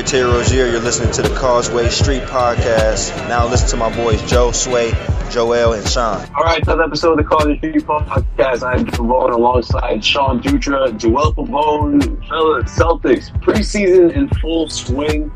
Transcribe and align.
boy 0.00 0.06
Terry 0.06 0.30
Rozier. 0.30 0.66
You're 0.66 0.80
listening 0.80 1.12
to 1.12 1.22
the 1.22 1.34
Causeway 1.36 1.88
Street 1.90 2.22
Podcast. 2.22 3.14
Now 3.28 3.46
listen 3.46 3.68
to 3.70 3.76
my 3.76 3.94
boys 3.94 4.22
Joe, 4.30 4.50
Sway, 4.50 4.92
Joel, 5.30 5.74
and 5.74 5.86
Sean. 5.86 6.26
All 6.34 6.44
right, 6.44 6.62
another 6.62 6.84
episode 6.84 7.12
of 7.12 7.18
the 7.18 7.24
Causeway 7.24 7.58
Street 7.58 7.84
Podcast. 7.84 8.62
I'm 8.62 8.86
Joe 8.86 9.26
alongside 9.26 10.02
Sean 10.02 10.40
Dutra, 10.40 10.96
Joel 10.96 11.34
Pavone, 11.34 12.28
fellow 12.28 12.62
Celtics. 12.62 13.30
Preseason 13.42 14.12
in 14.12 14.28
full 14.40 14.70
swing. 14.70 15.30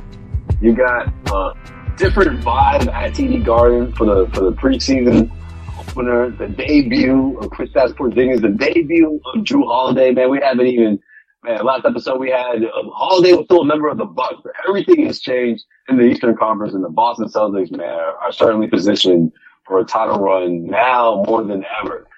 You 0.63 0.75
got 0.75 1.13
a 1.27 1.53
different 1.97 2.41
vibe 2.41 2.87
at 2.91 3.13
TD 3.13 3.45
Garden 3.45 3.93
for 3.93 4.07
the 4.07 4.31
for 4.33 4.41
the 4.41 4.53
preseason 4.53 5.31
opener, 5.79 6.31
the 6.31 6.49
debut 6.49 7.39
of 7.39 7.51
Kristaps 7.51 7.93
Porzingis, 7.95 8.41
the 8.41 8.49
debut 8.49 9.21
of 9.35 9.41
Jrue 9.43 9.67
Holiday. 9.67 10.13
Man, 10.13 10.31
we 10.31 10.41
haven't 10.41 10.67
even 10.67 11.01
Man, 11.45 11.63
last 11.63 11.85
episode 11.85 12.19
we 12.19 12.31
had 12.31 12.65
um, 12.65 12.91
Holiday 12.95 13.35
was 13.35 13.45
still 13.45 13.61
a 13.61 13.67
member 13.67 13.89
of 13.89 13.99
the 13.99 14.07
Bucks, 14.07 14.37
but 14.43 14.55
everything 14.67 15.05
has 15.05 15.21
changed 15.21 15.63
in 15.91 15.99
the 15.99 16.05
Eastern 16.05 16.35
Conference, 16.35 16.73
and 16.73 16.83
the 16.83 16.89
Boston 16.89 17.29
Celtics, 17.29 17.71
man, 17.71 17.87
are, 17.87 18.17
are 18.17 18.33
certainly 18.33 18.67
positioned 18.67 19.31
for 19.67 19.79
a 19.79 19.85
title 19.85 20.19
run 20.19 20.65
now 20.65 21.23
more 21.27 21.43
than 21.45 21.63
ever. 21.83 22.09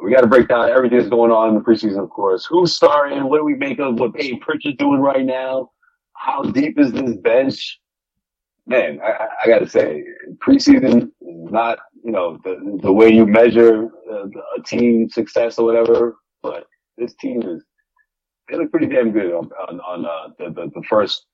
We 0.00 0.12
got 0.12 0.20
to 0.20 0.28
break 0.28 0.46
down 0.46 0.70
everything 0.70 0.98
that's 0.98 1.10
going 1.10 1.32
on 1.32 1.48
in 1.48 1.54
the 1.56 1.62
preseason, 1.62 2.00
of 2.00 2.10
course. 2.10 2.46
Who's 2.46 2.76
starting? 2.76 3.24
What 3.28 3.38
do 3.38 3.44
we 3.44 3.56
make 3.56 3.80
of 3.80 3.98
what 3.98 4.14
Payton 4.14 4.38
Pritchard's 4.38 4.76
doing 4.76 5.00
right 5.00 5.24
now? 5.24 5.72
How 6.12 6.42
deep 6.42 6.78
is 6.78 6.92
this 6.92 7.16
bench? 7.16 7.80
Man, 8.68 9.00
I, 9.02 9.26
I 9.42 9.48
got 9.48 9.60
to 9.60 9.68
say, 9.68 10.04
preseason 10.36 11.06
is 11.06 11.50
not, 11.50 11.80
you 12.04 12.12
know, 12.12 12.38
the, 12.44 12.78
the 12.82 12.92
way 12.92 13.08
you 13.08 13.26
measure 13.26 13.88
uh, 14.08 14.26
a 14.56 14.62
team 14.64 15.08
success 15.08 15.58
or 15.58 15.64
whatever, 15.64 16.18
but 16.40 16.68
this 16.96 17.14
team 17.16 17.42
is 17.42 17.64
they 18.48 18.56
look 18.56 18.70
pretty 18.70 18.86
damn 18.86 19.12
good 19.12 19.32
on 19.32 19.50
on, 19.68 19.80
on 19.80 20.06
uh, 20.06 20.32
the, 20.38 20.50
the, 20.52 20.70
the 20.74 20.82
first 20.88 21.26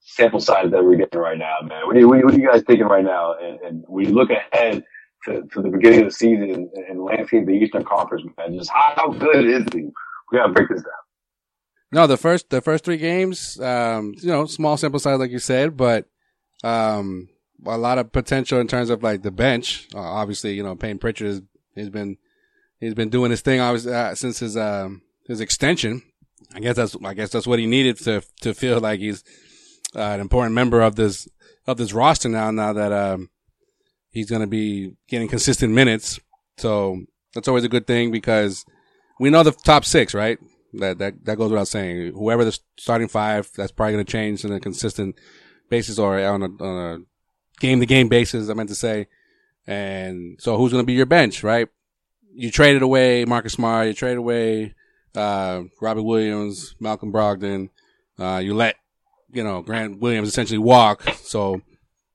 sample 0.00 0.40
size 0.40 0.70
that 0.70 0.84
we're 0.84 0.96
getting 0.96 1.18
right 1.18 1.38
now, 1.38 1.56
man. 1.62 1.86
What 1.86 1.96
are 1.96 2.00
you, 2.00 2.08
what 2.08 2.34
are 2.34 2.38
you 2.38 2.46
guys 2.46 2.62
thinking 2.66 2.86
right 2.86 3.04
now? 3.04 3.34
And, 3.40 3.60
and 3.60 3.84
we 3.88 4.04
look 4.06 4.28
ahead 4.30 4.84
to, 5.24 5.42
to 5.52 5.62
the 5.62 5.70
beginning 5.70 6.00
of 6.00 6.06
the 6.06 6.12
season 6.12 6.50
and, 6.50 6.68
and 6.88 7.02
landscape 7.02 7.46
the 7.46 7.52
Eastern 7.52 7.84
Conference, 7.84 8.24
man. 8.36 8.56
Just 8.58 8.70
how 8.70 9.08
good 9.08 9.46
is 9.46 9.64
he? 9.72 9.88
We 10.30 10.38
gotta 10.38 10.52
break 10.52 10.68
this 10.68 10.82
down. 10.82 10.92
No, 11.92 12.06
the 12.06 12.16
first 12.16 12.50
the 12.50 12.60
first 12.60 12.84
three 12.84 12.96
games, 12.96 13.58
um, 13.60 14.14
you 14.18 14.28
know, 14.28 14.46
small 14.46 14.76
sample 14.76 15.00
size, 15.00 15.18
like 15.18 15.30
you 15.30 15.38
said, 15.38 15.76
but 15.76 16.06
um, 16.62 17.28
a 17.64 17.78
lot 17.78 17.98
of 17.98 18.12
potential 18.12 18.58
in 18.60 18.66
terms 18.66 18.90
of 18.90 19.02
like 19.02 19.22
the 19.22 19.30
bench. 19.30 19.88
Uh, 19.94 20.00
obviously, 20.00 20.54
you 20.54 20.62
know, 20.62 20.74
Payton 20.74 20.98
Pritchard 20.98 21.28
has, 21.28 21.42
has 21.76 21.90
been 21.90 22.18
he's 22.80 22.94
been 22.94 23.10
doing 23.10 23.30
his 23.30 23.40
thing 23.40 23.60
uh, 23.60 24.14
since 24.14 24.40
his 24.40 24.56
um 24.56 25.02
his 25.26 25.40
extension. 25.40 26.02
I 26.52 26.60
guess 26.60 26.76
that's 26.76 26.96
I 27.04 27.14
guess 27.14 27.30
that's 27.30 27.46
what 27.46 27.58
he 27.58 27.66
needed 27.66 27.98
to 28.00 28.22
to 28.42 28.54
feel 28.54 28.80
like 28.80 29.00
he's 29.00 29.24
uh, 29.94 30.00
an 30.00 30.20
important 30.20 30.54
member 30.54 30.82
of 30.82 30.96
this 30.96 31.28
of 31.66 31.76
this 31.76 31.92
roster 31.92 32.28
now. 32.28 32.50
Now 32.50 32.72
that 32.72 32.92
um, 32.92 33.30
he's 34.10 34.28
going 34.28 34.42
to 34.42 34.46
be 34.46 34.96
getting 35.08 35.28
consistent 35.28 35.72
minutes, 35.72 36.20
so 36.56 37.02
that's 37.34 37.48
always 37.48 37.64
a 37.64 37.68
good 37.68 37.86
thing 37.86 38.10
because 38.10 38.64
we 39.18 39.30
know 39.30 39.42
the 39.42 39.52
top 39.52 39.84
six, 39.84 40.14
right? 40.14 40.38
That 40.74 40.98
that 40.98 41.24
that 41.24 41.36
goes 41.36 41.50
without 41.50 41.68
saying. 41.68 42.12
Whoever 42.14 42.44
the 42.44 42.58
starting 42.76 43.08
five, 43.08 43.50
that's 43.56 43.72
probably 43.72 43.94
going 43.94 44.04
to 44.04 44.12
change 44.12 44.44
on 44.44 44.52
a 44.52 44.60
consistent 44.60 45.16
basis 45.70 45.98
or 45.98 46.18
on 46.20 46.42
a, 46.42 46.98
game 47.60 47.80
to 47.80 47.86
game 47.86 48.08
basis. 48.08 48.50
I 48.50 48.54
meant 48.54 48.68
to 48.70 48.74
say, 48.74 49.06
and 49.66 50.40
so 50.40 50.56
who's 50.56 50.72
going 50.72 50.82
to 50.82 50.86
be 50.86 50.94
your 50.94 51.06
bench, 51.06 51.42
right? 51.42 51.68
You 52.32 52.50
traded 52.50 52.82
away 52.82 53.24
Marcus 53.24 53.52
Smart, 53.52 53.86
you 53.86 53.94
traded 53.94 54.18
away 54.18 54.74
uh, 55.14 55.62
Robert 55.80 56.02
Williams, 56.02 56.74
Malcolm 56.80 57.12
Brogdon. 57.12 57.70
Uh, 58.18 58.40
you 58.42 58.54
let, 58.54 58.76
you 59.32 59.42
know, 59.42 59.62
Grant 59.62 60.00
Williams 60.00 60.28
essentially 60.28 60.58
walk. 60.58 61.02
So 61.22 61.60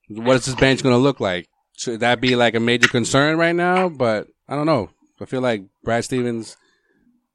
what 0.08 0.36
is 0.36 0.46
this 0.46 0.54
bench 0.54 0.82
going 0.82 0.94
to 0.94 0.98
look 0.98 1.20
like? 1.20 1.48
Should 1.76 2.00
that 2.00 2.20
be 2.20 2.36
like 2.36 2.54
a 2.54 2.60
major 2.60 2.88
concern 2.88 3.38
right 3.38 3.54
now? 3.54 3.88
But 3.88 4.28
I 4.48 4.54
don't 4.54 4.66
know. 4.66 4.90
I 5.20 5.26
feel 5.26 5.40
like 5.40 5.64
Brad 5.84 6.04
Stevens, 6.04 6.56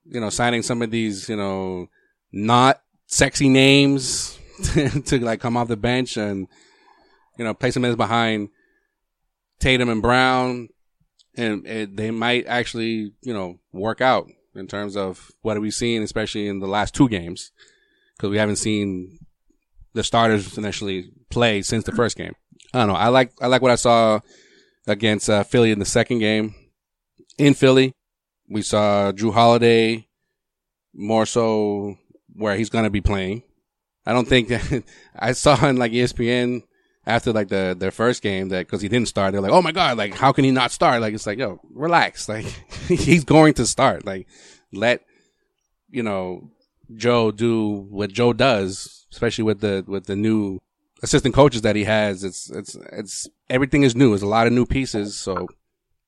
you 0.05 0.19
know, 0.19 0.29
signing 0.29 0.63
some 0.63 0.81
of 0.81 0.91
these, 0.91 1.29
you 1.29 1.35
know, 1.35 1.87
not 2.31 2.81
sexy 3.07 3.49
names 3.49 4.39
to 4.73 5.19
like 5.19 5.39
come 5.39 5.57
off 5.57 5.67
the 5.67 5.77
bench 5.77 6.17
and, 6.17 6.47
you 7.37 7.45
know, 7.45 7.53
play 7.53 7.71
some 7.71 7.81
minutes 7.81 7.97
behind 7.97 8.49
Tatum 9.59 9.89
and 9.89 10.01
Brown. 10.01 10.69
And 11.37 11.67
it, 11.67 11.95
they 11.95 12.11
might 12.11 12.47
actually, 12.47 13.13
you 13.21 13.33
know, 13.33 13.59
work 13.71 14.01
out 14.01 14.27
in 14.55 14.67
terms 14.67 14.95
of 14.95 15.31
what 15.41 15.59
we've 15.59 15.73
seen, 15.73 16.01
especially 16.01 16.47
in 16.47 16.59
the 16.59 16.67
last 16.67 16.93
two 16.93 17.09
games, 17.09 17.51
because 18.15 18.29
we 18.29 18.37
haven't 18.37 18.57
seen 18.57 19.19
the 19.93 20.03
starters 20.03 20.57
initially 20.57 21.11
play 21.29 21.61
since 21.61 21.83
the 21.83 21.91
first 21.91 22.17
game. 22.17 22.33
I 22.73 22.79
don't 22.79 22.87
know. 22.87 22.95
I 22.95 23.07
like 23.07 23.31
I 23.41 23.47
like 23.47 23.61
what 23.61 23.71
I 23.71 23.75
saw 23.75 24.19
against 24.87 25.29
uh, 25.29 25.43
Philly 25.43 25.71
in 25.71 25.79
the 25.79 25.85
second 25.85 26.19
game. 26.19 26.55
In 27.37 27.53
Philly, 27.53 27.93
we 28.49 28.61
saw 28.61 29.11
Drew 29.11 29.31
Holiday 29.31 30.07
more 30.93 31.25
so 31.25 31.97
where 32.33 32.55
he's 32.55 32.69
going 32.69 32.83
to 32.83 32.89
be 32.89 33.01
playing. 33.01 33.43
I 34.05 34.13
don't 34.13 34.27
think 34.27 34.49
that 34.49 34.83
I 35.15 35.31
saw 35.33 35.57
on 35.65 35.77
like 35.77 35.91
ESPN 35.91 36.63
after 37.05 37.31
like 37.31 37.49
the 37.49 37.75
their 37.77 37.91
first 37.91 38.21
game 38.21 38.49
that 38.49 38.65
because 38.65 38.81
he 38.81 38.87
didn't 38.87 39.07
start, 39.07 39.31
they're 39.31 39.41
like, 39.41 39.51
oh 39.51 39.61
my 39.61 39.71
god, 39.71 39.97
like 39.97 40.13
how 40.13 40.31
can 40.31 40.43
he 40.43 40.51
not 40.51 40.71
start? 40.71 41.01
Like 41.01 41.13
it's 41.13 41.27
like, 41.27 41.37
yo, 41.37 41.59
relax, 41.73 42.27
like 42.29 42.45
he's 42.87 43.23
going 43.23 43.53
to 43.55 43.65
start. 43.65 44.05
Like 44.05 44.27
let 44.71 45.01
you 45.89 46.03
know 46.03 46.49
Joe 46.95 47.31
do 47.31 47.87
what 47.89 48.11
Joe 48.11 48.33
does, 48.33 49.05
especially 49.11 49.43
with 49.43 49.61
the 49.61 49.83
with 49.87 50.05
the 50.05 50.15
new 50.15 50.59
assistant 51.03 51.35
coaches 51.35 51.61
that 51.61 51.75
he 51.75 51.83
has. 51.83 52.23
It's 52.23 52.49
it's 52.49 52.75
it's 52.91 53.27
everything 53.49 53.83
is 53.83 53.95
new. 53.95 54.09
There's 54.09 54.21
a 54.21 54.27
lot 54.27 54.47
of 54.47 54.53
new 54.53 54.65
pieces, 54.65 55.17
so 55.17 55.47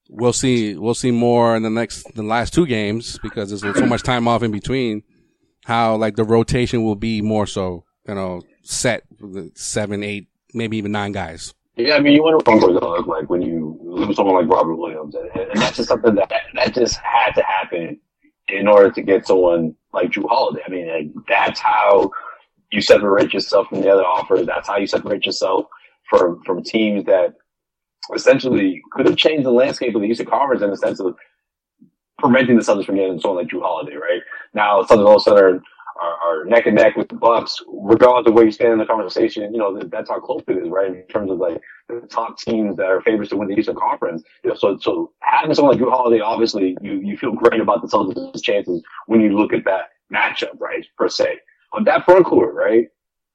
we'll 0.10 0.34
see 0.34 0.76
we'll 0.76 0.94
see 0.94 1.12
more 1.12 1.56
in 1.56 1.64
the 1.64 1.70
next 1.70 2.14
the 2.16 2.24
last 2.24 2.54
two 2.54 2.66
games 2.66 3.20
because 3.22 3.50
there's 3.50 3.78
so 3.78 3.86
much 3.86 4.04
time 4.04 4.28
off 4.28 4.44
in 4.44 4.52
between. 4.52 5.04
How 5.66 5.96
like 5.96 6.16
the 6.16 6.24
rotation 6.24 6.84
will 6.84 6.96
be 6.96 7.22
more 7.22 7.46
so, 7.46 7.84
you 8.08 8.16
know, 8.16 8.42
set 8.64 9.04
seven, 9.56 10.04
eight, 10.04 10.28
maybe 10.58 10.78
even 10.78 10.92
nine 10.92 11.12
guys. 11.12 11.54
Yeah, 11.78 11.96
I 11.96 12.00
mean, 12.00 12.14
you 12.14 12.24
Broncos 12.44 12.74
gonna 12.74 12.90
look 12.90 13.06
like 13.06 13.30
when 13.30 13.44
you 13.44 13.78
lose 13.84 14.16
someone 14.16 14.36
like 14.36 14.52
Robert 14.52 14.76
Williams, 14.76 15.14
and, 15.14 15.30
and 15.36 15.62
that's 15.62 15.78
just 15.78 15.90
something 15.90 16.16
that 16.16 16.32
that 16.56 16.74
just 16.74 16.98
had 16.98 17.34
to 17.34 17.44
happen 17.44 18.00
in 18.48 18.68
order 18.68 18.90
to 18.92 19.02
get 19.02 19.28
someone 19.28 19.76
like 19.94 20.10
Jrue 20.10 20.28
Holiday. 20.28 20.64
I 20.66 20.70
mean, 20.70 20.88
like, 20.88 21.26
that's 21.28 21.60
how 21.60 22.10
you 22.72 22.82
separate 22.82 23.34
yourself 23.34 23.68
from 23.68 23.82
the 23.82 23.92
other 23.92 24.04
offers. 24.04 24.48
That's 24.48 24.68
how 24.68 24.78
you 24.78 24.88
separate 24.88 25.26
yourself 25.26 25.66
from 26.10 26.42
from 26.44 26.64
teams 26.64 27.06
that 27.06 27.36
essentially 28.16 28.82
could 28.92 29.06
have 29.06 29.18
changed 29.18 29.46
the 29.46 29.52
landscape 29.52 29.94
of 29.96 30.02
the 30.02 30.08
Eastern 30.08 30.26
Conference 30.26 30.64
in 30.64 30.72
the 30.72 30.78
sense 30.78 31.00
of 31.00 31.16
preventing 32.18 32.56
the 32.56 32.64
Celtics 32.64 32.86
from 32.86 32.96
getting 32.96 33.20
someone 33.20 33.44
like 33.44 33.52
Jrue 33.52 33.62
Holiday. 33.62 33.96
Right 33.96 34.22
now, 34.54 34.82
Celtics 34.82 35.06
all 35.06 35.16
of 35.16 35.18
a 35.18 35.20
sudden 35.20 35.62
are, 36.02 36.42
are 36.42 36.46
neck 36.46 36.66
and 36.66 36.76
neck 36.76 36.96
with 36.96 37.10
the 37.10 37.16
Bucks, 37.16 37.62
regardless 37.68 38.28
of 38.28 38.34
where 38.34 38.46
you 38.46 38.52
stand 38.52 38.74
in 38.74 38.80
the 38.80 38.86
conversation. 38.86 39.52
You 39.54 39.60
know, 39.60 39.80
that's 39.80 40.10
how 40.10 40.20
close 40.20 40.44
it 40.48 40.58
is, 40.58 40.70
right? 40.70 40.96
In 40.96 41.08
terms 41.08 41.32
of 41.32 41.38
like 41.38 41.62
the 41.90 42.08
top 42.10 42.40
teams 42.40 42.78
that 42.78 42.86
are 42.86 43.02
favorites 43.02 43.32
to 43.32 43.38
win 43.38 43.48
the 43.48 43.56
Eastern 43.56 43.76
Conference. 43.76 44.24
You 44.44 44.52
know, 44.52 44.56
so, 44.56 44.78
so 44.80 45.12
having 45.22 45.54
someone 45.54 45.76
like 45.76 45.84
Jrue 45.84 45.92
Holiday, 45.92 46.22
obviously 46.22 46.78
you, 46.82 47.00
you 47.02 47.18
feel 47.18 47.32
great 47.32 47.62
about 47.62 47.82
the 47.82 47.88
Celtics' 47.88 48.44
chances 48.44 48.82
when 49.08 49.22
you 49.22 49.38
look 49.38 49.54
at 49.54 49.66
that 49.66 49.90
matchup, 50.14 50.60
right? 50.60 50.86
Per 50.98 51.10
se. 51.10 51.40
On 51.74 51.84
that 51.84 52.06
front 52.06 52.26
court, 52.26 52.54
right? 52.54 52.88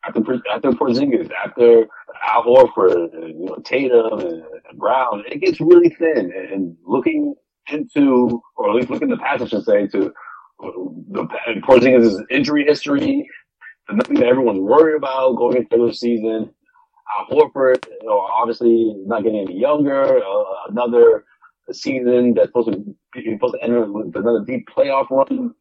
After, 0.05 0.21
after 0.51 0.73
Porzingis, 0.73 1.31
after 1.45 1.87
Al 2.27 2.43
Horford, 2.45 3.15
and, 3.15 3.39
you 3.39 3.47
know, 3.47 3.57
Tatum 3.65 4.19
and, 4.19 4.43
and 4.69 4.79
Brown, 4.79 5.23
it 5.31 5.41
gets 5.41 5.61
really 5.61 5.91
thin 5.91 6.33
and 6.53 6.77
looking 6.85 7.35
into, 7.71 8.43
or 8.57 8.71
at 8.71 8.75
least 8.75 8.91
looking 8.91 9.09
the 9.09 9.17
passage 9.17 9.53
and 9.53 9.63
saying 9.63 9.91
to 9.91 10.13
the 10.63 11.29
Porzingis' 11.63 12.23
injury 12.31 12.65
history, 12.65 13.29
the 13.89 13.95
nothing 13.95 14.17
that 14.17 14.27
everyone's 14.27 14.61
worried 14.61 14.97
about 14.97 15.37
going 15.37 15.57
into 15.57 15.87
the 15.87 15.93
season. 15.93 16.51
Al 17.19 17.27
Horford, 17.37 17.87
you 18.01 18.09
know, 18.09 18.21
obviously 18.21 18.95
not 19.07 19.23
getting 19.23 19.41
any 19.41 19.59
younger. 19.59 20.19
Uh, 20.19 20.45
another 20.69 21.25
season 21.71 22.35
that's 22.35 22.49
supposed 22.49 22.73
to 22.73 22.79
be 23.13 23.33
supposed 23.35 23.55
to 23.55 23.63
end 23.63 23.93
with 23.93 24.17
another 24.17 24.45
deep 24.45 24.69
playoff 24.75 25.11
run. 25.11 25.55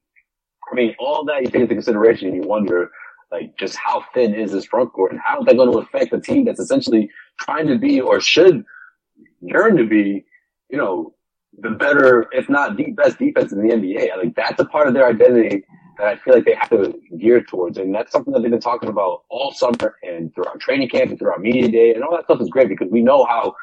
I 0.71 0.75
mean, 0.75 0.95
all 0.99 1.25
that 1.25 1.41
you 1.41 1.47
take 1.47 1.61
into 1.61 1.75
consideration, 1.75 2.29
and 2.29 2.41
you 2.41 2.47
wonder, 2.47 2.89
like, 3.31 3.57
just 3.57 3.75
how 3.75 4.05
thin 4.13 4.33
is 4.33 4.53
this 4.53 4.65
front 4.65 4.93
court, 4.93 5.11
and 5.11 5.19
how 5.23 5.41
is 5.41 5.45
that 5.45 5.57
going 5.57 5.71
to 5.71 5.79
affect 5.79 6.13
a 6.13 6.21
team 6.21 6.45
that's 6.45 6.59
essentially 6.59 7.09
trying 7.39 7.67
to 7.67 7.77
be 7.77 7.99
or 7.99 8.21
should 8.21 8.63
yearn 9.41 9.75
to 9.75 9.85
be, 9.85 10.23
you 10.69 10.77
know, 10.77 11.13
the 11.57 11.71
better, 11.71 12.27
if 12.31 12.49
not 12.49 12.77
the 12.77 12.91
best 12.91 13.19
defense 13.19 13.51
in 13.51 13.65
the 13.65 13.73
NBA. 13.73 14.17
Like 14.17 14.35
that's 14.35 14.59
a 14.59 14.65
part 14.65 14.87
of 14.87 14.93
their 14.93 15.07
identity 15.07 15.63
that 15.97 16.07
I 16.07 16.15
feel 16.17 16.33
like 16.33 16.45
they 16.45 16.55
have 16.55 16.69
to 16.69 16.99
gear 17.17 17.43
towards. 17.43 17.77
And 17.77 17.93
that's 17.93 18.11
something 18.11 18.33
that 18.33 18.41
they've 18.41 18.51
been 18.51 18.59
talking 18.59 18.89
about 18.89 19.23
all 19.29 19.51
summer 19.53 19.97
and 20.03 20.33
throughout 20.33 20.59
training 20.59 20.89
camp 20.89 21.09
and 21.09 21.19
throughout 21.19 21.41
media 21.41 21.67
day. 21.67 21.93
And 21.93 22.03
all 22.03 22.15
that 22.15 22.25
stuff 22.25 22.41
is 22.41 22.49
great 22.49 22.69
because 22.69 22.89
we 22.89 23.01
know 23.01 23.25
how 23.25 23.55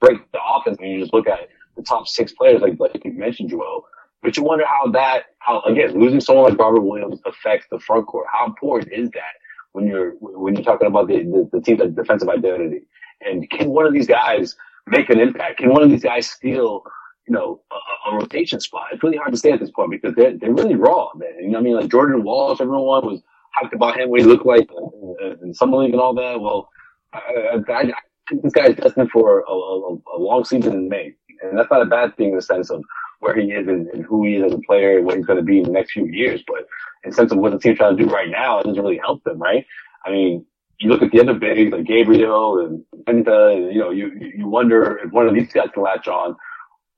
great 0.00 0.20
the 0.32 0.40
offense 0.44 0.78
when 0.78 0.90
you 0.90 1.00
just 1.00 1.14
look 1.14 1.28
at 1.28 1.48
the 1.76 1.82
top 1.82 2.08
six 2.08 2.32
players, 2.32 2.62
like, 2.62 2.78
like 2.78 3.04
you 3.04 3.12
mentioned, 3.12 3.50
Joel. 3.50 3.86
But 4.22 4.36
you 4.36 4.42
wonder 4.42 4.64
how 4.66 4.90
that, 4.92 5.26
how 5.38 5.60
again, 5.62 5.98
losing 5.98 6.20
someone 6.20 6.50
like 6.50 6.58
Robert 6.58 6.80
Williams 6.80 7.20
affects 7.24 7.66
the 7.70 7.78
front 7.78 8.06
court. 8.06 8.26
How 8.32 8.46
important 8.46 8.92
is 8.92 9.10
that 9.10 9.34
when 9.76 9.86
you're 9.86 10.12
when 10.20 10.54
you're 10.54 10.64
talking 10.64 10.86
about 10.86 11.06
the 11.06 11.18
the, 11.18 11.48
the 11.52 11.60
team's 11.60 11.94
defensive 11.94 12.28
identity. 12.28 12.80
And 13.20 13.48
can 13.50 13.70
one 13.70 13.86
of 13.86 13.92
these 13.92 14.06
guys 14.06 14.56
make 14.86 15.10
an 15.10 15.20
impact? 15.20 15.58
Can 15.58 15.70
one 15.70 15.82
of 15.82 15.90
these 15.90 16.02
guys 16.02 16.28
steal, 16.28 16.82
you 17.28 17.34
know, 17.34 17.60
a, 17.70 18.10
a 18.10 18.16
rotation 18.16 18.60
spot? 18.60 18.88
It's 18.92 19.02
really 19.02 19.16
hard 19.16 19.32
to 19.32 19.38
say 19.38 19.50
at 19.50 19.60
this 19.60 19.70
point 19.70 19.90
because 19.90 20.14
they're 20.14 20.36
they're 20.36 20.52
really 20.52 20.74
raw, 20.74 21.10
man. 21.14 21.28
You 21.38 21.48
know, 21.48 21.52
what 21.52 21.58
I 21.58 21.62
mean, 21.62 21.76
like 21.76 21.90
Jordan 21.90 22.22
Walsh, 22.22 22.60
everyone 22.60 22.82
was 23.04 23.22
hyped 23.60 23.72
about 23.72 23.98
him 23.98 24.10
what 24.10 24.20
he 24.20 24.26
looked 24.26 24.46
like 24.46 24.68
uh, 24.70 25.24
uh, 25.24 25.36
in 25.42 25.54
summer 25.54 25.78
league 25.78 25.92
and 25.92 26.00
all 26.00 26.14
that. 26.14 26.40
Well, 26.40 26.68
I, 27.12 27.60
I, 27.68 27.80
I 27.80 27.92
think 28.28 28.42
this 28.42 28.52
guy 28.52 28.66
is 28.66 28.76
destined 28.76 29.10
for 29.10 29.40
a, 29.40 29.52
a, 29.52 29.98
a, 30.16 30.18
long 30.18 30.44
season 30.44 30.74
in 30.74 30.88
Maine, 30.88 31.14
and 31.42 31.58
that's 31.58 31.70
not 31.70 31.82
a 31.82 31.86
bad 31.86 32.16
thing 32.16 32.30
in 32.30 32.36
the 32.36 32.42
sense 32.42 32.70
of 32.70 32.82
where 33.20 33.34
he 33.34 33.52
is 33.52 33.66
and, 33.66 33.86
and 33.88 34.04
who 34.04 34.24
he 34.24 34.36
is 34.36 34.44
as 34.44 34.52
a 34.52 34.60
player, 34.66 34.98
and 34.98 35.06
what 35.06 35.16
he's 35.16 35.26
going 35.26 35.38
to 35.38 35.44
be 35.44 35.58
in 35.58 35.64
the 35.64 35.70
next 35.70 35.92
few 35.92 36.06
years. 36.06 36.42
But 36.46 36.66
in 37.04 37.12
sense 37.12 37.32
of 37.32 37.38
what 37.38 37.52
the 37.52 37.58
team's 37.58 37.78
trying 37.78 37.96
to 37.96 38.04
do 38.04 38.10
right 38.10 38.28
now, 38.28 38.58
it 38.58 38.64
doesn't 38.64 38.82
really 38.82 38.98
help 38.98 39.22
them, 39.24 39.38
right? 39.38 39.64
I 40.04 40.10
mean, 40.10 40.44
you 40.78 40.90
look 40.90 41.02
at 41.02 41.10
the 41.10 41.20
other 41.20 41.34
bigs 41.34 41.72
like 41.72 41.84
Gabriel 41.84 42.58
and 42.58 42.84
Queta, 43.06 43.48
and 43.48 43.72
you 43.72 43.80
know, 43.80 43.90
you 43.90 44.12
you 44.36 44.46
wonder 44.46 44.98
if 44.98 45.12
one 45.12 45.26
of 45.26 45.34
these 45.34 45.52
guys 45.52 45.68
can 45.72 45.82
latch 45.82 46.08
on, 46.08 46.36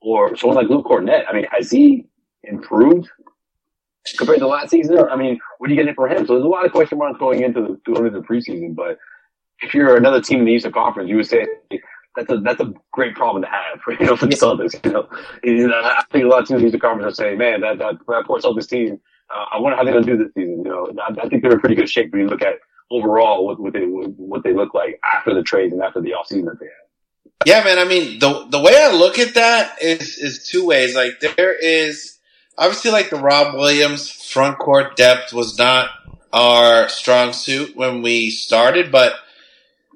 or 0.00 0.36
someone 0.36 0.56
like 0.56 0.68
Luke 0.68 0.86
Kornet. 0.86 1.24
I 1.28 1.32
mean, 1.32 1.46
has 1.50 1.70
he 1.70 2.06
improved 2.42 3.08
compared 4.16 4.38
to 4.38 4.46
last 4.46 4.70
season? 4.70 4.98
I 4.98 5.16
mean, 5.16 5.38
what 5.58 5.68
are 5.68 5.72
you 5.72 5.78
getting 5.78 5.94
for 5.94 6.08
him? 6.08 6.26
So 6.26 6.34
there's 6.34 6.44
a 6.44 6.48
lot 6.48 6.64
of 6.64 6.72
question 6.72 6.98
marks 6.98 7.18
going 7.18 7.42
into 7.42 7.60
the 7.60 7.92
into 7.92 8.10
the 8.10 8.20
preseason. 8.20 8.74
But 8.74 8.98
if 9.60 9.74
you're 9.74 9.96
another 9.96 10.20
team 10.20 10.40
in 10.40 10.44
the 10.46 10.52
Eastern 10.52 10.72
Conference, 10.72 11.08
you 11.08 11.16
would 11.16 11.26
say 11.26 11.46
that's 12.16 12.30
a 12.30 12.38
that's 12.38 12.60
a 12.60 12.72
great 12.92 13.14
problem 13.14 13.42
to 13.42 13.48
have, 13.48 13.80
you 14.00 14.06
know, 14.06 14.16
for 14.16 14.26
the 14.26 14.36
Celtics. 14.36 14.84
You 14.84 14.92
know, 14.92 15.08
you 15.42 15.72
I 15.72 16.02
think 16.12 16.24
a 16.24 16.28
lot 16.28 16.42
of 16.42 16.48
teams 16.48 16.58
in 16.58 16.62
the 16.62 16.66
Eastern 16.66 16.80
Conference 16.80 17.14
are 17.14 17.22
saying, 17.22 17.38
"Man, 17.38 17.60
that 17.60 17.78
that, 17.78 17.94
that 18.06 18.24
poor 18.26 18.40
Celtics 18.40 18.68
team. 18.68 19.00
Uh, 19.34 19.44
I 19.52 19.58
wonder 19.58 19.76
how 19.76 19.84
they're 19.84 19.92
going 19.92 20.06
to 20.06 20.16
do 20.16 20.24
this 20.24 20.32
season." 20.34 20.64
You 20.64 20.70
know, 20.70 20.90
I, 21.02 21.26
I 21.26 21.28
think 21.28 21.42
they're 21.42 21.52
in 21.52 21.60
pretty 21.60 21.74
good 21.74 21.90
shape 21.90 22.12
when 22.12 22.22
you 22.22 22.28
look 22.28 22.42
at 22.42 22.54
overall 22.90 23.46
what, 23.46 23.60
what 23.60 23.72
they 23.72 23.84
what 23.84 24.42
they 24.42 24.54
look 24.54 24.74
like 24.74 24.98
after 25.04 25.34
the 25.34 25.42
trades 25.42 25.72
and 25.72 25.82
after 25.82 26.00
the 26.00 26.12
offseason 26.12 26.46
that 26.46 26.58
they 26.60 26.66
had. 26.66 26.87
Yeah, 27.46 27.62
man. 27.64 27.78
I 27.78 27.84
mean, 27.84 28.18
the 28.18 28.46
the 28.48 28.60
way 28.60 28.76
I 28.76 28.92
look 28.92 29.18
at 29.18 29.34
that 29.34 29.82
is 29.82 30.18
is 30.18 30.48
two 30.48 30.66
ways. 30.66 30.94
Like 30.94 31.20
there 31.20 31.54
is 31.54 32.18
obviously 32.56 32.90
like 32.90 33.10
the 33.10 33.16
Rob 33.16 33.54
Williams 33.54 34.10
front 34.10 34.58
court 34.58 34.96
depth 34.96 35.32
was 35.32 35.56
not 35.58 35.90
our 36.32 36.88
strong 36.88 37.32
suit 37.32 37.76
when 37.76 38.02
we 38.02 38.30
started, 38.30 38.90
but 38.92 39.14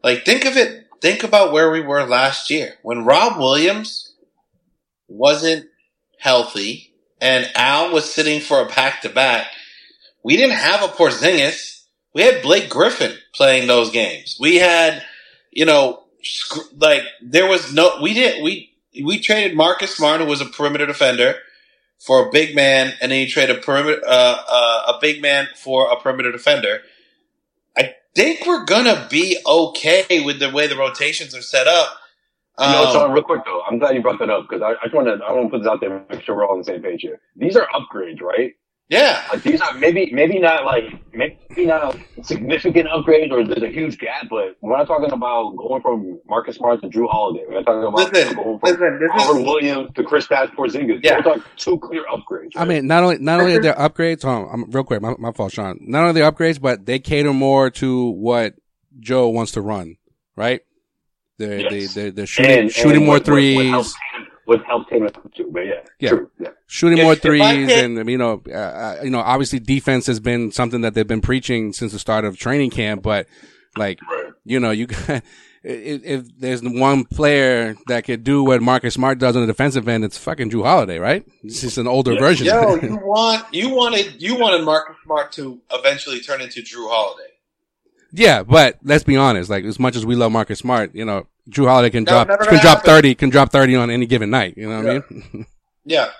like 0.02 0.24
think 0.24 0.44
of 0.44 0.56
it 0.56 0.86
think 1.00 1.24
about 1.24 1.52
where 1.52 1.70
we 1.70 1.80
were 1.80 2.04
last 2.04 2.48
year 2.48 2.74
when 2.82 3.04
Rob 3.04 3.36
Williams 3.38 4.14
wasn't 5.08 5.66
healthy 6.18 6.94
and 7.20 7.50
Al 7.56 7.92
was 7.92 8.12
sitting 8.12 8.40
for 8.40 8.60
a 8.62 8.66
back 8.66 9.02
to 9.02 9.08
back. 9.08 9.48
We 10.24 10.36
didn't 10.36 10.56
have 10.56 10.82
a 10.82 10.88
Porzingis 10.88 11.72
we 12.14 12.22
had 12.22 12.42
Blake 12.42 12.68
Griffin 12.68 13.16
playing 13.34 13.66
those 13.66 13.90
games. 13.90 14.36
We 14.38 14.56
had, 14.56 15.02
you 15.50 15.64
know, 15.64 16.01
like 16.76 17.02
there 17.20 17.46
was 17.46 17.72
no, 17.72 17.98
we 18.02 18.14
didn't, 18.14 18.42
we, 18.42 18.72
we 19.02 19.18
traded 19.18 19.56
Marcus 19.56 19.96
Smart, 19.96 20.20
who 20.20 20.26
was 20.26 20.40
a 20.40 20.46
perimeter 20.46 20.86
defender, 20.86 21.36
for 21.98 22.26
a 22.28 22.30
big 22.32 22.54
man, 22.54 22.92
and 23.00 23.12
then 23.12 23.20
you 23.20 23.28
trade 23.28 23.48
a 23.48 23.54
perimeter, 23.54 24.02
uh, 24.06 24.42
uh, 24.48 24.92
a 24.94 24.98
big 25.00 25.22
man 25.22 25.48
for 25.54 25.90
a 25.90 25.96
perimeter 25.96 26.32
defender. 26.32 26.80
I 27.76 27.94
think 28.14 28.44
we're 28.44 28.64
gonna 28.64 29.06
be 29.08 29.38
okay 29.46 30.22
with 30.24 30.40
the 30.40 30.50
way 30.50 30.66
the 30.66 30.76
rotations 30.76 31.34
are 31.34 31.42
set 31.42 31.68
up. 31.68 31.96
Um, 32.58 32.72
you 32.72 32.76
know, 32.84 32.92
so 32.92 33.10
real 33.12 33.22
quick 33.22 33.44
though, 33.44 33.62
I'm 33.62 33.78
glad 33.78 33.94
you 33.94 34.02
brought 34.02 34.18
that 34.18 34.30
up 34.30 34.48
because 34.48 34.62
I, 34.62 34.70
I 34.72 34.84
just 34.84 34.94
want 34.94 35.06
to 35.06 35.24
I 35.24 35.32
want 35.32 35.46
to 35.46 35.50
put 35.50 35.58
this 35.58 35.68
out 35.68 35.80
there, 35.80 36.04
make 36.10 36.22
sure 36.22 36.36
we're 36.36 36.44
all 36.44 36.52
on 36.52 36.58
the 36.58 36.64
same 36.64 36.82
page 36.82 37.02
here. 37.02 37.20
These 37.36 37.56
are 37.56 37.66
upgrades, 37.72 38.20
right? 38.20 38.54
Yeah, 38.92 39.24
like 39.32 39.42
these 39.42 39.58
are 39.62 39.72
maybe 39.78 40.10
maybe 40.12 40.38
not 40.38 40.66
like 40.66 40.84
maybe 41.14 41.64
not 41.64 41.96
significant 42.20 42.90
upgrades 42.90 43.32
or 43.32 43.42
there's 43.42 43.62
a 43.62 43.72
huge 43.72 43.96
gap, 43.96 44.26
but 44.28 44.54
we're 44.60 44.76
not 44.76 44.86
talking 44.86 45.10
about 45.10 45.56
going 45.56 45.80
from 45.80 46.20
Marcus 46.28 46.56
Smart 46.56 46.82
to 46.82 46.88
Jrue 46.88 47.08
Holiday. 47.08 47.42
We're 47.48 47.54
not 47.54 47.64
talking 47.64 47.88
about 47.88 48.12
listen, 48.12 48.34
going 48.34 48.58
from 48.58 48.68
listen, 48.68 49.08
Robert 49.08 49.40
is, 49.40 49.46
Williams 49.46 49.90
to 49.94 50.02
Kristaps 50.02 50.54
Porzingis. 50.54 51.00
Yeah, 51.02 51.16
we're 51.16 51.22
talking 51.22 51.42
two 51.56 51.78
clear 51.78 52.04
upgrades. 52.04 52.54
Right? 52.54 52.56
I 52.56 52.64
mean, 52.66 52.86
not 52.86 53.02
only 53.02 53.16
not 53.16 53.40
only 53.40 53.56
are 53.56 53.62
there 53.62 53.72
upgrades. 53.72 54.24
Hold 54.24 54.48
on, 54.48 54.50
I'm, 54.52 54.70
real 54.70 54.84
quick, 54.84 55.00
my, 55.00 55.14
my 55.18 55.32
fault, 55.32 55.52
Sean. 55.52 55.78
Not 55.80 56.02
only 56.02 56.20
the 56.20 56.30
upgrades, 56.30 56.60
but 56.60 56.84
they 56.84 56.98
cater 56.98 57.32
more 57.32 57.70
to 57.70 58.10
what 58.10 58.56
Joe 59.00 59.30
wants 59.30 59.52
to 59.52 59.62
run. 59.62 59.96
Right? 60.36 60.60
They're 61.38 61.60
yes. 61.60 61.94
they, 61.94 62.10
they're, 62.10 62.26
shooting 62.26 62.58
and, 62.58 62.70
shooting 62.70 62.96
and 62.98 63.06
more 63.06 63.14
what, 63.16 63.24
threes. 63.24 63.72
What, 63.72 63.86
would 64.52 64.64
help 64.66 64.88
Tatum 64.88 65.08
too. 65.34 65.50
But 65.52 65.60
yeah, 65.60 65.80
yeah. 65.98 66.08
True. 66.10 66.30
yeah. 66.38 66.48
Shooting 66.66 66.98
if, 66.98 67.04
more 67.04 67.14
threes, 67.14 67.70
and 67.70 68.08
you 68.08 68.18
know, 68.18 68.42
uh, 68.48 68.52
uh, 68.52 69.00
you 69.02 69.10
know, 69.10 69.20
obviously 69.20 69.58
defense 69.58 70.06
has 70.06 70.20
been 70.20 70.52
something 70.52 70.82
that 70.82 70.94
they've 70.94 71.06
been 71.06 71.20
preaching 71.20 71.72
since 71.72 71.92
the 71.92 71.98
start 71.98 72.24
of 72.24 72.36
training 72.36 72.70
camp. 72.70 73.02
But 73.02 73.26
like, 73.76 74.00
right. 74.02 74.32
you 74.44 74.60
know, 74.60 74.70
you. 74.70 74.86
If, 75.64 76.02
if, 76.04 76.38
there's 76.40 76.60
one 76.60 77.04
player 77.04 77.76
that 77.86 78.02
could 78.02 78.24
do 78.24 78.42
what 78.42 78.60
Marcus 78.60 78.94
Smart 78.94 79.20
does 79.20 79.36
on 79.36 79.42
the 79.42 79.46
defensive 79.46 79.86
end, 79.86 80.04
it's 80.04 80.18
fucking 80.18 80.50
Jrue 80.50 80.64
Holiday, 80.64 80.98
right? 80.98 81.24
It's 81.44 81.60
just 81.60 81.78
an 81.78 81.86
older 81.86 82.16
version. 82.16 82.46
Yo, 82.46 82.74
you 82.82 82.96
want 82.96 83.46
you 83.54 83.68
wanted 83.68 84.20
you 84.20 84.36
wanted 84.36 84.64
Marcus 84.64 84.96
Smart 85.04 85.30
to 85.34 85.60
eventually 85.72 86.18
turn 86.18 86.40
into 86.40 86.62
Jrue 86.62 86.90
Holiday. 86.90 87.30
Yeah, 88.10 88.42
but 88.42 88.80
let's 88.82 89.04
be 89.04 89.16
honest. 89.16 89.50
Like 89.50 89.64
as 89.64 89.78
much 89.78 89.94
as 89.94 90.04
we 90.04 90.16
love 90.16 90.32
Marcus 90.32 90.58
Smart, 90.58 90.96
you 90.96 91.04
know, 91.04 91.28
Jrue 91.50 91.66
Holiday 91.66 91.90
can 91.90 92.04
no, 92.04 92.24
drop 92.24 92.40
can 92.40 92.60
drop 92.60 92.84
thirty 92.84 93.14
can 93.14 93.30
drop 93.30 93.50
thirty 93.50 93.74
on 93.74 93.90
any 93.90 94.06
given 94.06 94.30
night. 94.30 94.56
You 94.56 94.68
know 94.68 94.82
what 94.82 94.86
yeah. 94.86 95.00
I 95.08 95.12
mean? 95.12 95.46
yeah, 95.84 96.10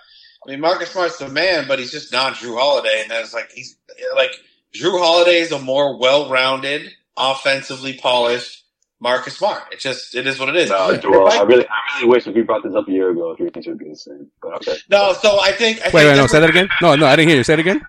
I 0.46 0.50
mean 0.50 0.60
Marcus 0.60 0.90
Smart's 0.90 1.18
the 1.18 1.28
man, 1.28 1.66
but 1.68 1.78
he's 1.78 1.92
just 1.92 2.12
not 2.12 2.34
Jrue 2.34 2.58
Holiday, 2.58 3.02
and 3.02 3.10
that's 3.10 3.32
like 3.32 3.50
he's 3.52 3.76
like 4.16 4.32
Jrue 4.74 4.98
Holiday 4.98 5.38
is 5.38 5.52
a 5.52 5.58
more 5.58 5.98
well-rounded, 5.98 6.90
offensively 7.16 7.94
polished 7.94 8.64
Marcus 9.00 9.36
Smart. 9.36 9.62
It 9.72 9.80
just 9.80 10.14
it 10.14 10.26
is 10.26 10.40
what 10.40 10.48
it 10.48 10.56
is. 10.56 10.70
No, 10.70 10.96
Joel, 10.96 11.28
I, 11.28 11.38
I, 11.38 11.42
really 11.42 11.66
I 11.66 11.98
really 11.98 12.08
wish 12.08 12.26
if 12.26 12.34
we 12.34 12.42
brought 12.42 12.62
this 12.64 12.74
up 12.74 12.88
a 12.88 12.92
year 12.92 13.10
ago, 13.10 13.32
if 13.32 13.38
we 13.38 13.44
would 13.44 13.78
be 13.78 13.90
the 13.90 13.96
same. 13.96 14.28
But 14.40 14.54
okay. 14.56 14.76
No, 14.90 15.12
so 15.12 15.40
I 15.40 15.52
think. 15.52 15.80
I 15.80 15.84
wait, 15.84 15.92
think 15.92 16.10
wait, 16.10 16.16
no, 16.16 16.26
say 16.26 16.40
that 16.40 16.50
again. 16.50 16.68
No, 16.80 16.96
no, 16.96 17.06
I 17.06 17.16
didn't 17.16 17.28
hear 17.28 17.38
you. 17.38 17.44
Say 17.44 17.54
it 17.54 17.60
again. 17.60 17.80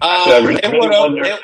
Um, 0.00 0.56
it 0.62 0.78
would 0.78 1.26
have. 1.26 1.40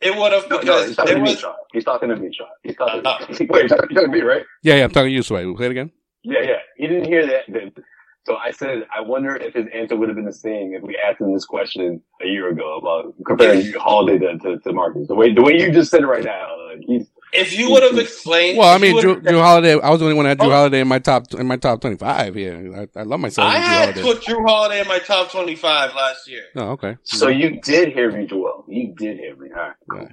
It 0.00 0.16
would 0.16 0.32
have 0.32 0.48
because 0.48 0.64
no, 0.64 0.78
no, 0.78 0.86
he's 0.86 0.96
talking 0.96 1.16
to 1.16 1.22
me, 1.22 1.34
Sean. 1.34 1.54
He's 1.72 1.84
talking 1.84 2.08
to 2.08 2.16
me, 2.16 2.30
Sean. 2.32 2.46
He's 2.62 2.76
talking. 2.76 3.02
To 3.02 3.42
me. 3.42 3.48
Wait, 3.50 3.62
he's 3.62 3.70
talking, 3.70 3.96
to 3.96 4.08
me, 4.08 4.20
right? 4.20 4.44
Yeah, 4.62 4.76
yeah. 4.76 4.84
I'm 4.84 4.90
talking 4.90 5.10
to 5.10 5.14
you, 5.14 5.22
Sway. 5.22 5.42
Say 5.56 5.64
it 5.64 5.70
again. 5.72 5.90
Yeah, 6.22 6.42
yeah. 6.42 6.58
He 6.76 6.86
didn't 6.86 7.06
hear 7.06 7.26
that. 7.26 7.44
that. 7.48 7.82
So 8.24 8.36
I 8.36 8.50
said, 8.50 8.86
I 8.94 9.00
wonder 9.00 9.34
if 9.34 9.54
his 9.54 9.66
answer 9.74 9.96
would 9.96 10.08
have 10.08 10.16
been 10.16 10.26
the 10.26 10.32
same 10.32 10.74
if 10.74 10.82
we 10.82 10.96
asked 10.98 11.20
him 11.20 11.32
this 11.32 11.46
question 11.46 12.00
a 12.22 12.26
year 12.26 12.50
ago 12.50 12.76
about 12.76 13.14
comparing 13.26 13.72
Holiday 13.72 14.18
to, 14.18 14.38
to, 14.38 14.58
to 14.58 14.72
Marcus. 14.72 15.08
The 15.08 15.14
way 15.14 15.32
the 15.32 15.42
way 15.42 15.54
you 15.54 15.72
just 15.72 15.90
said 15.90 16.02
it 16.02 16.06
right 16.06 16.24
now, 16.24 16.56
like 16.68 16.80
he's 16.86 17.08
if 17.32 17.56
you 17.56 17.70
would 17.70 17.82
have 17.82 17.98
explained, 17.98 18.58
well, 18.58 18.74
I 18.74 18.78
mean, 18.78 19.00
Drew, 19.00 19.20
Jrue, 19.20 19.40
Holiday. 19.40 19.78
I 19.78 19.90
was 19.90 20.00
the 20.00 20.06
only 20.06 20.16
one 20.16 20.24
that 20.24 20.30
had 20.30 20.38
Jrue 20.38 20.46
oh. 20.46 20.50
Holiday 20.50 20.80
in 20.80 20.88
my 20.88 20.98
top 20.98 21.32
in 21.34 21.46
my 21.46 21.56
top 21.56 21.80
twenty 21.80 21.96
five. 21.96 22.36
Yeah, 22.36 22.86
I, 22.94 23.00
I 23.00 23.02
love 23.02 23.20
myself. 23.20 23.48
I 23.48 23.58
had 23.58 23.94
put 23.96 24.22
Jrue 24.22 24.46
Holiday 24.46 24.80
in 24.80 24.88
my 24.88 24.98
top 24.98 25.30
twenty 25.30 25.54
five 25.54 25.94
last 25.94 26.28
year. 26.28 26.44
Oh, 26.56 26.70
okay. 26.70 26.96
So 27.02 27.28
you 27.28 27.60
did 27.60 27.92
hear 27.92 28.10
me, 28.10 28.26
Joel. 28.26 28.64
You 28.66 28.94
did 28.96 29.18
hear 29.18 29.36
me. 29.36 29.50
All 29.50 29.60
right. 29.60 29.74
Cool. 29.90 30.08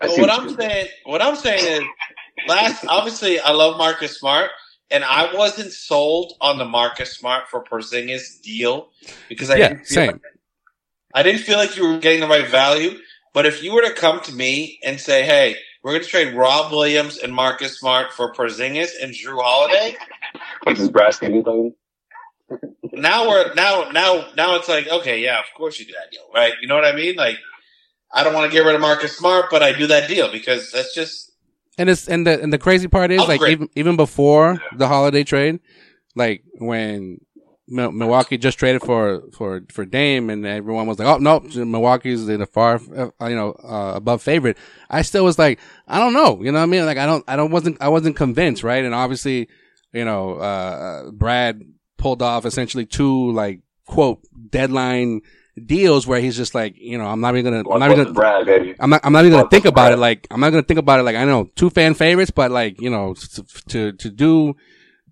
But 0.00 0.10
what 0.18 0.30
I'm 0.30 0.56
saying, 0.56 0.88
what 1.04 1.20
I'm 1.20 1.36
saying 1.36 1.82
is, 1.82 1.88
last 2.48 2.84
obviously 2.88 3.40
I 3.40 3.50
love 3.50 3.76
Marcus 3.76 4.18
Smart, 4.18 4.50
and 4.90 5.04
I 5.04 5.34
wasn't 5.34 5.72
sold 5.72 6.34
on 6.40 6.58
the 6.58 6.64
Marcus 6.64 7.16
Smart 7.16 7.48
for 7.48 7.64
Porzingis 7.64 8.40
deal 8.40 8.90
because 9.28 9.50
I 9.50 9.56
yeah, 9.56 9.68
didn't 9.68 9.86
feel 9.86 9.94
same. 9.94 10.10
Like, 10.12 10.22
I 11.12 11.22
didn't 11.22 11.40
feel 11.40 11.58
like 11.58 11.76
you 11.76 11.88
were 11.88 11.98
getting 11.98 12.20
the 12.20 12.28
right 12.28 12.48
value. 12.48 12.98
But 13.32 13.46
if 13.46 13.62
you 13.62 13.72
were 13.72 13.82
to 13.82 13.92
come 13.92 14.20
to 14.22 14.34
me 14.34 14.80
and 14.82 14.98
say, 14.98 15.24
"Hey, 15.24 15.56
we're 15.82 15.92
going 15.92 16.02
to 16.02 16.08
trade 16.08 16.34
Rob 16.34 16.72
Williams 16.72 17.18
and 17.18 17.34
Marcus 17.34 17.78
Smart 17.78 18.12
for 18.12 18.32
Porzingis 18.32 18.90
and 19.00 19.12
Jrue 19.12 19.42
Holiday," 19.42 19.96
what's 20.64 20.80
this 20.80 20.88
brass 20.88 21.18
talking? 21.18 21.74
now 22.92 23.28
we're 23.28 23.54
now 23.54 23.90
now 23.90 24.28
now 24.36 24.56
it's 24.56 24.68
like 24.68 24.88
okay, 24.88 25.20
yeah, 25.20 25.38
of 25.38 25.46
course 25.56 25.78
you 25.78 25.86
do 25.86 25.92
that 25.92 26.10
deal, 26.10 26.28
right? 26.34 26.54
You 26.60 26.68
know 26.68 26.74
what 26.74 26.84
I 26.84 26.94
mean? 26.94 27.16
Like 27.16 27.38
I 28.12 28.24
don't 28.24 28.34
want 28.34 28.50
to 28.50 28.56
get 28.56 28.64
rid 28.64 28.74
of 28.74 28.80
Marcus 28.80 29.16
Smart, 29.16 29.46
but 29.50 29.62
I 29.62 29.72
do 29.72 29.86
that 29.88 30.08
deal 30.08 30.30
because 30.30 30.70
that's 30.72 30.94
just. 30.94 31.32
And 31.78 31.88
it's 31.88 32.08
and 32.08 32.26
the 32.26 32.42
and 32.42 32.52
the 32.52 32.58
crazy 32.58 32.88
part 32.88 33.10
is 33.10 33.20
upgrade. 33.20 33.40
like 33.40 33.50
even 33.50 33.68
even 33.74 33.96
before 33.96 34.60
the 34.76 34.88
holiday 34.88 35.24
trade, 35.24 35.60
like 36.14 36.42
when 36.58 37.18
Milwaukee 37.70 38.36
just 38.36 38.58
traded 38.58 38.82
for 38.82 39.22
for 39.32 39.62
for 39.70 39.84
Dame, 39.84 40.28
and 40.28 40.44
everyone 40.44 40.86
was 40.86 40.98
like, 40.98 41.08
"Oh 41.08 41.18
no, 41.18 41.40
Milwaukee's 41.64 42.28
in 42.28 42.42
a 42.42 42.46
far, 42.46 42.80
uh, 42.96 43.10
you 43.26 43.36
know, 43.36 43.52
uh, 43.62 43.92
above 43.94 44.22
favorite." 44.22 44.58
I 44.90 45.02
still 45.02 45.24
was 45.24 45.38
like, 45.38 45.60
"I 45.86 45.98
don't 45.98 46.12
know," 46.12 46.42
you 46.42 46.50
know 46.50 46.58
what 46.58 46.64
I 46.64 46.66
mean? 46.66 46.84
Like 46.84 46.98
I 46.98 47.06
don't, 47.06 47.24
I 47.28 47.36
don't 47.36 47.50
wasn't, 47.50 47.78
I 47.80 47.88
wasn't 47.88 48.16
convinced, 48.16 48.62
right? 48.64 48.84
And 48.84 48.94
obviously, 48.94 49.48
you 49.92 50.04
know, 50.04 50.34
uh, 50.34 51.10
Brad 51.12 51.62
pulled 51.96 52.22
off 52.22 52.44
essentially 52.44 52.86
two 52.86 53.30
like 53.32 53.60
quote 53.86 54.20
deadline 54.50 55.20
deals 55.66 56.06
where 56.06 56.20
he's 56.20 56.36
just 56.36 56.54
like, 56.54 56.74
you 56.76 56.98
know, 56.98 57.06
I'm 57.06 57.20
not 57.20 57.36
even 57.36 57.52
gonna, 57.52 57.70
I'm 57.70 57.80
not 57.80 57.90
even 57.90 58.04
gonna, 58.04 58.14
brag, 58.14 58.46
baby. 58.46 58.74
I'm 58.80 58.90
not, 58.90 59.00
I'm 59.04 59.12
not 59.12 59.24
even 59.24 59.38
gonna 59.38 59.50
think 59.50 59.64
about 59.64 59.92
it. 59.92 59.98
Like, 59.98 60.26
I'm 60.30 60.40
not 60.40 60.50
gonna 60.50 60.62
think 60.62 60.78
about 60.78 61.00
it. 61.00 61.02
Like, 61.04 61.16
I 61.16 61.24
know 61.24 61.50
two 61.56 61.70
fan 61.70 61.94
favorites, 61.94 62.30
but 62.30 62.50
like, 62.50 62.80
you 62.80 62.90
know, 62.90 63.14
to, 63.14 63.44
to, 63.68 63.92
to 63.92 64.10
do 64.10 64.56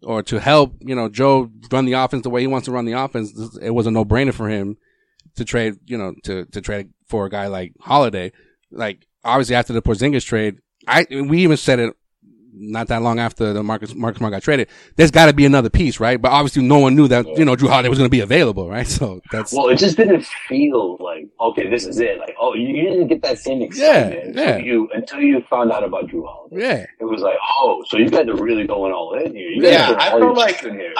or 0.03 0.23
to 0.25 0.41
help, 0.41 0.77
you 0.81 0.95
know, 0.95 1.09
Joe 1.09 1.51
run 1.71 1.85
the 1.85 1.95
offense 1.95 2.23
the 2.23 2.31
way 2.31 2.41
he 2.41 2.47
wants 2.47 2.67
to 2.67 2.73
run 2.73 2.85
the 2.85 2.93
offense, 2.93 3.33
it 3.61 3.71
was 3.71 3.87
a 3.87 3.91
no 3.91 4.05
brainer 4.05 4.35
for 4.35 4.49
him 4.49 4.77
to 5.37 5.45
trade, 5.45 5.75
you 5.87 5.99
know, 5.99 6.15
to, 6.25 6.45
to 6.47 6.61
trade 6.61 6.91
for 7.07 7.27
a 7.27 7.31
guy 7.31 7.47
like 7.47 7.73
Holiday. 7.81 8.33
Like, 8.71 9.07
obviously 9.25 9.55
after 9.55 9.73
the 9.73 9.83
Porzingis 9.83 10.25
trade, 10.25 10.59
I 10.87 11.07
we 11.11 11.41
even 11.41 11.57
said 11.57 11.79
it 11.79 11.95
not 12.61 12.89
that 12.89 13.03
long 13.03 13.19
after 13.19 13.53
the 13.53 13.63
Marcus 13.63 13.95
Marcus 13.95 14.19
Smart 14.19 14.33
got 14.33 14.43
traded. 14.43 14.69
There's 14.97 15.11
got 15.11 15.27
to 15.27 15.33
be 15.33 15.47
another 15.47 15.71
piece, 15.71 16.01
right? 16.01 16.21
But 16.21 16.33
obviously, 16.33 16.63
no 16.63 16.79
one 16.79 16.97
knew 16.97 17.09
that 17.09 17.27
you 17.39 17.45
know 17.45 17.55
Jrue 17.57 17.69
Holiday 17.69 17.89
was 17.89 17.99
going 17.99 18.07
to 18.09 18.11
be 18.11 18.21
available, 18.21 18.69
right? 18.69 18.87
So 18.99 19.21
that's 19.31 19.53
well, 19.53 19.69
it 19.69 19.77
just 19.77 19.97
didn't 19.97 20.25
feel 20.49 20.97
like 21.01 21.29
okay, 21.41 21.69
this 21.71 21.87
is 21.87 22.01
it. 22.01 22.19
Like 22.19 22.35
oh, 22.41 22.55
you 22.55 22.73
didn't 22.73 23.07
get 23.09 23.23
that 23.23 23.39
same 23.39 23.63
excitement 23.63 24.35
Yeah, 24.37 24.43
yeah. 24.43 24.49
until 24.55 24.67
you 24.67 24.89
until 24.95 25.21
you 25.21 25.41
found 25.49 25.71
out 25.73 25.85
about 25.85 26.09
Jrue 26.09 26.27
Holiday. 26.27 26.61
yeah, 26.61 26.87
It 27.01 27.05
was 27.05 27.23
like 27.23 27.37
oh, 27.61 27.85
so 27.89 27.97
you 27.99 28.09
guys 28.11 28.27
are 28.29 28.35
really 28.37 28.67
going 28.67 28.93
all 28.93 29.15
in 29.15 29.35
here. 29.35 29.49
You 29.49 29.63
guys 29.63 29.73
Yeah, 29.73 29.91
I 29.99 30.11
all 30.11 30.19
feel 30.21 30.35
like- 30.35 30.57
chips 30.57 30.65
in 30.67 30.75
here. 30.75 30.95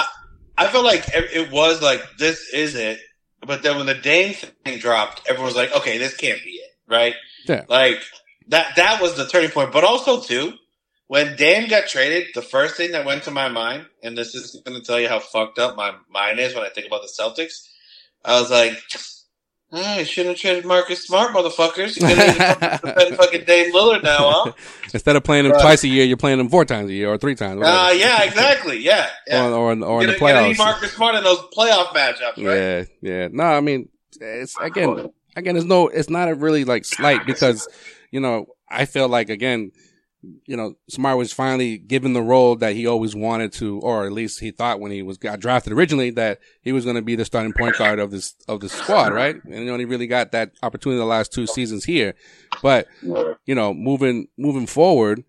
I 0.57 0.67
felt 0.69 0.85
like 0.85 1.07
it 1.09 1.25
it 1.33 1.51
was 1.53 1.83
like 1.83 2.03
this 2.19 2.49
is 2.53 2.75
it, 2.75 2.99
but 3.47 3.63
then 3.63 3.77
when 3.77 3.87
the 3.87 3.95
Dame 3.95 4.35
thing 4.65 4.79
dropped, 4.79 5.23
everyone 5.29 5.47
was 5.47 5.57
like, 5.57 5.75
okay, 5.77 5.99
this 5.99 6.17
can't 6.17 6.43
be 6.43 6.51
it, 6.51 6.71
right? 6.89 7.15
Yeah. 7.47 7.65
Like 7.69 8.03
that 8.49 8.75
that 8.77 9.01
was 9.01 9.17
the 9.17 9.27
turning 9.27 9.51
point. 9.51 9.73
But 9.73 9.85
also 9.85 10.21
too, 10.21 10.53
when 11.09 11.37
Dame 11.37 11.69
got 11.69 11.89
traded, 11.89 12.29
the 12.35 12.43
first 12.43 12.77
thing 12.77 12.93
that 12.93 13.05
went 13.05 13.25
to 13.25 13.31
my 13.31 13.49
mind, 13.49 13.87
and 14.03 14.17
this 14.17 14.35
is 14.35 14.63
going 14.65 14.81
to 14.81 14.87
tell 14.87 15.01
you 15.01 15.09
how 15.09 15.19
fucked 15.19 15.59
up 15.59 15.77
my 15.77 15.95
mind 16.09 16.39
is 16.39 16.55
when 16.55 16.65
I 16.65 16.69
think 16.69 16.87
about 16.87 17.03
the 17.03 17.09
Celtics, 17.09 17.67
I 18.25 18.41
was 18.41 18.51
like. 18.51 18.79
Oh, 19.71 19.99
you 19.99 20.05
shouldn't 20.07 20.35
have 20.35 20.41
traded 20.41 20.65
Marcus 20.65 21.05
Smart, 21.07 21.35
motherfuckers. 21.35 22.01
You're 22.01 22.09
gonna 22.09 22.27
need 22.27 22.39
to 22.39 22.81
defend 22.87 23.17
fucking 23.17 23.45
Dame 23.45 23.71
Lillard 23.75 24.03
now, 24.03 24.17
huh? 24.19 24.53
Instead 24.95 25.15
of 25.15 25.25
playing 25.25 25.45
him 25.45 25.53
twice 25.53 25.85
a 25.85 25.89
year, 25.89 26.07
you're 26.07 26.17
playing 26.17 26.41
him 26.41 26.49
four 26.49 26.65
times 26.65 26.89
a 26.89 26.95
year 26.95 27.11
or 27.11 27.19
three 27.19 27.35
times. 27.35 27.59
whatever. 27.59 27.77
Uh, 27.77 27.91
yeah, 27.91 28.23
exactly. 28.23 28.79
Yeah, 28.79 29.11
yeah. 29.27 29.47
Or, 29.47 29.53
or, 29.53 29.57
or 29.67 29.73
in 29.73 29.81
the 29.81 29.87
You're 29.87 30.01
you're 30.01 30.11
need 30.13 30.19
playoffs. 30.19 30.57
Marcus 30.57 30.93
Smart 30.93 31.17
in 31.17 31.23
those 31.23 31.41
playoff 31.55 31.89
matchups, 31.89 32.37
right? 32.39 32.39
Yeah, 32.39 32.85
yeah. 33.03 33.29
No, 33.31 33.45
I 33.45 33.61
mean, 33.61 33.91
it's 34.19 34.59
again, 34.59 35.11
again, 35.37 35.55
it's 35.55 35.67
no, 35.67 35.89
it's 35.89 36.09
not 36.09 36.31
a 36.31 36.35
really 36.35 36.65
like 36.65 36.87
slight 36.87 37.27
because, 37.27 37.69
you 38.11 38.21
know, 38.21 38.47
I 38.71 38.87
feel 38.87 39.07
like 39.07 39.29
again, 39.29 39.73
you 40.47 40.57
know, 40.57 40.75
Smart 40.89 41.17
was 41.17 41.33
finally 41.33 41.79
given 41.79 42.13
the 42.13 42.23
role 42.23 42.57
that 42.57 42.75
he 42.75 42.87
always 42.87 43.15
wanted 43.15 43.53
to, 43.55 43.79
or 43.81 44.05
at 44.05 44.13
least 44.13 44.41
he 44.41 44.51
thought 44.51 44.81
when 44.81 44.91
he 44.91 45.03
was 45.03 45.17
got 45.17 45.39
drafted 45.39 45.73
originally 45.73 46.11
that 46.11 46.41
he 46.61 46.73
was 46.73 46.85
going 46.85 46.97
to 46.97 47.03
be 47.03 47.15
the 47.15 47.25
starting 47.25 47.53
point 47.53 47.77
guard 47.77 47.99
of 47.99 48.11
this 48.11 48.35
of 48.49 48.61
the 48.61 48.69
squad, 48.69 49.13
right? 49.13 49.37
And 49.45 49.55
he 49.55 49.71
only 49.71 49.85
really 49.85 50.09
got 50.09 50.33
that 50.33 50.53
opportunity 50.63 50.99
the 50.99 51.05
last 51.05 51.33
two 51.33 51.47
seasons 51.47 51.85
here, 51.85 52.15
but 52.63 52.89
you 53.03 53.55
know, 53.55 53.73
moving 53.73 54.29
moving 54.37 54.67
forward, 54.67 55.25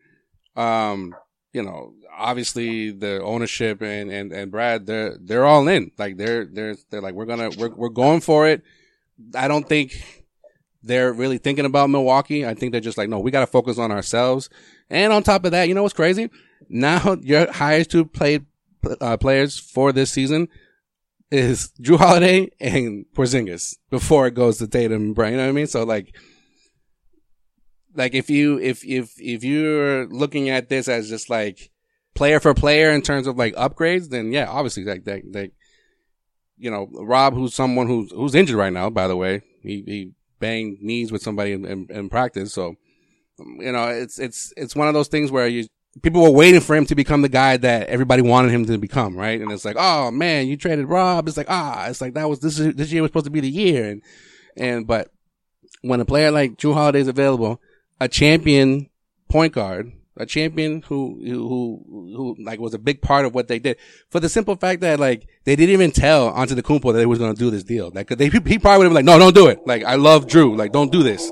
um, 0.55 1.15
you 1.53 1.61
know, 1.61 1.93
obviously 2.11 2.91
the 2.91 3.21
ownership 3.21 3.81
and 3.81 4.11
and 4.11 4.31
and 4.31 4.51
Brad, 4.51 4.87
they're 4.87 5.17
they're 5.21 5.45
all 5.45 5.67
in. 5.67 5.91
Like 5.99 6.17
they're 6.17 6.45
they're 6.45 6.75
they're 6.89 7.01
like 7.01 7.13
we're 7.13 7.25
gonna 7.25 7.51
we're 7.57 7.69
we're 7.69 7.89
going 7.89 8.21
for 8.21 8.47
it. 8.47 8.63
I 9.35 9.47
don't 9.47 9.67
think 9.67 10.25
they're 10.83 11.11
really 11.13 11.37
thinking 11.37 11.65
about 11.65 11.89
Milwaukee. 11.89 12.45
I 12.45 12.53
think 12.53 12.71
they're 12.71 12.81
just 12.81 12.97
like, 12.97 13.09
no, 13.09 13.19
we 13.19 13.31
got 13.31 13.41
to 13.41 13.47
focus 13.47 13.77
on 13.77 13.91
ourselves. 13.91 14.49
And 14.89 15.13
on 15.13 15.23
top 15.23 15.45
of 15.45 15.51
that, 15.51 15.67
you 15.67 15.73
know 15.73 15.83
what's 15.83 15.93
crazy? 15.93 16.29
Now 16.67 17.17
your 17.21 17.51
highest 17.51 17.91
two 17.91 18.05
played 18.05 18.45
uh, 19.01 19.17
players 19.17 19.59
for 19.59 19.91
this 19.91 20.11
season 20.11 20.47
is 21.31 21.71
Jrue 21.81 21.97
Holiday 21.97 22.49
and 22.59 23.05
Porzingis 23.13 23.75
before 23.89 24.27
it 24.27 24.33
goes 24.33 24.57
to 24.57 24.67
Tatum 24.67 25.01
and 25.01 25.15
Brown. 25.15 25.31
You 25.31 25.37
know 25.37 25.43
what 25.43 25.49
I 25.49 25.53
mean? 25.53 25.67
So 25.67 25.83
like, 25.83 26.15
like 27.95 28.13
if 28.13 28.29
you 28.29 28.59
if 28.59 28.83
if 28.85 29.13
if 29.17 29.43
you're 29.43 30.07
looking 30.07 30.49
at 30.49 30.69
this 30.69 30.87
as 30.87 31.09
just 31.09 31.29
like 31.29 31.71
player 32.15 32.39
for 32.39 32.53
player 32.53 32.91
in 32.91 33.01
terms 33.01 33.27
of 33.27 33.37
like 33.37 33.55
upgrades, 33.55 34.09
then 34.09 34.31
yeah, 34.31 34.47
obviously 34.49 34.85
like 34.85 35.05
that 35.05 35.51
you 36.59 36.69
know 36.69 36.87
Rob, 36.91 37.33
who's 37.33 37.55
someone 37.55 37.87
who's 37.87 38.11
who's 38.11 38.35
injured 38.35 38.57
right 38.57 38.73
now. 38.73 38.89
By 38.89 39.07
the 39.07 39.15
way, 39.15 39.41
he 39.61 39.83
he 39.85 40.11
banged 40.39 40.81
knees 40.81 41.11
with 41.11 41.21
somebody 41.21 41.53
in, 41.53 41.65
in, 41.65 41.87
in 41.89 42.09
practice, 42.09 42.53
so 42.53 42.75
you 43.39 43.71
know 43.71 43.87
it's 43.87 44.19
it's 44.19 44.53
it's 44.57 44.75
one 44.75 44.87
of 44.87 44.93
those 44.93 45.07
things 45.07 45.31
where 45.31 45.47
you 45.47 45.67
people 46.01 46.21
were 46.21 46.29
waiting 46.29 46.61
for 46.61 46.75
him 46.75 46.85
to 46.85 46.95
become 46.95 47.21
the 47.21 47.29
guy 47.29 47.57
that 47.57 47.87
everybody 47.89 48.21
wanted 48.21 48.51
him 48.51 48.65
to 48.65 48.77
become, 48.77 49.15
right? 49.15 49.41
And 49.41 49.51
it's 49.51 49.65
like, 49.65 49.75
oh 49.77 50.11
man, 50.11 50.47
you 50.47 50.57
traded 50.57 50.87
Rob. 50.87 51.27
It's 51.27 51.37
like 51.37 51.49
ah, 51.49 51.87
it's 51.87 52.01
like 52.01 52.13
that 52.13 52.29
was 52.29 52.39
this 52.39 52.59
is, 52.59 52.75
this 52.75 52.91
year 52.91 53.01
was 53.01 53.09
supposed 53.09 53.25
to 53.25 53.31
be 53.31 53.39
the 53.39 53.49
year, 53.49 53.89
and 53.89 54.01
and 54.55 54.87
but 54.87 55.11
when 55.81 55.99
a 55.99 56.05
player 56.05 56.31
like 56.31 56.57
Jrue 56.57 56.73
Holiday 56.73 56.99
is 56.99 57.07
available, 57.07 57.61
a 57.99 58.07
champion 58.07 58.89
point 59.29 59.53
guard, 59.53 59.91
a 60.17 60.25
champion 60.25 60.81
who 60.83 61.19
who 61.23 61.83
who 62.15 62.43
like 62.43 62.59
was 62.59 62.73
a 62.73 62.79
big 62.79 63.01
part 63.01 63.25
of 63.25 63.33
what 63.33 63.47
they 63.47 63.59
did, 63.59 63.77
for 64.09 64.19
the 64.19 64.29
simple 64.29 64.55
fact 64.55 64.81
that 64.81 64.99
like 64.99 65.27
they 65.45 65.55
didn't 65.55 65.73
even 65.73 65.91
tell 65.91 66.31
Antetokounmpo 66.33 66.93
that 66.93 66.99
they 66.99 67.05
was 67.05 67.19
going 67.19 67.33
to 67.33 67.39
do 67.39 67.49
this 67.49 67.63
deal. 67.63 67.91
Like 67.93 68.07
they 68.09 68.29
he 68.29 68.59
probably 68.59 68.79
would 68.79 68.83
have 68.85 68.89
been 68.89 68.93
like, 68.93 69.05
no, 69.05 69.17
don't 69.17 69.35
do 69.35 69.47
it. 69.47 69.65
Like 69.65 69.83
I 69.83 69.95
love 69.95 70.27
Jrue. 70.27 70.57
Like 70.57 70.71
don't 70.71 70.91
do 70.91 71.03
this. 71.03 71.31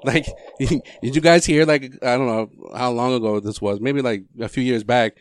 Like, 0.04 0.26
did 0.58 1.14
you 1.14 1.20
guys 1.20 1.44
hear, 1.44 1.66
like, 1.66 1.82
I 2.02 2.16
don't 2.16 2.26
know 2.26 2.50
how 2.74 2.90
long 2.90 3.12
ago 3.12 3.38
this 3.38 3.60
was, 3.60 3.80
maybe 3.80 4.00
like 4.00 4.24
a 4.40 4.48
few 4.48 4.62
years 4.62 4.82
back, 4.82 5.16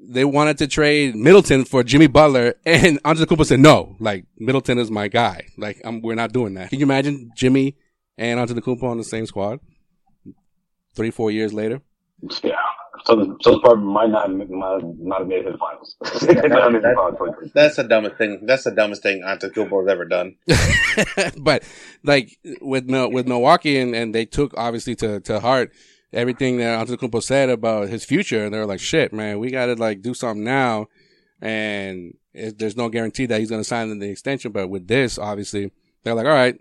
they 0.00 0.24
wanted 0.24 0.58
to 0.58 0.66
trade 0.66 1.14
Middleton 1.14 1.64
for 1.64 1.84
Jimmy 1.84 2.08
Butler 2.08 2.54
and 2.64 3.00
Antetokounmpo 3.04 3.46
said, 3.46 3.60
no, 3.60 3.96
like, 4.00 4.24
Middleton 4.36 4.78
is 4.78 4.90
my 4.90 5.06
guy. 5.06 5.46
Like, 5.56 5.80
I'm, 5.84 6.02
we're 6.02 6.16
not 6.16 6.32
doing 6.32 6.54
that. 6.54 6.70
Can 6.70 6.80
you 6.80 6.86
imagine 6.86 7.30
Jimmy 7.36 7.76
and 8.18 8.40
Antetokounmpo 8.40 8.82
on 8.82 8.98
the 8.98 9.04
same 9.04 9.26
squad? 9.26 9.60
Three, 10.94 11.10
four 11.10 11.30
years 11.30 11.52
later? 11.52 11.80
Yeah. 12.42 12.54
So, 13.06 13.14
the, 13.14 13.36
so 13.40 13.52
the 13.52 13.60
part 13.60 13.78
might 13.78 14.10
not 14.10 14.28
might 14.32 14.48
not 14.50 15.18
have 15.20 15.28
made 15.28 15.40
it 15.40 15.44
to 15.44 15.52
the 15.52 15.58
finals. 15.58 15.94
Might 16.26 16.50
not 16.50 16.72
make. 16.72 17.52
That's 17.54 17.76
the 17.76 17.84
dumbest 17.84 18.16
thing. 18.16 18.40
That's 18.46 18.64
the 18.64 18.72
dumbest 18.72 19.02
thing 19.02 19.22
Antetokounmpo 19.22 19.82
has 19.82 19.92
ever 19.92 20.04
done. 20.04 20.34
but 21.38 21.62
like 22.02 22.36
with 22.60 22.90
with 22.90 23.28
Milwaukee 23.28 23.78
and, 23.78 23.94
and 23.94 24.12
they 24.12 24.24
took 24.24 24.54
obviously 24.56 24.96
to, 24.96 25.20
to 25.20 25.38
heart 25.38 25.72
everything 26.12 26.56
that 26.56 26.84
Antetokounmpo 26.84 27.22
said 27.22 27.48
about 27.48 27.88
his 27.88 28.04
future 28.04 28.44
and 28.44 28.52
they 28.52 28.58
were 28.58 28.66
like, 28.66 28.80
shit, 28.80 29.12
man, 29.12 29.38
we 29.38 29.50
got 29.50 29.66
to 29.66 29.74
like 29.74 30.02
do 30.02 30.12
something 30.12 30.42
now. 30.42 30.86
And 31.40 32.16
it, 32.32 32.58
there's 32.58 32.76
no 32.76 32.88
guarantee 32.88 33.26
that 33.26 33.38
he's 33.38 33.50
going 33.50 33.60
to 33.60 33.68
sign 33.68 33.90
in 33.90 34.00
the 34.00 34.10
extension. 34.10 34.50
But 34.50 34.68
with 34.68 34.88
this, 34.88 35.18
obviously, 35.18 35.70
they're 36.02 36.14
like, 36.14 36.26
all 36.26 36.32
right, 36.32 36.60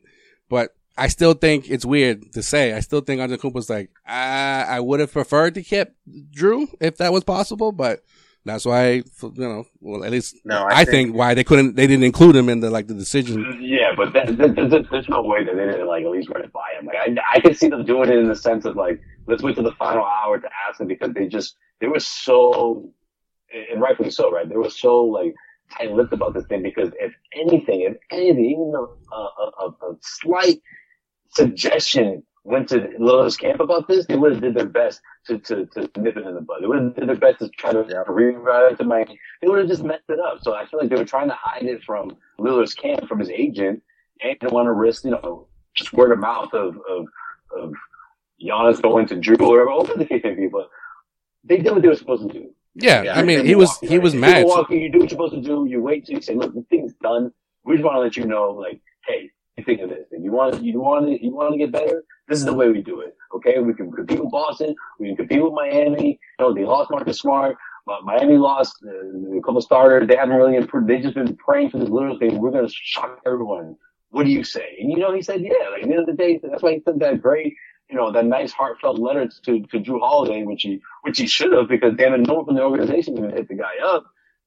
but 0.49 0.75
I 0.97 1.07
still 1.09 1.33
think 1.33 1.69
it's 1.69 1.85
weird 1.85 2.31
to 2.33 2.41
say. 2.43 2.73
I 2.73 2.79
still 2.79 3.01
think 3.01 3.19
Antetokounmpo's 3.21 3.69
like, 3.69 3.89
I, 4.07 4.63
I 4.67 4.79
would 4.79 4.99
have 5.01 5.11
preferred 5.11 5.55
to 5.55 5.61
keep 5.63 5.89
Jrue 6.31 6.67
if 6.79 6.97
that 6.97 7.11
was 7.11 7.23
possible, 7.23 7.71
but 7.71 8.01
that's 8.45 8.63
why, 8.65 8.91
you 8.91 9.33
know, 9.37 9.65
well, 9.81 10.03
at 10.03 10.11
least 10.11 10.37
No, 10.45 10.61
I, 10.61 10.81
I 10.81 10.85
think, 10.85 11.07
think- 11.09 11.15
why 11.15 11.33
they 11.33 11.43
couldn't, 11.43 11.75
they 11.75 11.87
didn't 11.87 12.03
include 12.05 12.35
him 12.35 12.47
in 12.47 12.59
the, 12.61 12.69
like, 12.69 12.87
the 12.87 12.93
decision. 12.93 13.59
Yeah, 13.61 13.93
but 13.97 14.13
that, 14.13 14.37
that, 14.37 14.55
that, 14.55 14.87
there's 14.91 15.09
no 15.09 15.21
way 15.23 15.43
that 15.43 15.55
they 15.55 15.65
didn't 15.65 15.87
like 15.87 16.03
at 16.05 16.11
least 16.11 16.29
run 16.29 16.43
it 16.43 16.53
by 16.53 16.73
him. 16.79 16.85
Like 16.85 16.95
I, 16.97 17.15
I 17.33 17.39
could 17.41 17.57
see 17.57 17.67
them 17.67 17.83
doing 17.85 18.09
it 18.09 18.17
in 18.17 18.29
the 18.29 18.35
sense 18.35 18.63
of 18.65 18.75
like, 18.75 19.01
let's 19.27 19.41
wait 19.43 19.55
till 19.55 19.63
the 19.63 19.71
final 19.73 20.05
hour 20.05 20.39
to 20.39 20.49
ask 20.69 20.79
him 20.79 20.87
because 20.87 21.11
they 21.13 21.27
just 21.27 21.57
they 21.81 21.87
were 21.87 21.99
so, 21.99 22.89
and 23.71 23.81
rightfully 23.81 24.11
so, 24.11 24.31
right? 24.31 24.47
They 24.47 24.55
were 24.55 24.69
so 24.69 25.03
like 25.03 25.33
tight-lipped 25.71 26.13
about 26.13 26.35
this 26.35 26.45
thing 26.45 26.61
because 26.61 26.89
if 26.99 27.11
anything, 27.33 27.81
if 27.81 27.97
anything, 28.11 28.45
even 28.45 28.73
a, 28.75 28.83
uh, 28.83 29.27
a, 29.39 29.65
a, 29.65 29.91
a 29.91 29.97
slight 30.01 30.61
suggestion 31.35 32.23
went 32.43 32.69
to 32.69 32.77
Lillard's 32.99 33.37
camp 33.37 33.59
about 33.59 33.87
this, 33.87 34.05
they 34.05 34.15
would 34.15 34.33
have 34.33 34.41
did 34.41 34.53
their 34.53 34.67
best 34.67 35.01
to, 35.25 35.39
to, 35.39 35.65
to 35.65 35.89
nip 35.97 36.15
it 36.15 36.25
in 36.25 36.35
the 36.35 36.41
bud. 36.41 36.57
They 36.61 36.67
would 36.67 36.79
have 36.79 36.95
did 36.95 37.09
their 37.09 37.15
best 37.15 37.39
to 37.39 37.49
try 37.49 37.73
to 37.73 37.83
rewrite 38.07 38.73
it 38.73 38.77
to 38.77 38.83
Miami. 38.83 39.19
They 39.41 39.47
would 39.47 39.59
have 39.59 39.67
just 39.67 39.83
messed 39.83 40.03
it 40.09 40.19
up. 40.19 40.43
So 40.43 40.53
I 40.53 40.65
feel 40.67 40.79
like 40.79 40.89
they 40.89 40.95
were 40.95 41.05
trying 41.05 41.29
to 41.29 41.37
hide 41.39 41.63
it 41.63 41.83
from 41.83 42.15
Lillard's 42.39 42.75
camp, 42.75 43.07
from 43.07 43.19
his 43.19 43.29
agent, 43.29 43.81
and 44.21 44.39
didn't 44.39 44.53
want 44.53 44.67
to 44.67 44.73
risk, 44.73 45.03
you 45.05 45.11
know, 45.11 45.47
just 45.75 45.91
word 45.91 46.11
of 46.11 46.19
mouth 46.19 46.53
of, 46.53 46.77
of, 46.87 47.07
of 47.57 47.73
Giannis 48.41 48.81
going 48.81 49.07
to 49.07 49.15
Jrue 49.15 49.41
or 49.41 49.65
whatever 49.65 49.97
the 49.97 50.05
case 50.05 50.21
may 50.23 50.35
be. 50.35 50.47
But 50.47 50.69
they 51.43 51.57
did 51.57 51.71
what 51.71 51.81
they 51.81 51.87
were 51.87 51.95
supposed 51.95 52.27
to 52.27 52.33
do. 52.33 52.51
Yeah, 52.75 53.03
Yeah, 53.03 53.17
I 53.17 53.23
mean, 53.23 53.45
he 53.45 53.55
was 53.55 53.77
he 53.79 53.99
was 53.99 54.13
right? 54.13 54.15
In 54.15 54.21
mad. 54.21 54.45
Milwaukee, 54.45 54.77
you 54.77 54.91
do 54.91 54.99
what 54.99 55.03
you're 55.03 55.09
supposed 55.09 55.33
to 55.33 55.41
do. 55.41 55.65
You 55.67 55.81
wait 55.81 56.05
till 56.05 56.15
you 56.15 56.21
say, 56.21 56.35
"Look, 56.35 56.53
the 56.53 56.63
thing's 56.63 56.93
done." 57.01 57.31
We 57.63 57.75
just 57.75 57.85
want 57.85 57.95
to 57.95 58.01
let 58.01 58.17
you 58.17 58.25
know, 58.25 58.51
like, 58.51 58.81
hey, 59.07 59.31
you 59.57 59.63
think 59.63 59.81
of 59.81 59.89
this. 59.89 60.07
If 60.11 60.23
you 60.23 60.31
want, 60.31 60.63
you 60.63 60.79
want 60.79 61.05
to, 61.05 61.23
you 61.23 61.33
want 61.33 61.53
to 61.53 61.57
get 61.57 61.71
better. 61.71 62.03
This 62.27 62.39
is 62.39 62.45
the 62.45 62.53
way 62.53 62.69
we 62.69 62.81
do 62.81 63.01
it. 63.01 63.15
Okay, 63.33 63.59
we 63.59 63.73
can 63.73 63.91
compete 63.91 64.19
with 64.19 64.31
Boston. 64.31 64.75
We 64.99 65.07
can 65.07 65.15
compete 65.15 65.43
with 65.43 65.53
Miami. 65.53 66.19
You 66.39 66.45
know, 66.45 66.53
they 66.53 66.65
lost 66.65 66.91
Marcus 66.91 67.19
Smart. 67.19 67.55
But 67.85 68.03
Miami 68.03 68.37
lost 68.37 68.83
uh, 68.85 69.37
a 69.37 69.41
couple 69.41 69.61
starters. 69.61 70.07
They 70.07 70.15
haven't 70.15 70.35
really 70.35 70.55
improved. 70.55 70.87
They've 70.87 71.03
just 71.03 71.13
been 71.13 71.35
praying 71.37 71.69
for 71.69 71.77
this 71.77 71.89
little 71.89 72.17
thing. 72.17 72.39
We're 72.39 72.51
going 72.51 72.67
to 72.67 72.73
shock 72.73 73.19
everyone. 73.25 73.75
What 74.09 74.25
do 74.25 74.31
you 74.31 74.43
say? 74.43 74.77
And 74.79 74.91
you 74.91 74.97
know, 74.97 75.13
he 75.13 75.21
said, 75.21 75.41
yeah. 75.41 75.69
Like 75.71 75.83
at 75.83 75.89
the 75.89 75.93
end 75.93 75.99
of 75.99 76.07
the 76.07 76.13
day, 76.13 76.39
that's 76.41 76.63
why 76.63 76.73
he 76.73 76.81
sent 76.81 76.99
that 76.99 77.21
great, 77.21 77.53
you 77.89 77.95
know, 77.95 78.11
that 78.11 78.25
nice 78.25 78.51
heartfelt 78.51 78.97
letter 78.97 79.29
to 79.43 79.59
to 79.61 79.79
Jrue 79.79 79.99
Holiday, 79.99 80.43
which 80.43 80.63
he 80.63 80.81
which 81.03 81.19
he 81.19 81.27
should 81.27 81.51
have 81.53 81.67
because 81.67 81.93
damn 81.95 82.13
it, 82.13 82.27
no 82.27 82.35
one 82.35 82.45
from 82.45 82.55
the 82.55 82.63
organization 82.63 83.15
to 83.17 83.29
hit 83.29 83.47
the 83.49 83.55
guy 83.55 83.73
up. 83.83 84.05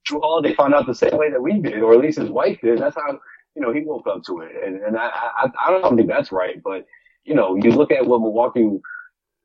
Jrue 0.08 0.20
Holiday 0.20 0.54
found 0.54 0.74
out 0.74 0.86
the 0.86 0.94
same 0.94 1.16
way 1.16 1.30
that 1.30 1.42
we 1.42 1.60
did, 1.60 1.80
or 1.80 1.92
at 1.92 2.00
least 2.00 2.18
his 2.18 2.30
wife 2.30 2.58
did. 2.62 2.78
That's 2.78 2.96
how 2.96 3.20
you 3.58 3.66
know 3.66 3.72
he 3.72 3.80
woke 3.80 4.06
up 4.06 4.22
to 4.22 4.40
it. 4.42 4.52
And 4.64 4.80
and 4.82 4.96
I 4.96 5.08
I, 5.08 5.50
I 5.66 5.70
don't 5.70 5.96
think 5.96 6.08
that's 6.08 6.30
right, 6.30 6.62
but 6.62 6.86
you 7.24 7.34
know, 7.34 7.56
you 7.56 7.72
look 7.72 7.90
at 7.90 8.06
what 8.06 8.20
Milwaukee 8.20 8.62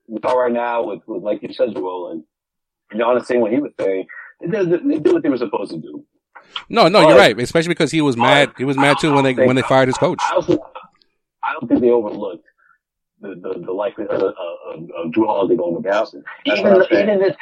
we 0.08 0.20
are 0.24 0.44
right 0.44 0.52
now 0.52 0.84
with, 0.84 1.02
with 1.08 1.24
like 1.24 1.42
you 1.42 1.52
said, 1.52 1.74
Joel, 1.74 2.12
and 2.12 2.24
Giannis 3.00 3.26
saying 3.26 3.42
what 3.42 3.52
he 3.52 3.60
was 3.60 3.72
saying. 3.80 4.06
They 4.40 4.48
did, 4.48 4.88
they 4.88 5.00
did 5.00 5.14
what 5.14 5.24
they 5.24 5.30
were 5.30 5.38
supposed 5.38 5.72
to 5.72 5.78
do. 5.78 6.06
No, 6.70 6.88
no, 6.88 7.08
you're 7.08 7.18
right. 7.18 7.38
Especially 7.40 7.70
because 7.70 7.92
he 7.92 8.02
was 8.02 8.16
mad. 8.16 8.52
He 8.58 8.66
was 8.66 8.78
mad 8.78 8.98
too 9.00 9.14
when 9.14 9.24
they 9.24 9.34
when 9.34 9.56
they 9.56 9.64
fired 9.64 9.88
his 9.88 9.98
coach. 9.98 10.20
I 10.22 10.36
also, 10.36 10.60
I 11.42 11.54
don't 11.54 11.68
think 11.68 11.82
they 11.82 11.90
overlooked 11.90 12.46
the, 13.22 13.30
the, 13.30 13.60
the 13.66 13.72
likelihood 13.72 14.22
of, 14.22 14.34
of, 14.34 14.90
of 14.96 15.12
Jrue 15.12 15.26
Holiday 15.26 15.56
going 15.56 15.82
to 15.82 15.90
Boston. 15.90 16.24
That's 16.46 16.60
Even, 16.60 16.74
what 16.74 16.94
I'm 16.94 17.00
even 17.00 17.22
if 17.24 17.36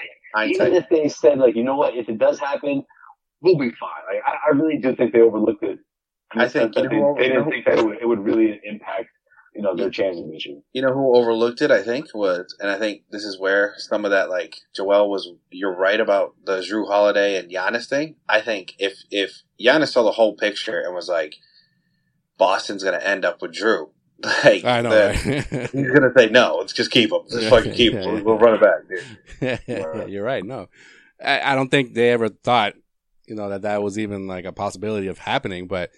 even 0.47 0.73
if 0.73 0.85
they 0.89 1.09
said 1.09 1.39
like, 1.39 1.55
you 1.55 1.63
know 1.63 1.75
what, 1.75 1.95
if 1.95 2.07
it 2.07 2.17
does 2.17 2.39
happen, 2.39 2.85
we'll 3.41 3.57
be 3.57 3.71
fine. 3.71 3.89
Like, 4.07 4.23
I, 4.25 4.49
I 4.49 4.55
really 4.55 4.77
do 4.77 4.95
think 4.95 5.11
they 5.11 5.21
overlooked 5.21 5.63
it. 5.63 5.79
In 6.33 6.39
the 6.39 6.45
I 6.45 6.47
think, 6.49 6.73
sense 6.73 6.75
that 6.75 6.83
you 6.83 6.89
they, 6.89 6.95
know, 6.97 7.15
they 7.17 7.23
you 7.23 7.29
didn't 7.29 7.43
know- 7.45 7.51
think 7.51 7.65
that 7.65 7.77
it 7.79 7.85
would, 7.85 7.97
it 8.01 8.05
would 8.07 8.19
really 8.19 8.59
impact, 8.63 9.09
you 9.55 9.61
know, 9.61 9.75
their 9.75 9.89
chances 9.89 10.23
this 10.31 10.45
year. 10.45 10.59
You 10.73 10.81
know 10.81 10.93
who 10.93 11.15
overlooked 11.15 11.61
it? 11.61 11.71
I 11.71 11.83
think 11.83 12.07
was, 12.13 12.55
and 12.59 12.69
I 12.69 12.77
think 12.79 13.03
this 13.11 13.23
is 13.25 13.37
where 13.39 13.73
some 13.77 14.05
of 14.05 14.11
that, 14.11 14.29
like 14.29 14.55
Joel 14.75 15.09
was. 15.09 15.29
You're 15.49 15.75
right 15.75 15.99
about 15.99 16.35
the 16.45 16.59
Jrue 16.61 16.87
Holiday 16.87 17.37
and 17.37 17.51
Giannis 17.51 17.87
thing. 17.89 18.15
I 18.29 18.39
think 18.41 18.75
if 18.79 19.03
if 19.11 19.41
Giannis 19.59 19.89
saw 19.89 20.03
the 20.03 20.11
whole 20.11 20.35
picture 20.35 20.79
and 20.79 20.95
was 20.95 21.09
like, 21.09 21.35
Boston's 22.37 22.83
going 22.83 22.99
to 22.99 23.05
end 23.07 23.25
up 23.25 23.41
with 23.41 23.53
Jrue, 23.53 23.89
like 24.23 24.63
I 24.63 24.81
know. 24.81 24.89
the- 24.89 25.45
Right? 25.51 25.69
he's 25.71 25.89
going 25.89 26.01
to 26.01 26.11
say 26.15 26.27
no. 26.29 26.57
Let's 26.59 26.73
just 26.73 26.91
keep 26.91 27.11
him. 27.11 27.19
Let's 27.29 27.47
fucking 27.49 27.73
keep 27.73 27.93
him. 27.93 28.13
We'll, 28.13 28.23
we'll 28.23 28.37
run 28.37 28.55
it 28.55 28.61
back, 28.61 28.87
dude. 28.87 29.59
yeah, 29.67 30.05
you're 30.07 30.23
right. 30.23 30.43
No, 30.45 30.69
I, 31.23 31.41
I 31.51 31.55
don't 31.55 31.69
think 31.69 31.93
they 31.93 32.11
ever 32.11 32.29
thought, 32.29 32.73
you 33.27 33.35
know, 33.35 33.49
that 33.49 33.63
that 33.63 33.83
was 33.83 33.99
even 33.99 34.27
like 34.27 34.45
a 34.45 34.51
possibility 34.53 35.07
of 35.07 35.17
happening. 35.17 35.67
But 35.67 35.91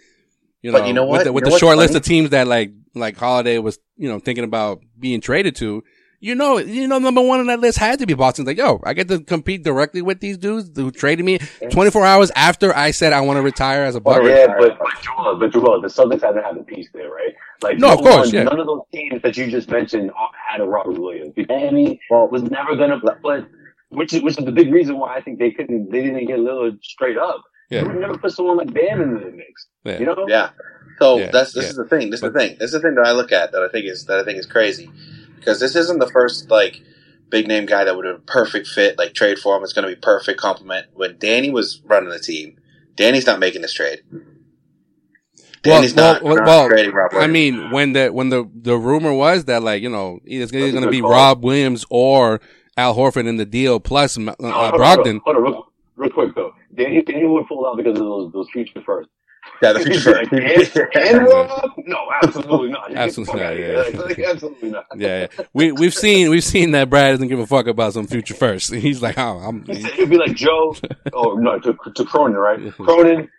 you 0.64 0.72
know, 0.72 0.80
But 0.80 0.88
you 0.88 0.94
know 0.94 1.04
what? 1.06 1.20
with 1.20 1.24
the, 1.26 1.34
with 1.34 1.42
You 1.42 1.46
know 1.46 1.50
the 1.50 1.54
what's 1.54 1.60
short 1.60 1.78
list 1.78 1.94
of 1.96 2.02
teams 2.02 2.32
that 2.32 2.48
like 2.48 2.72
like 2.96 3.18
Holiday 3.18 3.60
was, 3.60 3.78
you 3.98 4.10
know, 4.10 4.18
thinking 4.20 4.44
about 4.44 4.82
being 4.98 5.22
traded 5.22 5.56
to. 5.58 5.84
You 6.20 6.36
know, 6.36 6.58
you 6.58 6.88
know, 6.88 7.00
number 7.00 7.22
one 7.22 7.42
on 7.42 7.48
that 7.48 7.60
list 7.60 7.78
had 7.78 8.00
to 8.00 8.06
be 8.06 8.14
Boston. 8.14 8.46
Like, 8.46 8.58
yo, 8.58 8.80
I 8.86 8.94
get 8.94 9.10
to 9.10 9.20
compete 9.20 9.62
directly 9.62 10.02
with 10.02 10.22
these 10.22 10.38
dudes 10.38 10.72
who 10.74 10.90
traded 10.90 11.26
me 11.26 11.40
24 11.70 12.06
hours 12.06 12.32
after 12.34 12.74
I 12.74 12.92
said 12.92 13.12
I 13.12 13.20
want 13.20 13.36
to 13.36 13.42
retire 13.42 13.84
as 13.84 13.96
a 13.96 14.00
Buck. 14.00 14.22
Wanna 14.22 14.30
Yeah, 14.30 14.48
but, 14.58 14.80
but 14.80 15.02
Joel, 15.02 15.36
but 15.38 15.52
Joel, 15.52 15.82
the 15.82 15.90
Celtics 15.90 16.22
had 16.22 16.32
to 16.32 16.42
have 16.42 16.56
a 16.56 16.64
piece 16.64 16.88
there, 16.94 17.10
right? 17.12 17.34
Like, 17.62 17.78
No, 17.78 17.92
of 17.92 18.00
one- 18.00 18.14
course, 18.14 18.32
yeah. 18.32 18.44
None 18.44 18.58
of 18.58 18.68
those 18.68 18.84
teams 18.94 19.22
that 19.22 19.36
you 19.36 19.52
just 19.52 19.70
mentioned 19.70 20.12
had 20.50 20.62
a 20.62 20.66
Robert 20.66 20.98
Williams. 20.98 21.34
Miami 21.50 22.00
well, 22.10 22.30
was 22.30 22.42
never 22.44 22.78
gonna, 22.78 23.02
but 23.22 23.46
which 23.90 24.14
is 24.14 24.24
which 24.24 24.38
is 24.40 24.46
the 24.46 24.52
big 24.54 24.72
reason 24.72 24.98
why 24.98 25.18
I 25.18 25.22
think 25.22 25.40
they 25.40 25.52
couldn't, 25.52 25.92
they 25.92 26.04
didn't 26.04 26.26
get 26.28 26.40
Lillard 26.40 26.82
straight 26.84 27.18
up. 27.18 27.44
Yeah. 27.70 27.82
You 27.82 27.88
would 27.88 27.96
never 27.98 28.18
put 28.18 28.32
someone 28.32 28.58
like 28.58 28.74
Bam 28.74 29.02
into 29.02 29.26
the 29.26 29.32
mix. 29.32 29.68
Yeah. 29.84 30.00
You 30.00 30.06
know? 30.06 30.26
Yeah. 30.28 30.50
So 31.00 31.18
Yeah, 31.18 31.32
that's 31.32 31.54
this 31.54 31.66
yeah. 31.66 31.70
is 31.72 31.76
the 31.76 31.86
thing. 31.86 32.10
This 32.10 32.22
is 32.22 32.32
the 32.32 32.38
thing. 32.40 32.58
This 32.60 32.74
is 32.74 32.74
the 32.74 32.80
thing 32.82 32.96
that 32.96 33.06
I 33.06 33.12
look 33.12 33.32
at 33.32 33.52
that 33.52 33.64
I 33.64 33.70
think 33.70 33.86
is 33.86 34.06
that 34.06 34.20
I 34.20 34.24
think 34.24 34.38
is 34.38 34.46
crazy 34.46 34.90
because 35.38 35.60
this 35.60 35.76
isn't 35.76 36.00
the 36.00 36.10
first 36.10 36.50
like 36.50 36.82
big 37.30 37.48
name 37.48 37.66
guy 37.66 37.84
that 37.84 37.96
would 37.96 38.06
have 38.06 38.18
a 38.18 38.20
perfect 38.20 38.68
fit 38.68 38.98
like 38.98 39.14
trade 39.14 39.40
for 39.40 39.58
him. 39.58 39.64
It's 39.64 39.74
going 39.74 39.88
to 39.88 39.94
be 39.94 40.00
perfect 40.00 40.40
compliment. 40.40 40.88
When 40.94 41.18
Danny 41.18 41.50
was 41.50 41.82
running 41.86 42.10
the 42.10 42.20
team, 42.20 42.58
Danny's 42.96 43.26
not 43.26 43.40
making 43.40 43.64
this 43.64 43.74
trade. 43.74 44.04
Danny's 45.64 45.96
well, 45.96 46.14
not, 46.14 46.24
well, 46.24 46.36
not 46.36 46.46
well, 46.46 46.68
trading 46.68 46.94
Rob 46.94 47.14
I 47.16 47.28
mean, 47.28 47.72
when 47.72 47.94
the 47.94 48.10
when 48.10 48.30
the 48.30 48.50
the 48.54 48.78
rumor 48.78 49.14
was 49.14 49.46
that 49.46 49.64
like 49.64 49.82
you 49.82 49.90
know 49.90 50.20
it's 50.26 50.54
either 50.54 50.66
That's 50.66 50.70
a 50.70 50.72
going 50.74 50.84
to 50.84 50.92
be 50.92 51.02
call. 51.02 51.12
Rob 51.12 51.44
Williams 51.44 51.86
or 51.90 52.42
Al 52.76 52.96
Horford 52.96 53.28
in 53.28 53.38
the 53.38 53.46
deal 53.46 53.80
plus 53.80 54.18
uh, 54.18 54.22
Hold 54.22 54.36
on, 54.40 54.46
uh, 54.52 54.72
hold 54.72 55.08
on, 55.08 55.22
Hold 55.26 55.56
on, 55.56 55.64
real, 55.96 56.10
real 56.10 56.12
quick 56.12 56.36
though. 56.36 56.54
Danny, 56.76 57.02
Danny 57.02 57.26
would 57.28 57.46
fall 57.48 57.68
out 57.68 57.78
because 57.78 57.98
of 58.00 58.06
those, 58.06 58.32
those 58.34 58.50
future 58.52 58.82
first. 58.86 59.10
yeah, 59.62 59.74
the 59.74 59.80
future. 59.82 60.16
and, 60.32 60.34
and 60.96 61.28
Rob? 61.28 61.72
No, 61.86 61.98
absolutely 62.24 62.70
not. 62.70 62.90
You 62.90 62.96
get 62.96 63.14
the 63.14 63.22
Absolutely 63.22 63.40
not, 63.42 63.46
outta 63.54 63.60
yeah. 63.60 64.00
Like, 64.02 64.18
like, 64.18 64.20
absolutely 64.20 64.72
not. 64.72 64.86
Yeah, 64.96 65.28
yeah. 65.38 65.46
we 65.54 65.72
we've 65.72 65.94
seen 65.94 66.30
we've 66.30 66.44
seen 66.44 66.72
that 66.72 66.90
Brad 66.90 67.14
doesn't 67.14 67.28
give 67.28 67.40
a 67.40 67.46
fuck 67.48 67.68
about 67.68 67.94
some 67.94 68.08
future 68.08 68.34
first. 68.36 68.74
He's 68.86 69.02
like, 69.02 69.18
oh, 69.18 69.38
I'm. 69.40 69.66
It'd 69.68 70.10
be 70.10 70.18
like 70.18 70.36
Joe, 70.36 70.76
oh 71.14 71.34
no, 71.36 71.60
to, 71.60 71.78
to 71.96 72.06
Cronin, 72.06 72.38
right? 72.38 72.72
Cronin, 72.74 73.30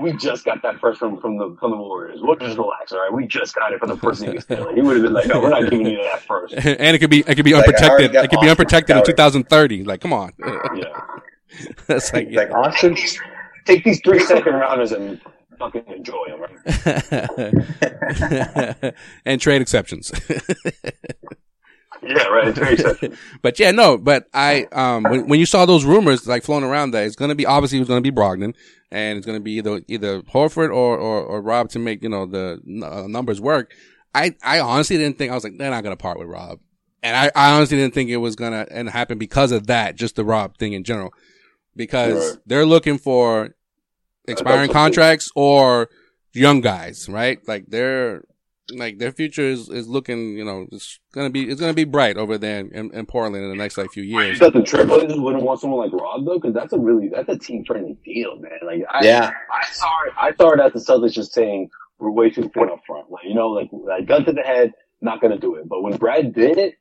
we 0.00 0.12
just 0.12 0.44
got 0.44 0.62
that 0.62 0.78
first 0.78 0.98
from 1.00 1.18
from 1.20 1.38
the 1.38 1.56
from 1.58 1.70
the 1.72 1.76
Warriors. 1.78 2.20
We'll 2.22 2.36
just 2.36 2.58
relax, 2.58 2.92
all 2.92 3.00
right? 3.00 3.12
We 3.12 3.26
just 3.26 3.54
got 3.54 3.72
it 3.72 3.78
from 3.80 3.88
the 3.88 3.96
first 3.96 4.20
thing 4.20 4.38
stealing. 4.40 4.76
He 4.76 4.82
would 4.82 4.96
have 4.96 5.02
been 5.04 5.14
like, 5.14 5.26
no, 5.26 5.40
we're 5.40 5.48
not 5.48 5.62
giving 5.70 5.86
you 5.86 6.02
that 6.02 6.20
first. 6.22 6.54
and 6.54 6.94
it 6.94 6.98
could 6.98 7.10
be 7.10 7.20
it 7.26 7.34
could 7.34 7.44
be 7.46 7.54
Like, 7.54 7.66
unprotected. 7.66 8.12
got 8.12 8.24
It 8.26 8.30
could 8.30 8.40
be 8.40 8.48
unprotected 8.50 8.96
in 8.96 9.04
2030. 9.04 9.84
Like, 9.84 10.00
come 10.02 10.12
on. 10.12 10.32
Yeah. 10.76 10.84
That's 11.86 12.12
like, 12.12 12.26
It's 12.28 12.36
like 12.36 12.50
Austin. 12.50 12.96
Take 13.64 13.84
these, 13.84 14.00
three 14.00 14.20
second 14.20 14.54
rounders 14.54 14.92
and 14.92 15.20
fucking 15.58 15.84
enjoy 15.88 16.26
them, 16.28 16.40
right? 16.40 16.54
and 19.24 19.40
trade 19.40 19.62
exceptions. 19.62 20.12
Yeah, 22.02 22.24
right. 22.28 22.48
It's 22.48 22.58
very 22.58 22.74
exceptional. 22.74 23.16
but 23.42 23.58
yeah, 23.58 23.70
no, 23.70 23.98
but 23.98 24.26
I, 24.32 24.66
um, 24.72 25.04
when, 25.04 25.28
when 25.28 25.40
you 25.40 25.46
saw 25.46 25.66
those 25.66 25.84
rumors 25.84 26.26
like 26.26 26.42
flown 26.42 26.64
around 26.64 26.92
that 26.92 27.04
it's 27.04 27.16
going 27.16 27.28
to 27.28 27.34
be, 27.34 27.46
obviously 27.46 27.78
it 27.78 27.82
was 27.82 27.88
going 27.88 28.02
to 28.02 28.10
be 28.10 28.14
Brogdon 28.14 28.54
and 28.90 29.18
it's 29.18 29.26
going 29.26 29.38
to 29.38 29.42
be 29.42 29.52
either, 29.52 29.82
either 29.86 30.22
Horford 30.22 30.70
or, 30.70 30.96
or, 30.96 31.22
or 31.22 31.42
Rob 31.42 31.68
to 31.70 31.78
make, 31.78 32.02
you 32.02 32.08
know, 32.08 32.26
the 32.26 32.60
uh, 32.84 33.06
numbers 33.06 33.40
work. 33.40 33.72
I, 34.14 34.34
I 34.42 34.60
honestly 34.60 34.96
didn't 34.96 35.18
think, 35.18 35.30
I 35.30 35.34
was 35.34 35.44
like, 35.44 35.58
they're 35.58 35.70
not 35.70 35.84
going 35.84 35.96
to 35.96 36.02
part 36.02 36.18
with 36.18 36.28
Rob. 36.28 36.58
And 37.02 37.16
I, 37.16 37.30
I 37.34 37.52
honestly 37.52 37.76
didn't 37.76 37.94
think 37.94 38.10
it 38.10 38.18
was 38.18 38.36
going 38.36 38.52
to 38.52 38.70
and 38.70 38.88
happen 38.88 39.18
because 39.18 39.52
of 39.52 39.66
that, 39.68 39.96
just 39.96 40.16
the 40.16 40.24
Rob 40.24 40.58
thing 40.58 40.72
in 40.72 40.84
general. 40.84 41.12
Because 41.76 42.30
Right. 42.34 42.38
they're 42.46 42.66
looking 42.66 42.98
for 42.98 43.54
expiring 44.26 44.68
That's- 44.68 44.72
contracts 44.72 45.30
or 45.34 45.88
young 46.32 46.60
guys, 46.60 47.08
right? 47.08 47.38
Like 47.46 47.66
they're, 47.68 48.22
like 48.72 48.98
their 48.98 49.10
future 49.10 49.42
is, 49.42 49.68
is 49.68 49.88
looking, 49.88 50.36
you 50.38 50.44
know, 50.44 50.66
it's 50.70 51.00
gonna 51.12 51.30
be 51.30 51.48
it's 51.50 51.60
gonna 51.60 51.74
be 51.74 51.82
bright 51.84 52.16
over 52.16 52.38
there 52.38 52.60
in, 52.60 52.92
in 52.94 53.04
Portland 53.06 53.42
in 53.44 53.50
the 53.50 53.56
next 53.56 53.76
like 53.76 53.90
few 53.90 54.04
years. 54.04 54.38
thought 54.38 54.52
the 54.52 54.60
Trailblazers 54.60 55.20
wouldn't 55.20 55.42
want 55.42 55.58
someone 55.60 55.80
like 55.90 55.92
Rob 56.00 56.24
though, 56.24 56.38
because 56.38 56.54
that's 56.54 56.72
a 56.72 56.78
really 56.78 57.08
that's 57.08 57.28
a 57.28 57.36
team 57.36 57.64
friendly 57.64 57.96
deal, 58.04 58.36
man. 58.36 58.52
Like, 58.64 58.82
I, 58.88 59.04
Yeah. 59.04 59.30
I 59.52 59.72
saw 59.72 60.04
it. 60.06 60.12
I 60.20 60.32
saw 60.36 60.50
it 60.52 60.60
as 60.60 60.72
the 60.72 60.78
Celtics 60.78 61.12
just 61.14 61.32
saying 61.32 61.68
we're 61.98 62.10
way 62.12 62.30
too 62.30 62.48
thin 62.54 62.70
up 62.70 62.80
front. 62.86 63.10
Like, 63.10 63.24
you 63.24 63.34
know, 63.34 63.48
like, 63.48 63.70
like 63.72 64.06
gun 64.06 64.24
to 64.24 64.32
the 64.32 64.42
head, 64.42 64.72
not 65.00 65.20
gonna 65.20 65.38
do 65.38 65.56
it. 65.56 65.68
But 65.68 65.82
when 65.82 65.96
Brad 65.96 66.32
did 66.32 66.56
it, 66.56 66.74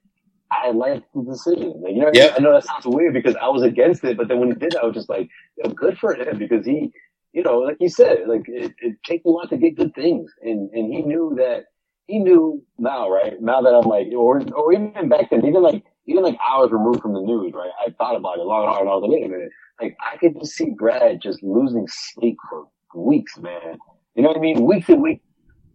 I 0.51 0.71
liked 0.71 1.05
the 1.13 1.23
decision. 1.23 1.81
Like, 1.81 1.93
you 1.93 2.01
know, 2.01 2.07
I. 2.07 2.11
Yep. 2.13 2.35
I 2.37 2.41
know 2.41 2.53
that 2.53 2.65
sounds 2.65 2.85
weird 2.85 3.13
because 3.13 3.35
I 3.41 3.49
was 3.49 3.63
against 3.63 4.03
it, 4.03 4.17
but 4.17 4.27
then 4.27 4.39
when 4.39 4.49
he 4.49 4.55
did, 4.55 4.75
I 4.75 4.85
was 4.85 4.95
just 4.95 5.09
like, 5.09 5.29
good 5.75 5.97
for 5.97 6.13
him 6.15 6.37
because 6.37 6.65
he, 6.65 6.91
you 7.33 7.43
know, 7.43 7.59
like 7.59 7.77
you 7.79 7.89
said, 7.89 8.19
like 8.27 8.47
it, 8.47 8.73
it 8.79 8.95
takes 9.05 9.25
a 9.25 9.29
lot 9.29 9.49
to 9.49 9.57
get 9.57 9.77
good 9.77 9.93
things, 9.93 10.31
and 10.41 10.69
and 10.71 10.93
he 10.93 11.01
knew 11.01 11.35
that. 11.37 11.65
He 12.07 12.17
knew 12.17 12.65
now, 12.79 13.07
right? 13.07 13.39
Now 13.39 13.61
that 13.61 13.69
I'm 13.69 13.87
like, 13.87 14.07
or 14.17 14.41
or 14.53 14.73
even 14.73 15.09
back 15.09 15.29
then, 15.29 15.45
even 15.45 15.61
like 15.61 15.83
even 16.07 16.23
like 16.23 16.37
hours 16.49 16.71
removed 16.71 17.01
from 17.01 17.13
the 17.13 17.21
news, 17.21 17.53
right? 17.53 17.69
I 17.85 17.91
thought 17.91 18.15
about 18.15 18.39
it 18.39 18.45
long 18.45 18.63
and 18.63 18.69
hard, 18.69 18.81
and 18.81 18.89
I 18.89 18.95
was 18.95 19.03
like, 19.03 19.11
wait 19.11 19.25
a 19.25 19.29
minute, 19.29 19.51
like 19.79 19.95
I 20.01 20.17
could 20.17 20.39
just 20.39 20.53
see 20.53 20.71
Brad 20.75 21.21
just 21.21 21.43
losing 21.43 21.87
sleep 21.87 22.37
for 22.49 22.65
weeks, 22.95 23.37
man. 23.37 23.77
You 24.15 24.23
know 24.23 24.29
what 24.29 24.37
I 24.37 24.41
mean? 24.41 24.65
Weeks 24.65 24.89
and 24.89 25.03
weeks, 25.03 25.23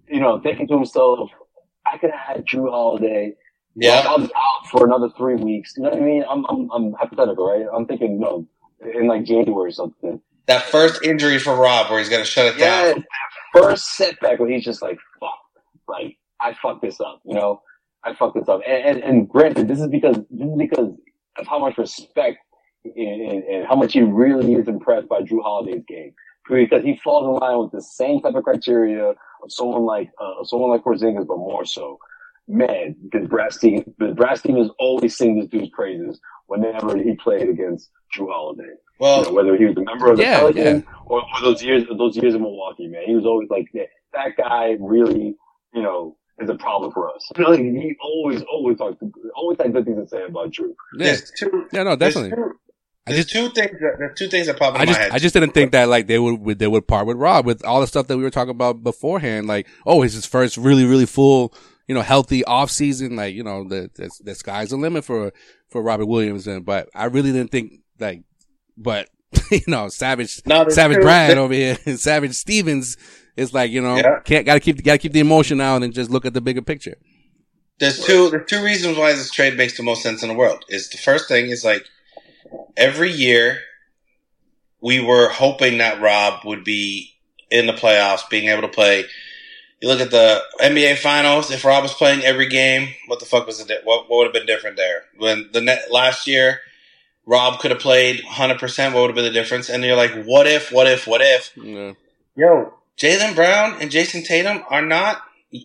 you 0.09 0.19
know, 0.21 0.41
thinking 0.41 0.67
to 0.67 0.75
himself, 0.75 1.31
I 1.87 1.99
could 1.99 2.11
have 2.11 2.37
had 2.37 2.47
Jrue 2.47 2.69
Holiday. 2.69 3.35
Yeah. 3.77 4.05
I'm 4.09 4.25
out 4.25 4.67
for 4.71 4.85
another 4.87 5.09
three 5.17 5.35
weeks. 5.37 5.75
You 5.77 5.85
know 5.85 5.91
what 5.91 5.99
I 5.99 6.03
mean? 6.03 6.25
I'm, 6.29 6.45
I'm, 6.47 6.71
I'm 6.71 6.93
hypothetical, 6.93 7.49
right? 7.51 7.67
I'm 7.75 7.87
thinking, 7.87 8.21
no, 8.21 8.47
in 8.95 9.09
like 9.09 9.25
January 9.25 9.69
or 9.69 9.73
something. 9.73 10.21
That 10.47 10.63
first 10.65 11.03
injury 11.03 11.39
for 11.39 11.57
Rob, 11.57 11.91
where 11.91 11.99
he's 11.99 12.09
going 12.09 12.23
to 12.23 12.31
shut 12.31 12.47
it 12.47 12.59
Yeah, 12.59 12.93
down. 12.93 12.99
that 12.99 13.63
first 13.63 13.97
setback 13.97 14.39
where 14.39 14.49
he's 14.49 14.65
just 14.65 14.83
like, 14.83 14.99
fuck, 15.19 15.39
like, 15.89 16.19
I 16.41 16.55
fucked 16.61 16.83
this 16.83 17.01
up, 17.01 17.21
you 17.25 17.35
know? 17.35 17.63
I 18.05 18.15
fucked 18.15 18.35
this 18.39 18.49
up. 18.49 18.61
And, 18.67 18.85
and, 18.97 19.03
and 19.03 19.29
granted, 19.29 19.69
this 19.69 19.81
is 19.81 19.89
because, 19.89 20.17
this 20.31 20.49
is 20.49 20.57
because 20.59 20.91
of 21.39 21.47
how 21.47 21.59
much 21.59 21.79
respect 21.79 22.39
and, 22.85 22.95
and, 23.23 23.45
and 23.45 23.67
how 23.67 23.75
much 23.75 23.95
he 23.95 24.03
really 24.03 24.53
is 24.53 24.69
impressed 24.69 25.09
by 25.09 25.21
Jrue 25.21 25.43
Holiday's 25.43 25.83
game. 25.89 26.13
Because 26.47 26.85
he 26.85 27.01
falls 27.03 27.25
in 27.25 27.41
line 27.41 27.59
with 27.59 27.73
the 27.73 27.81
same 27.81 28.21
type 28.21 28.35
of 28.35 28.45
criteria 28.45 29.09
of 29.09 29.17
someone 29.49 29.83
like, 29.87 30.11
uh, 30.21 30.45
someone 30.45 30.71
like 30.71 30.85
Porzingis, 30.85 31.27
but 31.27 31.39
more 31.39 31.65
so. 31.65 31.99
Man, 32.47 32.95
the 33.13 33.21
brass 33.21 33.57
team, 33.57 33.95
the 33.99 34.09
brass 34.09 34.43
team 34.43 34.59
is 34.59 34.71
always 34.79 35.17
singing 35.17 35.41
this 35.41 35.49
dude's 35.49 35.71
praises 35.71 36.21
whenever 36.47 36.97
he 36.97 37.15
played 37.17 37.49
against 37.49 37.89
Jrue 38.15 38.29
Holiday. 38.31 38.65
You 38.65 38.79
Well, 39.01 39.23
know, 39.25 39.33
whether 39.33 39.57
he 39.57 39.65
was 39.65 39.77
a 39.77 39.81
member 39.83 40.11
of 40.11 40.19
the 40.19 40.25
Yeah, 40.25 40.41
Pelicans 40.41 40.85
or, 41.07 41.23
or 41.23 41.41
those 41.43 41.63
years, 41.63 41.85
those 41.97 42.17
years 42.17 42.35
in 42.35 42.43
Milwaukee, 42.43 42.87
man, 42.87 43.05
he 43.07 43.15
was 43.15 43.25
always 43.25 43.49
like 43.49 43.67
that. 43.73 43.87
That 44.13 44.37
guy 44.37 44.77
really, 44.79 45.35
you 45.73 45.83
know, 45.83 46.17
is 46.39 46.51
a 46.51 46.55
problem 46.55 46.93
for 46.93 47.09
us. 47.15 47.27
You 47.37 47.45
know, 47.45 47.51
like, 47.51 47.61
he 47.61 47.97
always, 48.03 48.43
always 48.43 48.77
talks, 48.77 49.03
always 49.35 49.57
had 49.59 49.73
good 49.73 49.87
things 49.87 50.03
to 50.03 50.09
say 50.09 50.25
about 50.25 50.51
Jrue. 50.51 50.75
Yeah, 50.99 51.07
there's 51.07 51.33
two. 51.39 51.67
yeah, 51.73 51.83
no, 51.83 51.97
There's 51.97 52.15
definitely. 52.15 52.37
two, 52.37 52.53
I 53.07 53.13
there's 53.13 53.27
just, 53.27 53.35
two 53.35 53.49
things. 53.51 53.71
That, 53.81 53.97
there's 53.99 54.19
two 54.19 54.29
things 54.29 54.47
that 54.49 54.59
pop 54.59 54.75
in 54.75 54.81
I 54.81 54.85
my 54.85 54.87
just, 54.87 54.99
head. 55.01 55.13
I 55.13 55.19
just 55.19 55.33
didn't 55.35 55.53
think 55.55 55.73
that 55.73 55.89
like 55.89 56.07
they 56.07 56.19
would, 56.19 56.59
they 56.59 56.67
would 56.67 56.87
part 56.87 57.07
with 57.07 57.17
Rob 57.17 57.47
with 57.47 57.65
all 57.65 57.81
the 57.81 57.87
stuff 57.87 58.07
that 58.09 58.17
we 58.17 58.23
were 58.23 58.31
talking 58.31 58.51
about 58.51 58.83
beforehand. 58.83 59.47
Like, 59.47 59.67
oh, 59.87 60.03
it's 60.03 60.15
his 60.15 60.27
first 60.27 60.57
really, 60.57 60.85
really 60.85 61.07
full, 61.07 61.53
you 61.87 61.95
know, 61.95 62.03
healthy 62.03 62.45
off 62.45 62.71
season. 62.71 63.17
Like, 63.17 63.35
you 63.35 63.43
know, 63.45 63.65
the, 63.65 63.91
the, 63.95 64.11
the 64.23 64.35
sky's 64.35 64.71
the 64.71 64.77
limit 64.77 65.05
for, 65.05 65.33
for 65.69 65.83
Robert 65.83 66.07
Williams. 66.07 66.47
And, 66.47 66.65
but 66.65 66.89
I 66.95 67.07
really 67.07 67.33
didn't 67.33 67.51
think 67.51 67.73
like, 67.99 68.23
but, 68.77 69.09
you 69.51 69.61
know, 69.67 69.89
Savage, 69.89 70.41
No, 70.47 70.69
Savage 70.69 71.01
Bryan 71.03 71.39
over 71.39 71.55
here, 71.55 71.77
Savage 71.97 72.35
Stevens 72.35 72.97
is 73.37 73.53
like, 73.53 73.71
you 73.71 73.81
know, 73.81 73.97
Yeah. 73.97 74.21
can't, 74.25 74.47
gotta 74.47 74.61
keep, 74.61 74.83
gotta 74.83 74.99
keep 74.99 75.13
the 75.13 75.21
emotion 75.21 75.61
out 75.61 75.83
and 75.83 75.93
just 75.93 76.11
look 76.11 76.25
at 76.25 76.35
the 76.35 76.41
bigger 76.41 76.63
picture. 76.63 76.97
There's 77.81 78.05
two. 78.05 78.31
There's 78.31 78.49
two 78.49 78.63
reasons 78.63 78.97
why 78.97 79.13
this 79.15 79.31
trade 79.33 79.57
makes 79.57 79.77
the 79.77 79.83
most 79.83 80.03
sense 80.03 80.23
in 80.23 80.29
the 80.29 80.35
world. 80.35 80.65
Is 80.69 80.91
the 80.91 80.99
first 80.99 81.27
thing 81.27 81.47
is 81.47 81.65
like 81.65 81.85
every 82.77 83.11
year 83.11 83.59
we 84.81 85.01
were 85.01 85.29
hoping 85.29 85.79
that 85.79 86.01
Rob 86.01 86.45
would 86.45 86.63
be 86.63 87.11
in 87.51 87.67
the 87.67 87.73
playoffs, 87.73 88.29
being 88.31 88.49
able 88.49 88.63
to 88.63 88.69
play. 88.69 89.05
You 89.85 89.91
look 89.91 90.01
at 90.01 90.11
the 90.11 90.43
NBA 90.63 90.97
Finals. 90.97 91.51
If 91.51 91.63
Rob 91.63 91.83
was 91.83 91.93
playing 91.93 92.23
every 92.25 92.49
game, 92.49 92.89
what 93.07 93.21
the 93.21 93.27
fuck 93.27 93.47
was 93.47 93.61
it? 93.61 93.69
What, 93.85 94.09
what 94.09 94.17
would 94.17 94.25
have 94.25 94.33
been 94.33 94.47
different 94.47 94.79
there? 94.79 95.03
When 95.19 95.51
the 95.53 95.61
net, 95.61 95.93
last 95.93 96.27
year, 96.27 96.61
Rob 97.27 97.61
could 97.61 97.71
have 97.71 97.81
played 97.81 98.25
100. 98.25 98.59
percent 98.59 98.95
What 98.95 99.03
would 99.03 99.09
have 99.11 99.15
been 99.15 99.27
the 99.27 99.31
difference? 99.31 99.69
And 99.69 99.85
you're 99.85 99.95
like, 99.95 100.25
what 100.25 100.47
if? 100.47 100.73
What 100.73 100.87
if? 100.87 101.07
What 101.07 101.21
if? 101.21 101.55
Yeah. 101.55 101.93
Yo, 102.35 102.73
Jaylen 102.97 103.35
Brown 103.35 103.77
and 103.79 103.91
Jayson 103.91 104.25
Tatum 104.25 104.65
are 104.71 104.81
not 104.81 105.21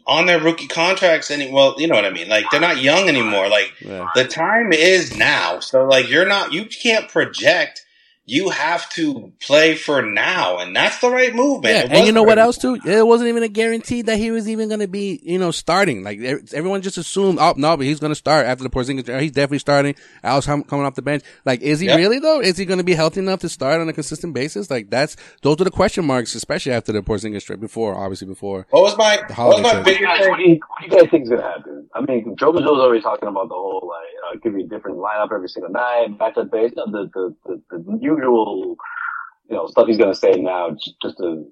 on 0.06 0.26
their 0.26 0.42
rookie 0.42 0.68
contracts 0.68 1.32
any. 1.32 1.50
Well, 1.50 1.76
you 1.78 1.88
know 1.88 1.96
what 1.96 2.04
I 2.04 2.10
mean. 2.10 2.28
Like 2.28 2.44
they're 2.52 2.60
not 2.60 2.82
young 2.82 3.08
anymore. 3.08 3.48
Like 3.48 3.72
Yeah. 3.80 4.10
the 4.16 4.26
time 4.26 4.74
is 4.74 5.16
now. 5.16 5.62
So 5.62 5.86
like 5.86 6.10
you're 6.10 6.28
not. 6.28 6.52
You 6.52 6.66
can't 6.66 7.08
project. 7.08 7.86
You 8.30 8.50
have 8.50 8.88
to 8.92 9.32
play 9.42 9.74
for 9.76 10.04
now, 10.04 10.60
and 10.60 10.76
that's 10.76 11.00
the 11.00 11.10
right 11.10 11.34
move. 11.34 11.62
Yeah, 11.64 11.88
and 11.90 12.06
you 12.06 12.12
know 12.12 12.22
what 12.22 12.38
else 12.38 12.58
too? 12.60 12.78
It 12.86 13.06
wasn't 13.06 13.30
even 13.30 13.42
a 13.42 13.48
guarantee 13.48 14.04
that 14.04 14.18
he 14.18 14.30
was 14.30 14.48
even 14.48 14.68
going 14.68 14.82
to 14.82 14.88
be, 14.88 15.20
you 15.24 15.40
know, 15.40 15.50
starting. 15.50 16.04
Like 16.04 16.20
everyone 16.54 16.82
just 16.84 16.98
assumed, 17.00 17.40
oh 17.42 17.56
no, 17.58 17.76
but 17.76 17.86
he's 17.88 18.00
going 18.00 18.12
to 18.12 18.16
start 18.16 18.46
after 18.46 18.64
the 18.64 18.70
Porzingis. 18.70 19.20
He's 19.20 19.32
definitely 19.32 19.60
starting. 19.60 19.96
Al's 20.24 20.46
com- 20.46 20.64
coming 20.64 20.86
off 20.86 20.94
the 20.94 21.02
bench. 21.02 21.24
Like, 21.44 21.62
is 21.62 21.80
he 21.80 21.88
Yep. 21.88 21.98
really 21.98 22.20
though? 22.20 22.40
Is 22.40 22.58
he 22.58 22.66
going 22.66 22.78
to 22.78 22.84
be 22.84 22.94
healthy 22.94 23.20
enough 23.20 23.40
to 23.40 23.50
start 23.50 23.82
on 23.82 23.90
a 23.90 23.94
consistent 23.94 24.36
basis? 24.36 24.70
Like, 24.70 24.92
that's 24.92 25.16
those 25.42 25.60
are 25.60 25.64
the 25.64 25.72
question 25.72 26.06
marks, 26.06 26.36
especially 26.36 26.72
after 26.74 26.92
the 26.92 27.02
Porzingis 27.02 27.44
trip. 27.46 27.60
Before, 27.60 27.96
obviously, 27.96 28.28
before. 28.28 28.68
What 28.70 28.84
was 28.84 28.96
my 28.98 29.18
what 29.36 29.50
was 29.50 29.62
my 29.64 29.70
holiday 29.70 29.80
What 29.80 29.86
do, 29.86 29.92
you 29.92 29.98
biggest 29.98 30.04
guys, 30.06 30.28
what, 30.30 30.38
thing? 30.38 30.46
do 30.46 30.52
you, 30.54 30.60
what 30.68 30.80
do 30.80 30.86
you 30.96 31.02
guys 31.02 31.10
think 31.12 31.24
is 31.24 31.30
going 31.30 31.42
to 31.42 31.48
happen? 31.48 31.90
I 31.96 32.02
mean, 32.02 32.36
Joe 32.38 32.54
Mazzulla's 32.54 32.80
already 32.80 33.02
talking 33.02 33.28
about 33.28 33.50
the 33.50 33.56
whole, 33.56 33.90
like, 33.90 34.36
uh, 34.36 34.40
give 34.44 34.54
you 34.54 34.66
a 34.66 34.70
different 34.70 34.98
lineup 34.98 35.34
every 35.34 35.50
single 35.50 35.72
night, 35.72 36.18
matchup 36.20 36.52
based, 36.52 36.78
uh, 36.78 36.86
the, 36.92 37.10
the, 37.14 37.36
the, 37.46 37.62
the 37.72 37.98
usual, 38.20 38.76
you 39.50 39.56
know, 39.56 39.68
stuff 39.68 39.88
he's 39.88 39.98
going 39.98 40.14
to 40.14 40.20
say 40.20 40.34
now 40.34 40.76
just 41.02 41.18
to 41.18 41.46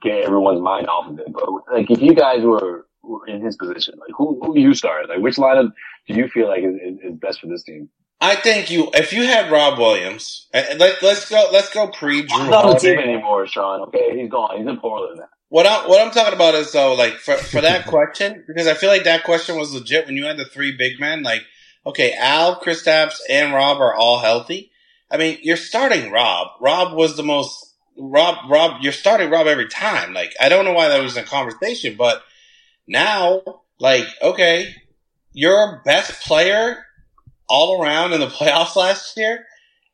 get 0.00 0.22
everyone's 0.24 0.60
mind 0.60 0.88
off 0.88 1.10
of 1.10 1.18
it. 1.18 1.32
But, 1.32 1.48
like, 1.72 1.90
if 1.90 2.00
you 2.00 2.14
guys 2.14 2.42
were, 2.42 2.86
were 3.02 3.26
in 3.26 3.44
his 3.44 3.56
position, 3.56 3.94
like, 3.98 4.14
who, 4.16 4.40
who 4.42 4.54
do 4.54 4.60
you 4.60 4.74
start? 4.74 5.08
Like, 5.08 5.20
which 5.20 5.36
lineup 5.36 5.72
do 6.08 6.14
you 6.14 6.28
feel 6.28 6.48
like 6.48 6.62
is, 6.62 6.74
is, 7.02 7.18
best 7.18 7.40
for 7.40 7.46
this 7.46 7.62
team? 7.62 7.88
I 8.20 8.36
think 8.36 8.70
you 8.70 8.88
if 8.94 9.12
you 9.12 9.24
had 9.24 9.50
Rob 9.50 9.80
Williams, 9.80 10.46
let, 10.54 11.02
let's 11.02 11.28
go 11.28 11.48
let's 11.52 11.74
go 11.74 11.88
pre 11.88 12.22
Jrue 12.22 12.38
He's 12.38 12.50
not 12.50 12.64
on 12.64 12.70
the 12.74 12.78
team 12.78 13.00
anymore, 13.00 13.48
Sean. 13.48 13.80
Okay, 13.88 14.16
he's 14.16 14.30
gone. 14.30 14.58
He's 14.58 14.66
in 14.66 14.78
Portland 14.78 15.18
now. 15.18 15.28
What 15.48 15.66
I 15.66 15.86
what 15.86 16.00
I'm 16.00 16.12
talking 16.12 16.32
about 16.32 16.54
is 16.54 16.72
though, 16.72 16.94
like 16.94 17.14
for 17.14 17.36
for 17.36 17.60
that 17.60 17.86
question, 17.88 18.42
because 18.46 18.66
I 18.66 18.74
feel 18.74 18.88
like 18.88 19.04
that 19.04 19.24
question 19.24 19.58
was 19.58 19.74
legit 19.74 20.06
when 20.06 20.16
you 20.16 20.24
had 20.24 20.38
the 20.38 20.46
three 20.46 20.74
big 20.74 20.98
men. 20.98 21.22
Like, 21.22 21.42
okay, 21.84 22.14
Al, 22.14 22.60
Kristaps, 22.60 23.18
and 23.28 23.52
Rob 23.52 23.78
are 23.78 23.94
all 23.94 24.20
healthy. 24.20 24.71
I 25.12 25.18
mean, 25.18 25.38
you're 25.42 25.56
starting 25.56 26.10
Rob. 26.10 26.48
Rob 26.60 26.96
was 26.96 27.16
the 27.16 27.22
most 27.22 27.74
Rob. 27.98 28.50
Rob, 28.50 28.80
you're 28.80 28.92
starting 28.92 29.28
Rob 29.30 29.46
every 29.46 29.68
time. 29.68 30.14
Like, 30.14 30.34
I 30.40 30.48
don't 30.48 30.64
know 30.64 30.72
why 30.72 30.88
that 30.88 31.02
was 31.02 31.16
in 31.16 31.24
conversation, 31.26 31.96
but 31.98 32.22
now, 32.86 33.42
like, 33.78 34.06
okay, 34.22 34.74
your 35.32 35.82
best 35.84 36.22
player 36.22 36.86
all 37.46 37.82
around 37.82 38.14
in 38.14 38.20
the 38.20 38.26
playoffs 38.28 38.74
last 38.74 39.16
year 39.18 39.44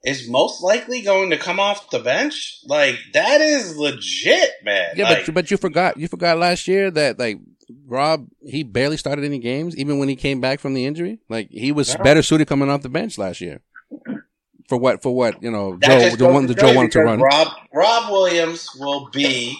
is 0.04 0.28
most 0.28 0.62
likely 0.62 1.02
going 1.02 1.30
to 1.30 1.36
come 1.36 1.58
off 1.58 1.90
the 1.90 1.98
bench. 1.98 2.60
Like, 2.64 2.96
that 3.14 3.40
is 3.40 3.76
legit, 3.76 4.50
man. 4.62 4.92
Yeah, 4.94 5.08
like, 5.08 5.26
but 5.26 5.34
but 5.34 5.50
you 5.50 5.56
forgot 5.56 5.96
you 5.96 6.06
forgot 6.06 6.38
last 6.38 6.68
year 6.68 6.92
that 6.92 7.18
like 7.18 7.40
Rob 7.86 8.28
he 8.46 8.62
barely 8.62 8.96
started 8.96 9.24
any 9.24 9.38
games 9.38 9.76
even 9.76 9.98
when 9.98 10.08
he 10.08 10.16
came 10.16 10.40
back 10.40 10.60
from 10.60 10.74
the 10.74 10.86
injury. 10.86 11.18
Like 11.28 11.50
he 11.50 11.72
was 11.72 11.96
better 11.96 12.22
suited 12.22 12.46
coming 12.46 12.70
off 12.70 12.82
the 12.82 12.88
bench 12.88 13.18
last 13.18 13.40
year. 13.40 13.60
For 14.68 14.76
what 14.78 15.02
for 15.02 15.16
what 15.16 15.42
you 15.42 15.50
know 15.50 15.76
That 15.80 16.10
Joe 16.12 16.16
the 16.16 16.28
one 16.32 16.46
that 16.46 16.58
Joe 16.58 16.74
wanted 16.74 16.92
to 16.92 17.00
run. 17.00 17.20
Rob 17.20 17.48
Rob 17.72 18.12
Williams 18.12 18.70
will 18.78 19.08
be 19.10 19.58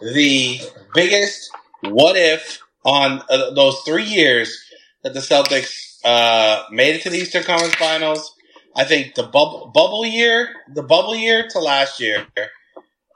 the 0.00 0.60
biggest 0.94 1.50
what 1.82 2.16
if 2.16 2.58
on 2.84 3.22
uh, 3.28 3.50
those 3.50 3.80
three 3.82 4.04
years 4.04 4.58
that 5.02 5.12
the 5.12 5.20
Celtics 5.20 5.98
uh, 6.04 6.64
made 6.70 6.96
it 6.96 7.02
to 7.02 7.10
the 7.10 7.18
Eastern 7.18 7.42
Conference 7.44 7.74
Finals. 7.74 8.34
I 8.74 8.84
think 8.84 9.14
the 9.14 9.24
bubble 9.24 9.70
bubble 9.74 10.06
year, 10.06 10.48
the 10.72 10.82
bubble 10.82 11.14
year 11.14 11.46
to 11.50 11.58
last 11.58 12.00
year, 12.00 12.26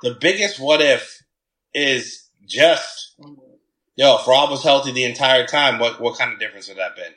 the 0.03 0.17
biggest 0.21 0.61
what 0.61 0.83
if 0.83 1.23
is 1.73 2.29
just 2.47 3.17
yo. 3.97 4.19
If 4.19 4.27
Rob 4.27 4.51
was 4.51 4.63
healthy 4.63 4.93
the 4.93 5.05
entire 5.05 5.47
time, 5.47 5.79
what 5.79 6.01
what 6.01 6.19
kind 6.19 6.33
of 6.33 6.39
difference 6.39 6.69
would 6.69 6.79
that 6.79 6.97
been? 6.97 7.15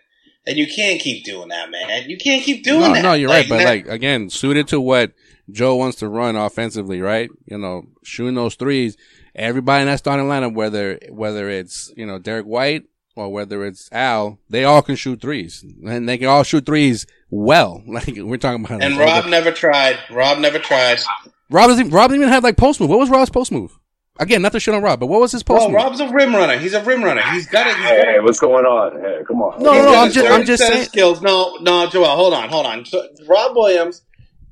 And 0.48 0.58
you 0.58 0.66
can't 0.66 1.00
keep 1.02 1.26
doing 1.26 1.50
that, 1.50 1.70
man. 1.70 2.10
You 2.10 2.18
can't 2.18 2.42
keep 2.42 2.64
doing 2.64 2.80
No, 2.80 2.94
that. 2.94 3.02
no, 3.04 3.14
you're 3.14 3.30
right, 3.30 3.48
but 3.48 3.64
like 3.66 3.88
again, 3.88 4.30
suited 4.30 4.68
to 4.70 4.80
what 4.80 5.12
Joe 5.52 5.76
wants 5.76 5.98
to 5.98 6.08
run 6.10 6.36
offensively, 6.38 7.02
right? 7.02 7.30
You 7.46 7.58
know, 7.58 7.84
shooting 8.04 8.36
those 8.36 8.56
threes. 8.56 8.96
Everybody 9.36 9.82
in 9.82 9.88
that 9.88 10.00
starting 10.00 10.26
lineup, 10.28 10.54
whether 10.56 10.98
whether 11.10 11.50
it's 11.50 11.92
you 11.98 12.06
know 12.06 12.18
Derrick 12.18 12.46
White 12.46 12.86
or 13.16 13.30
whether 13.32 13.66
it's 13.66 13.90
Al, 13.92 14.40
they 14.50 14.64
all 14.64 14.82
can 14.82 14.96
shoot 14.96 15.22
threes, 15.22 15.64
and 15.86 16.08
they 16.08 16.18
can 16.18 16.28
all 16.28 16.44
shoot 16.44 16.66
threes 16.66 17.06
well. 17.30 17.84
Like 17.88 18.16
we're 18.16 18.38
talking 18.38 18.64
about. 18.64 18.82
And 18.82 18.96
like, 18.96 19.06
Rob 19.06 19.26
never 19.26 19.52
tried. 19.52 20.00
Rob 20.10 20.40
never 20.40 20.60
tried. 20.60 21.00
Rob 21.50 21.70
doesn't. 21.70 21.90
Rob 21.90 22.10
didn't 22.10 22.22
even 22.24 22.34
have 22.34 22.44
like 22.44 22.58
post 22.58 22.80
move. 22.80 22.90
What 22.90 23.00
was 23.00 23.10
Rob's 23.10 23.30
post 23.30 23.52
move? 23.52 23.78
Again, 24.20 24.42
not 24.42 24.52
the 24.52 24.60
shit 24.60 24.74
on 24.74 24.82
Rob, 24.82 25.00
but 25.00 25.08
what 25.08 25.20
was 25.22 25.32
his 25.32 25.44
post 25.44 25.60
Well, 25.60 25.70
move? 25.70 25.76
Rob's 25.76 26.00
a 26.00 26.10
rim 26.10 26.36
runner. 26.36 26.58
He's 26.58 26.74
a 26.74 26.84
rim 26.84 27.04
runner. 27.04 27.22
He's 27.32 27.46
got 27.48 27.68
it. 27.68 27.76
He's 27.76 27.84
got 27.86 27.94
Hey, 28.08 28.16
it. 28.16 28.24
what's 28.24 28.40
going 28.40 28.66
on? 28.66 29.00
Hey, 29.02 29.20
come 29.28 29.42
on. 29.42 29.62
No, 29.62 29.74
He's 29.74 29.84
no, 29.84 29.92
got 29.92 30.06
I'm 30.06 30.12
just- 30.12 30.32
I'm 30.32 30.46
just 30.46 30.64
set 30.64 30.70
of 30.72 30.76
saying- 30.78 30.88
skills. 30.90 31.22
No, 31.22 31.58
no, 31.62 31.88
Joel, 31.88 32.08
hold 32.16 32.34
on, 32.34 32.50
hold 32.50 32.66
on. 32.66 32.86
So, 32.86 33.08
Rob 33.28 33.56
Williams 33.56 34.02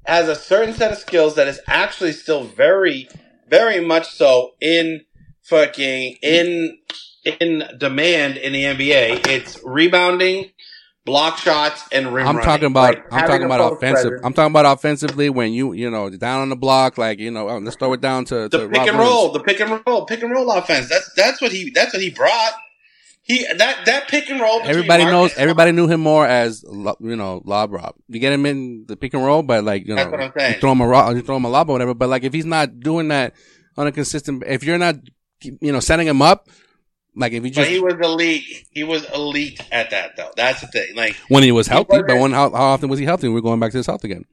has 0.05 0.29
a 0.29 0.35
certain 0.35 0.73
set 0.73 0.91
of 0.91 0.97
skills 0.97 1.35
that 1.35 1.47
is 1.47 1.59
actually 1.67 2.11
still 2.11 2.43
very, 2.43 3.09
very 3.49 3.79
much 3.79 4.07
so 4.11 4.51
in 4.61 5.01
fucking 5.43 6.17
in 6.21 6.77
in 7.39 7.63
demand 7.79 8.37
in 8.37 8.53
the 8.53 8.63
NBA. 8.65 9.27
It's 9.27 9.59
rebounding, 9.63 10.51
block 11.05 11.37
shots, 11.37 11.87
and 11.91 12.13
rim. 12.13 12.27
I'm 12.27 12.35
running. 12.35 12.43
talking 12.43 12.65
about. 12.67 12.95
Like, 12.95 13.13
I'm 13.13 13.27
talking 13.27 13.45
about 13.45 13.73
offensive. 13.73 14.03
presence. 14.03 14.21
I'm 14.25 14.33
talking 14.33 14.51
about 14.51 14.65
offensively 14.65 15.29
when 15.29 15.53
you 15.53 15.73
you 15.73 15.89
know 15.89 16.09
down 16.09 16.41
on 16.41 16.49
the 16.49 16.55
block, 16.55 16.97
like 16.97 17.19
you 17.19 17.31
know. 17.31 17.49
Oh, 17.49 17.57
let's 17.59 17.77
throw 17.77 17.93
it 17.93 18.01
down 18.01 18.25
to, 18.25 18.49
the 18.49 18.59
to 18.59 18.69
pick 18.69 18.77
Rob 18.79 18.87
and 18.89 18.97
Williams. 18.97 19.15
roll, 19.15 19.31
the 19.31 19.39
pick 19.43 19.59
and 19.61 19.81
roll, 19.85 20.05
pick 20.05 20.23
and 20.23 20.31
roll 20.31 20.51
offense. 20.51 20.89
That's 20.89 21.11
that's 21.13 21.41
what 21.41 21.51
he 21.51 21.71
that's 21.71 21.93
what 21.93 22.01
he 22.01 22.09
brought. 22.09 22.53
He 23.21 23.43
that 23.57 23.85
that 23.85 24.07
pick 24.07 24.29
and 24.29 24.39
roll. 24.39 24.61
Everybody 24.63 25.05
knows. 25.05 25.35
Everybody 25.35 25.71
knew 25.71 25.87
him 25.87 26.01
more 26.01 26.27
as 26.27 26.63
you 26.63 27.15
know 27.15 27.41
lob 27.45 27.73
Rob. 27.73 27.95
You 28.07 28.19
get 28.19 28.33
him 28.33 28.45
in 28.45 28.85
the 28.87 28.95
pick 28.95 29.13
and 29.13 29.23
roll, 29.23 29.41
but 29.41 29.63
like 29.63 29.87
you 29.87 29.95
That's 29.95 30.11
know, 30.11 30.17
what 30.17 30.37
I'm 30.37 30.53
you 30.53 30.59
throw 30.59 30.71
him 30.73 30.81
a 30.81 30.87
rob, 30.87 31.15
you 31.15 31.21
throw 31.21 31.37
him 31.37 31.45
a 31.45 31.49
lob 31.49 31.69
or 31.69 31.73
whatever. 31.73 31.93
But 31.93 32.09
like 32.09 32.23
if 32.23 32.33
he's 32.33 32.45
not 32.45 32.79
doing 32.79 33.07
that 33.07 33.33
on 33.77 33.87
a 33.87 33.91
consistent, 33.91 34.43
if 34.45 34.63
you're 34.63 34.77
not 34.77 34.97
you 35.41 35.71
know 35.71 35.79
setting 35.79 36.07
him 36.07 36.21
up, 36.21 36.49
like 37.15 37.33
if 37.33 37.45
you 37.45 37.51
But 37.51 37.67
he 37.67 37.79
was 37.79 37.95
elite. 38.01 38.65
He 38.71 38.83
was 38.83 39.09
elite 39.11 39.61
at 39.71 39.91
that 39.91 40.15
though. 40.17 40.31
That's 40.35 40.61
the 40.61 40.67
thing. 40.67 40.95
Like 40.95 41.15
when 41.29 41.43
he 41.43 41.51
was 41.51 41.67
healthy, 41.67 41.87
wasn't- 41.89 42.07
but 42.07 42.17
when 42.17 42.31
how, 42.31 42.49
how 42.51 42.65
often 42.65 42.89
was 42.89 42.99
he 42.99 43.05
healthy? 43.05 43.29
We're 43.29 43.41
going 43.41 43.59
back 43.59 43.71
to 43.71 43.77
his 43.77 43.85
health 43.87 44.03
again. 44.03 44.25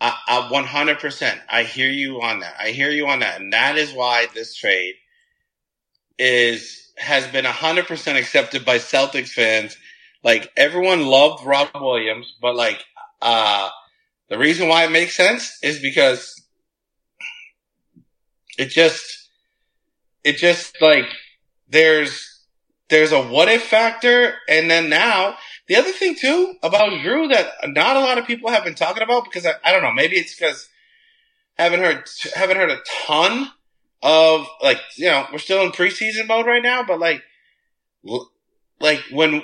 I, 0.00 0.16
I 0.26 0.48
100%. 0.50 1.40
I 1.50 1.62
hear 1.64 1.90
you 1.90 2.22
on 2.22 2.40
that. 2.40 2.54
I 2.58 2.70
hear 2.70 2.90
you 2.90 3.06
on 3.08 3.20
that. 3.20 3.38
And 3.38 3.52
that 3.52 3.76
is 3.76 3.92
why 3.92 4.28
this 4.34 4.54
trade 4.54 4.94
is 6.18 6.92
has 6.96 7.26
been 7.28 7.44
100% 7.44 8.16
accepted 8.18 8.64
by 8.64 8.78
Celtics 8.78 9.28
fans. 9.30 9.76
Like 10.22 10.50
everyone 10.56 11.06
loved 11.06 11.44
Rob 11.44 11.68
Williams, 11.74 12.34
but 12.40 12.54
like 12.56 12.82
uh 13.20 13.68
the 14.28 14.38
reason 14.38 14.68
why 14.68 14.84
it 14.84 14.90
makes 14.90 15.16
sense 15.16 15.58
is 15.62 15.80
because 15.80 16.34
it 18.58 18.66
just 18.66 19.28
it 20.24 20.36
just 20.36 20.80
like 20.80 21.06
there's 21.68 22.29
there's 22.90 23.12
a 23.12 23.22
what 23.22 23.48
if 23.48 23.62
factor 23.62 24.34
and 24.48 24.70
then 24.70 24.90
now 24.90 25.36
the 25.68 25.76
other 25.76 25.92
thing 25.92 26.14
too 26.14 26.54
about 26.62 26.90
Jrue 26.90 27.32
that 27.32 27.52
not 27.68 27.96
a 27.96 28.00
lot 28.00 28.18
of 28.18 28.26
people 28.26 28.50
have 28.50 28.64
been 28.64 28.74
talking 28.74 29.02
about 29.02 29.24
because 29.24 29.46
I, 29.46 29.54
I 29.64 29.72
don't 29.72 29.82
know 29.82 29.92
maybe 29.92 30.16
it's 30.16 30.34
because 30.34 30.68
haven't 31.56 31.80
heard 31.80 32.04
haven't 32.34 32.56
heard 32.56 32.70
a 32.70 32.80
ton 33.06 33.50
of 34.02 34.46
like 34.62 34.80
you 34.96 35.06
know 35.06 35.26
we're 35.32 35.38
still 35.38 35.62
in 35.62 35.72
preseason 35.72 36.26
mode 36.26 36.46
right 36.46 36.62
now 36.62 36.82
but 36.82 36.98
like 36.98 37.22
like 38.80 39.00
when 39.10 39.42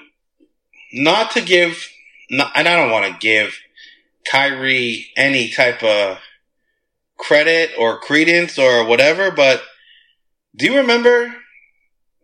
not 0.93 1.31
to 1.33 1.41
give 1.41 1.89
not, 2.31 2.51
and 2.57 2.67
I 2.67 2.75
don't 2.75 2.91
want 2.91 3.13
to 3.13 3.19
give 3.21 3.57
Kyrie 4.25 5.07
any 5.17 5.51
type 5.51 5.83
of 5.83 6.19
credit 7.17 7.71
or 7.79 8.01
credence 8.01 8.59
or 8.59 8.85
whatever 8.87 9.31
but 9.31 9.63
do 10.57 10.67
you 10.67 10.79
remember 10.79 11.33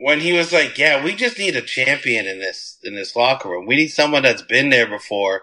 when 0.03 0.21
he 0.21 0.33
was 0.33 0.53
like, 0.53 0.77
"Yeah, 0.79 1.03
we 1.05 1.15
just 1.15 1.39
need 1.39 1.57
a 1.57 1.63
champion 1.63 2.27
in 2.27 2.39
this 2.41 2.79
in 2.83 2.95
this 2.95 3.15
locker 3.15 3.49
room. 3.49 3.67
We 3.67 3.77
need 3.77 3.89
someone 3.89 4.23
that's 4.23 4.43
been 4.43 4.71
there 4.71 4.87
before." 4.89 5.43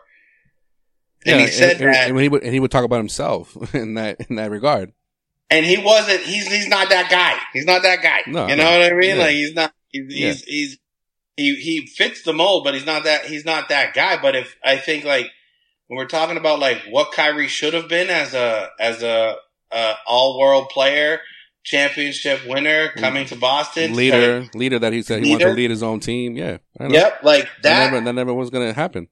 And 1.26 1.41
he 1.41 1.48
said 1.48 1.82
and, 1.82 1.93
that, 1.93 2.10
and 2.10 2.19
he 2.19 2.30
would 2.30 2.43
and 2.43 2.54
he 2.54 2.60
would 2.60 2.72
talk 2.72 2.84
about 2.86 2.98
himself 2.98 3.74
in 3.74 3.95
that 3.95 4.17
in 4.30 4.36
that 4.38 4.52
regard. 4.52 4.93
and 5.50 5.65
he 5.65 5.78
wasn't. 5.78 6.22
He's 6.22 6.48
he's 6.48 6.67
not 6.67 6.89
that 6.89 7.10
guy. 7.10 7.39
He's 7.54 7.65
not 7.65 7.82
that 7.84 8.02
guy. 8.02 8.22
No, 8.28 8.48
you 8.48 8.56
know 8.56 8.63
no. 8.63 8.80
what 8.80 8.93
I 8.93 8.95
mean? 8.95 9.15
Yeah. 9.17 9.24
Like 9.24 9.32
he's 9.36 9.54
not. 9.54 9.74
He's, 9.89 10.04
Yeah. 10.15 10.28
he's 10.28 10.43
he's 10.43 10.78
he 11.36 11.56
he 11.56 11.88
fits 11.88 12.24
the 12.24 12.34
mold, 12.34 12.63
but 12.63 12.74
he's 12.74 12.86
not 12.86 13.04
that. 13.04 13.26
He's 13.26 13.45
not 13.45 13.69
that 13.69 13.93
guy. 13.93 14.22
But 14.22 14.36
if 14.36 14.56
I 14.63 14.78
think 14.78 15.04
like 15.04 15.28
when 15.88 15.98
we're 15.98 16.06
talking 16.06 16.38
about 16.38 16.60
like 16.60 16.84
what 16.89 17.12
Kyrie 17.12 17.48
should 17.48 17.74
have 17.74 17.88
been 17.89 18.10
as 18.10 18.34
a 18.34 18.69
as 18.80 19.04
a, 19.04 19.36
a 19.72 19.93
all 20.08 20.39
world 20.39 20.69
player, 20.69 21.19
championship 21.63 22.41
winner 22.48 22.89
coming 22.89 23.26
to 23.28 23.36
Boston. 23.36 23.93
leader, 23.93 24.45
leader 24.54 24.80
that 24.80 24.93
he 24.93 25.02
said 25.02 25.24
he 25.24 25.30
wants 25.32 25.43
Leader? 25.43 25.54
to 25.54 25.56
lead 25.58 25.69
his 25.69 25.84
own 25.84 26.00
team. 26.00 26.36
Yeah, 26.36 26.58
I 26.80 26.88
know. 26.88 26.93
Yep, 26.95 27.24
like 27.24 27.43
That, 27.43 27.62
that. 27.63 27.91
never, 27.91 28.06
that 28.06 28.13
never 28.13 28.34
was 28.34 28.50
gonna 28.50 28.74
happen. 28.74 29.08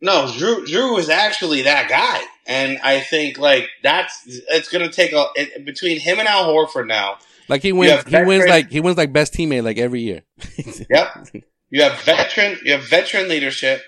No, 0.00 0.26
Jrue 0.26 0.66
Jrue 0.66 0.94
was 0.94 1.08
actually 1.08 1.62
that 1.62 1.88
guy, 1.88 2.20
and 2.46 2.78
I 2.82 3.00
think 3.00 3.38
like 3.38 3.70
that's 3.82 4.22
it's 4.26 4.68
going 4.68 4.86
to 4.86 4.94
take 4.94 5.12
a 5.12 5.28
it, 5.34 5.64
between 5.64 5.98
him 5.98 6.18
and 6.18 6.28
Al 6.28 6.46
Horford 6.48 6.86
now. 6.86 7.16
Like 7.48 7.62
he 7.62 7.72
wins, 7.72 8.04
he 8.06 8.22
wins 8.22 8.46
like 8.46 8.70
he 8.70 8.80
wins 8.80 8.98
like 8.98 9.12
best 9.14 9.32
teammate 9.32 9.62
like 9.64 9.78
every 9.78 10.00
year. 10.00 10.22
Yep, 10.90 11.28
you 11.70 11.82
have 11.82 11.98
veteran 12.02 12.58
you 12.64 12.72
have 12.72 12.84
veteran 12.86 13.28
leadership, 13.28 13.82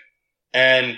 and 0.55 0.97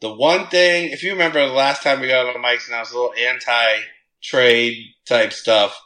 the 0.00 0.12
one 0.12 0.48
thing 0.48 0.90
if 0.90 1.02
you 1.02 1.12
remember 1.12 1.46
the 1.46 1.52
last 1.54 1.82
time 1.82 2.00
we 2.00 2.08
got 2.08 2.26
on 2.26 2.34
the 2.34 2.46
mics 2.46 2.66
and 2.66 2.76
I 2.76 2.80
was 2.80 2.90
a 2.92 2.94
little 2.98 3.14
anti 3.14 3.80
trade 4.22 4.76
type 5.06 5.32
stuff. 5.32 5.80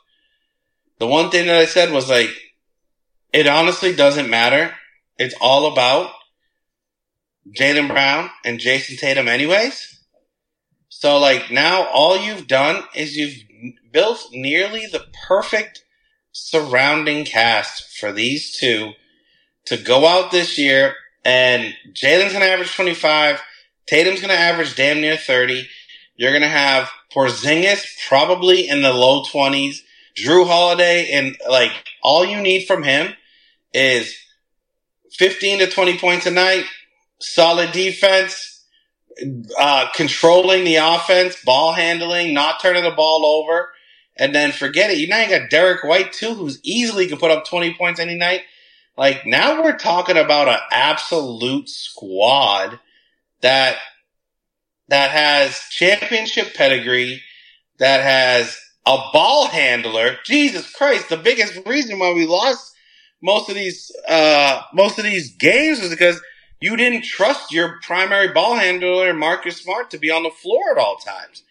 The 0.98 1.06
one 1.06 1.30
thing 1.30 1.46
that 1.46 1.56
I 1.56 1.66
said 1.66 1.92
was 1.92 2.08
like, 2.08 2.30
it 3.32 3.46
honestly 3.46 3.94
doesn't 3.94 4.30
matter. 4.30 4.74
It's 5.18 5.34
all 5.40 5.70
about 5.70 6.10
Jaylen 7.50 7.88
Brown 7.88 8.30
and 8.44 8.58
Jayson 8.58 8.96
Tatum, 8.96 9.28
anyways. 9.28 10.00
So, 10.88 11.18
like, 11.18 11.50
now 11.50 11.86
all 11.88 12.18
you've 12.18 12.46
done 12.46 12.84
is 12.94 13.16
you've 13.16 13.36
built 13.92 14.28
nearly 14.32 14.86
the 14.86 15.04
perfect 15.26 15.84
surrounding 16.32 17.24
cast 17.24 17.98
for 17.98 18.12
these 18.12 18.56
two 18.56 18.92
to 19.66 19.76
go 19.76 20.06
out 20.06 20.30
this 20.30 20.58
year. 20.58 20.94
And 21.24 21.74
Jaylen's 21.92 22.32
going 22.32 22.44
to 22.44 22.50
average 22.50 22.74
25. 22.74 23.42
Tatum's 23.86 24.20
going 24.20 24.32
to 24.32 24.38
average 24.38 24.76
damn 24.76 25.00
near 25.00 25.16
30. 25.16 25.68
You're 26.16 26.30
going 26.30 26.42
to 26.42 26.48
have 26.48 26.90
Porzingis 27.12 27.84
probably 28.08 28.68
in 28.68 28.82
the 28.82 28.92
low 28.92 29.22
20s. 29.24 29.80
Jrue 30.16 30.46
Holiday, 30.46 31.10
and 31.12 31.36
like, 31.48 31.72
all 32.02 32.24
you 32.24 32.40
need 32.40 32.66
from 32.66 32.82
him 32.82 33.14
is 33.72 34.16
15 35.12 35.60
to 35.60 35.66
20 35.66 35.98
points 35.98 36.26
a 36.26 36.30
night, 36.30 36.64
solid 37.20 37.72
defense, 37.72 38.64
uh, 39.58 39.88
controlling 39.94 40.64
the 40.64 40.76
offense, 40.76 41.42
ball 41.44 41.72
handling, 41.72 42.34
not 42.34 42.60
turning 42.60 42.84
the 42.84 42.90
ball 42.90 43.24
over, 43.24 43.70
and 44.16 44.34
then 44.34 44.52
forget 44.52 44.90
it. 44.90 44.98
You 44.98 45.08
now 45.08 45.22
you 45.22 45.28
got 45.28 45.50
Derrick 45.50 45.84
White 45.84 46.12
too, 46.12 46.34
who's 46.34 46.60
easily 46.62 47.06
can 47.06 47.18
put 47.18 47.30
up 47.30 47.46
20 47.46 47.74
points 47.74 48.00
any 48.00 48.14
night. 48.14 48.42
Like 48.96 49.26
now 49.26 49.62
we're 49.62 49.76
talking 49.76 50.16
about 50.16 50.48
an 50.48 50.58
absolute 50.70 51.68
squad 51.68 52.80
that, 53.42 53.76
that 54.88 55.10
has 55.10 55.60
championship 55.70 56.54
pedigree, 56.54 57.22
that 57.78 58.02
has 58.02 58.58
a 58.86 59.10
ball 59.12 59.48
handler. 59.48 60.16
Jesus 60.24 60.70
Christ, 60.72 61.08
the 61.08 61.16
biggest 61.16 61.58
reason 61.66 61.98
why 61.98 62.12
we 62.12 62.26
lost 62.26 62.74
most 63.22 63.48
of 63.48 63.56
these, 63.56 63.90
uh, 64.08 64.62
most 64.72 64.98
of 64.98 65.04
these 65.04 65.34
games 65.36 65.80
was 65.80 65.90
because 65.90 66.20
you 66.60 66.76
didn't 66.76 67.04
trust 67.04 67.52
your 67.52 67.78
primary 67.82 68.28
ball 68.28 68.56
handler, 68.56 69.12
Marcus 69.12 69.58
Smart, 69.62 69.90
to 69.90 69.98
be 69.98 70.10
on 70.10 70.22
the 70.22 70.30
floor 70.30 70.72
at 70.72 70.78
all 70.78 70.96
times. 70.96 71.42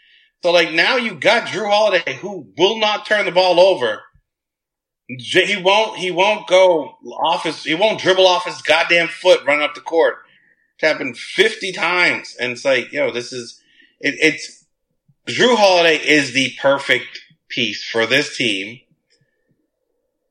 So 0.44 0.52
like 0.52 0.74
now 0.74 0.96
you 0.98 1.16
got 1.16 1.48
Jrue 1.48 1.70
Holiday 1.70 2.16
who 2.16 2.48
will 2.58 2.78
not 2.80 3.06
turn 3.06 3.26
the 3.26 3.32
ball 3.32 3.60
over. 3.60 4.02
He 5.08 5.62
won't, 5.62 5.98
he 5.98 6.12
won't 6.12 6.48
go 6.48 6.98
off 7.24 7.44
his, 7.44 7.64
he 7.64 7.76
won't 7.76 8.00
dribble 8.00 8.26
off 8.26 8.46
his 8.46 8.62
goddamn 8.62 9.08
foot 9.08 9.46
running 9.46 9.64
up 9.64 9.76
the 9.76 9.82
court. 9.82 10.18
It's 10.78 10.88
happened 10.88 11.18
50 11.18 11.74
times. 11.74 12.36
And 12.40 12.54
it's 12.54 12.66
like, 12.66 12.92
yo, 12.92 13.12
this 13.12 13.32
is, 13.34 13.62
it, 14.00 14.16
it's, 14.20 14.66
Drew 15.28 15.56
Holiday 15.56 15.98
is 15.98 16.34
the 16.34 16.54
perfect 16.62 17.22
piece 17.56 17.84
for 17.84 18.06
this 18.06 18.36
team. 18.38 18.82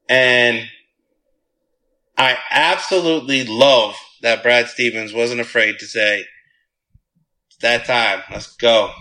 And 0.08 0.68
I 2.16 2.36
absolutely 2.50 3.44
love 3.44 3.96
that 4.22 4.42
Brad 4.42 4.68
Stevens 4.68 5.12
wasn't 5.12 5.40
afraid 5.40 5.78
to 5.78 5.86
say, 5.86 6.24
it's 7.48 7.56
that 7.62 7.86
time. 7.86 8.22
Let's 8.30 8.54
go. 8.56 8.92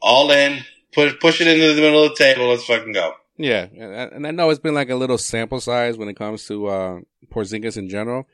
All 0.00 0.30
in. 0.30 0.60
Put, 0.92 1.20
push 1.20 1.40
it 1.40 1.48
into 1.48 1.74
the 1.74 1.80
middle 1.80 2.04
of 2.04 2.10
the 2.10 2.16
table. 2.16 2.48
Let's 2.48 2.64
fucking 2.64 2.92
go. 2.92 3.14
Yeah, 3.38 3.66
and, 3.74 4.26
I 4.26 4.30
know 4.30 4.50
it's 4.50 4.60
been 4.60 4.74
like 4.74 4.90
a 4.90 4.94
little 4.94 5.18
sample 5.18 5.60
size 5.60 5.96
when 5.96 6.08
it 6.08 6.16
comes 6.16 6.46
to 6.46 6.66
uh 6.66 7.00
Porzingis 7.30 7.78
in 7.78 7.88
general, 7.88 8.28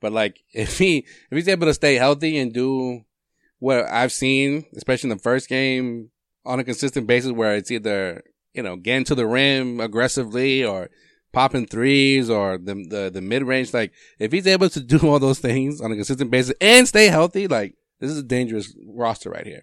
but 0.00 0.12
like 0.12 0.42
if 0.52 0.78
he 0.78 0.98
if 0.98 1.06
he's 1.30 1.48
able 1.48 1.66
to 1.66 1.74
stay 1.74 1.94
healthy 1.94 2.36
and 2.36 2.52
do 2.52 3.04
what 3.58 3.86
I've 3.88 4.12
seen, 4.12 4.66
especially 4.74 5.10
in 5.10 5.16
the 5.16 5.22
first 5.22 5.48
game, 5.48 6.10
on 6.44 6.58
a 6.58 6.64
consistent 6.64 7.06
basis, 7.06 7.30
where 7.30 7.54
it's 7.54 7.70
either 7.70 8.24
you 8.54 8.62
know 8.62 8.76
getting 8.76 9.04
to 9.04 9.14
the 9.14 9.26
rim 9.26 9.80
aggressively 9.80 10.64
or 10.64 10.90
popping 11.32 11.66
threes 11.66 12.28
or 12.28 12.58
the 12.58 12.74
the 12.88 13.10
the 13.12 13.20
mid 13.20 13.42
range, 13.44 13.72
like 13.72 13.92
if 14.18 14.32
he's 14.32 14.46
able 14.46 14.68
to 14.70 14.80
do 14.94 14.98
all 15.08 15.18
those 15.18 15.38
things 15.38 15.80
on 15.80 15.92
a 15.92 15.94
consistent 15.94 16.30
basis 16.30 16.54
and 16.60 16.86
stay 16.88 17.08
healthy, 17.08 17.46
like 17.48 17.74
this 18.00 18.10
is 18.10 18.18
a 18.18 18.22
dangerous 18.22 18.74
roster 18.86 19.30
right 19.30 19.46
here. 19.46 19.62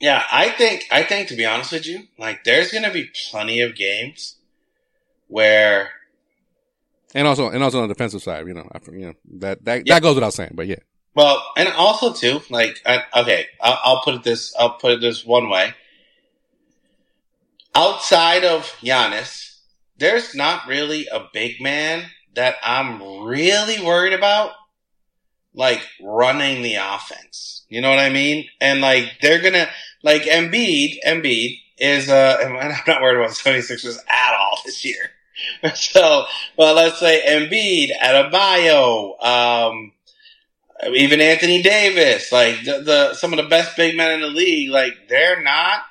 Yeah, 0.00 0.22
I 0.30 0.50
think 0.50 0.86
I 0.90 1.02
think 1.02 1.28
to 1.28 1.36
be 1.36 1.44
honest 1.44 1.72
with 1.72 1.86
you, 1.86 2.04
like 2.18 2.44
there's 2.44 2.70
gonna 2.72 2.92
be 2.92 3.10
plenty 3.30 3.60
of 3.60 3.74
games 3.74 4.36
where 5.26 5.90
And 7.14 7.26
also, 7.26 7.48
and 7.48 7.62
also 7.62 7.80
on 7.82 7.88
the 7.88 7.94
defensive 7.94 8.22
side, 8.22 8.46
you 8.46 8.54
know, 8.54 8.68
after, 8.74 8.92
you 8.92 9.06
know 9.06 9.14
that 9.38 9.64
that 9.64 9.86
Yeah. 9.86 9.94
that 9.94 10.02
goes 10.02 10.14
without 10.14 10.34
saying, 10.34 10.52
but 10.54 10.66
yeah. 10.66 10.76
Well, 11.14 11.42
and 11.56 11.68
also 11.70 12.12
too, 12.12 12.42
like, 12.48 12.80
I, 12.86 13.02
okay, 13.22 13.46
I'll, 13.60 13.78
I'll 13.82 14.02
put 14.02 14.14
it 14.14 14.22
this, 14.22 14.54
I'll 14.56 14.74
put 14.74 14.92
it 14.92 15.00
this 15.00 15.24
one 15.24 15.48
way. 15.48 15.74
Outside 17.78 18.44
of 18.44 18.64
Giannis, 18.82 19.54
there's 19.98 20.34
not 20.34 20.66
really 20.66 21.06
a 21.12 21.28
big 21.32 21.60
man 21.60 22.06
that 22.34 22.56
I'm 22.64 23.22
really 23.22 23.80
worried 23.80 24.14
about, 24.14 24.50
like 25.54 25.86
running 26.02 26.62
the 26.62 26.74
offense. 26.74 27.64
You 27.68 27.80
know 27.80 27.88
what 27.90 28.00
I 28.00 28.08
mean? 28.08 28.48
And 28.60 28.80
like 28.80 29.18
they're 29.22 29.40
gonna, 29.40 29.68
like 30.02 30.22
Embiid, 30.22 30.96
Embiid 31.06 31.60
is, 31.78 32.08
uh, 32.08 32.38
and 32.42 32.54
I'm 32.58 32.82
not 32.84 33.00
worried 33.00 33.24
about 33.24 33.36
the 33.36 33.48
76ers 33.48 33.98
at 34.08 34.34
all 34.34 34.58
this 34.64 34.84
year. 34.84 35.12
so, 35.76 36.24
well, 36.56 36.74
let's 36.74 36.98
say 36.98 37.22
Embiid, 37.28 37.96
Adebayo, 37.96 39.24
um, 39.24 39.92
even 40.96 41.20
Anthony 41.20 41.62
Davis, 41.62 42.32
like 42.32 42.64
the, 42.64 42.80
the 42.80 43.14
some 43.14 43.32
of 43.32 43.36
the 43.36 43.48
best 43.48 43.76
big 43.76 43.96
men 43.96 44.14
in 44.14 44.20
the 44.22 44.26
league, 44.26 44.68
like 44.68 45.08
they're 45.08 45.40
not 45.40 45.82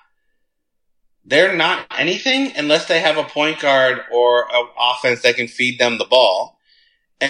they're 1.28 1.56
not 1.56 1.86
anything 1.98 2.54
unless 2.56 2.88
they 2.88 3.02
have 3.02 3.18
a 3.18 3.24
point 3.24 3.60
guard 3.60 4.00
or 4.12 4.48
an 4.52 4.68
offense 4.80 5.22
that 5.22 5.36
can 5.36 5.48
feed 5.48 5.80
them 5.80 5.98
the 5.98 6.06
ball. 6.06 6.58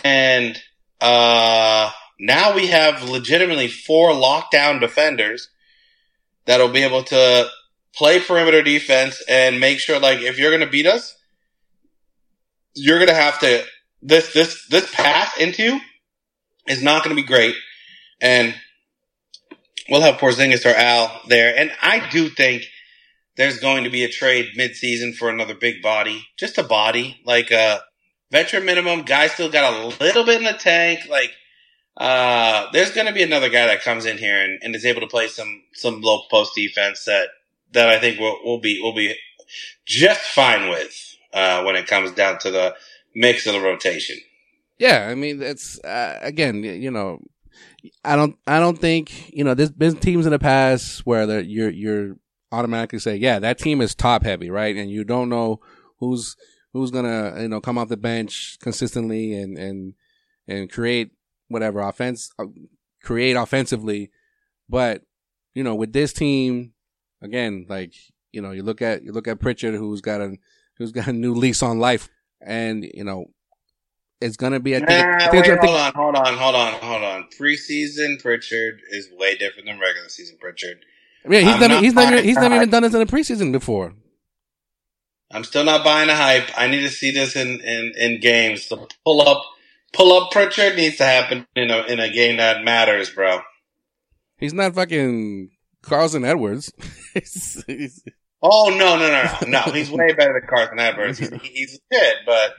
And 0.03 0.57
uh 1.01 1.91
now 2.19 2.55
we 2.55 2.67
have 2.67 3.09
legitimately 3.09 3.67
four 3.67 4.11
lockdown 4.11 4.79
defenders 4.79 5.49
that'll 6.45 6.69
be 6.69 6.83
able 6.83 7.03
to 7.03 7.47
play 7.93 8.19
perimeter 8.19 8.61
defense 8.61 9.21
and 9.27 9.59
make 9.59 9.79
sure 9.79 9.99
like 9.99 10.19
if 10.21 10.39
you're 10.39 10.51
going 10.51 10.61
to 10.61 10.69
beat 10.69 10.87
us, 10.87 11.15
you're 12.73 12.97
going 12.97 13.09
to 13.09 13.15
have 13.15 13.39
to 13.39 13.63
this 14.01 14.33
this 14.33 14.67
this 14.67 14.93
pass 14.93 15.37
into 15.37 15.79
is 16.67 16.83
not 16.83 17.03
going 17.03 17.15
to 17.15 17.21
be 17.21 17.27
great, 17.27 17.55
and 18.21 18.53
we'll 19.89 20.01
have 20.01 20.17
Porzingis 20.17 20.65
or 20.65 20.75
Al 20.75 21.21
there. 21.27 21.55
And 21.57 21.71
I 21.81 22.07
do 22.09 22.29
think 22.29 22.63
there's 23.37 23.59
going 23.59 23.83
to 23.83 23.89
be 23.89 24.03
a 24.03 24.09
trade 24.09 24.53
midseason 24.57 25.15
for 25.15 25.29
another 25.29 25.55
big 25.55 25.81
body, 25.81 26.27
just 26.37 26.57
a 26.57 26.63
body 26.63 27.21
like 27.25 27.51
a 27.51 27.81
veteran 28.31 28.65
minimum. 28.65 29.03
Guy 29.03 29.27
still 29.27 29.49
got 29.49 29.73
a 29.73 29.87
little 30.03 30.25
bit 30.25 30.39
in 30.39 30.43
the 30.43 30.53
tank. 30.53 31.07
Like 31.09 31.31
uh, 31.95 32.67
there's 32.73 32.91
going 32.91 33.07
to 33.07 33.13
be 33.13 33.23
another 33.23 33.49
guy 33.49 33.67
that 33.67 33.83
comes 33.83 34.05
in 34.05 34.17
here 34.17 34.43
and, 34.43 34.59
and 34.61 34.75
is 34.75 34.85
able 34.85 35.01
to 35.01 35.07
play 35.07 35.27
some 35.27 35.63
some 35.73 36.01
low 36.01 36.23
post 36.29 36.53
defense 36.55 37.05
that 37.05 37.29
that 37.71 37.89
I 37.89 37.99
think 37.99 38.19
will 38.19 38.37
will 38.43 38.59
be 38.59 38.79
we'll 38.81 38.95
be 38.95 39.15
just 39.85 40.21
fine 40.21 40.69
with 40.69 41.15
uh, 41.33 41.63
when 41.63 41.75
it 41.75 41.87
comes 41.87 42.11
down 42.11 42.39
to 42.39 42.51
the 42.51 42.75
mix 43.15 43.45
of 43.45 43.53
the 43.53 43.61
rotation. 43.61 44.17
Yeah, 44.79 45.07
I 45.09 45.15
mean, 45.15 45.41
it's 45.41 45.79
uh, 45.83 46.19
again, 46.21 46.63
you 46.63 46.91
know, 46.91 47.19
I 48.03 48.15
don't, 48.15 48.37
I 48.45 48.59
don't 48.59 48.77
think 48.77 49.33
you 49.33 49.43
know. 49.43 49.53
There's 49.53 49.71
been 49.71 49.95
teams 49.95 50.25
in 50.25 50.31
the 50.31 50.39
past 50.39 51.05
where 51.05 51.41
you're 51.41 51.69
you're 51.69 52.15
automatically 52.51 52.99
say, 52.99 53.15
yeah, 53.15 53.39
that 53.39 53.57
team 53.57 53.81
is 53.81 53.95
top 53.95 54.23
heavy, 54.23 54.49
right? 54.49 54.75
And 54.75 54.89
you 54.89 55.03
don't 55.03 55.29
know 55.29 55.59
who's 55.99 56.35
who's 56.73 56.91
gonna 56.91 57.41
you 57.41 57.47
know 57.47 57.61
come 57.61 57.77
off 57.77 57.89
the 57.89 57.97
bench 57.97 58.57
consistently 58.61 59.33
and 59.33 59.57
and 59.57 59.93
and 60.47 60.71
create 60.71 61.11
whatever 61.49 61.79
offense, 61.79 62.31
uh, 62.39 62.45
create 63.03 63.35
offensively. 63.35 64.11
But 64.69 65.03
you 65.53 65.63
know, 65.63 65.75
with 65.75 65.93
this 65.93 66.13
team, 66.13 66.73
again, 67.21 67.65
like 67.69 67.93
you 68.31 68.41
know, 68.41 68.51
you 68.51 68.63
look 68.63 68.81
at 68.81 69.03
you 69.03 69.11
look 69.11 69.27
at 69.27 69.39
Pritchard, 69.39 69.75
who's 69.75 70.01
got 70.01 70.21
a 70.21 70.37
who's 70.77 70.91
got 70.91 71.07
a 71.07 71.13
new 71.13 71.33
lease 71.33 71.63
on 71.63 71.79
life, 71.79 72.09
and 72.41 72.83
you 72.93 73.03
know, 73.03 73.25
it's 74.21 74.37
gonna 74.37 74.59
be. 74.59 74.75
I 74.75 74.79
think, 74.79 74.91
I 74.91 75.17
Nah, 75.17 75.31
think, 75.31 75.47
wait, 75.47 75.59
hold 75.59 75.75
on, 75.77 75.93
hold 75.93 76.15
on, 76.15 76.37
hold 76.37 76.55
on, 76.55 76.73
hold 76.81 77.03
on. 77.03 77.27
Preseason 77.39 78.21
Pritchard 78.21 78.79
is 78.89 79.09
way 79.17 79.35
different 79.35 79.67
than 79.67 79.79
regular 79.79 80.09
season 80.09 80.37
Pritchard. 80.39 80.77
Yeah, 81.29 81.39
he's 81.39 81.53
I'm 81.53 81.59
never 81.59 81.73
not 81.73 81.83
he's 81.83 81.93
never 81.93 82.21
he's 82.21 82.35
never 82.35 82.55
even 82.55 82.69
done 82.69 82.83
this 82.83 82.93
in 82.93 82.99
the 82.99 83.05
preseason 83.05 83.51
before. 83.51 83.93
I'm 85.31 85.43
still 85.43 85.63
not 85.63 85.83
buying 85.83 86.07
the 86.07 86.15
hype. 86.15 86.49
I 86.57 86.67
need 86.67 86.81
to 86.81 86.89
see 86.89 87.11
this 87.11 87.35
in, 87.35 87.59
in, 87.59 87.93
in 87.97 88.19
games. 88.21 88.69
The 88.69 88.87
pull 89.03 89.21
up 89.21 89.43
pull 89.93 90.13
up 90.13 90.31
Pritchard 90.31 90.77
needs 90.77 90.97
to 90.97 91.05
happen 91.05 91.45
in 91.55 91.69
a 91.69 91.83
in 91.83 91.99
a 91.99 92.09
game 92.09 92.37
that 92.37 92.63
matters, 92.63 93.09
bro. 93.09 93.41
He's 94.37 94.53
not 94.53 94.75
fucking 94.75 95.49
Carson 95.81 96.23
Edwards. 96.23 96.71
oh 98.41 98.69
no 98.77 98.97
no 98.97 99.09
no 99.09 99.47
no! 99.47 99.71
He's 99.73 99.91
way 99.91 100.13
better 100.13 100.33
than 100.33 100.47
Carson 100.49 100.79
Edwards. 100.79 101.19
He's, 101.19 101.29
he's 101.41 101.79
good, 101.91 102.13
but 102.25 102.53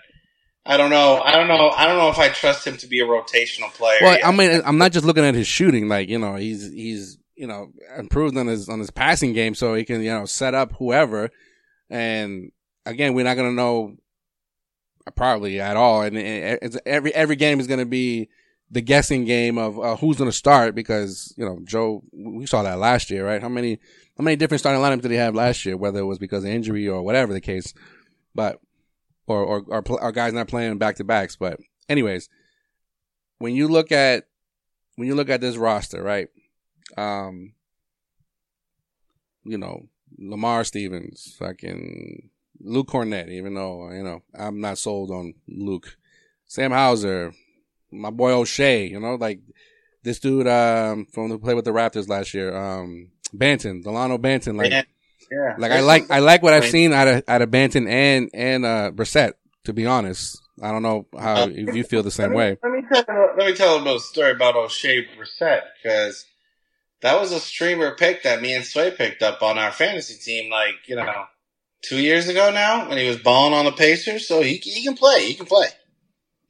I 0.67 0.77
don't 0.77 0.91
know. 0.91 1.21
I 1.25 1.33
don't 1.37 1.49
know. 1.49 1.71
I 1.75 1.87
don't 1.87 1.97
know 1.97 2.11
if 2.11 2.19
I 2.19 2.29
trust 2.29 2.67
him 2.67 2.77
to 2.79 2.87
be 2.87 3.01
a 3.01 3.07
rotational 3.07 3.73
player. 3.73 3.99
Well, 4.03 4.15
yet. 4.15 4.27
I 4.27 4.33
mean, 4.33 4.61
I'm 4.65 4.77
not 4.77 4.93
just 4.93 5.07
looking 5.07 5.25
at 5.25 5.35
his 5.35 5.47
shooting. 5.47 5.89
Like 5.89 6.11
you 6.11 6.19
know, 6.19 6.35
he's 6.35 6.71
he's 6.71 7.17
you 7.39 7.47
know 7.47 7.73
improved 7.97 8.37
on 8.37 8.47
his 8.47 8.69
on 8.69 8.79
his 8.81 8.91
passing 8.91 9.33
game, 9.33 9.55
so 9.55 9.75
he 9.75 9.85
can 9.85 10.03
you 10.03 10.11
know 10.11 10.27
set 10.27 10.55
up 10.55 10.73
whoever. 10.79 11.31
And 11.89 12.53
again, 12.85 13.15
we're 13.15 13.25
not 13.25 13.37
gonna 13.37 13.53
know 13.53 13.97
probably 15.15 15.61
at 15.61 15.77
all. 15.77 16.03
And 16.03 16.17
it's, 16.19 16.77
every 16.85 17.15
every 17.15 17.37
game 17.37 17.61
is 17.61 17.67
gonna 17.67 17.87
be 17.87 18.29
the 18.71 18.81
guessing 18.83 19.25
game 19.25 19.57
of 19.57 19.79
uh, 19.79 19.97
who's 19.97 20.19
gonna 20.19 20.33
start 20.33 20.75
because 20.75 21.33
you 21.37 21.45
know 21.45 21.61
Joe. 21.65 22.03
We 22.13 22.47
saw 22.47 22.63
that 22.65 22.79
last 22.79 23.11
year, 23.11 23.25
right? 23.25 23.41
How 23.41 23.49
many 23.49 23.79
how 24.19 24.25
many 24.25 24.37
different 24.37 24.61
starting 24.61 24.83
lineups 24.83 25.03
did 25.03 25.13
he 25.13 25.17
have 25.17 25.35
last 25.35 25.65
year? 25.65 25.77
Whether 25.77 26.01
it 26.01 26.07
was 26.07 26.19
because 26.19 26.45
of 26.45 26.51
injury 26.51 26.89
or 26.89 27.03
whatever 27.03 27.33
the 27.33 27.41
case, 27.41 27.73
but 28.35 28.61
or 29.27 29.63
or 29.69 30.01
our 30.01 30.13
guys 30.13 30.33
not 30.33 30.49
playing 30.49 30.79
back 30.79 30.97
to 30.97 31.05
backs. 31.05 31.37
But 31.37 31.61
anyways, 31.89 32.29
when 33.39 33.55
you 33.55 33.69
look 33.69 33.93
at 33.93 34.27
when 34.97 35.07
you 35.07 35.15
look 35.15 35.31
at 35.31 35.41
this 35.41 35.57
roster, 35.57 36.03
right? 36.03 36.29
Um, 36.97 37.55
you 39.45 39.59
know, 39.59 39.89
Lamar 40.19 40.65
Stevens, 40.65 41.37
fucking 41.39 42.31
Luke 42.61 42.89
Kornet, 42.89 43.31
even 43.31 43.55
though, 43.55 43.91
you 43.93 44.03
know, 44.03 44.23
I'm 44.35 44.61
not 44.61 44.79
sold 44.79 45.11
on 45.11 45.35
Luke. 45.47 45.97
Sam 46.47 46.73
Hauser, 46.73 47.33
my 47.91 48.11
boy 48.11 48.33
Oshae, 48.33 48.91
you 48.91 49.01
know, 49.01 49.15
like 49.17 49.41
this 50.03 50.19
dude, 50.19 50.49
um, 50.49 51.07
from 51.13 51.29
the 51.29 51.39
play 51.39 51.55
with 51.55 51.65
the 51.65 51.73
Raptors 51.73 52.09
last 52.09 52.33
year, 52.35 52.57
um, 52.57 53.11
Banton, 53.37 53.85
Dalano 53.85 54.19
Banton, 54.19 54.57
like, 54.57 54.71
yeah. 54.71 54.83
Yeah. 55.31 55.57
Like 55.59 55.73
I 55.73 55.81
like 55.81 56.11
I 56.11 56.21
like 56.21 56.43
what 56.43 56.55
I've 56.55 56.65
seen 56.65 56.93
out 56.93 57.09
of 57.09 57.23
out 57.29 57.43
of 57.43 57.51
Banton 57.51 57.89
and 57.89 58.31
and 58.33 58.65
uh 58.65 58.91
Brissett. 58.95 59.35
To 59.65 59.73
be 59.75 59.85
honest, 59.85 60.41
I 60.63 60.71
don't 60.73 60.83
know 60.83 61.07
how 61.19 61.43
uh, 61.43 61.49
if 61.51 61.75
you 61.75 61.85
feel 61.85 62.03
the 62.03 62.11
same 62.11 62.29
let 62.29 62.31
me, 62.31 62.37
way. 62.37 62.59
Let 62.63 62.73
me 62.73 62.83
tell 62.91 63.05
let 63.37 63.47
me 63.47 63.55
tell 63.55 63.77
a 63.77 63.83
little 63.83 64.01
story 64.01 64.31
about 64.31 64.55
Oshae 64.55 65.05
Brissett 65.17 65.63
because 65.83 66.25
that 67.03 67.21
was 67.21 67.33
a 67.33 67.41
streamer 67.41 67.95
pick 67.95 68.23
that 68.23 68.43
me 68.43 68.55
and 68.55 68.65
Sway 68.65 68.91
picked 68.91 69.23
up 69.23 69.43
on 69.43 69.59
our 69.59 69.71
fantasy 69.71 70.15
team. 70.15 70.51
Like 70.51 70.75
you 70.87 70.97
know, 70.97 71.25
two 71.83 72.01
years 72.01 72.29
ago 72.29 72.51
now 72.51 72.89
when 72.89 72.99
he 72.99 73.09
was 73.09 73.19
balling 73.19 73.55
on 73.55 73.65
the 73.65 73.73
Pacers. 73.73 74.27
So 74.27 74.43
he 74.43 74.57
he 74.57 74.85
can 74.85 74.97
play. 74.97 75.27
He 75.27 75.35
can 75.35 75.47
play. 75.47 75.69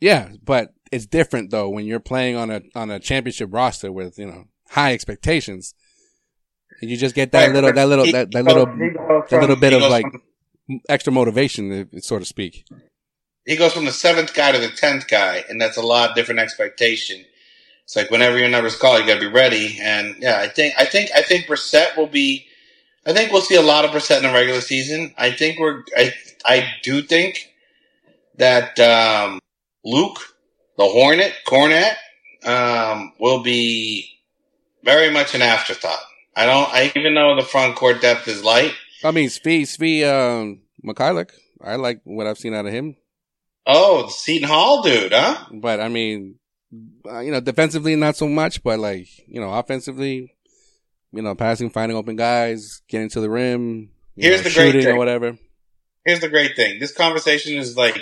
Yeah, 0.01 0.31
but 0.45 0.73
it's 0.93 1.07
different 1.07 1.51
though 1.51 1.69
when 1.69 1.85
you're 1.87 2.01
playing 2.01 2.37
on 2.37 2.51
a 2.51 2.63
on 2.75 2.91
a 2.91 2.99
championship 2.99 3.51
roster 3.53 3.93
with 3.93 4.19
you 4.19 4.27
know 4.27 4.45
high 4.71 4.93
expectations 4.93 5.75
and 6.81 6.91
you 6.91 6.97
just 6.97 7.15
get 7.15 7.33
that 7.33 7.47
right, 7.47 7.55
little, 7.55 7.73
that 7.73 7.89
little, 7.89 8.07
that, 8.13 8.31
that 8.31 8.45
little, 8.45 8.67
that 8.67 9.41
little 9.41 9.57
bit 9.57 9.73
of 9.73 9.83
like 9.83 10.05
from, 10.67 10.81
extra 10.89 11.13
motivation, 11.13 11.89
so 12.01 12.19
to 12.19 12.25
speak. 12.25 12.65
He 13.47 13.57
goes 13.57 13.73
from 13.73 13.85
the 13.85 13.93
seventh 13.93 14.35
guy 14.35 14.53
to 14.53 14.59
the 14.59 14.69
tenth 14.69 15.09
guy, 15.09 15.45
and 15.49 15.61
that's 15.61 15.77
a 15.77 15.83
lot 15.83 16.15
different 16.15 16.41
expectation. 16.41 17.25
It's 17.89 17.97
like 17.97 18.11
whenever 18.11 18.39
your 18.39 18.51
number's 18.51 18.77
called, 18.77 19.01
you 19.01 19.07
got 19.07 19.15
to 19.15 19.21
be 19.21 19.35
ready. 19.35 19.79
And 19.81 20.17
yeah, 20.21 20.39
I 20.39 20.49
think, 20.49 20.75
I 20.77 20.85
think, 20.85 21.09
I 21.17 21.23
think 21.23 21.47
Brissett 21.47 21.97
will 21.97 22.07
be. 22.07 22.45
I 23.07 23.15
think 23.15 23.33
we'll 23.33 23.41
see 23.41 23.55
a 23.55 23.63
lot 23.63 23.87
of 23.87 23.93
Brissett 23.93 24.19
in 24.19 24.25
the 24.25 24.31
regular 24.31 24.61
season. 24.61 25.15
I 25.17 25.31
think 25.31 25.59
we're. 25.59 25.85
I 25.97 26.13
I 26.45 26.69
do 26.83 27.01
think 27.01 27.51
that 28.37 28.79
um, 28.79 29.41
Luke, 29.87 30.19
the 30.77 30.85
Hornet, 30.85 31.33
Kornet, 31.47 31.95
um, 32.45 33.15
will 33.19 33.43
be 33.43 34.11
very 34.85 35.11
much 35.11 35.35
an 35.35 35.41
afterthought. 35.41 36.03
I 36.37 36.45
don't. 36.45 36.69
I 36.71 36.93
even 36.95 37.15
know 37.15 37.37
the 37.37 37.43
front 37.43 37.75
court 37.75 38.03
depth 38.03 38.29
is 38.29 38.45
light. 38.45 38.75
I 39.03 39.13
mean, 39.13 39.31
Svi 39.31 39.63
Svi 39.63 40.05
um, 40.05 40.61
Mykhailiuk. 40.85 41.31
I 41.65 41.77
like 41.77 42.03
what 42.05 42.27
I've 42.27 42.37
seen 42.37 42.53
out 42.53 42.67
of 42.67 42.73
him. 42.73 42.97
Oh, 43.65 44.03
the 44.03 44.11
Seton 44.11 44.47
Hall 44.47 44.83
dude, 44.83 45.13
huh? 45.15 45.47
But 45.51 45.81
I 45.81 45.89
mean, 45.89 46.38
uh, 47.07 47.21
you 47.21 47.33
know, 47.33 47.41
defensively 47.41 47.97
not 47.97 48.17
so 48.17 48.29
much, 48.29 48.63
but 48.63 48.79
like 48.79 49.09
you 49.27 49.41
know, 49.41 49.53
offensively, 49.53 50.35
you 51.13 51.23
know, 51.23 51.35
passing, 51.35 51.71
finding 51.71 51.97
open 51.97 52.17
guys, 52.17 52.83
getting 52.89 53.09
to 53.11 53.21
the 53.21 53.31
rim. 53.31 53.91
Here's 54.17 54.43
know, 54.43 54.51
the 54.51 54.55
great 54.55 54.85
thing. 54.85 54.95
or 54.95 54.99
whatever. 54.99 55.39
Here's 56.05 56.21
the 56.21 56.29
great 56.29 56.57
thing. 56.57 56.79
This 56.79 56.93
conversation 56.93 57.57
is 57.57 57.77
like 57.77 57.99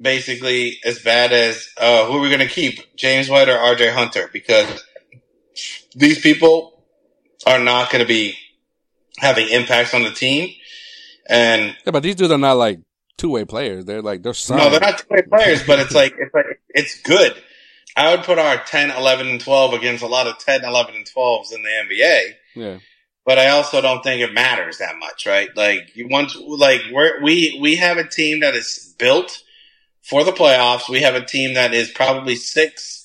basically 0.00 0.78
as 0.84 0.98
bad 1.00 1.32
as 1.32 1.68
uh, 1.78 2.06
who 2.06 2.18
are 2.18 2.20
we 2.20 2.28
going 2.28 2.40
to 2.40 2.46
keep, 2.46 2.96
James 2.96 3.28
White 3.28 3.48
or 3.48 3.56
R.J. 3.56 3.90
Hunter, 3.90 4.28
because 4.32 4.84
these 5.94 6.20
people 6.20 6.84
are 7.46 7.58
not 7.58 7.90
going 7.90 8.02
to 8.02 8.08
be 8.08 8.36
having 9.18 9.48
impacts 9.48 9.94
on 9.94 10.02
the 10.02 10.10
team. 10.10 10.50
And 11.28 11.76
yeah, 11.84 11.92
but 11.92 12.02
these 12.02 12.16
dudes 12.16 12.32
are 12.32 12.38
not 12.38 12.56
like 12.56 12.80
two 13.16 13.30
way 13.30 13.44
players. 13.44 13.84
They're 13.84 14.02
like 14.02 14.22
they're 14.22 14.34
signed. 14.34 14.62
no, 14.62 14.70
they're 14.70 14.80
not 14.80 14.98
two 14.98 15.06
way 15.10 15.22
players. 15.22 15.66
but 15.66 15.78
it's 15.78 15.94
like 15.94 16.14
it's 16.18 16.34
like 16.34 16.46
it's 16.74 17.00
good. 17.00 17.34
I 17.96 18.14
would 18.14 18.24
put 18.24 18.38
our 18.38 18.56
10, 18.56 18.90
11, 18.90 19.28
and 19.28 19.40
12 19.40 19.74
against 19.74 20.02
a 20.02 20.08
lot 20.08 20.26
of 20.26 20.38
10, 20.38 20.64
11, 20.64 20.94
and 20.96 21.06
12s 21.06 21.54
in 21.54 21.62
the 21.62 21.68
NBA. 21.68 22.20
Yeah. 22.54 22.78
But 23.24 23.38
I 23.38 23.48
also 23.48 23.80
don't 23.80 24.02
think 24.02 24.20
it 24.20 24.34
matters 24.34 24.78
that 24.78 24.96
much, 24.98 25.24
right? 25.24 25.48
Like 25.56 25.96
you 25.96 26.08
want, 26.08 26.34
like 26.36 26.82
we 26.92 27.20
we 27.22 27.58
we 27.58 27.76
have 27.76 27.96
a 27.96 28.06
team 28.06 28.40
that 28.40 28.54
is 28.54 28.94
built 28.98 29.42
for 30.02 30.24
the 30.24 30.32
playoffs. 30.32 30.90
We 30.90 31.00
have 31.00 31.14
a 31.14 31.24
team 31.24 31.54
that 31.54 31.72
is 31.72 31.90
probably 31.90 32.36
six 32.36 33.04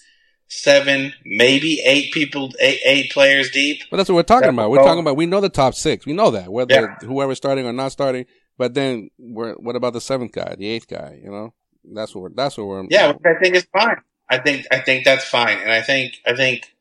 seven, 0.49 1.13
maybe 1.23 1.81
eight 1.85 2.11
people, 2.11 2.51
eight, 2.59 2.81
eight 2.83 3.11
players 3.11 3.51
deep. 3.51 3.83
But 3.89 3.97
that's 3.97 4.09
what 4.09 4.15
we're 4.15 4.23
talking 4.23 4.49
about. 4.49 4.71
We're 4.71 4.83
talking 4.83 4.99
about, 4.99 5.15
we 5.15 5.27
know 5.27 5.41
the 5.41 5.49
top 5.49 5.75
six. 5.75 6.05
We 6.05 6.13
know 6.13 6.31
that, 6.31 6.51
whether 6.51 6.73
yeah. 6.73 7.07
whoever's 7.07 7.37
starting 7.37 7.65
or 7.65 7.73
not 7.73 7.91
starting. 7.91 8.25
But 8.57 8.73
then 8.73 9.09
we're, 9.17 9.53
what 9.53 9.75
about 9.75 9.93
the 9.93 10.01
seventh 10.01 10.33
guy, 10.33 10.55
the 10.57 10.67
eighth 10.67 10.87
guy, 10.87 11.19
you 11.23 11.31
know? 11.31 11.53
That's 11.83 12.15
what 12.15 12.35
that's 12.35 12.57
what 12.57 12.67
we're. 12.67 12.85
Yeah, 12.89 13.13
I 13.25 13.33
think 13.39 13.55
it's 13.55 13.67
fine. 13.71 13.97
I 14.29 14.37
think, 14.37 14.67
I 14.71 14.79
think 14.79 15.05
that's 15.05 15.25
fine. 15.25 15.57
And 15.57 15.71
I 15.71 15.81
think, 15.81 16.21
I 16.25 16.35
think 16.35 16.71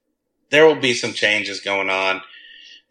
there 0.51 0.67
will 0.67 0.77
be 0.77 0.95
some 0.95 1.13
changes 1.13 1.61
going 1.61 1.89
on 1.89 2.21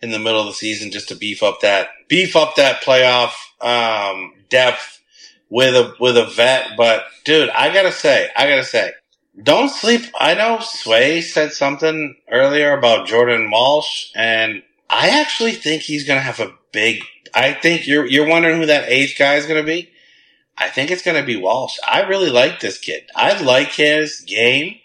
in 0.01 0.11
the 0.11 0.19
middle 0.19 0.39
of 0.41 0.47
the 0.47 0.53
season 0.53 0.91
just 0.91 1.09
to 1.09 1.15
beef 1.15 1.43
up 1.43 1.61
that, 1.61 1.89
beef 2.07 2.35
up 2.35 2.55
that 2.55 2.81
playoff, 2.81 3.33
um, 3.61 4.33
depth 4.49 5.01
with 5.49 5.75
a, 5.75 5.93
with 5.99 6.17
a 6.17 6.25
vet. 6.25 6.71
But 6.75 7.05
dude, 7.23 7.49
I 7.49 7.71
gotta 7.73 7.91
say, 7.91 8.29
I 8.35 8.47
gotta 8.47 8.63
say, 8.63 8.93
don't 9.41 9.69
sleep. 9.69 10.01
I 10.19 10.33
know 10.33 10.59
Sway 10.61 11.21
said 11.21 11.53
something 11.53 12.15
earlier 12.31 12.75
about 12.75 13.05
Jordan 13.05 13.51
Walsh, 13.51 14.11
and 14.15 14.63
I 14.89 15.09
actually 15.21 15.51
think 15.51 15.83
he's 15.83 16.05
to 16.17 16.23
have 16.23 16.39
a 16.39 16.55
big. 16.71 17.03
I 17.35 17.53
think 17.53 17.85
you're 17.85 18.07
you're 18.07 18.27
wondering 18.27 18.57
who 18.57 18.65
that 18.65 18.89
eighth 18.89 19.15
guy 19.17 19.35
is 19.35 19.45
to 19.63 19.67
be. 19.67 19.91
I 20.57 20.69
think 20.69 20.89
it's 20.91 21.03
going 21.03 21.17
to 21.19 21.25
be 21.25 21.35
Walsh. 21.35 21.77
I 21.87 22.01
really 22.01 22.29
like 22.29 22.59
this 22.59 22.77
kid. 22.77 23.03
I 23.15 23.39
like 23.41 23.73
his 23.73 24.21
game. 24.21 24.75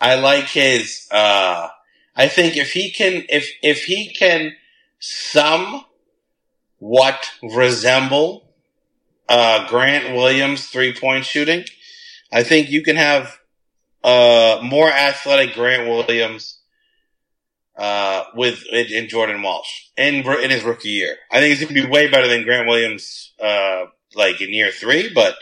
I 0.00 0.16
like 0.16 0.44
his. 0.44 1.08
uh 1.10 1.68
I 2.18 2.28
think 2.28 2.56
if 2.56 2.72
he 2.72 2.90
can, 2.90 3.24
if 3.28 3.50
if 3.62 3.84
he 3.84 4.12
can, 4.12 4.52
somewhat 4.98 5.84
resemble 7.42 8.48
uh 9.28 9.66
Grant 9.68 10.14
Williams 10.14 10.66
three 10.66 10.94
point 10.94 11.24
shooting, 11.24 11.64
I 12.32 12.42
think 12.42 12.70
you 12.70 12.82
can 12.82 12.96
have 12.96 13.38
uh, 14.06 14.60
more 14.62 14.88
athletic 14.88 15.54
Grant 15.54 15.88
Williams 15.88 16.60
uh, 17.76 18.24
with 18.34 18.64
in 18.72 19.08
Jordan 19.08 19.42
Walsh 19.42 19.86
in 19.96 20.24
in 20.24 20.50
his 20.50 20.62
rookie 20.62 20.90
year. 20.90 21.16
I 21.30 21.40
think 21.40 21.50
he's 21.56 21.60
going 21.60 21.74
to 21.74 21.86
be 21.86 21.90
way 21.90 22.08
better 22.08 22.28
than 22.28 22.44
Grant 22.44 22.68
Williams 22.68 23.32
uh, 23.42 23.86
like 24.14 24.40
in 24.40 24.52
year 24.52 24.70
three. 24.70 25.12
But 25.12 25.36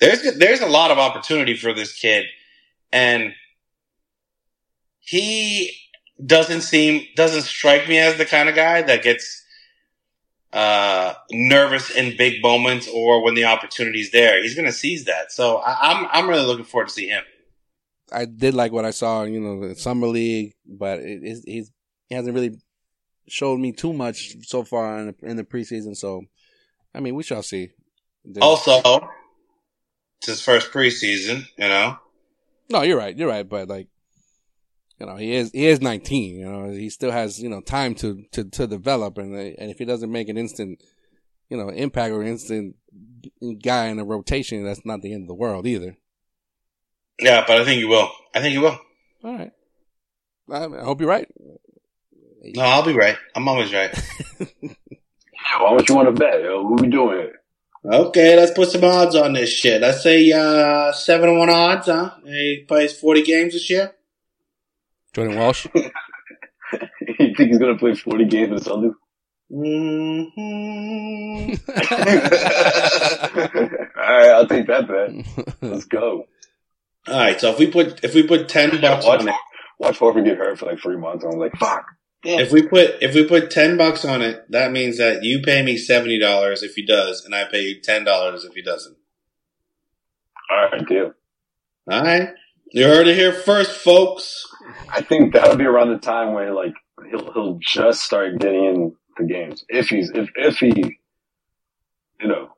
there's 0.00 0.36
there's 0.38 0.60
a 0.60 0.66
lot 0.66 0.90
of 0.90 0.98
opportunity 0.98 1.56
for 1.56 1.72
this 1.72 1.92
kid, 1.92 2.26
and 2.92 3.34
he 5.00 5.72
doesn't 6.24 6.62
seem 6.62 7.06
doesn't 7.16 7.42
strike 7.42 7.88
me 7.88 7.98
as 7.98 8.16
the 8.16 8.24
kind 8.26 8.48
of 8.48 8.54
guy 8.54 8.82
that 8.82 9.02
gets 9.02 9.42
uh, 10.52 11.14
nervous 11.32 11.90
in 11.90 12.16
big 12.16 12.42
moments 12.42 12.88
or 12.88 13.22
when 13.22 13.34
the 13.34 13.44
opportunity's 13.44 14.12
there. 14.12 14.40
He's 14.40 14.54
going 14.54 14.66
to 14.66 14.72
seize 14.72 15.04
that. 15.06 15.32
So 15.32 15.56
I, 15.56 15.90
I'm 15.90 16.06
I'm 16.10 16.28
really 16.28 16.46
looking 16.46 16.64
forward 16.64 16.88
to 16.88 16.94
see 16.94 17.08
him. 17.08 17.24
I 18.12 18.26
did 18.26 18.54
like 18.54 18.70
what 18.70 18.84
I 18.84 18.90
saw, 18.90 19.24
you 19.24 19.40
know, 19.40 19.68
the 19.68 19.74
summer 19.74 20.06
league, 20.06 20.54
but 20.64 21.00
it, 21.00 21.42
he's 21.44 21.72
he 22.08 22.14
hasn't 22.14 22.34
really 22.34 22.56
showed 23.26 23.58
me 23.58 23.72
too 23.72 23.92
much 23.92 24.36
so 24.42 24.62
far 24.62 24.98
in 24.98 25.06
the, 25.06 25.28
in 25.28 25.36
the 25.36 25.44
preseason. 25.44 25.96
So, 25.96 26.22
I 26.94 27.00
mean, 27.00 27.14
we 27.14 27.22
shall 27.22 27.42
see. 27.42 27.70
There's, 28.24 28.42
also, 28.42 29.08
it's 30.20 30.26
his 30.26 30.40
first 30.40 30.72
preseason, 30.72 31.46
you 31.58 31.68
know. 31.68 31.98
No, 32.70 32.82
you're 32.82 32.98
right. 32.98 33.16
You're 33.16 33.28
right, 33.28 33.48
but 33.48 33.68
like, 33.68 33.88
you 34.98 35.06
know, 35.06 35.16
he 35.16 35.34
is 35.34 35.50
he 35.52 35.66
is 35.66 35.80
19. 35.80 36.36
You 36.36 36.50
know, 36.50 36.70
he 36.70 36.88
still 36.88 37.10
has 37.10 37.42
you 37.42 37.48
know 37.48 37.60
time 37.60 37.94
to 37.96 38.24
to 38.32 38.44
to 38.44 38.66
develop, 38.66 39.18
and 39.18 39.34
and 39.34 39.70
if 39.70 39.78
he 39.78 39.84
doesn't 39.84 40.10
make 40.10 40.28
an 40.28 40.38
instant 40.38 40.80
you 41.48 41.56
know, 41.56 41.68
impact 41.68 42.12
or 42.12 42.22
instant 42.22 42.76
guy 43.62 43.86
in 43.86 43.98
a 43.98 44.04
rotation, 44.04 44.64
that's 44.64 44.84
not 44.84 45.02
the 45.02 45.12
end 45.12 45.22
of 45.22 45.28
the 45.28 45.34
world 45.34 45.66
either. 45.66 45.96
Yeah, 47.20 47.44
but 47.46 47.60
I 47.60 47.64
think 47.64 47.80
you 47.80 47.88
will. 47.88 48.10
I 48.34 48.40
think 48.40 48.54
you 48.54 48.60
will. 48.62 48.78
All 49.22 49.38
right. 49.38 49.52
I, 50.50 50.64
I 50.64 50.84
hope 50.84 51.00
you're 51.00 51.08
right. 51.08 51.28
No, 52.42 52.62
I'll 52.62 52.84
be 52.84 52.92
right. 52.92 53.16
I'm 53.34 53.48
always 53.48 53.72
right. 53.72 53.90
Yo, 54.40 54.68
how 55.32 55.74
much 55.74 55.88
you 55.88 55.94
want 55.94 56.08
to 56.08 56.12
bet? 56.12 56.42
Yo, 56.42 56.62
what 56.62 56.80
we 56.80 56.88
doing 56.88 57.18
here? 57.18 57.40
Okay, 57.84 58.36
let's 58.36 58.52
put 58.52 58.70
some 58.70 58.84
odds 58.84 59.14
on 59.14 59.34
this 59.34 59.50
shit. 59.50 59.80
Let's 59.80 60.02
say 60.02 60.32
uh, 60.32 60.92
seven 60.92 61.28
to 61.28 61.38
one 61.38 61.50
odds. 61.50 61.86
Huh? 61.86 62.10
He 62.24 62.64
plays 62.66 62.98
forty 62.98 63.22
games 63.22 63.52
this 63.52 63.68
year. 63.70 63.94
Jordan 65.12 65.38
Walsh. 65.38 65.66
you 65.74 67.34
think 67.36 67.50
he's 67.50 67.58
gonna 67.58 67.78
play 67.78 67.94
forty 67.94 68.24
games 68.24 68.52
in 68.52 68.60
Sunday? 68.60 68.90
Mm-hmm. 69.52 71.54
All 73.96 74.18
right, 74.18 74.30
I'll 74.30 74.48
take 74.48 74.66
that 74.66 74.88
bet. 74.88 75.56
Let's 75.60 75.84
go. 75.84 76.26
All 77.06 77.14
right, 77.14 77.38
so 77.38 77.50
if 77.50 77.58
we 77.58 77.70
put 77.70 78.02
if 78.02 78.14
we 78.14 78.26
put 78.26 78.48
ten 78.48 78.80
bucks 78.80 79.06
watch, 79.06 79.20
on 79.20 79.28
it, 79.28 79.34
watch 79.78 79.98
Horford 79.98 80.24
get 80.24 80.38
hurt 80.38 80.58
for 80.58 80.66
like 80.66 80.80
three 80.80 80.96
months. 80.96 81.24
And 81.24 81.34
I'm 81.34 81.38
like, 81.38 81.54
fuck. 81.56 81.86
If 82.24 82.52
we 82.52 82.62
put 82.62 82.96
if 83.02 83.14
we 83.14 83.26
put 83.26 83.50
ten 83.50 83.76
bucks 83.76 84.04
on 84.04 84.22
it, 84.22 84.44
that 84.50 84.72
means 84.72 84.98
that 84.98 85.22
you 85.22 85.40
pay 85.42 85.62
me 85.62 85.76
seventy 85.76 86.18
dollars 86.18 86.62
if 86.62 86.74
he 86.74 86.84
does, 86.84 87.24
and 87.24 87.34
I 87.34 87.44
pay 87.44 87.62
you 87.62 87.80
ten 87.80 88.04
dollars 88.04 88.44
if 88.44 88.54
he 88.54 88.62
doesn't. 88.62 88.96
All 90.50 90.68
right, 90.70 90.86
deal. 90.86 91.12
All 91.90 92.02
right, 92.02 92.30
you 92.70 92.84
heard 92.84 93.06
it 93.06 93.16
here 93.16 93.32
first, 93.32 93.72
folks. 93.72 94.46
I 94.88 95.02
think 95.02 95.34
that'll 95.34 95.56
be 95.56 95.64
around 95.64 95.90
the 95.90 95.98
time 95.98 96.32
where 96.32 96.52
like 96.52 96.74
he'll 97.10 97.32
he'll 97.32 97.58
just 97.60 98.02
start 98.02 98.38
getting 98.38 98.64
in 98.64 98.96
the 99.18 99.24
games 99.24 99.64
if 99.68 99.88
he's 99.88 100.10
if 100.10 100.30
if 100.34 100.58
he, 100.58 100.98
you 102.20 102.28
know, 102.28 102.48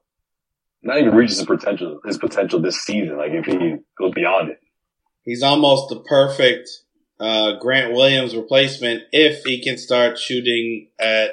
not 0.83 0.99
even 0.99 1.15
reaches 1.15 1.39
his 1.39 1.47
potential 1.47 2.01
his 2.05 2.19
potential 2.19 2.61
this 2.61 2.81
season. 2.81 3.17
Like 3.17 3.33
if 3.33 3.47
he 3.47 3.77
goes 3.99 4.13
beyond 4.15 4.51
it. 4.51 4.61
He's 5.25 5.43
almost 5.43 5.89
the 5.89 6.01
perfect 6.01 6.69
uh, 7.21 7.59
Grant 7.59 7.93
Williams 7.95 8.35
replacement 8.37 9.03
if 9.13 9.45
he 9.45 9.63
can 9.63 9.79
start 9.79 10.19
shooting 10.19 10.89
at 10.99 11.31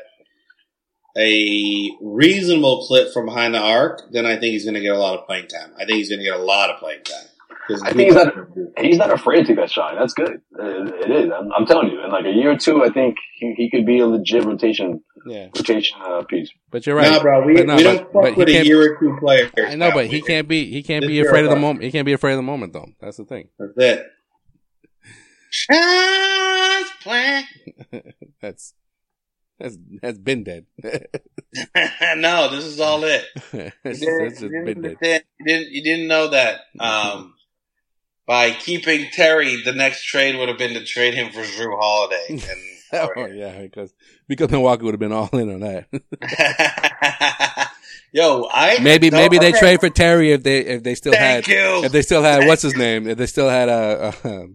a 1.18 1.92
reasonable 2.02 2.86
clip 2.88 3.14
from 3.14 3.26
behind 3.26 3.54
the 3.54 3.60
arc. 3.60 4.02
Then 4.12 4.26
I 4.26 4.32
think 4.34 4.54
he's 4.54 4.64
going 4.66 4.74
to 4.76 4.82
get 4.82 4.96
a 4.96 5.00
lot 5.00 5.18
of 5.20 5.26
playing 5.26 5.48
time. 5.48 5.72
I 5.76 5.86
think 5.86 5.98
he's 5.98 6.10
going 6.10 6.20
to 6.20 6.26
get 6.26 6.40
a 6.40 6.44
lot 6.44 6.70
of 6.70 6.80
playing 6.80 7.04
time. 7.04 7.26
'Cause 7.68 7.82
I 7.82 7.94
think 7.94 8.08
he's 8.12 8.14
not 8.16 8.34
he's 8.78 8.98
not 8.98 9.10
afraid 9.14 9.38
to 9.38 9.46
take 9.46 9.56
that 9.56 9.72
shot. 9.72 9.96
That's 9.98 10.14
good. 10.14 10.42
It, 10.60 11.10
it 11.10 11.12
is. 11.12 11.32
I'm, 11.32 11.50
I'm 11.54 11.66
telling 11.66 11.92
you. 11.92 12.04
In 12.04 12.12
like 12.12 12.26
a 12.26 12.30
year 12.32 12.52
or 12.52 12.58
two, 12.58 12.84
I 12.84 12.90
think 12.90 13.16
he, 13.40 13.54
he 13.56 13.70
could 13.72 13.86
be 13.86 14.00
a 14.00 14.06
legit 14.06 14.44
rotation 14.44 15.02
yeah. 15.26 15.46
rotation 15.56 15.98
uh, 16.04 16.24
piece. 16.24 16.50
But 16.72 16.86
you're 16.86 16.98
right. 16.98 17.10
Nah, 17.10 17.22
bro, 17.22 17.46
we, 17.46 17.56
But 17.56 17.68
no, 17.68 17.76
we 17.78 17.84
but- 17.86 17.94
don't 17.96 18.12
but 18.14 18.22
fuck 18.24 18.34
he 18.34 18.40
with 18.40 18.50
a 18.50 18.52
can't- 18.52 18.68
year 18.68 18.82
or 18.94 18.98
two 19.00 19.16
player. 19.18 19.50
I 19.58 19.76
know, 19.76 19.92
but 19.94 20.08
he 20.08 20.22
can't 20.22 20.46
be 20.46 20.70
he 20.70 20.84
can't 20.84 21.04
This 21.04 21.08
be 21.08 21.22
afraid 21.22 21.46
of 21.46 21.52
the 21.52 21.56
moment. 21.56 21.86
He 21.86 21.92
can't 21.92 22.06
be 22.06 22.12
afraid 22.12 22.34
of 22.34 22.38
the 22.38 22.42
moment 22.44 22.74
though. 22.74 22.90
That's 23.00 23.16
the 23.16 23.24
thing. 23.24 23.48
That's 23.58 23.72
it. 23.78 24.08
Child's 25.54 26.90
play. 27.02 27.44
That's 28.42 28.74
that's 29.60 29.78
that's 30.02 30.18
been 30.18 30.44
dead. 30.44 30.66
no, 30.84 32.50
this 32.50 32.66
is 32.66 32.80
all 32.80 33.04
it. 33.04 33.24
that's, 33.84 34.02
You 34.02 34.20
that's 34.20 34.40
didn't, 34.40 34.66
been 34.66 34.98
dead. 35.00 35.24
you 35.40 35.46
didn't 35.46 35.72
you 35.72 35.84
didn't 35.84 36.08
know 36.08 36.30
that. 36.30 36.62
Um, 36.80 37.36
by 38.26 38.50
keeping 38.52 39.12
Terry, 39.12 39.62
the 39.62 39.72
next 39.74 40.04
trade 40.06 40.36
would 40.38 40.50
have 40.50 40.58
been 40.58 40.74
to 40.74 40.84
trade 40.84 41.14
him 41.14 41.32
for 41.32 41.42
Jrue 41.42 41.78
Holiday. 41.80 42.26
And 42.30 42.42
Oh 42.94 43.26
yeah, 43.26 43.62
because 43.62 43.94
because 44.28 44.52
Milwaukee 44.52 44.84
would 44.84 44.94
have 44.94 45.00
been 45.00 45.12
all 45.12 45.30
in 45.34 45.52
on 45.54 45.60
that. 45.62 45.88
Yo, 48.12 48.48
I 48.52 48.78
maybe 48.80 49.10
maybe 49.10 49.40
they 49.40 49.50
okay. 49.50 49.60
trade 49.60 49.80
for 49.80 49.90
Terry 49.90 50.32
if 50.32 50.44
they 50.44 50.60
if 50.60 50.84
they 50.84 50.94
still 50.94 51.14
Thank 51.14 51.48
had 51.48 51.54
you. 51.54 51.84
if 51.86 51.92
they 51.92 52.04
still 52.04 52.22
had 52.22 52.40
Thank 52.40 52.50
what's 52.50 52.62
his 52.62 52.76
name 52.76 53.08
if 53.08 53.18
they 53.18 53.26
still 53.26 53.50
had 53.50 53.70
a 53.70 54.14
uh, 54.24 54.28
uh, 54.28 54.46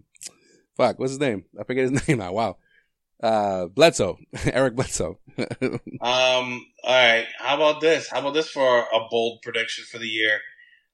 fuck 0.79 0.97
what's 0.99 1.11
his 1.11 1.19
name 1.19 1.43
I 1.59 1.63
forget 1.63 1.89
his 1.91 2.07
name 2.07 2.19
now 2.19 2.31
wow 2.31 2.57
uh 3.21 3.65
Bledsoe 3.67 4.17
Eric 4.45 4.75
Bledsoe 4.75 5.19
Um. 6.01 6.65
All 6.83 6.93
right. 6.95 7.25
How 7.39 7.55
about 7.55 7.81
this? 7.81 8.09
How 8.09 8.19
about 8.19 8.33
this 8.33 8.49
for 8.49 8.79
a 8.79 8.99
bold 9.11 9.41
prediction 9.41 9.83
for 9.91 9.97
the 9.97 10.07
year? 10.07 10.39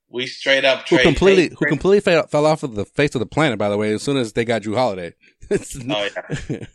We 0.09 0.25
straight 0.27 0.65
up 0.65 0.87
who 0.87 0.97
trade 0.97 1.03
completely 1.03 1.47
trade- 1.49 1.57
who 1.59 1.65
completely 1.67 1.99
fell, 1.99 2.25
fell 2.27 2.45
off 2.45 2.63
of 2.63 2.75
the 2.75 2.85
face 2.85 3.15
of 3.15 3.19
the 3.19 3.25
planet 3.25 3.59
by 3.59 3.69
the 3.69 3.77
way 3.77 3.93
as 3.93 4.03
soon 4.03 4.17
as 4.17 4.33
they 4.33 4.45
got 4.45 4.63
Jrue 4.63 4.75
Holiday. 4.75 5.13
Oh 5.51 6.09
yeah. 6.49 6.65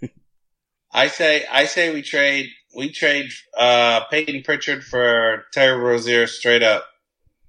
I 0.93 1.09
say 1.09 1.45
I 1.51 1.65
say 1.67 1.93
we 1.93 2.03
trade 2.03 2.47
we 2.77 2.93
trade 2.93 3.31
uh 3.57 4.05
Payton 4.11 4.43
Pritchard 4.45 4.85
for 4.85 5.45
Terry 5.53 5.77
Rozier 5.79 6.27
straight 6.27 6.63
up. 6.63 6.87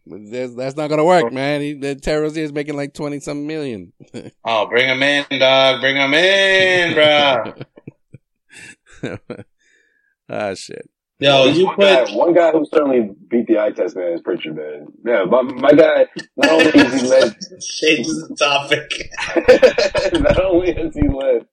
That's, 0.05 0.55
that's 0.55 0.75
not 0.75 0.89
gonna 0.89 1.05
work, 1.05 1.31
man. 1.31 1.61
He, 1.61 1.73
the 1.73 1.95
Terry 1.95 2.27
is 2.27 2.51
making 2.51 2.75
like 2.75 2.93
twenty 2.93 3.19
some 3.19 3.47
million. 3.47 3.93
Oh, 4.43 4.67
bring 4.67 4.87
him 4.87 5.03
in, 5.03 5.25
dog. 5.39 5.81
Bring 5.81 5.95
him 5.95 6.13
in, 6.13 6.93
bro. 6.93 7.53
ah, 10.29 10.53
shit. 10.55 10.89
Yo, 11.21 11.45
you 11.45 11.67
one, 11.67 11.75
put 11.75 12.07
guy, 12.07 12.15
one 12.15 12.33
guy 12.33 12.51
who 12.51 12.65
certainly 12.73 13.11
beat 13.29 13.45
the 13.45 13.59
eye 13.59 13.69
test, 13.69 13.95
man, 13.95 14.13
is 14.13 14.21
Pritchard, 14.21 14.55
man. 14.55 14.87
Yeah, 15.05 15.25
my, 15.25 15.43
my 15.43 15.71
guy, 15.71 16.07
not 16.35 16.49
only 16.49 16.71
has 16.71 16.99
he 16.99 17.07
led, 17.07 17.35
change 17.61 18.07
the 18.07 18.35
topic. 18.39 18.91
not 20.19 20.43
only 20.43 20.73
has 20.73 20.95
he 20.95 21.07
led, 21.07 21.45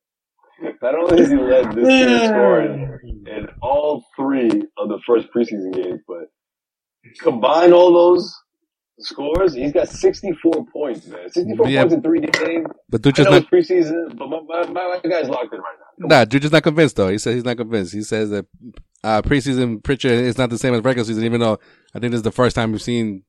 not 0.81 0.95
only 0.95 1.21
has 1.21 1.31
he 1.31 1.37
led 1.37 1.73
this 1.73 1.87
team 1.87 2.09
in 2.09 2.29
scoring 2.29 2.99
in 3.27 3.49
all 3.61 4.07
three 4.17 4.49
of 4.79 4.89
the 4.89 5.01
first 5.07 5.29
preseason 5.37 5.75
games, 5.75 6.01
but 6.09 6.31
combine 7.21 7.73
all 7.73 7.93
those 7.93 8.35
scores, 9.01 9.55
he's 9.55 9.73
got 9.73 9.89
64 9.89 10.67
points, 10.73 11.07
man. 11.07 11.31
64 11.31 11.69
Yeah. 11.69 11.81
points 11.83 11.95
in 11.95 12.03
three 12.03 12.21
games. 12.21 12.67
But 12.89 13.03
dude 13.03 13.15
I 13.15 13.17
just 13.17 13.31
know 13.31 13.39
not 13.39 13.51
preseason, 13.51 14.17
but 14.17 14.29
my, 14.29 14.41
my, 14.67 14.73
my 14.73 15.01
guy's 15.09 15.29
locked 15.29 15.53
in 15.55 15.61
right 15.61 15.77
now. 16.01 16.07
Nah, 16.09 16.25
dude 16.25 16.43
just 16.43 16.53
not 16.53 16.63
convinced 16.63 16.97
though. 16.97 17.09
He 17.09 17.19
says 17.19 17.35
he's 17.35 17.45
not 17.45 17.57
convinced. 17.57 17.93
He 17.93 18.03
says 18.03 18.31
that 18.31 18.47
uh 19.05 19.23
preseason 19.23 19.83
Pritchard 19.83 20.13
is 20.13 20.39
not 20.39 20.51
the 20.51 20.59
same 20.59 20.75
as 20.75 20.83
regular 20.83 21.07
season, 21.07 21.25
even 21.25 21.41
though 21.41 21.59
I 21.95 21.99
think 22.01 22.11
this 22.13 22.19
is 22.19 22.23
the 22.25 22.33
first 22.33 22.57
time 22.57 22.73
we've 22.73 22.83
seen 22.83 23.23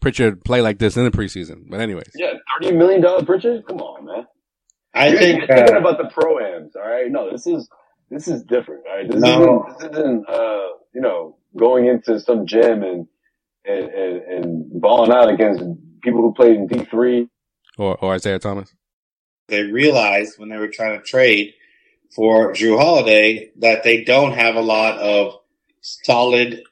Pritchard 0.00 0.44
play 0.44 0.60
like 0.60 0.78
this 0.78 0.96
in 0.96 1.04
the 1.04 1.10
preseason. 1.10 1.68
But 1.70 1.80
anyways. 1.80 2.10
Yeah, 2.14 2.34
$30 2.62 2.76
million 2.76 3.24
Pritchard? 3.24 3.64
Come 3.66 3.78
on, 3.78 4.04
man. 4.06 4.26
I 4.94 5.08
You're, 5.08 5.18
think 5.18 5.38
you're 5.38 5.56
thinking 5.56 5.76
uh, 5.76 5.78
about 5.80 5.98
the 5.98 6.08
pro-ams, 6.12 6.76
all 6.76 6.82
right? 6.82 7.10
No, 7.10 7.30
this 7.30 7.46
is 7.46 7.68
this 8.10 8.28
is 8.28 8.42
different, 8.44 8.84
all 8.88 8.96
right? 8.96 9.10
This 9.10 9.20
No. 9.22 9.64
isn't, 9.66 9.78
this 9.92 9.98
isn't 9.98 10.28
uh, 10.28 10.66
you 10.94 11.00
know, 11.00 11.36
going 11.56 11.86
into 11.86 12.20
some 12.20 12.46
gym 12.46 12.82
and 12.82 13.06
and, 13.66 13.84
and, 13.88 14.22
and 14.22 14.80
balling 14.80 15.10
out 15.10 15.30
against 15.30 15.62
people 16.02 16.20
who 16.20 16.34
played 16.34 16.56
in 16.56 16.68
D3. 16.68 17.28
Or 17.78 17.96
or 17.96 18.14
Isaiah 18.14 18.38
Thomas. 18.38 18.72
they 19.48 19.62
realized 19.64 20.38
when 20.38 20.48
they 20.50 20.56
were 20.58 20.68
trying 20.68 20.98
to 20.98 21.04
trade 21.04 21.54
for 22.14 22.52
Jrue 22.52 22.78
Holiday 22.78 23.50
that 23.58 23.82
they 23.82 24.04
don't 24.04 24.32
have 24.32 24.54
a 24.56 24.60
lot 24.60 24.98
of 24.98 25.38
solid 25.80 26.62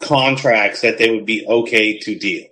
contracts 0.00 0.80
that 0.82 0.98
they 0.98 1.10
would 1.10 1.24
be 1.26 1.46
okay 1.46 1.98
to 1.98 2.18
deal. 2.18 2.44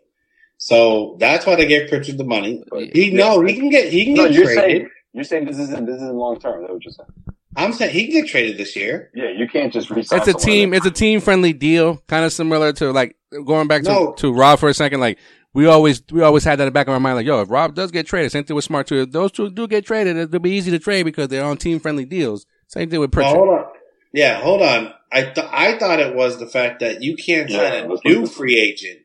So 0.57 1.17
that's 1.19 1.47
why 1.47 1.57
they 1.57 1.67
gave 1.67 1.89
Pritchard 1.89 2.19
the 2.19 2.25
money. 2.25 2.63
He 2.93 3.11
no, 3.11 3.41
he 3.45 3.55
can 3.57 3.71
get 3.71 3.93
he 3.93 4.05
can 4.07 4.15
No, 4.15 4.25
get 4.27 4.35
you're 4.35 4.45
traded. 4.45 4.63
saying 4.63 4.89
you're 5.13 5.25
saying 5.25 5.45
this 5.47 5.59
isn't 5.59 5.85
this 5.87 5.97
isn't 5.97 6.15
long 6.15 6.39
term. 6.39 6.61
That's 6.63 6.73
what 6.73 6.85
you're 6.85 6.93
saying. 6.93 7.11
I'm 7.57 7.73
saying 7.73 7.93
he 7.93 8.07
can 8.07 8.23
get 8.23 8.29
traded 8.31 8.59
this 8.59 8.77
year. 8.77 9.11
Yeah, 9.15 9.31
you 9.37 9.49
can't 9.49 9.73
just 9.73 9.91
resign. 9.91 10.21
It's 10.21 10.29
a 10.29 10.33
team 10.35 10.73
it's 10.73 10.87
a 10.87 10.91
team 10.91 11.21
friendly 11.21 11.53
deal, 11.53 11.97
kind 12.09 12.25
of 12.25 12.33
similar 12.33 12.73
to 12.75 12.93
like 12.93 13.17
going 13.45 13.67
back 13.69 13.83
to, 13.83 13.89
No. 13.91 14.13
to 14.19 14.33
Rob 14.33 14.59
for 14.59 14.69
a 14.69 14.75
second, 14.75 15.01
like 15.01 15.19
we 15.53 15.67
always 15.67 16.03
we 16.13 16.23
always 16.23 16.45
had 16.45 16.59
that 16.61 16.65
in 16.65 16.67
the 16.69 16.73
back 16.73 16.87
of 16.87 16.93
our 16.95 17.01
mind, 17.01 17.17
like, 17.17 17.27
yo, 17.27 17.41
if 17.43 17.51
Rob 17.51 17.75
does 17.75 17.91
get 17.91 18.07
traded, 18.07 18.31
same 18.31 18.45
thing 18.45 18.55
with 18.55 18.65
Smart 18.65 18.87
too. 18.87 19.01
If 19.01 19.11
those 19.11 19.33
two 19.33 19.51
do 19.51 19.67
get 19.67 19.85
traded, 19.85 20.17
it'll 20.17 20.39
be 20.39 20.53
easy 20.53 20.71
to 20.71 20.79
trade 20.79 21.03
because 21.03 21.27
they're 21.29 21.45
on 21.45 21.57
team 21.57 21.81
friendly 21.81 22.05
deals. 22.05 22.47
Same 22.69 22.89
thing 22.89 23.01
with 23.01 23.13
Well, 23.15 23.25
Pritchard. 23.33 23.37
hold 23.37 23.59
on. 23.59 23.65
Yeah, 24.13 24.41
hold 24.41 24.63
on. 24.63 24.93
I 25.13 25.23
th- 25.23 25.47
I 25.51 25.77
thought 25.77 25.99
it 25.99 26.15
was 26.15 26.39
the 26.39 26.47
fact 26.47 26.79
that 26.81 27.03
you 27.03 27.17
can't 27.17 27.51
Yeah, 27.51 27.71
sign 27.71 27.91
a 27.91 28.09
new 28.09 28.27
free 28.27 28.59
agent. 28.59 29.01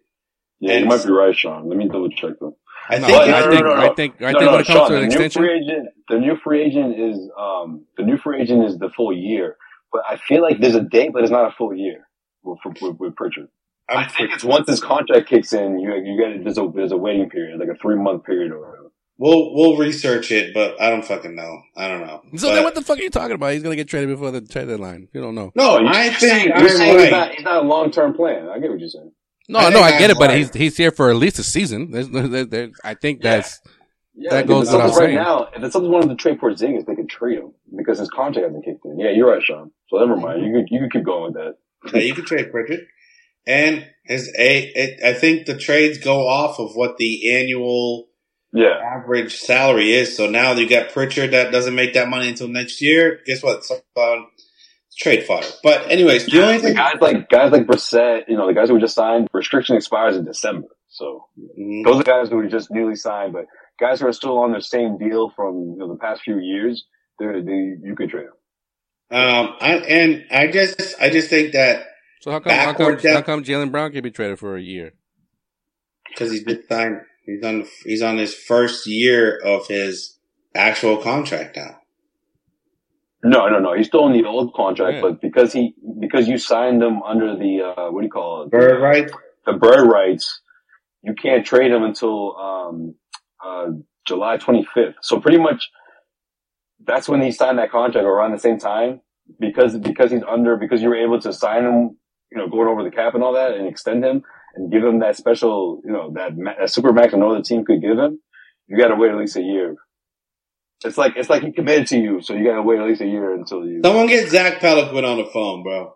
Yeah, 0.60 0.78
you 0.78 0.86
might 0.86 1.04
be 1.04 1.12
right, 1.12 1.36
Sean. 1.36 1.68
Let 1.68 1.78
me 1.78 1.88
double 1.88 2.10
check 2.10 2.34
though. 2.40 2.58
I 2.90 3.00
think 3.00 3.10
I 3.12 3.42
no, 3.42 3.46
no, 3.46 3.52
think 3.52 3.66
no, 3.66 3.76
no. 3.76 3.82
I 3.92 3.94
think 3.96 4.22
I 4.22 4.32
no, 4.32 4.40
think 4.40 4.46
no, 4.46 4.52
when 4.52 4.62
it 4.62 4.68
comes 4.68 4.78
Sean, 4.80 4.90
to 4.90 4.96
an 4.96 5.02
the 5.02 5.06
extension, 5.08 5.42
new 5.42 5.48
free 5.48 5.58
agent, 5.60 5.90
the 6.10 6.20
new 6.20 6.38
free 6.44 6.62
agent 6.64 7.00
is 7.00 7.30
um 7.38 7.86
the 7.98 8.04
new 8.04 8.18
free 8.18 8.42
agent 8.42 8.64
is 8.66 8.78
the 8.78 8.90
full 8.90 9.12
year. 9.14 9.58
But 9.92 10.04
I 10.10 10.18
feel 10.18 10.42
like 10.42 10.60
there's 10.60 10.76
a 10.76 10.82
date, 10.82 11.12
but 11.14 11.24
it's 11.24 11.32
not 11.32 11.48
a 11.48 11.56
full 11.56 11.74
year 11.74 12.08
with, 12.44 12.60
with, 12.82 13.00
with 13.00 13.16
Pritchard. 13.16 13.48
i 13.90 13.94
I'm 13.96 14.10
think 14.10 14.32
it's 14.34 14.44
once 14.44 14.68
his 14.68 14.82
contract 14.82 15.28
kicks 15.30 15.54
in, 15.54 15.80
you 15.80 15.94
you 15.96 16.18
get 16.20 16.44
there's 16.44 16.58
a 16.58 16.70
there's 16.76 16.92
a 16.92 16.98
waiting 16.98 17.30
period, 17.30 17.60
like 17.60 17.70
a 17.70 17.76
three 17.82 17.96
month 17.96 18.24
period 18.26 18.52
or 18.52 18.60
whatever. 18.60 18.92
we'll 19.18 19.56
we'll 19.56 19.78
research 19.78 20.32
it, 20.32 20.54
but 20.54 20.80
I 20.82 20.90
don't 20.90 21.06
fucking 21.06 21.36
know. 21.36 21.62
I 21.78 21.88
don't 21.88 22.02
know. 22.06 22.22
so 22.36 22.50
But- 22.50 22.56
then 22.56 22.64
what 22.66 22.76
the 22.76 22.82
fuck 22.82 23.00
are 23.00 23.02
you 23.02 23.10
talking 23.10 23.36
about? 23.36 23.54
He's 23.54 23.64
gonna 23.64 23.76
get 23.78 23.88
traded 23.88 24.10
before 24.10 24.32
the 24.32 24.42
trade 24.42 24.68
deadline. 24.68 25.08
You 25.14 25.22
don't 25.22 25.34
know. 25.36 25.52
no, 25.56 25.78
I 25.88 26.10
think 26.10 26.46
you're 26.50 26.56
I'm 26.58 26.70
saying 26.70 27.00
he's 27.00 27.12
not, 27.12 27.32
he's 27.36 27.46
not 27.46 27.64
a 27.64 27.68
long 27.68 27.90
term 27.92 28.14
plan. 28.14 28.50
I 28.50 28.60
get 28.60 28.70
what 28.70 28.80
you're 28.80 28.90
saying. 28.90 29.12
No, 29.48 29.60
I 29.60 29.70
no, 29.70 29.80
I 29.82 29.92
get 29.92 30.06
I'm 30.06 30.12
it, 30.12 30.20
but 30.20 30.30
right. 30.30 30.38
he's 30.38 30.54
he's 30.54 30.78
here 30.78 30.92
for 30.92 31.10
at 31.10 31.16
least 31.18 31.40
a 31.40 31.44
season. 31.44 31.92
There's, 31.92 32.10
there, 32.10 32.46
there, 32.46 32.70
I 32.84 32.94
think 32.96 33.24
Yeah. 33.24 33.36
that's 33.38 33.62
Yeah, 34.16 34.32
That 34.32 34.48
goes 34.48 34.72
without 34.72 34.90
Celtics 34.92 34.96
right 34.98 35.06
saying. 35.08 35.16
now. 35.16 35.48
If 35.54 35.62
the 35.62 35.68
Celtics 35.80 35.90
wanted 35.90 36.10
to 36.10 36.16
trade 36.16 36.40
for 36.40 36.52
Porzingis, 36.52 36.86
they 36.86 36.96
could 36.96 37.10
trade 37.10 37.40
him 37.40 37.52
because 37.76 38.00
his 38.00 38.10
contract 38.10 38.46
hasn't 38.48 38.64
kicked 38.66 38.86
in. 38.86 39.00
Yeah, 39.00 39.12
you're 39.12 39.30
right, 39.30 39.44
Sean. 39.44 39.72
So 39.90 39.98
never 39.98 40.16
mind. 40.16 40.46
You 40.46 40.54
could 40.54 40.68
you 40.72 40.80
could 40.82 40.92
keep 40.94 41.04
going 41.04 41.24
with 41.26 41.34
that. 41.36 41.56
Yeah, 41.94 42.02
you 42.02 42.14
can 42.16 42.26
trade 42.26 42.50
Pritchard. 42.52 42.88
And 43.48 43.86
his 44.06 44.28
a, 44.40 44.58
it, 44.76 45.04
I 45.04 45.14
think 45.14 45.46
the 45.46 45.58
trades 45.58 46.00
go 46.00 46.28
off 46.28 46.58
of 46.60 46.76
what 46.76 46.98
the 46.98 47.32
annual 47.36 48.08
Yeah. 48.54 48.80
average 48.96 49.36
salary 49.36 49.94
is. 49.94 50.16
So 50.18 50.28
now 50.28 50.54
you 50.54 50.68
got 50.68 50.90
Pritchard 50.92 51.32
that 51.32 51.52
doesn't 51.52 51.76
make 51.76 51.94
that 51.94 52.08
money 52.10 52.30
until 52.30 52.48
next 52.48 52.82
year. 52.82 53.20
Guess 53.28 53.44
what? 53.44 53.64
So, 53.66 53.76
trade 54.98 55.24
fodder. 55.26 55.48
But 55.64 55.92
anyways, 55.92 56.26
the 56.28 56.42
only 56.44 56.60
thing. 56.60 56.74
guys 56.76 56.96
like 57.02 57.30
guys 57.30 57.52
like 57.52 57.66
Brissett, 57.68 58.24
you 58.28 58.38
know, 58.38 58.48
the 58.48 58.54
guys 58.54 58.70
who 58.70 58.76
were 58.76 58.80
just 58.80 58.96
signed, 58.96 59.28
restriction 59.34 59.76
expires 59.76 60.16
in 60.18 60.26
December. 60.26 60.68
So 60.90 61.26
Mhm. 61.60 61.84
those 61.86 62.00
are 62.02 62.04
guys 62.04 62.30
who 62.30 62.38
were 62.38 62.48
just 62.48 62.72
newly 62.72 62.96
signed, 62.96 63.34
but 63.34 63.46
guys 63.80 64.00
who 64.00 64.08
are 64.08 64.14
still 64.14 64.38
on 64.38 64.52
their 64.52 64.62
same 64.62 64.98
deal 64.98 65.30
from 65.36 65.56
you 65.72 65.76
know 65.78 65.88
the 65.90 65.98
past 66.00 66.22
few 66.22 66.40
years, 66.40 66.86
they're 67.20 67.42
they 67.42 67.76
you 67.84 67.96
could 67.98 68.10
trade 68.10 68.28
them. 68.28 68.34
Um, 69.12 69.56
I, 69.62 69.74
and 69.76 70.26
I 70.32 70.48
just, 70.48 70.96
I 71.00 71.10
just 71.12 71.30
think 71.30 71.54
that 71.54 71.86
So 72.22 72.32
how 72.32 72.40
come 72.40 72.52
how 72.54 72.66
come, 72.66 72.74
Backward 72.74 73.02
depth. 73.02 73.16
how 73.16 73.22
come 73.22 73.44
Jaylen 73.44 73.72
Brown 73.72 73.92
can 73.92 74.02
be 74.02 74.10
traded 74.12 74.40
for 74.40 74.56
a 74.58 74.62
year? 74.62 74.94
because 76.10 76.32
he 76.32 76.44
just 76.44 76.68
signed, 76.70 77.02
he's 77.26 77.44
on, 77.44 77.66
he's 77.84 78.02
on 78.02 78.18
his 78.18 78.34
first 78.34 78.88
year 78.88 79.38
of 79.38 79.68
his 79.68 80.18
actual 80.56 80.98
contract 80.98 81.58
now. 81.58 81.78
No, 83.26 83.48
no, 83.50 83.60
no. 83.60 83.74
He's 83.74 83.88
still 83.88 84.04
on 84.04 84.14
the 84.14 84.24
old 84.26 84.54
contract, 84.54 84.96
Yeah. 84.96 85.02
but 85.02 85.20
because 85.22 85.52
he 85.52 85.74
because 86.00 86.28
you 86.28 86.38
signed 86.38 86.82
him 86.82 87.02
under 87.02 87.36
the 87.36 87.62
uh 87.76 87.90
what 87.92 88.02
do 88.02 88.06
you 88.06 88.12
call 88.12 88.44
it? 88.44 88.52
Bird 88.52 88.82
right? 88.82 89.10
The 89.46 89.54
bird 89.54 89.88
rights, 89.88 90.42
you 91.02 91.14
can't 91.16 91.46
trade 91.46 91.72
him 91.72 91.84
until 91.84 92.38
um 92.38 92.96
uh 93.44 93.68
July 94.08 94.38
25th. 94.38 94.96
So 95.02 95.20
pretty 95.20 95.40
much 95.40 95.70
that's 96.86 97.10
when 97.10 97.22
he 97.22 97.32
signed 97.32 97.58
that 97.60 97.72
contract 97.72 98.06
around 98.06 98.32
the 98.32 98.38
same 98.40 98.60
time 98.60 99.02
because 99.40 99.78
because 99.80 100.12
he's 100.12 100.24
under 100.30 100.56
because 100.56 100.82
you 100.82 100.90
were 100.90 101.04
able 101.04 101.20
to 101.22 101.34
sign 101.34 101.64
him, 101.66 101.98
you 102.32 102.38
know, 102.38 102.48
going 102.48 102.68
over 102.68 102.84
the 102.84 102.92
cap 102.92 103.16
and 103.16 103.24
all 103.24 103.34
that 103.34 103.56
and 103.56 103.68
extend 103.68 104.06
him 104.06 104.22
and 104.56 104.72
give 104.72 104.84
him 104.84 105.00
that 105.00 105.16
special, 105.16 105.82
you 105.84 105.92
know, 105.92 106.12
that, 106.14 106.32
that 106.60 106.70
super 106.70 106.94
max 106.94 107.14
no 107.14 107.32
other 107.32 107.42
team 107.42 107.66
could 107.66 107.82
give 107.82 107.98
him. 107.98 108.20
You 108.68 108.78
got 108.78 108.90
to 108.90 108.96
wait 108.96 109.12
at 109.12 109.18
least 109.18 109.36
a 109.36 109.42
year. 109.42 109.76
It's 110.84 110.98
like 110.98 111.14
it's 111.16 111.30
like 111.30 111.44
he 111.44 111.52
committed 111.52 111.88
to 111.88 111.98
you, 111.98 112.22
so 112.22 112.34
you 112.34 112.44
got 112.46 112.56
to 112.58 112.62
wait 112.62 112.80
at 112.80 112.86
least 112.86 113.02
a 113.02 113.06
year 113.08 113.34
until 113.34 113.66
you. 113.66 113.82
Someone 113.84 114.08
get 114.08 114.30
Zach 114.30 114.60
Peliquin 114.60 115.04
on 115.10 115.18
the 115.18 115.26
phone, 115.32 115.64
bro. 115.64 115.94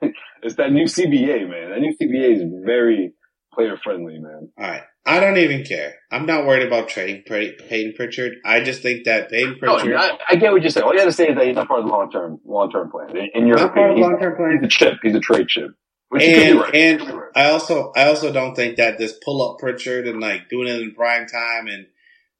It's 0.42 0.56
that 0.56 0.72
new 0.72 0.84
CBA, 0.84 1.48
man. 1.48 1.70
That 1.70 1.80
new 1.80 1.94
CBA 1.98 2.34
is 2.36 2.42
very 2.66 3.14
player 3.54 3.78
friendly, 3.82 4.18
man. 4.18 4.50
All 4.58 4.66
right. 4.68 4.82
I 5.06 5.18
don't 5.18 5.38
even 5.38 5.64
care. 5.64 5.94
I'm 6.12 6.26
not 6.26 6.44
worried 6.46 6.66
about 6.66 6.88
trading 6.88 7.22
Pey- 7.26 7.56
Payton 7.66 7.94
Pritchard. 7.96 8.34
I 8.44 8.60
just 8.62 8.82
think 8.82 9.04
that 9.06 9.30
Payton 9.30 9.56
No, 9.62 9.76
Pritchard. 9.78 9.94
I, 9.96 10.18
I 10.28 10.36
get 10.36 10.52
what 10.52 10.60
you're 10.60 10.70
saying. 10.70 10.84
All 10.84 10.92
you 10.92 10.98
have 11.00 11.08
to 11.08 11.14
say 11.14 11.28
is 11.28 11.36
that 11.36 11.46
he's 11.46 11.56
not 11.56 11.66
part 11.66 11.80
of 11.80 11.86
the 11.86 11.92
long 11.92 12.10
term 12.10 12.40
long 12.44 12.70
term 12.70 12.90
plan. 12.90 13.16
In, 13.16 13.28
in 13.42 13.46
your 13.46 13.56
not 13.56 13.72
part 13.72 13.92
of 13.92 13.96
opinion, 13.96 14.10
long-term 14.10 14.36
plan. 14.36 14.58
he's, 14.60 14.66
a 14.66 14.68
chip. 14.68 14.94
He's 15.02 15.14
a 15.14 15.20
trade 15.20 15.48
chip. 15.48 15.70
Which 16.10 16.22
could 16.22 16.34
And 16.34 16.52
be 16.52 16.58
right. 16.62 16.74
and 16.74 17.00
You 17.00 17.12
right. 17.20 17.30
I 17.34 17.50
also 17.50 17.92
I 17.96 18.08
also 18.08 18.30
don't 18.30 18.54
think 18.54 18.76
that 18.76 18.98
this 18.98 19.14
pull 19.24 19.40
up 19.50 19.58
Pritchard 19.58 20.06
and 20.06 20.20
like 20.20 20.50
doing 20.50 20.68
it 20.68 20.78
in 20.82 20.94
prime 20.94 21.26
time 21.26 21.68
and 21.68 21.86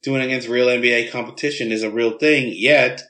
doing 0.05 0.23
against 0.23 0.49
real 0.49 0.67
NBA 0.67 1.11
competition 1.11 1.73
is 1.73 1.83
a 1.83 1.91
real 1.91 2.19
thing 2.19 2.53
yet. 2.55 3.03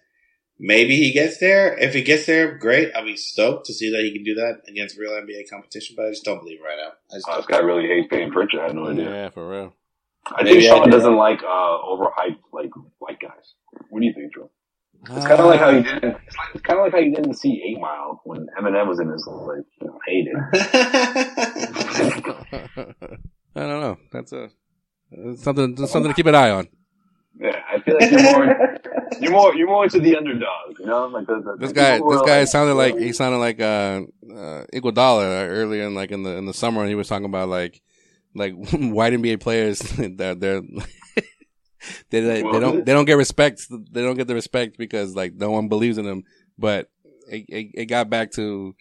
Maybe 0.59 0.97
he 0.97 1.13
gets 1.13 1.39
there. 1.39 1.77
If 1.79 1.95
he 1.95 2.03
gets 2.03 2.27
there, 2.27 2.57
great. 2.57 2.93
I'll 2.95 3.05
be 3.05 3.17
stoked 3.17 3.67
to 3.67 3.75
see 3.75 3.91
that 3.91 4.03
he 4.03 4.13
can 4.13 4.23
do 4.23 4.35
that 4.35 4.61
against 4.69 4.97
real 4.97 5.11
NBA 5.13 5.51
competition. 5.51 5.97
But 5.97 6.07
I 6.07 6.11
just 6.11 6.25
don't 6.25 6.39
believe 6.41 6.61
it 6.61 6.65
right 6.65 6.79
now. 6.79 6.93
I 7.11 7.17
just 7.17 7.27
Oh, 7.29 7.37
this 7.37 7.47
guy 7.47 7.59
really 7.59 7.89
hates 7.89 8.07
Payne 8.09 8.31
Pritchard. 8.31 8.61
I 8.61 8.67
had 8.69 8.77
no 8.77 8.87
idea. 8.89 9.11
Yeah, 9.11 9.29
for 9.31 9.49
real. 9.51 9.75
I 10.27 10.43
think 10.45 10.57
Maybe 10.57 10.71
I 10.71 10.77
Sean 10.77 10.85
do. 10.85 10.91
doesn't 10.93 11.17
like 11.17 11.43
uh, 11.43 11.47
overhyped 11.47 12.39
like 12.53 12.71
white 12.99 13.19
guys. 13.21 13.55
What 13.91 14.01
do 14.01 14.07
you 14.07 14.15
think, 14.15 14.33
Joe? 14.35 14.51
It's 15.11 15.27
kind 15.27 15.39
of 15.41 15.47
like 15.47 15.61
how 15.61 15.69
you 15.69 15.83
didn't. 15.83 16.17
It's, 16.27 16.37
like, 16.37 16.49
it's 16.55 16.63
kind 16.63 16.79
of 16.79 16.85
like 16.87 16.93
how 16.93 16.99
you 16.99 17.15
didn't 17.15 17.35
see 17.35 17.63
Eight 17.69 17.79
Mile 17.79 18.23
when 18.25 18.47
Eminem 18.59 18.87
was 18.89 19.01
in 19.01 19.09
his 19.11 19.27
like 19.27 19.65
you 19.83 19.87
know 19.89 19.99
hated. 20.07 20.35
I 23.57 23.61
don't 23.61 23.81
know. 23.81 23.99
That's 24.13 24.33
a 24.33 24.51
it's 25.11 25.43
something 25.43 25.75
that's 25.75 25.93
something 25.93 26.11
to 26.11 26.15
keep 26.17 26.27
an 26.27 26.35
eye 26.35 26.51
on. 26.51 26.69
Yeah, 27.37 27.61
I 27.69 27.81
feel 27.81 27.97
like 27.99 28.11
you're 28.11 28.23
more 28.23 28.79
you're 29.21 29.33
more 29.33 29.55
you're 29.57 29.67
more 29.67 29.85
into 29.85 29.99
the 29.99 30.17
underdog. 30.17 30.79
You 30.79 30.87
know, 30.87 31.07
like 31.07 31.27
the, 31.27 31.41
the, 31.41 31.57
This 31.59 31.73
guy, 31.73 31.99
this 31.99 32.23
guy 32.23 32.41
like, 32.41 32.49
sounded 32.49 32.75
like 32.75 32.97
he 32.97 33.13
sounded 33.13 33.39
like 33.39 33.61
uh, 33.61 34.03
uh, 34.31 34.65
Iguodala 34.73 35.49
earlier 35.49 35.85
in 35.85 35.95
like 35.95 36.13
in 36.13 36.23
the 36.23 36.37
in 36.37 36.47
the 36.47 36.55
summer, 36.55 36.83
and 36.83 36.89
he 36.89 36.95
was 36.95 37.09
talking 37.09 37.27
about 37.27 37.49
like 37.49 37.83
like 38.35 38.55
white 38.73 39.13
NBA 39.13 39.41
players 39.41 39.79
that 39.97 40.37
they're 40.39 40.61
they 42.11 42.21
they, 42.21 42.43
they 42.43 42.61
don't 42.61 42.87
they 42.87 42.93
don't 42.93 43.05
get 43.05 43.17
respect. 43.17 43.67
They 43.69 44.03
don't 44.03 44.17
get 44.17 44.29
the 44.29 44.35
respect 44.35 44.79
because 44.79 45.17
like 45.17 45.35
no 45.35 45.51
one 45.51 45.69
believes 45.69 45.99
in 45.99 46.05
them. 46.05 46.23
But 46.57 46.89
it, 47.29 47.47
it, 47.49 47.71
it 47.75 47.87
got 47.87 48.09
back 48.09 48.31
to 48.33 48.77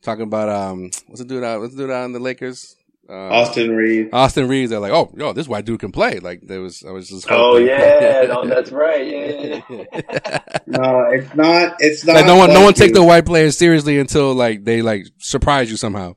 talking 0.00 0.24
about 0.24 0.48
um 0.48 0.90
what's 1.08 1.20
the 1.20 1.26
dude 1.26 1.44
out 1.44 1.60
what's 1.60 1.74
the 1.74 1.82
dude 1.82 1.90
out 1.90 2.06
in 2.06 2.12
the 2.12 2.20
Lakers. 2.20 2.74
Uh, 3.10 3.14
Austin 3.14 3.74
Reed. 3.74 4.10
Austin 4.12 4.48
Reaves, 4.48 4.68
they're 4.70 4.80
like, 4.80 4.92
oh, 4.92 5.10
yo, 5.16 5.32
this 5.32 5.48
white 5.48 5.64
dude 5.64 5.80
can 5.80 5.92
play. 5.92 6.18
Like, 6.20 6.42
there 6.42 6.60
was, 6.60 6.84
I 6.86 6.90
was 6.90 7.08
just. 7.08 7.26
Oh 7.30 7.56
yeah, 7.56 8.26
no, 8.28 8.44
that's 8.46 8.70
right. 8.70 9.06
Yeah, 9.06 9.60
yeah, 9.70 9.84
yeah. 9.92 10.38
No, 10.66 11.06
it's 11.10 11.34
not. 11.34 11.76
It's 11.78 12.04
not. 12.04 12.16
like, 12.16 12.26
no 12.26 12.36
one, 12.36 12.50
no 12.50 12.56
like 12.56 12.64
one 12.64 12.74
take 12.74 12.92
the 12.92 13.02
white 13.02 13.24
players 13.24 13.56
seriously 13.56 13.98
until 13.98 14.34
like 14.34 14.64
they 14.64 14.82
like 14.82 15.06
surprise 15.18 15.70
you 15.70 15.78
somehow. 15.78 16.14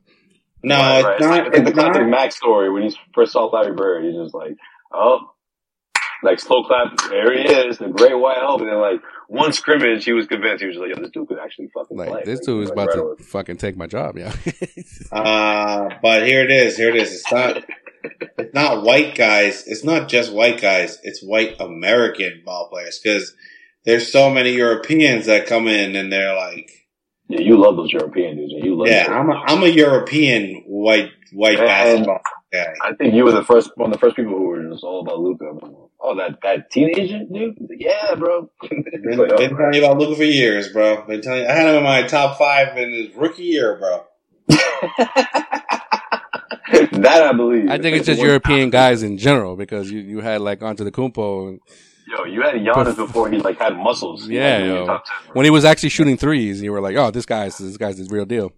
No, 0.63 0.75
Right, 0.75 0.99
it's 0.99 1.05
right. 1.05 1.19
not. 1.21 1.47
It's 1.47 1.47
like, 1.47 1.47
it's 1.47 1.57
It's 1.57 1.65
the 1.69 1.71
classic 1.73 2.01
not. 2.01 2.09
Max 2.09 2.35
story 2.35 2.69
when 2.71 2.83
he 2.83 2.97
first 3.15 3.31
saw 3.31 3.45
Larry 3.45 3.73
Bird. 3.73 4.03
He's 4.03 4.15
just 4.15 4.33
like, 4.35 4.57
oh, 4.93 5.31
like 6.23 6.39
slow 6.41 6.63
clap. 6.65 6.97
There 7.09 7.33
he 7.33 7.43
is, 7.49 7.77
the 7.77 7.87
great 7.87 8.13
white 8.19 8.37
hope. 8.39 8.59
And 8.61 8.69
then 8.69 8.79
like 8.81 8.99
one 9.31 9.53
scrimmage, 9.53 10.03
he 10.03 10.11
was 10.11 10.27
convinced. 10.27 10.61
He 10.61 10.67
was 10.67 10.75
like, 10.77 10.89
yo, 10.89 11.01
this 11.01 11.09
dude 11.11 11.27
could 11.27 11.39
actually 11.39 11.69
fucking 11.73 11.95
play. 11.95 12.09
Like, 12.09 12.25
this 12.25 12.39
Like, 12.39 12.45
dude 12.45 12.63
is 12.65 12.69
about 12.71 12.87
right 12.87 12.95
to 12.95 13.01
away. 13.01 13.15
fucking 13.23 13.57
take 13.57 13.77
my 13.77 13.87
job. 13.87 14.17
Yeah. 14.17 14.33
Uh, 15.11 15.89
but 16.01 16.25
here 16.25 16.41
it 16.43 16.51
is. 16.51 16.77
Here 16.77 16.89
it 16.89 16.95
is. 16.95 17.13
It's 17.13 17.31
not. 17.31 17.63
It's 18.37 18.53
not 18.53 18.83
white 18.83 19.13
guys. 19.15 19.65
It's 19.67 19.83
not 19.83 20.07
just 20.09 20.31
white 20.33 20.59
guys. 20.61 20.97
It's 21.03 21.21
white 21.21 21.55
American 21.59 22.41
ball 22.45 22.69
players 22.69 22.99
because 23.03 23.33
there's 23.85 24.11
so 24.11 24.29
many 24.29 24.53
Europeans 24.53 25.25
that 25.25 25.47
come 25.47 25.67
in 25.67 25.95
and 25.95 26.11
they're 26.11 26.35
like, 26.35 26.71
Yeah, 27.27 27.41
you 27.41 27.57
love 27.57 27.75
those 27.75 27.91
European 27.91 28.37
dudes. 28.37 28.53
You 28.55 28.75
love 28.77 28.87
yeah. 28.87 29.07
I'm 29.09 29.29
a, 29.29 29.33
I'm 29.35 29.63
a 29.63 29.67
European 29.67 30.63
white 30.65 31.11
white 31.33 31.59
And- 31.59 31.67
basketball 31.67 32.19
guy. 32.53 32.73
I 32.83 32.93
think 32.93 33.13
you 33.13 33.23
were 33.25 33.31
the 33.33 33.43
first 33.43 33.71
one 33.75 33.89
of 33.89 33.93
the 33.93 33.99
first 33.99 34.15
people 34.15 34.31
who 34.33 34.47
were 34.47 34.63
just 34.69 34.83
all 34.83 35.01
about 35.01 35.19
Luka. 35.19 35.45
Oh, 36.03 36.15
that 36.17 36.39
that 36.43 36.71
teenager 36.71 37.19
dude. 37.31 37.57
Like, 37.61 37.79
yeah, 37.79 38.15
bro. 38.15 38.49
Been, 38.69 38.83
It's 38.93 39.17
like, 39.17 39.31
oh, 39.31 39.37
been 39.37 39.57
telling 39.57 39.73
you 39.75 39.85
about 39.85 39.97
Luka 39.99 40.15
for 40.17 40.23
years, 40.23 40.69
bro. 40.69 41.05
Been 41.05 41.21
telling 41.21 41.43
you, 41.43 41.47
I 41.47 41.53
had 41.53 41.67
him 41.69 41.75
in 41.77 41.83
my 41.83 42.03
top 42.07 42.37
five 42.37 42.77
in 42.77 42.91
his 42.93 43.15
rookie 43.15 43.43
year, 43.43 43.77
bro. 43.77 44.05
that 46.91 47.23
I 47.23 47.33
believe. 47.33 47.69
I 47.69 47.77
think 47.77 47.97
it's 47.97 48.05
just 48.07 48.19
One- 48.19 48.27
European 48.27 48.69
guys 48.69 49.03
in 49.03 49.17
general 49.17 49.55
because 49.55 49.91
you, 49.91 49.99
you 49.99 50.21
had 50.21 50.41
like 50.41 50.59
Antetokounmpo 50.59 51.49
and 51.49 51.59
Yo, 52.07 52.25
you 52.25 52.41
had 52.41 52.55
Giannis 52.55 52.95
before 52.97 53.29
he 53.29 53.37
like 53.39 53.59
had 53.59 53.77
muscles. 53.77 54.27
He 54.27 54.35
Yeah, 54.35 54.57
had 54.57 54.57
to 54.59 54.63
be 54.65 54.69
in 54.71 54.75
yo. 54.77 54.85
top 54.85 55.05
10. 55.05 55.15
when 55.33 55.45
he 55.45 55.49
was 55.49 55.65
actually 55.65 55.89
shooting 55.89 56.17
threes 56.17 56.61
you 56.61 56.71
were 56.71 56.81
like, 56.81 56.95
oh, 56.97 57.11
this 57.11 57.25
guy's, 57.25 57.57
this 57.57 57.77
guy's 57.77 57.97
the 57.97 58.07
real 58.13 58.25
deal. 58.25 58.51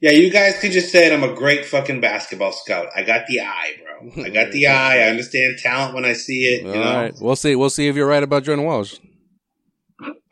Yeah, 0.00 0.10
you 0.10 0.30
guys 0.30 0.58
could 0.60 0.72
just 0.72 0.92
say 0.92 1.12
I'm 1.12 1.24
a 1.24 1.34
great 1.34 1.64
fucking 1.64 2.00
basketball 2.00 2.52
scout. 2.52 2.88
I 2.94 3.02
got 3.02 3.26
the 3.26 3.40
eye, 3.40 3.80
bro. 3.82 4.24
I 4.24 4.28
got 4.28 4.52
the 4.52 4.66
eye. 4.68 4.98
I 4.98 5.08
understand 5.08 5.58
talent 5.58 5.94
when 5.94 6.04
I 6.04 6.12
see 6.12 6.42
it. 6.44 6.62
You 6.62 6.68
All 6.68 6.74
know, 6.74 6.94
right. 6.94 7.14
We'll 7.18 7.36
see. 7.36 7.56
We'll 7.56 7.70
see 7.70 7.88
if 7.88 7.96
you're 7.96 8.06
right 8.06 8.22
about 8.22 8.44
Jordan 8.44 8.66
Walsh. 8.66 8.98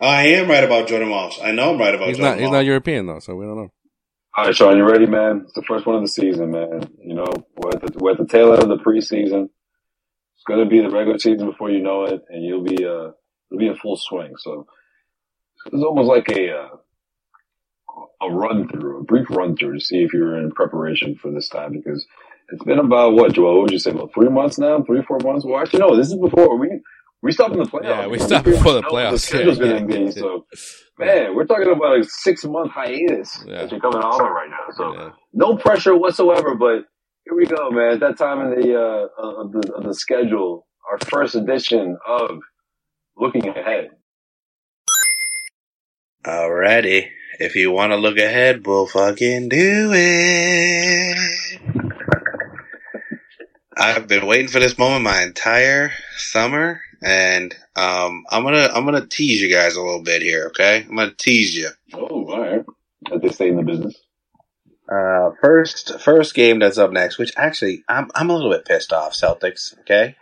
I 0.00 0.26
am 0.28 0.50
right 0.50 0.64
about 0.64 0.88
Jordan 0.88 1.08
Walsh. 1.08 1.38
I 1.42 1.52
know 1.52 1.72
I'm 1.72 1.78
right 1.78 1.94
about 1.94 2.08
He's 2.08 2.18
Jordan 2.18 2.38
not, 2.38 2.42
he's 2.42 2.50
not 2.50 2.66
European 2.66 3.06
though, 3.06 3.20
so 3.20 3.34
we 3.34 3.46
don't 3.46 3.56
know. 3.56 3.70
All 4.36 4.44
right, 4.44 4.54
Sean, 4.54 4.76
you 4.76 4.84
ready, 4.84 5.06
man? 5.06 5.42
It's 5.44 5.54
the 5.54 5.62
first 5.62 5.86
one 5.86 5.94
of 5.96 6.02
the 6.02 6.08
season, 6.08 6.50
man. 6.50 6.90
You 7.02 7.14
know, 7.14 7.26
we're 7.56 7.70
at 7.70 7.80
the, 7.80 7.98
we're 7.98 8.10
at 8.10 8.18
the 8.18 8.26
tail 8.26 8.52
end 8.52 8.64
of 8.64 8.68
the 8.68 8.84
preseason. 8.84 9.44
It's 10.34 10.44
going 10.46 10.58
to 10.58 10.66
be 10.66 10.80
the 10.80 10.90
regular 10.90 11.18
season 11.18 11.46
before 11.46 11.70
you 11.70 11.80
know 11.80 12.04
it, 12.04 12.20
and 12.28 12.44
you'll 12.44 12.64
be 12.64 12.84
uh, 12.84 13.12
you'll 13.50 13.60
be 13.60 13.68
in 13.68 13.76
full 13.76 13.96
swing. 13.96 14.32
So 14.38 14.66
it's 15.66 15.82
almost 15.82 16.08
like 16.08 16.28
a 16.36 16.50
uh, 16.50 16.68
a 18.22 18.30
run 18.30 18.68
through, 18.68 19.00
a 19.00 19.04
brief 19.04 19.28
run 19.30 19.56
through 19.56 19.74
to 19.74 19.80
see 19.84 20.02
if 20.02 20.12
you're 20.14 20.38
in 20.38 20.50
preparation 20.52 21.16
for 21.16 21.30
this 21.32 21.48
time 21.48 21.72
because 21.72 22.06
it's 22.50 22.64
been 22.64 22.78
about 22.80 23.14
what, 23.14 23.32
Joel? 23.34 23.54
What 23.56 23.62
would 23.64 23.72
you 23.72 23.78
say? 23.78 23.90
About 23.92 24.14
three 24.14 24.28
months 24.30 24.58
now? 24.58 24.82
Three, 24.82 25.02
four 25.02 25.18
months? 25.24 25.44
Well, 25.46 25.60
actually, 25.60 25.80
no. 25.80 25.96
This 25.96 26.08
is 26.08 26.16
before 26.18 26.58
we 26.58 26.68
we 27.22 27.32
stopped 27.32 27.54
in 27.54 27.60
the 27.60 27.66
playoffs. 27.66 27.84
Yeah, 27.84 28.06
we 28.08 28.18
stopped 28.18 28.44
before 28.46 28.74
the 28.74 28.82
playoffs. 28.82 29.12
The 29.12 29.18
schedule's 29.20 29.58
Yeah, 29.58 29.66
going 29.66 29.88
to 29.88 29.98
yeah. 30.00 30.06
be 30.06 30.12
so. 30.12 30.46
Man, 30.98 31.34
we're 31.34 31.46
talking 31.46 31.70
about 31.72 32.00
a 32.00 32.04
six 32.04 32.44
month 32.44 32.72
hiatus 32.72 33.44
Yeah. 33.46 33.62
that 33.62 33.72
you're 33.72 33.80
coming 33.80 34.00
off 34.02 34.20
of 34.20 34.30
right 34.30 34.50
now. 34.50 34.72
So 34.74 34.94
Yeah. 34.94 35.10
no 35.32 35.56
pressure 35.56 35.96
whatsoever. 35.96 36.54
But 36.54 36.84
here 37.24 37.34
we 37.36 37.46
go, 37.46 37.70
man. 37.70 37.94
At 37.94 38.00
that 38.00 38.18
time 38.18 38.40
in 38.42 38.60
the 38.60 38.76
uh, 38.80 39.08
of 39.22 39.52
the 39.52 39.72
of 39.74 39.84
the 39.84 39.94
schedule, 39.94 40.66
our 40.90 40.98
first 41.10 41.34
edition 41.34 41.98
of 42.06 42.38
looking 43.16 43.48
ahead. 43.48 43.90
Alrighty. 46.26 47.08
If 47.40 47.56
you 47.56 47.72
want 47.72 47.92
to 47.92 47.96
look 47.96 48.16
ahead, 48.16 48.66
we'll 48.66 48.86
fucking 48.86 49.48
do 49.48 49.90
it. 49.92 51.60
I've 53.76 54.06
been 54.06 54.26
waiting 54.26 54.48
for 54.48 54.60
this 54.60 54.78
moment 54.78 55.02
my 55.02 55.22
entire 55.22 55.90
summer, 56.16 56.80
and 57.02 57.52
um, 57.74 58.24
I'm 58.30 58.44
gonna 58.44 58.70
I'm 58.72 58.84
gonna 58.84 59.06
tease 59.06 59.42
you 59.42 59.52
guys 59.52 59.74
a 59.74 59.82
little 59.82 60.02
bit 60.02 60.22
here. 60.22 60.46
Okay, 60.46 60.86
I'm 60.88 60.94
gonna 60.94 61.12
tease 61.12 61.56
you. 61.56 61.70
Oh, 61.92 62.26
all 62.30 62.40
right. 62.40 62.64
As 63.12 63.20
they 63.20 63.30
say 63.30 63.48
in 63.48 63.56
the 63.56 63.62
business. 63.62 64.00
Uh, 64.88 65.30
first, 65.40 65.98
first 66.00 66.34
game 66.34 66.58
that's 66.58 66.78
up 66.78 66.92
next, 66.92 67.18
which 67.18 67.32
actually 67.36 67.82
I'm 67.88 68.10
I'm 68.14 68.30
a 68.30 68.34
little 68.34 68.50
bit 68.50 68.64
pissed 68.64 68.92
off, 68.92 69.12
Celtics. 69.12 69.76
Okay, 69.80 70.14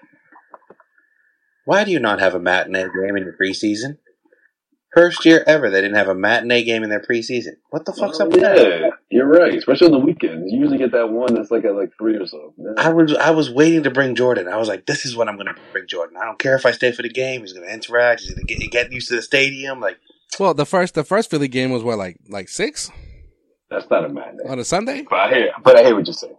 why 1.67 1.85
do 1.85 1.91
you 1.91 1.99
not 1.99 2.21
have 2.21 2.35
a 2.35 2.41
matinee 2.41 2.85
game 2.85 3.17
in 3.17 3.25
your 3.25 3.37
preseason? 3.37 3.99
First 4.95 5.25
year 5.25 5.43
ever, 5.47 5.71
they 5.71 5.81
didn't 5.81 5.97
have 5.97 6.09
a 6.09 6.15
matinee 6.15 6.65
game 6.65 6.83
in 6.83 6.91
their 6.91 7.01
preseason. 7.01 7.55
What 7.71 7.87
the 7.87 7.95
fuck's 7.95 8.21
Oh, 8.21 8.27
up 8.27 8.33
with 8.33 8.43
that? 8.43 8.59
Oh, 8.59 8.63
yeah, 8.81 8.91
you're 9.11 9.27
right. 9.27 9.55
Especially 9.55 9.87
on 9.87 9.93
the 9.93 9.99
weekends, 9.99 10.53
you 10.53 10.59
usually 10.59 10.77
get 10.77 10.93
that 10.93 11.09
one 11.09 11.33
that's 11.35 11.51
like 11.51 11.65
at 11.65 11.75
like 11.75 11.93
three 11.99 12.17
or 12.17 12.27
so. 12.27 12.53
I 12.77 12.91
was 12.91 13.15
I 13.15 13.31
was 13.31 13.51
waiting 13.51 13.85
to 13.85 13.91
bring 13.91 14.15
Jordan. 14.15 14.49
I 14.49 14.57
was 14.59 14.69
like, 14.69 14.85
this 14.85 15.07
is 15.07 15.17
what 15.17 15.29
I'm 15.29 15.37
going 15.37 15.47
to 15.47 15.55
bring 15.73 15.87
Jordan. 15.87 16.17
I 16.21 16.27
don't 16.27 16.39
care 16.39 16.55
if 16.57 16.67
I 16.67 16.73
stay 16.73 16.93
for 16.93 17.01
the 17.03 17.09
game. 17.09 17.41
He's 17.41 17.55
going 17.55 17.67
to 17.67 17.73
interact. 17.73 18.21
He's 18.21 18.35
going 18.35 18.47
to 18.47 18.55
get 18.55 18.71
get 18.71 18.93
used 18.93 19.09
to 19.09 19.17
the 19.17 19.23
stadium. 19.23 19.81
Like, 19.81 19.97
Well, 20.39 20.53
the 20.53 20.67
first 20.67 20.95
the 20.95 21.05
first 21.05 21.31
Philly 21.31 21.49
game 21.49 21.71
was 21.71 21.83
what 21.83 21.97
like 21.97 22.19
like 22.29 22.51
six 22.51 22.91
That's 23.71 23.89
not 23.89 24.05
a 24.05 24.09
matinee. 24.11 24.45
on 24.49 24.59
a 24.59 24.65
Sunday. 24.65 25.07
But 25.09 25.21
I 25.21 25.31
hear, 25.31 25.53
but 25.65 25.77
I 25.79 25.85
hear 25.85 25.95
what 25.97 26.07
you're 26.07 26.13
saying. 26.13 26.37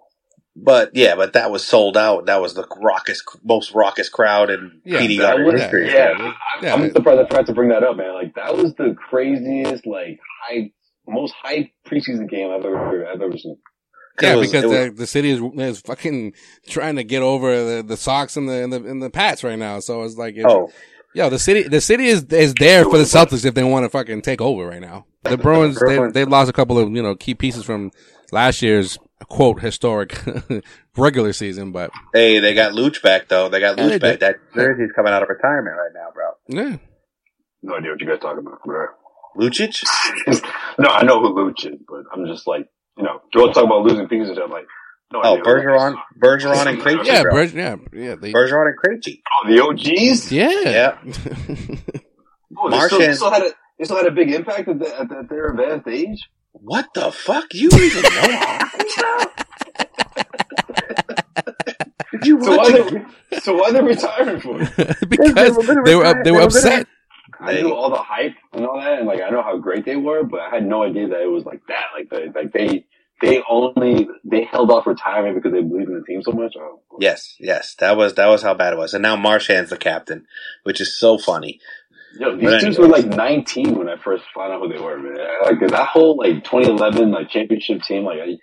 But 0.55 0.91
yeah, 0.93 1.15
but 1.15 1.33
that 1.33 1.51
was 1.51 1.65
sold 1.65 1.97
out. 1.97 2.25
That 2.27 2.41
was 2.41 2.53
the 2.53 2.67
raucous, 2.77 3.23
most 3.43 3.73
raucous 3.73 4.09
crowd 4.09 4.49
in 4.49 4.81
Yeah, 4.85 4.99
PD 4.99 5.43
was, 5.45 5.61
history. 5.61 5.91
yeah, 5.91 6.13
I, 6.17 6.33
Yeah. 6.65 6.73
I'm 6.75 6.91
surprised 6.91 7.19
I 7.21 7.27
forgot 7.27 7.45
to 7.47 7.53
bring 7.53 7.69
that 7.69 7.83
up, 7.83 7.97
man. 7.97 8.13
Like 8.13 8.35
that 8.35 8.55
was 8.55 8.73
the 8.75 8.95
craziest, 9.09 9.85
like 9.87 10.19
high, 10.47 10.71
most 11.07 11.33
hype 11.41 11.69
preseason 11.87 12.29
game 12.29 12.51
I've 12.51 12.65
ever 12.65 13.07
I've 13.07 13.21
ever 13.21 13.37
seen. 13.37 13.57
Yeah, 14.21 14.35
was- 14.35 14.51
because 14.51 14.71
it 14.71 14.91
the, 14.91 14.95
the 15.01 15.07
city 15.07 15.31
is, 15.31 15.41
is 15.55 15.81
fucking 15.81 16.33
trying 16.67 16.97
to 16.97 17.03
get 17.03 17.23
over 17.23 17.77
the, 17.77 17.83
the 17.83 17.97
Sox 17.97 18.37
and 18.37 18.47
the 18.47 18.63
and 18.63 18.71
the 18.71 18.83
and 18.85 19.01
the 19.01 19.09
Pats 19.09 19.43
right 19.43 19.57
now. 19.57 19.79
So 19.79 20.03
it's 20.03 20.17
like, 20.17 20.35
it's, 20.35 20.45
Oh, 20.47 20.71
yo, 21.15 21.29
the 21.31 21.39
city 21.39 21.63
the 21.63 21.81
city 21.81 22.05
is 22.07 22.23
is 22.25 22.53
there 22.59 22.83
for 22.83 22.99
the 22.99 23.05
Celtics 23.05 23.43
if 23.43 23.55
they 23.55 23.63
want 23.63 23.85
to 23.85 23.89
fucking 23.89 24.21
take 24.21 24.39
over 24.39 24.67
right 24.67 24.81
now. 24.81 25.07
The 25.23 25.37
Bruins 25.37 25.79
they 25.79 25.97
Bruins- 25.97 26.13
they 26.13 26.25
lost 26.25 26.47
a 26.49 26.53
couple 26.53 26.77
of 26.77 26.91
you 26.91 27.01
know 27.01 27.15
key 27.15 27.33
pieces 27.33 27.63
from 27.65 27.89
last 28.31 28.61
year's 28.61 28.99
quote 29.29 29.59
historic 29.61 30.19
regular 30.97 31.33
season, 31.33 31.71
but 31.71 31.91
hey, 32.13 32.39
they 32.39 32.53
got 32.53 32.73
Luch 32.73 33.01
back 33.01 33.27
though. 33.27 33.49
They 33.49 33.59
got 33.59 33.77
Yeah, 33.77 33.85
Luch 33.85 33.99
back. 34.01 34.11
did. 34.11 34.19
That 34.21 34.35
jersey's 34.55 34.91
coming 34.95 35.13
out 35.13 35.23
of 35.23 35.29
retirement 35.29 35.75
right 35.77 35.91
now, 35.93 36.09
bro. 36.13 36.31
yeah, 36.47 36.77
No 37.61 37.75
idea 37.75 37.91
what 37.91 38.01
you 38.01 38.07
guys 38.07 38.19
talking 38.19 38.39
about, 38.45 38.63
bro. 38.63 38.87
Lucic? 39.37 39.83
no, 40.79 40.89
I 40.89 41.03
know 41.03 41.19
who 41.21 41.33
Luch 41.33 41.65
is, 41.65 41.79
but 41.87 42.03
I'm 42.13 42.25
just 42.27 42.45
like, 42.47 42.67
you 42.97 43.03
know, 43.03 43.21
Joel 43.33 43.51
talk 43.53 43.63
about 43.65 43.81
losing 43.83 44.07
pieces. 44.07 44.37
I'm 44.41 44.51
like, 44.51 44.67
no 45.11 45.21
Oh, 45.23 45.31
idea 45.33 45.43
Bergeron. 45.43 45.95
Bergeron 46.23 46.67
and 46.67 46.79
Krejci, 46.79 47.05
yeah, 47.05 47.21
bro. 47.23 47.31
Bridge, 47.31 47.53
yeah, 47.53 47.75
yeah, 47.91 48.15
they, 48.15 48.31
Bergeron 48.31 48.67
and 48.71 48.77
Krejci. 48.79 49.21
Oh, 49.33 49.47
the 49.49 49.63
OGs. 49.63 50.31
yeah, 50.31 50.49
Yeah. 50.59 50.97
Oh, 52.55 52.69
they, 52.69 52.79
still, 52.81 52.99
they 52.99 53.13
still 53.15 53.31
had 53.31 53.41
a 53.41 53.51
they 53.79 53.85
still 53.85 53.97
had 53.97 54.05
a 54.05 54.11
big 54.11 54.31
impact 54.31 54.67
at, 54.67 54.77
the, 54.77 54.99
at, 54.99 55.09
the, 55.09 55.17
at 55.17 55.29
their 55.29 55.47
advanced 55.47 55.87
age. 55.87 56.19
What 56.53 56.93
the 56.93 57.11
fuck? 57.11 57.53
You 57.53 57.69
even 57.73 58.01
know 58.03 58.09
hockey, 58.13 58.87
bro? 58.97 60.23
Did 62.11 62.25
you 62.27 62.41
So 62.43 62.51
why 62.55 62.57
watch 62.57 62.91
they 63.31 63.39
so 63.39 63.55
why 63.55 63.71
they 63.71 63.81
retiring 63.81 64.39
for? 64.39 64.57
because 65.07 65.33
they 65.33 65.49
were 65.51 65.63
gonna 65.63 65.83
they 65.83 65.95
were 65.95 66.03
retire- 66.03 66.23
they 66.23 66.23
they 66.23 66.31
were 66.31 66.37
were 66.37 66.39
gonna- 66.39 66.45
upset. 66.45 66.87
I 67.39 67.53
knew 67.61 67.73
all 67.73 67.89
the 67.89 67.97
hype 67.97 68.35
and 68.53 68.65
all 68.65 68.79
that, 68.79 68.99
and 68.99 69.07
like 69.07 69.19
I 69.21 69.29
know 69.29 69.41
how 69.41 69.57
great 69.57 69.83
they 69.85 69.97
were, 69.97 70.23
but 70.23 70.39
I 70.39 70.49
had 70.49 70.65
no 70.65 70.83
idea 70.83 71.09
that 71.09 71.21
it 71.21 71.27
was 71.29 71.43
like 71.43 71.61
that. 71.67 71.85
Like 71.93 72.09
they, 72.09 72.29
like 72.39 72.53
they, 72.53 72.85
they 73.21 73.43
only 73.49 74.07
they 74.23 74.43
held 74.45 74.71
off 74.71 74.87
retirement 74.87 75.35
because 75.35 75.51
they 75.51 75.61
believed 75.61 75.89
in 75.89 75.95
the 75.99 76.05
team 76.05 76.21
so 76.21 76.31
much. 76.31 76.53
Oh, 76.57 76.79
Yes, 76.99 77.35
yes, 77.39 77.75
that 77.79 77.97
was 77.97 78.13
that 78.13 78.27
was 78.27 78.43
how 78.43 78.53
bad 78.53 78.71
it 78.73 78.77
was. 78.77 78.93
And 78.93 79.01
now 79.01 79.17
Marchand's 79.17 79.71
the 79.71 79.77
captain, 79.77 80.25
which 80.63 80.79
is 80.79 80.97
so 80.97 81.17
funny. 81.17 81.59
Yo, 82.19 82.35
these 82.37 82.43
But 82.43 82.59
dudes 82.61 82.77
anyways. 82.77 82.79
were 82.79 82.87
like 82.87 83.05
19 83.05 83.75
when 83.77 83.89
I 83.89 83.97
first 83.97 84.23
found 84.35 84.53
out 84.53 84.61
who 84.61 84.69
they 84.71 84.79
were, 84.79 84.97
man. 84.99 85.17
Like 85.43 85.59
that 85.71 85.87
whole 85.87 86.17
like 86.17 86.43
2011 86.43 87.11
like 87.11 87.29
championship 87.29 87.81
team, 87.83 88.03
like 88.05 88.19
I, 88.19 88.37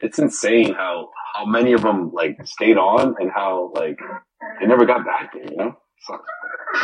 it's 0.00 0.18
insane 0.18 0.74
how 0.74 1.10
how 1.34 1.44
many 1.46 1.72
of 1.72 1.82
them 1.82 2.10
like 2.12 2.36
stayed 2.44 2.76
on 2.76 3.14
and 3.18 3.30
how 3.30 3.72
like 3.74 3.98
they 4.60 4.66
never 4.66 4.84
got 4.86 5.04
back 5.04 5.32
there. 5.32 5.44
You 5.50 5.56
know, 5.56 5.76
sucks. 6.06 6.24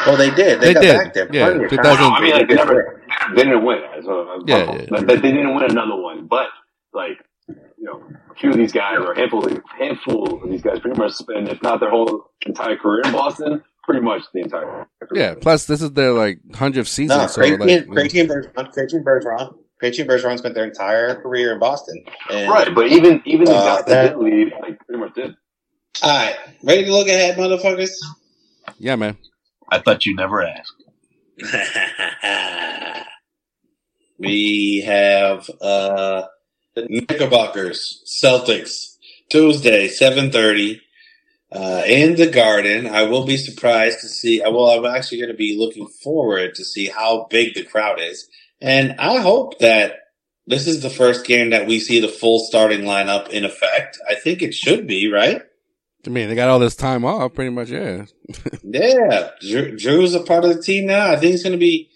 Well, 0.06 0.16
they 0.16 0.30
did. 0.30 0.60
They, 0.60 0.68
They 0.68 0.74
got 0.74 0.80
did. 0.82 0.96
back 0.96 1.14
there. 1.14 1.28
Yeah, 1.32 1.48
plenty 1.50 1.64
of 1.64 1.70
2000 1.70 1.96
times. 1.98 2.14
I 2.16 2.20
mean, 2.22 2.32
like 2.32 2.48
they 2.48 2.54
never 2.54 3.02
they 3.34 3.42
didn't 3.44 3.64
win. 3.64 3.80
So, 4.04 4.42
Yeah, 4.46 4.56
yeah, 4.58 4.72
yeah. 4.74 4.86
But 4.88 5.06
they 5.08 5.16
didn't 5.32 5.54
win 5.54 5.64
another 5.70 5.96
one. 5.96 6.26
But 6.28 6.46
like 6.92 7.18
you 7.48 7.56
know, 7.84 8.02
a 8.30 8.34
few 8.34 8.50
of 8.50 8.56
these 8.56 8.72
guys 8.72 8.98
or 8.98 9.12
a 9.12 9.18
handful 9.18 9.44
of, 9.44 9.58
handful 9.78 10.42
of 10.44 10.50
these 10.50 10.62
guys 10.62 10.78
pretty 10.80 10.98
much 10.98 11.12
spend, 11.12 11.48
if 11.48 11.60
not 11.62 11.80
their 11.80 11.90
whole 11.90 12.26
entire 12.46 12.76
career 12.76 13.02
in 13.04 13.12
Boston, 13.12 13.62
pretty 13.90 14.04
much 14.04 14.22
the 14.32 14.40
entire. 14.40 14.86
Yeah. 15.12 15.34
Plus, 15.40 15.64
this 15.66 15.82
is 15.82 15.92
their 15.92 16.12
like 16.12 16.38
hundredth 16.54 16.88
season. 16.88 17.18
No, 17.18 17.26
so 17.26 17.40
Krejci 17.40 17.58
like, 17.58 17.70
and 17.70 17.88
Krejci 17.90 18.20
and 18.20 18.30
Bergeron, 18.30 18.72
Krejci 18.72 18.92
and 18.94 19.04
Bergeron, 19.06 19.54
Krejci 19.82 20.00
and 20.00 20.08
Bergeron 20.10 20.38
spent 20.38 20.54
their 20.54 20.64
entire 20.64 21.20
career 21.20 21.52
in 21.52 21.58
Boston. 21.58 22.02
And, 22.30 22.48
Right, 22.50 22.74
but 22.74 22.86
even 22.88 23.22
even 23.24 23.46
the 23.46 23.52
Uh, 23.54 23.76
guys 23.76 23.84
that 23.86 23.88
that- 23.88 24.08
did 24.18 24.18
leave, 24.18 24.52
like 24.60 24.78
pretty 24.86 25.00
much 25.00 25.14
did. 25.14 25.34
All 26.02 26.10
right, 26.26 26.36
ready 26.62 26.84
to 26.84 26.92
look 26.92 27.08
ahead, 27.08 27.36
motherfuckers? 27.36 27.90
yeah, 28.78 28.96
man. 28.96 29.16
I 29.68 29.78
thought 29.78 30.06
you 30.06 30.14
never 30.14 30.42
asked. 30.42 30.74
we 34.18 34.82
have 34.86 35.48
uh 35.60 36.22
the 36.76 36.86
Knickerbockers, 36.88 38.02
Celtics, 38.06 38.96
Tuesday, 39.30 39.88
seven 39.88 40.30
thirty. 40.30 40.80
Uh, 41.52 41.82
in 41.86 42.14
the 42.16 42.28
garden, 42.28 42.86
I 42.86 43.02
will 43.04 43.26
be 43.26 43.36
surprised 43.36 44.00
to 44.00 44.08
see. 44.08 44.40
uh, 44.40 44.50
Well, 44.50 44.66
I'm 44.70 44.84
actually 44.84 45.18
going 45.18 45.30
to 45.32 45.36
be 45.36 45.56
looking 45.58 45.88
forward 45.88 46.54
to 46.54 46.64
see 46.64 46.86
how 46.86 47.26
big 47.28 47.54
the 47.54 47.64
crowd 47.64 48.00
is, 48.00 48.28
and 48.60 48.94
I 49.00 49.18
hope 49.18 49.58
that 49.58 49.94
this 50.46 50.66
is 50.66 50.80
the 50.82 50.90
first 50.90 51.26
game 51.26 51.50
that 51.50 51.66
we 51.66 51.80
see 51.80 52.00
the 52.00 52.08
full 52.08 52.38
starting 52.40 52.82
lineup 52.82 53.28
in 53.30 53.44
effect. 53.44 53.98
I 54.08 54.14
think 54.14 54.42
it 54.42 54.54
should 54.54 54.86
be 54.86 55.10
right. 55.10 55.42
I 56.06 56.10
mean, 56.10 56.28
they 56.28 56.34
got 56.34 56.48
all 56.48 56.58
this 56.58 56.76
time 56.76 57.04
off, 57.04 57.34
pretty 57.34 57.50
much. 57.50 57.68
Yeah. 57.70 58.06
Yeah, 58.62 59.30
Jrue, 59.42 59.74
Jrue's 59.74 60.14
a 60.14 60.20
part 60.20 60.44
of 60.44 60.54
the 60.54 60.62
team 60.62 60.86
now. 60.86 61.10
I 61.10 61.16
think 61.16 61.34
it's 61.34 61.42
going 61.42 61.52
to 61.52 61.58
be. 61.58 61.90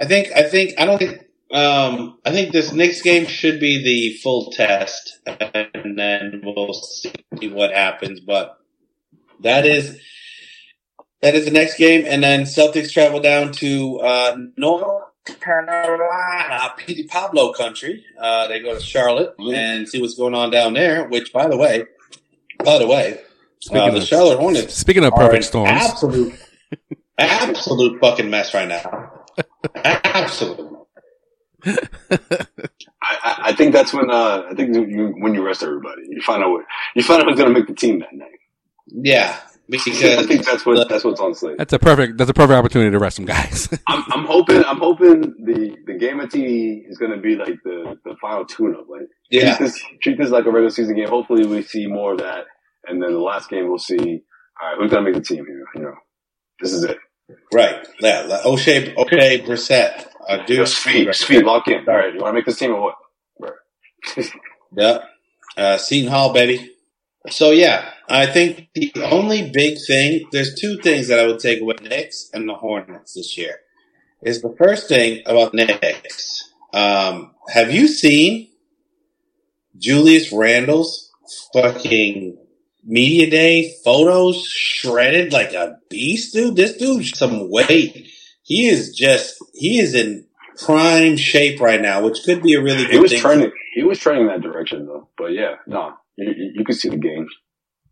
I 0.00 0.06
think. 0.06 0.28
I 0.34 0.42
think. 0.44 0.72
I 0.78 0.86
don't 0.86 0.98
think. 0.98 1.20
Um, 1.52 2.18
I 2.24 2.30
think 2.32 2.52
this 2.52 2.72
next 2.72 3.02
game 3.02 3.26
should 3.26 3.60
be 3.60 3.82
the 3.84 4.16
full 4.22 4.50
test, 4.52 5.20
and 5.26 5.98
then 5.98 6.40
we'll 6.42 6.72
see 6.72 7.12
what 7.50 7.72
happens. 7.72 8.20
But 8.20 8.56
that 9.40 9.66
is 9.66 10.00
that 11.22 11.34
is 11.34 11.44
the 11.44 11.50
next 11.50 11.76
game, 11.76 12.04
and 12.06 12.22
then 12.22 12.42
Celtics 12.42 12.92
travel 12.92 13.20
down 13.20 13.52
to 13.52 13.98
uh, 14.00 14.36
North 14.56 14.84
Carolina, 15.40 16.74
Pablo 17.08 17.52
country. 17.52 18.04
Uh, 18.20 18.46
they 18.48 18.60
go 18.60 18.74
to 18.74 18.80
Charlotte 18.80 19.34
and 19.38 19.88
see 19.88 20.00
what's 20.00 20.14
going 20.14 20.34
on 20.34 20.50
down 20.50 20.74
there. 20.74 21.08
Which, 21.08 21.32
by 21.32 21.48
the 21.48 21.56
way, 21.56 21.84
by 22.64 22.78
the 22.78 22.86
way, 22.86 23.14
uh, 23.14 23.16
Speaking 23.60 23.92
the 23.92 23.98
of- 23.98 24.04
Charlotte 24.04 24.38
Hornets 24.38 24.74
Speaking 24.74 25.04
of 25.04 25.14
perfect 25.14 25.44
storms, 25.44 25.70
Absolute, 25.72 26.34
absolute 27.18 28.00
fucking 28.00 28.30
mess 28.30 28.54
right 28.54 28.68
now. 28.68 29.12
Absolute. 29.74 30.72
I, 31.66 31.78
I, 33.02 33.36
I 33.46 33.52
think 33.54 33.72
that's 33.72 33.92
when 33.92 34.10
uh, 34.10 34.44
I 34.50 34.54
think 34.54 34.74
you, 34.74 35.14
when 35.18 35.34
you 35.34 35.44
rest 35.44 35.62
everybody, 35.62 36.02
you 36.08 36.20
find 36.22 36.42
out 36.42 36.50
what, 36.50 36.64
you 36.94 37.02
find 37.02 37.20
out 37.22 37.28
who's 37.28 37.38
going 37.38 37.52
to 37.52 37.58
make 37.58 37.66
the 37.66 37.74
team 37.74 38.00
that 38.00 38.12
night. 38.12 38.30
Yeah, 38.88 39.38
because 39.68 40.02
I 40.04 40.22
think 40.24 40.44
that's 40.44 40.64
what 40.64 40.88
that's 40.88 41.04
what's 41.04 41.20
on 41.20 41.34
slate. 41.34 41.58
that's 41.58 41.72
a 41.72 41.78
perfect. 41.78 42.18
That's 42.18 42.30
a 42.30 42.34
perfect 42.34 42.56
opportunity 42.56 42.90
to 42.90 42.98
rest 42.98 43.16
some 43.16 43.24
guys. 43.24 43.68
I'm, 43.86 44.04
I'm 44.12 44.24
hoping 44.24 44.64
I'm 44.64 44.78
hoping 44.78 45.20
the 45.44 45.76
the 45.86 45.94
game 45.94 46.20
of 46.20 46.28
TD 46.30 46.88
is 46.88 46.98
going 46.98 47.12
to 47.12 47.18
be 47.18 47.36
like 47.36 47.56
the 47.64 47.98
the 48.04 48.14
final 48.20 48.44
tune 48.44 48.76
up. 48.76 48.86
Like 48.88 49.08
yeah, 49.30 49.56
treat 49.56 49.66
this 49.66 49.84
treat 50.02 50.18
this 50.18 50.30
like 50.30 50.44
a 50.46 50.50
regular 50.50 50.70
season 50.70 50.94
game. 50.96 51.08
Hopefully 51.08 51.46
we 51.46 51.62
see 51.62 51.86
more 51.86 52.12
of 52.12 52.18
that, 52.18 52.44
and 52.86 53.02
then 53.02 53.12
the 53.12 53.18
last 53.18 53.50
game 53.50 53.68
we'll 53.68 53.78
see. 53.78 54.22
All 54.62 54.68
right, 54.68 54.78
who's 54.80 54.90
going 54.90 55.04
to 55.04 55.10
make 55.10 55.14
the 55.20 55.26
team 55.26 55.44
here? 55.44 55.64
You 55.74 55.82
know, 55.82 55.94
this 56.60 56.72
is 56.72 56.84
it. 56.84 56.96
right. 57.52 57.86
Yeah, 58.00 58.22
like 58.22 58.42
Oshae, 58.42 58.96
okay, 58.96 59.40
Brissett, 59.40 60.06
uh, 60.28 60.36
Yo, 60.38 60.46
dude, 60.46 60.68
speed, 60.68 61.14
speed, 61.14 61.44
lock 61.44 61.68
in. 61.68 61.86
All 61.88 61.94
right, 61.94 62.14
you 62.14 62.20
want 62.20 62.30
to 62.30 62.32
make 62.34 62.46
this 62.46 62.58
team 62.58 62.72
or 62.72 62.94
what? 63.36 63.54
Yeah, 64.76 64.98
uh, 65.56 65.76
Seton 65.76 66.10
Hall, 66.10 66.32
baby. 66.32 66.72
So 67.30 67.50
yeah, 67.50 67.90
I 68.08 68.26
think 68.26 68.68
the 68.74 68.92
only 69.10 69.50
big 69.50 69.78
thing, 69.86 70.26
there's 70.32 70.54
two 70.54 70.78
things 70.78 71.08
that 71.08 71.18
I 71.18 71.26
would 71.26 71.40
take 71.40 71.60
away 71.60 71.74
Knicks 71.82 72.30
and 72.32 72.48
the 72.48 72.54
Hornets 72.54 73.14
this 73.14 73.36
year. 73.36 73.56
Is 74.22 74.42
the 74.42 74.54
first 74.58 74.88
thing 74.88 75.22
about 75.26 75.54
Knicks. 75.54 76.52
Um, 76.72 77.32
have 77.48 77.72
you 77.72 77.88
seen 77.88 78.48
Julius 79.78 80.32
Randle's 80.32 81.10
fucking 81.52 82.38
media 82.84 83.28
day 83.30 83.74
photos 83.84 84.44
shredded 84.46 85.32
like 85.32 85.52
a 85.52 85.78
beast, 85.90 86.32
dude? 86.34 86.56
This 86.56 86.76
dude's 86.76 87.16
some 87.18 87.50
weight. 87.50 88.08
He 88.42 88.68
is 88.68 88.94
just, 88.94 89.36
he 89.54 89.78
is 89.80 89.94
in 89.94 90.26
prime 90.64 91.16
shape 91.16 91.60
right 91.60 91.80
now, 91.80 92.02
which 92.04 92.22
could 92.24 92.42
be 92.42 92.54
a 92.54 92.62
really 92.62 92.84
good 92.84 92.92
He 92.92 92.98
was 92.98 93.10
thing. 93.12 93.20
trending. 93.20 93.52
He 93.74 93.82
was 93.82 93.98
trending 93.98 94.28
that 94.28 94.40
direction 94.40 94.86
though. 94.86 95.08
But 95.18 95.32
yeah, 95.32 95.56
no, 95.66 95.92
you, 96.16 96.32
you, 96.36 96.52
you 96.56 96.64
can 96.64 96.74
see 96.74 96.88
the 96.88 96.96
games. 96.96 97.30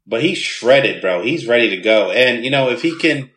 But 0.06 0.22
he's 0.22 0.38
shredded, 0.38 1.00
bro. 1.00 1.22
He's 1.22 1.46
ready 1.46 1.70
to 1.70 1.78
go. 1.78 2.10
And 2.10 2.44
you 2.44 2.50
know, 2.50 2.70
if 2.70 2.82
he 2.82 2.96
can, 2.96 3.30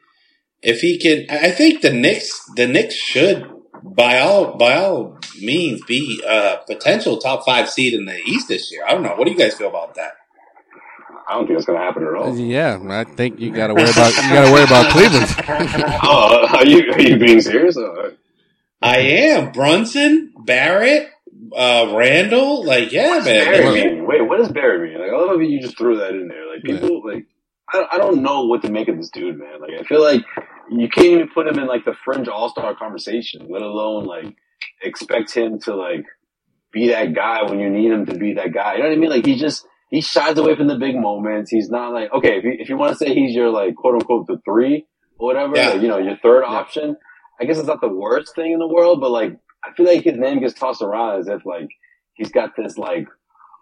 if 0.62 0.82
he 0.82 0.98
can, 1.00 1.26
I 1.30 1.48
I 1.48 1.52
think 1.52 1.82
the 1.82 1.94
Knicks, 1.94 2.40
the 2.56 2.68
Knicks 2.68 2.96
should, 2.96 3.50
by 3.84 4.20
all, 4.20 4.58
by 4.58 4.76
all 4.76 5.18
means 5.40 5.84
be 5.86 6.22
a 6.28 6.58
potential 6.66 7.18
top 7.18 7.46
five 7.46 7.70
seed 7.70 7.94
in 7.94 8.06
the 8.06 8.18
East 8.26 8.48
this 8.48 8.72
year. 8.72 8.84
I 8.86 8.94
don't 8.94 9.04
know. 9.04 9.16
What 9.16 9.26
do 9.26 9.32
you 9.32 9.38
guys 9.38 9.56
feel 9.56 9.70
about 9.70 9.96
that? 9.96 10.14
I 11.28 11.34
don't 11.34 11.46
think 11.46 11.58
that's 11.58 11.66
going 11.66 11.78
to 11.78 11.86
happen 11.86 12.08
at 12.08 12.14
all. 12.14 12.38
Yeah, 12.38 12.80
I 12.90 13.04
think 13.04 13.40
you 13.40 13.52
got 13.52 13.68
to 13.68 13.74
worry 13.74 13.90
about 13.90 14.16
you 14.16 14.30
got 14.30 14.46
to 14.46 14.52
worry 14.52 14.64
about 14.64 14.92
Cleveland. 14.92 15.28
oh, 16.04 16.48
are 16.56 16.66
you 16.66 16.92
are 16.94 17.02
you 17.02 17.18
being 17.18 17.42
serious? 17.42 17.78
Uh, 17.78 18.12
I 18.82 19.00
am 19.00 19.52
Brunson, 19.52 20.34
Barrett, 20.46 21.10
uh, 21.56 21.94
Randle. 21.96 22.66
Like, 22.66 22.92
yeah, 22.92 23.22
man. 23.24 24.06
Wait, 24.06 24.22
what 24.28 24.38
does 24.38 24.52
Barry 24.52 24.90
mean? 24.90 25.00
Like, 25.00 25.12
I 25.12 25.16
love 25.16 25.30
how 25.30 25.40
you 25.40 25.62
just 25.62 25.78
threw 25.78 25.98
that 25.98 26.12
in 26.12 26.28
there. 26.28 26.46
Like, 26.52 26.64
people 26.64 27.02
like. 27.06 27.26
I, 27.74 27.86
I 27.94 27.98
don't 27.98 28.22
know 28.24 28.46
what 28.46 28.62
to 28.62 28.72
make 28.72 28.88
of 28.88 28.96
this 28.96 29.10
dude, 29.10 29.38
man. 29.38 29.60
Like, 29.60 29.72
I 29.78 29.84
feel 29.84 30.02
like 30.02 30.22
you 30.72 30.88
can't 30.88 31.08
even 31.08 31.30
put 31.34 31.48
him 31.48 31.60
in 31.60 31.68
like 31.68 31.84
the 31.84 31.94
fringe 32.06 32.30
all 32.30 32.48
star 32.50 32.74
conversation, 32.76 33.48
let 33.50 33.62
alone 33.62 34.06
like 34.06 34.36
expect 34.82 35.34
him 35.34 35.60
to 35.62 35.76
like 35.76 36.06
be 36.72 36.88
that 36.90 37.14
guy 37.14 37.44
when 37.44 37.60
you 37.60 37.70
need 37.70 37.92
him 37.92 38.06
to 38.06 38.18
be 38.18 38.36
that 38.36 38.54
guy. 38.54 38.76
You 38.76 38.84
know 38.84 38.90
what 38.90 38.96
I 38.96 38.98
mean? 39.00 39.10
Like, 39.10 39.26
he 39.26 39.38
just 39.38 39.66
he 39.90 40.00
shies 40.00 40.38
away 40.38 40.56
from 40.56 40.68
the 40.68 40.78
big 40.78 40.96
moments. 40.96 41.52
He's 41.52 41.70
not 41.70 41.92
like 41.92 42.10
okay, 42.14 42.38
if 42.38 42.46
you, 42.46 42.54
if 42.58 42.70
you 42.70 42.78
want 42.78 42.94
to 42.94 42.98
say 42.98 43.14
he's 43.14 43.36
your 43.36 43.50
like 43.50 43.76
quote 43.76 43.96
unquote 43.96 44.28
the 44.28 44.38
three 44.46 44.86
or 45.20 45.28
whatever, 45.28 45.58
Yeah. 45.58 45.70
like, 45.72 45.82
you 45.82 45.90
know, 45.90 45.98
your 45.98 46.18
third 46.24 46.44
Yeah. 46.48 46.56
option. 46.56 46.96
I 47.42 47.44
guess 47.46 47.58
it's 47.58 47.68
not 47.68 47.82
the 47.82 47.90
worst 47.90 48.34
thing 48.36 48.54
in 48.54 48.60
the 48.60 48.68
world, 48.68 49.02
but 49.02 49.12
like 49.12 49.34
I 49.68 49.74
feel 49.74 49.86
like 49.86 50.04
his 50.04 50.18
name 50.18 50.40
gets 50.40 50.54
tossed 50.54 50.82
around 50.82 51.20
as 51.20 51.28
if 51.28 51.46
like 51.46 51.70
he's 52.14 52.32
got 52.32 52.56
this 52.56 52.78
like 52.78 53.08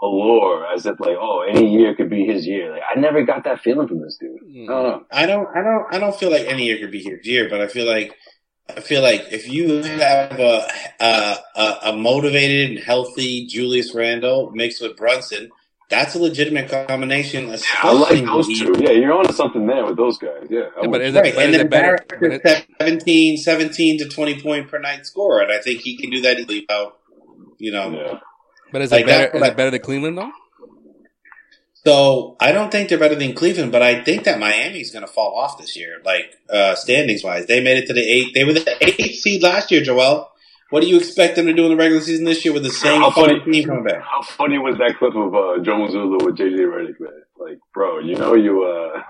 allure, 0.02 0.66
as 0.74 0.86
if 0.86 1.00
like 1.00 1.18
oh 1.20 1.42
any 1.42 1.72
year 1.74 1.96
could 1.96 2.10
be 2.10 2.26
his 2.26 2.46
year. 2.46 2.72
Like 2.72 2.84
I 2.94 3.00
never 3.00 3.24
got 3.24 3.44
that 3.46 3.62
feeling 3.62 3.88
from 3.88 4.02
this 4.02 4.18
dude. 4.20 4.40
Hmm. 4.40 4.70
I 4.70 4.74
don't 4.74 4.84
know. 4.84 5.06
I 5.12 5.26
don't, 5.26 5.48
I 5.56 5.62
don't, 5.62 5.96
I 5.96 6.00
don't 6.00 6.16
feel 6.16 6.32
like 6.32 6.48
any 6.48 6.66
year 6.66 6.78
could 6.80 6.92
be 6.92 7.04
his 7.04 7.26
year, 7.26 7.50
but 7.50 7.62
I 7.62 7.68
feel 7.68 7.88
like, 7.88 8.16
I 8.70 8.82
feel 8.82 9.02
like 9.02 9.28
if 9.32 9.48
you 9.48 9.84
have 9.84 10.40
a 10.40 10.68
a, 11.00 11.38
a, 11.56 11.78
a 11.84 11.94
motivated 11.96 12.72
and 12.72 12.80
healthy 12.80 13.46
Julius 13.48 13.94
Randle 13.94 14.52
mixed 14.52 14.82
with 14.82 14.98
Brunson, 14.98 15.50
that's 15.90 16.16
a 16.16 16.20
legitimate 16.20 16.70
combination. 16.88 17.54
I 17.82 17.92
like 17.94 18.26
those 18.26 18.48
two. 18.48 18.74
Yeah, 18.80 18.92
you're 18.92 19.14
onto 19.14 19.34
something 19.34 19.66
there 19.68 19.86
with 19.86 19.98
those 19.98 20.18
guys. 20.18 20.48
Yeah, 20.50 20.62
Yeah, 20.62 20.68
but 20.82 20.90
would- 20.92 21.02
is 21.02 21.14
Right, 21.16 21.34
but 21.36 21.44
and 21.46 21.52
is 21.54 21.58
then 21.60 21.68
better? 21.70 22.06
Barrett 22.10 22.14
but 22.20 22.32
is 22.34 22.42
it- 22.44 22.66
17, 22.80 23.38
17 23.38 24.00
to 24.00 24.10
20 24.10 24.42
point 24.42 24.68
per 24.70 24.80
night 24.80 25.06
scorer, 25.06 25.42
and 25.44 25.52
I 25.52 25.60
think 25.60 25.82
he 25.82 25.98
can 25.98 26.10
do 26.10 26.22
that 26.22 26.40
easily 26.40 26.62
without, 26.62 26.98
you 27.60 27.72
know. 27.72 27.92
yeah. 27.92 28.20
But 28.72 28.82
is 28.82 28.92
Like 28.92 29.04
it 29.04 29.08
better? 29.08 29.32
that- 29.40 29.46
Is 29.46 29.52
it 29.52 29.58
better 29.58 29.72
than 29.72 29.82
Cleveland 29.82 30.18
though? 30.18 30.32
So 31.86 32.36
I 32.40 32.52
don't 32.52 32.72
think 32.72 32.90
they're 32.90 32.98
better 32.98 33.14
than 33.16 33.34
Cleveland, 33.34 33.72
but 33.72 33.84
I 33.84 34.04
think 34.04 34.24
that 34.24 34.40
Miami's 34.40 34.90
going 34.92 35.06
to 35.06 35.12
fall 35.12 35.38
off 35.38 35.60
this 35.60 35.76
year, 35.78 36.02
like 36.04 36.36
uh, 36.50 36.74
standings 36.74 37.24
wise. 37.24 37.46
They 37.46 37.62
made 37.62 37.78
it 37.78 37.86
to 37.88 37.94
the 37.94 38.02
eight. 38.02 38.34
They 38.34 38.44
were 38.44 38.54
the 38.54 38.76
eighth 38.84 39.20
seed 39.20 39.44
last 39.44 39.70
year, 39.70 39.82
Joel. 39.82 40.32
What 40.72 40.82
do 40.82 40.88
you 40.88 40.98
expect 40.98 41.36
them 41.36 41.46
to 41.46 41.54
do 41.54 41.64
in 41.66 41.70
the 41.72 41.76
regular 41.78 42.02
season 42.02 42.26
this 42.26 42.44
year 42.44 42.54
with 42.54 42.64
the 42.64 42.72
same 42.72 43.00
How 43.02 43.12
funny- 43.12 43.40
team 43.42 43.66
coming 43.66 43.84
back? 43.84 44.02
How 44.02 44.22
funny 44.24 44.58
was 44.58 44.78
that 44.78 44.96
clip 44.98 45.16
of 45.16 45.34
uh, 45.36 45.60
Joe 45.64 45.78
Mazzulla 45.78 46.24
with 46.26 46.36
JJ 46.38 46.58
Redick, 46.66 47.00
man? 47.00 47.12
Like, 47.38 47.60
bro, 47.74 48.00
you 48.00 48.16
know 48.16 48.34
you. 48.34 48.64
uh 48.64 49.02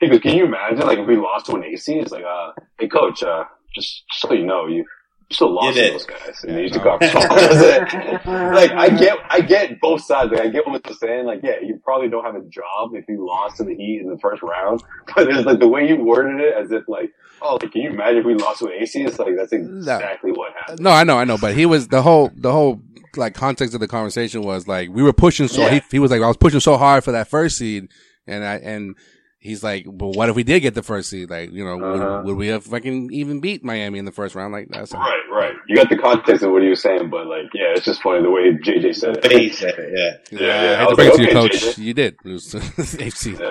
He 0.00 0.08
goes, 0.08 0.20
"Can 0.20 0.36
you 0.36 0.44
imagine 0.44 0.80
like 0.86 0.98
if 0.98 1.06
we 1.06 1.16
lost 1.16 1.46
to 1.46 1.54
an 1.56 1.64
AC? 1.64 1.94
It's 1.98 2.12
like, 2.12 2.24
uh, 2.24 2.52
hey 2.78 2.88
coach, 2.88 3.22
uh, 3.22 3.44
just, 3.74 4.02
just 4.10 4.20
so 4.20 4.32
you 4.34 4.44
know, 4.44 4.66
you 4.66 4.76
you 4.78 4.84
still 5.32 5.52
lost 5.52 5.68
You 5.76 5.82
to 5.82 5.88
did. 5.88 5.94
those 5.94 6.06
guys." 6.06 6.44
And 6.44 6.56
he 6.56 6.62
used 6.62 6.74
to 6.74 6.80
no. 6.80 6.84
go, 6.84 6.90
like, 8.54 8.70
I 8.72 8.88
get, 8.90 9.18
I 9.30 9.40
get 9.40 9.80
both 9.80 10.02
sides. 10.04 10.30
Like, 10.32 10.40
I 10.42 10.48
get 10.48 10.66
what 10.66 10.82
they're 10.82 10.94
saying. 10.94 11.26
Like, 11.26 11.40
yeah, 11.42 11.60
you 11.62 11.80
probably 11.84 12.08
don't 12.08 12.24
have 12.24 12.34
a 12.36 12.44
job 12.48 12.90
if 12.94 13.04
you 13.08 13.26
lost 13.26 13.56
to 13.58 13.64
the 13.64 13.74
Heat 13.74 14.00
in 14.02 14.08
the 14.10 14.18
first 14.18 14.42
round. 14.42 14.82
But 15.14 15.28
it's 15.28 15.44
like 15.46 15.58
the 15.58 15.68
way 15.68 15.86
you 15.88 15.96
worded 16.02 16.40
it, 16.40 16.54
as 16.54 16.70
if 16.72 16.88
like, 16.88 17.10
oh, 17.42 17.58
like, 17.60 17.72
can 17.72 17.82
you 17.82 17.90
imagine 17.90 18.18
if 18.18 18.24
we 18.26 18.34
lost 18.34 18.60
to 18.60 18.66
an 18.66 18.72
AC? 18.80 19.02
It's 19.02 19.18
like 19.18 19.36
that's 19.36 19.52
exactly 19.52 20.32
what 20.32 20.52
happened. 20.54 20.80
No, 20.80 20.90
I 20.90 21.04
know, 21.04 21.18
I 21.18 21.24
know, 21.24 21.36
but 21.38 21.54
he 21.54 21.66
was 21.66 21.88
the 21.88 22.00
whole 22.02 22.30
the 22.34 22.50
whole 22.52 22.80
like 23.16 23.34
context 23.34 23.74
of 23.74 23.80
the 23.80 23.88
conversation 23.88 24.42
was 24.42 24.66
like 24.66 24.88
we 24.88 25.02
were 25.02 25.12
pushing 25.12 25.46
so 25.46 25.60
Yeah. 25.62 25.74
he 25.74 25.82
he 25.90 25.98
was 25.98 26.10
like 26.10 26.22
I 26.22 26.28
was 26.28 26.38
pushing 26.38 26.60
so 26.60 26.78
hard 26.78 27.04
for 27.04 27.12
that 27.12 27.28
first 27.28 27.58
seed, 27.58 27.88
and 28.26 28.42
I 28.44 28.54
and 28.56 28.96
he's 29.42 29.62
like, 29.62 29.84
but 29.86 30.08
what 30.16 30.28
if 30.28 30.36
we 30.36 30.44
did 30.44 30.60
get 30.60 30.74
the 30.74 30.82
first 30.82 31.10
seed? 31.10 31.28
Like 31.28 31.50
you 31.52 31.64
know, 31.64 31.82
Uh-huh. 31.82 32.16
would, 32.18 32.26
would 32.26 32.36
we 32.38 32.46
have 32.48 32.64
fucking 32.64 33.10
even 33.12 33.40
beat 33.40 33.62
Miami 33.64 33.98
in 33.98 34.04
the 34.06 34.12
first 34.12 34.34
round? 34.34 34.52
Like 34.52 34.68
that's 34.70 34.92
Right, 34.94 35.20
right. 35.30 35.52
You 35.68 35.76
got 35.76 35.88
the 35.90 35.98
context 35.98 36.42
of 36.42 36.52
what 36.52 36.62
he 36.62 36.68
was 36.68 36.80
saying, 36.80 37.10
but 37.10 37.26
like, 37.26 37.46
yeah, 37.52 37.72
it's 37.74 37.84
just 37.84 38.00
funny 38.02 38.22
the 38.22 38.30
way 38.30 38.52
JJ 38.52 38.94
said 38.94 39.18
it. 39.24 39.32
He 39.32 39.50
said 39.50 39.74
it, 39.78 39.92
yeah. 39.96 40.38
Yeah, 40.40 40.46
Yeah, 40.46 40.62
yeah. 40.62 40.70
I 40.70 40.74
I 40.74 40.76
had 40.76 40.84
to 40.84 40.86
was 40.86 40.96
bring 40.96 41.08
like, 41.08 41.14
it 41.14 41.16
to 41.16 41.22
you, 41.22 41.28
okay, 41.28 41.48
coach. 41.48 41.76
JJ. 41.76 41.78
You 41.78 41.94
did. 41.94 42.16
It 42.24 42.28
was 42.28 42.54
eighth 43.00 43.16
seed. 43.18 43.38
Yeah. 43.40 43.50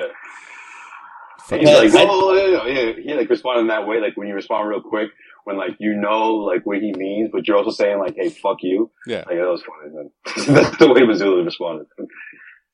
He's 1.49 1.67
like, 1.67 1.93
I- 1.93 2.05
oh, 2.09 2.33
yeah, 2.33 2.65
yeah, 2.65 2.93
he 2.93 3.13
like 3.13 3.29
responded 3.29 3.61
in 3.61 3.67
that 3.67 3.85
way, 3.85 3.99
like 3.99 4.15
when 4.15 4.27
you 4.29 4.33
respond 4.35 4.69
real 4.69 4.81
quick, 4.81 5.09
when 5.43 5.57
like 5.57 5.71
you 5.79 5.93
know 5.95 6.35
like 6.35 6.65
what 6.65 6.77
he 6.77 6.93
means, 6.93 7.29
but 7.33 7.45
you're 7.47 7.57
also 7.57 7.71
saying 7.71 7.99
like, 7.99 8.15
hey, 8.15 8.29
fuck 8.29 8.57
you. 8.61 8.89
Yeah. 9.05 9.17
Like 9.27 9.35
that 9.37 9.47
was 9.49 9.61
funny. 9.63 9.93
Man. 9.93 10.09
That's 10.63 10.77
the 10.77 10.87
way 10.93 11.01
Mazzulla 11.01 11.43
responded. 11.43 11.87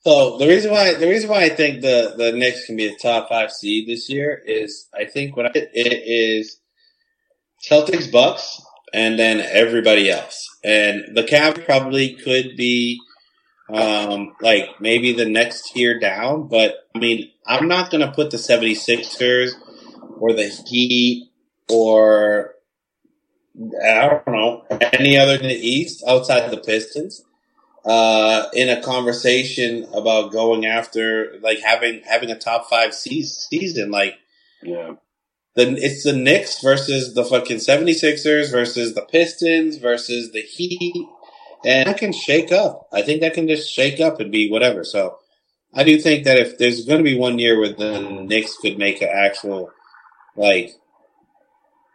So 0.08 0.38
the 0.38 0.48
reason 0.48 0.72
why 0.72 0.94
the 0.94 1.10
reason 1.10 1.30
why 1.30 1.44
I 1.44 1.50
think 1.50 1.82
the 1.82 2.14
the 2.16 2.32
Knicks 2.32 2.66
can 2.66 2.78
be 2.78 2.86
a 2.86 2.96
top 2.96 3.28
five 3.28 3.52
seed 3.52 3.90
this 3.90 4.10
year 4.10 4.42
is 4.46 4.88
I 4.98 5.04
think 5.04 5.36
what 5.36 5.48
I, 5.48 5.52
it 5.54 6.04
is 6.06 6.62
Celtics, 7.70 8.10
Bucks, 8.10 8.62
and 8.94 9.20
then 9.20 9.42
everybody 9.42 10.10
else, 10.10 10.48
and 10.64 11.14
the 11.14 11.24
Cavs 11.24 11.66
probably 11.66 12.14
could 12.14 12.56
be 12.56 13.02
um 13.70 14.34
like 14.40 14.80
maybe 14.80 15.12
the 15.12 15.28
next 15.28 15.74
tier 15.74 16.00
down, 16.00 16.48
but 16.48 16.76
I 16.96 17.00
mean 17.00 17.30
I'm 17.46 17.68
not 17.68 17.92
gonna 17.92 18.14
put 18.14 18.32
the 18.32 18.38
76ers 18.38 19.56
or 20.20 20.32
the 20.32 20.48
Heat 20.68 21.32
or 21.70 22.54
I 23.84 24.08
don't 24.08 24.28
know 24.28 24.64
any 24.94 25.18
other 25.18 25.36
in 25.36 25.50
the 25.50 25.54
East 25.54 26.02
outside 26.08 26.50
the 26.50 26.62
Pistons 26.62 27.26
uh, 27.88 28.50
in 28.54 28.70
a 28.70 28.82
conversation 28.82 29.88
about 29.94 30.32
going 30.32 30.66
after 30.66 31.40
like 31.42 31.60
having 31.60 32.02
having 32.06 32.30
a 32.30 32.38
top 32.38 32.70
five 32.70 32.94
se- 32.94 33.22
season. 33.24 33.90
Like 33.92 34.16
Yeah. 34.62 34.96
the 35.56 35.72
it's 35.78 36.04
the 36.04 36.14
Knicks 36.14 36.62
versus 36.62 37.14
the 37.16 37.24
fucking 37.26 37.58
76ers 37.58 38.52
versus 38.52 38.94
the 38.94 39.04
Pistons 39.04 39.78
versus 39.78 40.32
the 40.34 40.42
Heat, 40.42 41.08
and 41.66 41.88
that 41.88 41.98
can 41.98 42.12
shake 42.14 42.52
up. 42.52 42.88
I 42.92 43.02
think 43.02 43.22
that 43.22 43.34
can 43.34 43.48
just 43.48 43.72
shake 43.72 44.00
up 44.02 44.20
and 44.20 44.32
be 44.32 44.52
whatever. 44.52 44.84
So 44.84 45.18
I 45.74 45.84
do 45.84 45.98
think 46.00 46.26
that 46.26 46.38
if 46.38 46.58
there's 46.58 46.86
going 46.86 47.00
to 47.00 47.04
be 47.10 47.18
one 47.18 47.40
year 47.40 47.58
where 47.60 47.74
the 47.74 48.00
Knicks 48.28 48.58
could 48.58 48.78
make 48.78 49.02
an 49.02 49.10
actual 49.12 49.72
like. 50.36 50.72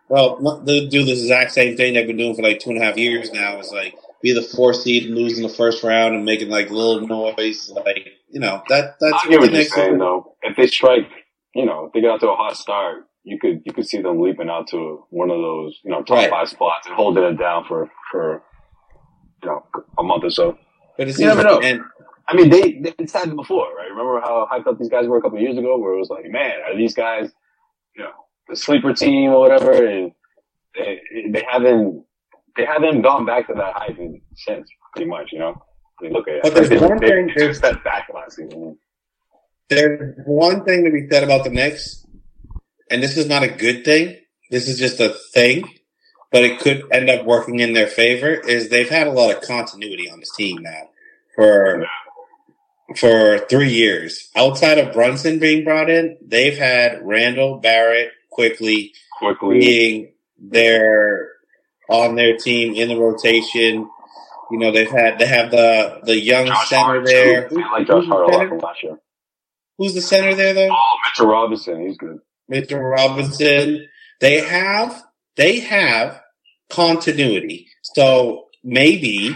Well, 0.08 0.62
they'll 0.64 0.88
do 0.88 1.04
the 1.04 1.12
exact 1.12 1.52
same 1.52 1.74
thing 1.76 1.94
they've 1.94 2.06
been 2.06 2.18
doing 2.18 2.34
for 2.34 2.42
like 2.42 2.60
two 2.60 2.68
and 2.70 2.78
a 2.78 2.84
half 2.84 2.98
years 2.98 3.32
now. 3.32 3.58
Is 3.60 3.72
like 3.72 3.94
be 4.22 4.32
the 4.32 4.42
four 4.42 4.72
seed 4.72 5.06
and 5.06 5.14
lose 5.14 5.36
in 5.36 5.42
the 5.42 5.48
first 5.48 5.82
round 5.82 6.14
and 6.14 6.24
making 6.24 6.48
like 6.48 6.70
little 6.70 7.06
noise, 7.06 7.70
like 7.70 8.08
you 8.30 8.40
know 8.40 8.62
that 8.68 8.96
that's 9.00 9.24
I 9.24 9.28
get 9.28 9.40
what 9.40 9.52
you're 9.52 9.64
saying 9.64 9.98
though. 9.98 10.36
If 10.42 10.56
they 10.56 10.66
strike, 10.66 11.08
you 11.54 11.66
know, 11.66 11.86
if 11.86 11.92
they 11.92 12.00
get 12.00 12.10
out 12.10 12.20
to 12.20 12.30
a 12.30 12.36
hot 12.36 12.56
start, 12.56 13.04
you 13.24 13.38
could 13.38 13.62
you 13.64 13.72
could 13.72 13.86
see 13.86 14.00
them 14.00 14.20
leaping 14.20 14.48
out 14.48 14.68
to 14.68 15.04
one 15.10 15.30
of 15.30 15.38
those, 15.38 15.78
you 15.84 15.90
know, 15.90 16.02
top 16.02 16.18
Right. 16.18 16.30
five 16.30 16.48
spots 16.48 16.86
and 16.86 16.94
holding 16.94 17.24
it 17.24 17.38
down 17.38 17.64
for 17.66 17.90
for 18.10 18.42
you 19.42 19.48
know 19.48 19.66
a 19.98 20.02
month 20.02 20.24
or 20.24 20.30
so. 20.30 20.58
But 20.96 21.08
it's 21.08 21.18
You 21.18 21.26
never 21.26 21.42
know. 21.42 21.60
And 21.60 21.82
I 22.28 22.36
mean, 22.36 22.50
they, 22.50 22.78
they 22.80 22.94
it's 22.98 23.12
happened 23.12 23.36
before, 23.36 23.74
right? 23.76 23.90
Remember 23.90 24.20
how 24.20 24.48
hyped 24.50 24.66
up 24.66 24.78
these 24.78 24.88
guys 24.88 25.06
were 25.06 25.18
a 25.18 25.22
couple 25.22 25.38
of 25.38 25.42
years 25.42 25.58
ago, 25.58 25.78
where 25.78 25.94
it 25.94 25.98
was 25.98 26.10
like, 26.10 26.24
man, 26.30 26.52
are 26.66 26.76
these 26.76 26.94
guys, 26.94 27.30
you 27.96 28.04
know, 28.04 28.12
the 28.48 28.56
sleeper 28.56 28.94
team 28.94 29.30
or 29.30 29.40
whatever? 29.40 29.84
And 29.84 30.12
they 30.74 31.00
they 31.30 31.44
haven't 31.50 32.04
they 32.56 32.64
haven't 32.64 33.02
gone 33.02 33.24
back 33.26 33.46
to 33.48 33.54
that 33.54 33.88
in- 33.98 34.20
since, 34.36 34.68
pretty 34.94 35.08
much. 35.08 35.30
You 35.32 35.38
know, 35.40 35.62
I 36.00 36.02
mean, 36.04 36.12
look 36.12 36.28
at 36.28 36.42
But 36.42 36.56
it. 36.56 36.68
there's 36.68 36.80
one 36.82 36.98
thing- 36.98 37.30
took 37.36 37.56
a 37.64 37.74
back 37.84 38.08
last 38.12 38.36
season. 38.36 38.78
there's 39.68 40.14
one 40.26 40.64
thing 40.64 40.84
to 40.84 40.90
be 40.90 41.08
said 41.10 41.24
about 41.24 41.44
the 41.44 41.50
Knicks, 41.50 42.04
and 42.90 43.02
this 43.02 43.16
is 43.16 43.26
not 43.28 43.42
a 43.42 43.48
good 43.48 43.84
thing. 43.84 44.18
This 44.50 44.68
is 44.68 44.78
just 44.78 45.00
a 45.00 45.08
thing, 45.32 45.64
but 46.30 46.42
it 46.44 46.58
could 46.60 46.84
end 46.92 47.08
up 47.08 47.24
working 47.24 47.60
in 47.60 47.72
their 47.72 47.86
favor. 47.86 48.34
Is 48.34 48.68
they've 48.68 48.88
had 48.90 49.06
a 49.06 49.12
lot 49.12 49.34
of 49.34 49.40
continuity 49.42 50.10
on 50.10 50.20
this 50.20 50.34
team 50.36 50.58
now 50.62 50.90
for 51.34 51.86
for 52.96 53.38
three 53.48 53.70
years. 53.70 54.30
Outside 54.36 54.76
of 54.76 54.92
Brunson 54.92 55.38
being 55.38 55.64
brought 55.64 55.88
in, 55.88 56.18
they've 56.20 56.58
had 56.58 57.00
Randle 57.02 57.56
Barrett 57.58 58.10
quickly 58.30 58.92
Quickly, 59.18 59.58
being 59.60 60.12
their 60.38 61.30
on 61.88 62.14
their 62.16 62.36
team 62.36 62.74
in 62.74 62.88
the 62.88 62.96
rotation. 62.98 63.88
You 64.50 64.58
know, 64.58 64.70
they've 64.72 64.90
had 64.90 65.18
they 65.18 65.26
have 65.26 65.50
the 65.50 66.00
the 66.04 66.18
young 66.18 66.46
Josh 66.46 66.68
center 66.68 66.84
Hart, 66.84 67.06
there. 67.06 67.48
too. 67.48 67.62
I 67.62 67.78
like 67.78 67.86
Josh 67.86 68.04
Who's 68.04 68.08
Hart 68.12 68.24
a 68.24 68.26
the 68.26 68.32
lot 68.32 68.38
center? 68.38 68.48
from 68.48 68.58
last 68.58 68.82
year. 68.82 68.98
Who's 69.78 69.94
the 69.94 70.02
center 70.02 70.34
there 70.34 70.52
though? 70.54 70.68
Oh, 70.70 70.96
Mitchell 71.08 71.26
Robinson, 71.32 71.86
he's 71.86 71.96
good. 71.96 72.18
Mr. 72.50 72.78
Robinson. 72.90 73.88
They 74.20 74.40
have 74.40 75.02
they 75.36 75.60
have 75.60 76.20
continuity. 76.70 77.68
So 77.82 78.46
maybe 78.62 79.30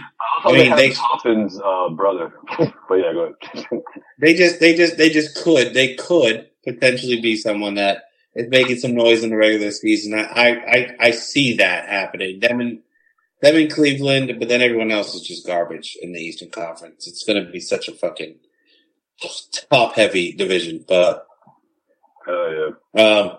I, 0.44 0.46
love 0.46 0.46
I 0.46 0.52
they 0.52 0.58
mean, 0.58 0.68
have 0.70 0.78
they- 0.78 0.92
Toppin's 0.92 1.58
uh, 1.58 1.88
brother, 1.90 2.32
but 2.58 2.94
yeah, 2.96 3.12
go 3.12 3.32
ahead. 3.54 3.82
they 4.20 4.34
just 4.34 4.60
they 4.60 4.74
just 4.74 4.96
they 4.98 5.10
just 5.10 5.36
could 5.42 5.72
they 5.74 5.94
could 5.94 6.48
potentially 6.64 7.20
be 7.20 7.36
someone 7.36 7.74
that 7.74 8.02
is 8.36 8.48
making 8.48 8.78
some 8.78 8.94
noise 8.94 9.24
in 9.24 9.30
the 9.30 9.36
regular 9.36 9.70
season. 9.72 10.14
I 10.14 10.22
I 10.22 10.48
I, 10.48 10.96
I 11.00 11.10
see 11.10 11.56
that 11.56 11.88
happening. 11.88 12.38
Them 12.40 12.60
and 12.60 12.78
them 13.42 13.56
in 13.56 13.70
Cleveland, 13.70 14.36
but 14.38 14.48
then 14.48 14.62
everyone 14.62 14.90
else 14.90 15.14
is 15.14 15.22
just 15.22 15.46
garbage 15.46 15.96
in 16.00 16.12
the 16.12 16.20
Eastern 16.20 16.50
Conference. 16.50 17.06
It's 17.06 17.24
going 17.24 17.44
to 17.44 17.50
be 17.50 17.60
such 17.60 17.88
a 17.88 17.92
fucking 17.92 18.36
top 19.70 19.94
heavy 19.94 20.32
division, 20.32 20.84
but 20.86 21.26
Hell 22.24 22.74
yeah. 22.94 23.02
um, 23.02 23.38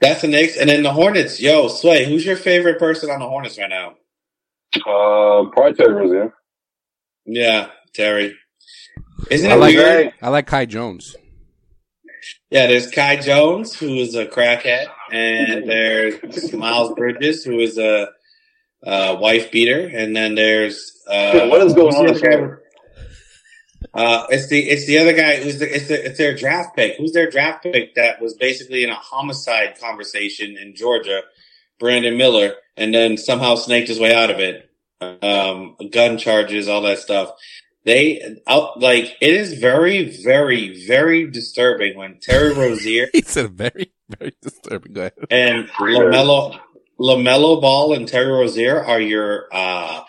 that's 0.00 0.22
the 0.22 0.28
Knicks, 0.28 0.56
and 0.56 0.68
then 0.68 0.82
the 0.82 0.92
Hornets. 0.92 1.40
Yo, 1.40 1.68
Sway, 1.68 2.04
who's 2.04 2.24
your 2.24 2.36
favorite 2.36 2.78
person 2.78 3.10
on 3.10 3.20
the 3.20 3.28
Hornets 3.28 3.58
right 3.58 3.70
now? 3.70 3.94
Uh, 4.74 5.48
probably 5.50 5.74
Terry 5.74 5.94
Rozier. 5.94 6.34
Yeah, 7.24 7.68
Terry. 7.94 8.36
Isn't 9.30 9.50
I 9.50 9.54
it 9.54 9.58
like 9.58 9.74
weird? 9.74 10.14
I 10.20 10.28
like 10.28 10.46
Kai 10.46 10.66
Jones. 10.66 11.16
Yeah, 12.50 12.68
there's 12.68 12.90
Kai 12.90 13.16
Jones, 13.16 13.74
who 13.74 13.94
is 13.94 14.14
a 14.14 14.26
crackhead, 14.26 14.86
and 15.10 15.68
there's 15.68 16.52
Miles 16.52 16.94
Bridges, 16.94 17.44
who 17.44 17.58
is 17.58 17.76
a, 17.78 18.08
uh 18.86 19.16
wife 19.18 19.50
beater, 19.50 19.88
and 19.88 20.14
then 20.14 20.34
there's 20.36 20.92
uh, 21.08 21.48
What 21.48 21.60
is 21.62 21.74
going 21.74 21.94
on, 21.94 22.20
guy? 22.20 22.56
Uh, 23.94 24.26
it's 24.28 24.48
the 24.48 24.68
it's 24.68 24.86
the 24.86 24.98
other 24.98 25.14
guy 25.14 25.42
who's 25.42 25.58
the 25.58 25.74
it's 25.74 25.88
the 25.88 26.06
it's 26.06 26.18
their 26.18 26.34
draft 26.34 26.76
pick. 26.76 26.96
Who's 26.98 27.12
their 27.12 27.30
draft 27.30 27.62
pick 27.62 27.94
that 27.94 28.20
was 28.20 28.34
basically 28.34 28.84
in 28.84 28.90
a 28.90 28.94
homicide 28.94 29.78
conversation 29.80 30.56
in 30.56 30.74
Georgia, 30.74 31.22
Brandon 31.80 32.16
Miller, 32.16 32.54
and 32.76 32.94
then 32.94 33.16
somehow 33.16 33.54
snaked 33.54 33.88
his 33.88 33.98
way 33.98 34.14
out 34.14 34.30
of 34.30 34.38
it. 34.38 34.68
Um, 35.00 35.76
gun 35.90 36.18
charges, 36.18 36.68
all 36.68 36.82
that 36.82 36.98
stuff. 36.98 37.30
They 37.86 38.40
out 38.48 38.80
like 38.80 39.16
it 39.20 39.32
is 39.32 39.54
very, 39.54 40.20
very, 40.24 40.84
very 40.86 41.30
disturbing 41.30 41.96
when 41.96 42.18
Terry 42.20 42.52
Rozier 42.54 43.08
He 43.12 43.22
said 43.22 43.52
very, 43.52 43.92
very 44.18 44.34
disturbing. 44.42 44.92
Go 44.92 45.00
ahead. 45.02 45.12
and 45.30 45.68
Pretty 45.68 45.96
Lamelo 45.96 46.58
Lamelo 47.00 47.60
Ball 47.60 47.94
and 47.94 48.08
Terry 48.08 48.32
Rozier 48.32 48.84
are 48.84 49.00
your 49.00 49.46
uh, 49.52 50.02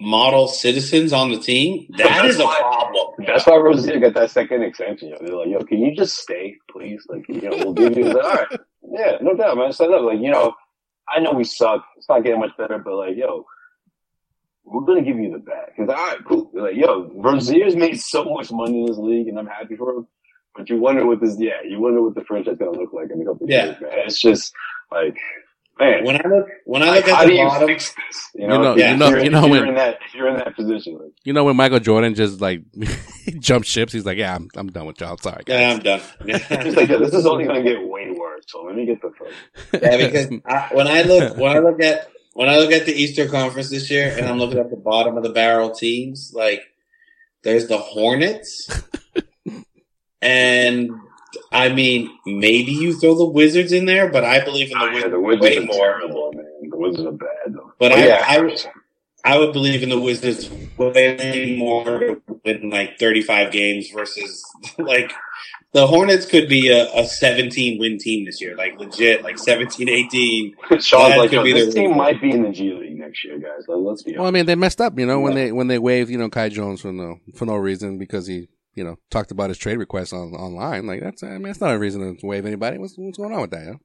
model 0.00 0.46
citizens 0.46 1.12
on 1.12 1.32
the 1.32 1.40
team. 1.40 1.88
That 1.96 2.24
is 2.24 2.38
a 2.38 2.44
problem. 2.44 3.26
That's 3.26 3.46
why 3.46 3.56
Rozier 3.56 3.98
got 3.98 4.14
that 4.14 4.30
second 4.30 4.62
extension. 4.62 5.08
Yo. 5.08 5.16
They're 5.20 5.34
like, 5.36 5.48
yo, 5.48 5.58
can 5.64 5.80
you 5.80 5.96
just 5.96 6.18
stay, 6.18 6.56
please? 6.70 7.04
Like, 7.08 7.28
you 7.28 7.40
know, 7.40 7.56
we'll 7.56 7.74
give 7.74 7.96
you. 7.96 8.04
He's 8.04 8.14
like, 8.14 8.24
all 8.24 8.34
right, 8.34 8.60
yeah, 8.92 9.12
no 9.20 9.34
doubt, 9.34 9.56
man. 9.56 9.72
Set 9.72 9.90
up, 9.90 10.02
like, 10.02 10.20
you 10.20 10.30
know, 10.30 10.54
I 11.12 11.18
know 11.18 11.32
we 11.32 11.42
suck. 11.42 11.84
It's 11.96 12.08
not 12.08 12.22
getting 12.22 12.38
much 12.38 12.56
better, 12.56 12.78
but 12.78 12.94
like, 12.94 13.16
yo, 13.16 13.44
we're 14.72 14.84
gonna 14.84 15.02
give 15.02 15.18
you 15.18 15.32
the 15.32 15.38
bag. 15.38 15.72
Cause 15.76 15.88
all 15.88 15.94
right, 15.94 16.18
cool. 16.26 16.50
They're 16.52 16.62
like, 16.62 16.76
yo, 16.76 17.10
Rozier's 17.14 17.76
made 17.76 18.00
so 18.00 18.24
much 18.24 18.50
money 18.52 18.80
in 18.80 18.86
this 18.86 18.98
league, 18.98 19.28
and 19.28 19.38
I'm 19.38 19.46
happy 19.46 19.76
for 19.76 19.92
him. 19.94 20.06
But 20.56 20.68
you 20.70 20.78
wonder 20.78 21.06
what 21.06 21.20
this, 21.20 21.36
yeah, 21.38 21.62
you 21.66 21.80
wonder 21.80 22.02
what 22.02 22.14
the 22.14 22.24
franchise 22.24 22.56
gonna 22.58 22.72
look 22.72 22.92
like 22.92 23.10
in 23.12 23.22
a 23.22 23.24
couple 23.24 23.46
Yeah. 23.48 23.64
years, 23.66 23.80
man. 23.80 23.90
It's 24.06 24.20
just 24.20 24.52
like, 24.90 25.16
man. 25.78 26.04
When 26.04 26.16
I 26.16 26.28
look 26.28 26.46
when 26.64 26.82
I 26.82 26.86
like, 26.88 27.06
look 27.06 27.14
how 27.14 27.22
at 27.22 27.26
do 27.26 27.30
the 27.32 27.38
you 27.38 27.44
bottom, 27.46 27.68
fix 27.68 27.94
this? 27.94 28.28
You 28.34 28.42
You 28.42 28.48
know, 28.48 28.62
know- 28.62 28.72
if 28.72 28.78
you 28.78 28.96
know- 28.96 29.08
you're- 29.10 29.24
you 29.24 29.30
know 29.30 29.40
you're 29.46 29.50
when- 29.60 29.68
in 29.68 29.74
that, 29.76 29.98
you're 30.14 30.28
in 30.28 30.36
that 30.36 30.56
position, 30.56 30.94
like, 30.94 31.12
You 31.24 31.32
know 31.32 31.44
when 31.44 31.54
Michael 31.56 31.78
Jordan 31.78 32.14
just 32.16 32.40
like 32.40 32.62
jumped 33.38 33.68
ships, 33.68 33.92
he's 33.92 34.04
like, 34.04 34.18
"Yeah, 34.18 34.34
I'm, 34.34 34.48
I'm 34.56 34.66
done 34.68 34.86
with 34.86 35.00
y'all. 35.00 35.12
I'm 35.12 35.18
sorry, 35.18 35.44
yeah. 35.46 35.70
I'm 35.70 35.78
done. 35.78 36.00
It's 36.26 36.76
like, 36.76 36.88
this 36.88 37.14
is 37.14 37.24
only 37.26 37.44
gonna 37.44 37.62
get 37.62 37.86
way 37.86 38.10
worse. 38.10 38.42
So 38.48 38.62
let 38.64 38.74
me 38.74 38.84
get 38.86 39.00
the 39.00 39.10
fuck. 39.16 39.80
Yeah, 39.82 39.96
because 39.96 40.28
I, 40.46 40.68
when 40.74 40.88
I 40.88 41.02
look 41.02 41.36
when 41.36 41.56
I 41.56 41.60
look 41.60 41.80
at 41.82 42.08
when 42.38 42.48
I 42.48 42.58
look 42.58 42.70
at 42.70 42.86
the 42.86 42.92
Eastern 42.92 43.28
Conference 43.28 43.68
this 43.68 43.90
year, 43.90 44.14
and 44.16 44.24
I'm 44.28 44.38
looking 44.38 44.58
at 44.60 44.70
the 44.70 44.76
bottom 44.76 45.16
of 45.16 45.24
the 45.24 45.30
barrel 45.30 45.72
teams, 45.72 46.32
like 46.32 46.62
there's 47.42 47.66
the 47.66 47.78
Hornets, 47.78 48.70
and 50.22 50.90
I 51.52 51.68
mean 51.70 52.10
maybe 52.26 52.70
you 52.72 52.94
throw 52.98 53.16
the 53.16 53.24
Wizards 53.24 53.72
in 53.72 53.86
there, 53.86 54.08
but 54.08 54.24
I 54.24 54.44
believe 54.44 54.70
in 54.70 54.78
the 54.78 54.84
Yeah, 54.84 54.92
Wizards 54.94 55.12
the 55.12 55.20
Wizards 55.20 55.42
way 55.42 55.56
are 55.58 55.62
more. 55.66 55.76
terrible, 55.98 56.32
man. 56.32 56.70
The 56.70 56.76
Wizards 56.76 57.06
are 57.08 57.12
bad, 57.12 57.54
though. 57.54 57.72
But 57.78 57.92
Oh, 57.92 57.96
I, 57.96 58.06
yeah. 58.06 58.24
I, 58.26 58.40
would- 58.40 58.66
I 59.24 59.38
would 59.38 59.52
believe 59.52 59.82
in 59.82 59.88
the 59.88 59.98
Wizards 60.00 60.48
way 60.78 61.56
more 61.58 61.98
to 61.98 62.22
win 62.44 62.70
like 62.70 62.98
35 63.00 63.50
games 63.50 63.90
versus 63.90 64.44
like 64.78 65.12
the 65.72 65.86
Hornets 65.86 66.24
could 66.24 66.48
be 66.48 66.70
a, 66.70 66.90
a 66.94 67.06
17 67.06 67.78
win 67.78 67.98
team 67.98 68.24
this 68.24 68.40
year, 68.40 68.56
like 68.56 68.78
legit, 68.78 69.22
like 69.22 69.38
17, 69.38 69.88
18. 69.88 70.54
Sean's 70.80 71.16
like, 71.16 71.30
could 71.30 71.44
be 71.44 71.52
this 71.52 71.74
team 71.74 71.84
reason. 71.84 71.98
might 71.98 72.20
be 72.20 72.30
in 72.30 72.42
the 72.42 72.50
G 72.50 72.72
League 72.72 72.98
next 72.98 73.24
year, 73.24 73.38
guys. 73.38 73.64
Let, 73.68 73.78
let's 73.78 74.02
be 74.02 74.16
Well, 74.16 74.26
I 74.26 74.30
mean, 74.30 74.46
they 74.46 74.54
messed 74.54 74.80
up, 74.80 74.98
you 74.98 75.06
know, 75.06 75.20
when 75.20 75.34
they 75.34 75.52
when 75.52 75.68
they 75.68 75.78
waived, 75.78 76.10
you 76.10 76.18
know, 76.18 76.30
Kai 76.30 76.48
Jones 76.48 76.80
for 76.80 76.92
no 76.92 77.18
for 77.34 77.44
no 77.44 77.56
reason 77.56 77.98
because 77.98 78.26
he, 78.26 78.48
you 78.74 78.84
know, 78.84 78.96
talked 79.10 79.30
about 79.30 79.50
his 79.50 79.58
trade 79.58 79.76
request 79.78 80.12
on 80.12 80.34
online. 80.34 80.86
Like 80.86 81.02
that's, 81.02 81.22
I 81.22 81.30
mean, 81.30 81.42
that's 81.42 81.60
not 81.60 81.74
a 81.74 81.78
reason 81.78 82.16
to 82.16 82.26
waive 82.26 82.46
anybody. 82.46 82.78
What's 82.78 82.94
what's 82.96 83.18
going 83.18 83.34
on 83.34 83.42
with 83.42 83.50
that? 83.50 83.64
You 83.64 83.72
know? 83.72 83.78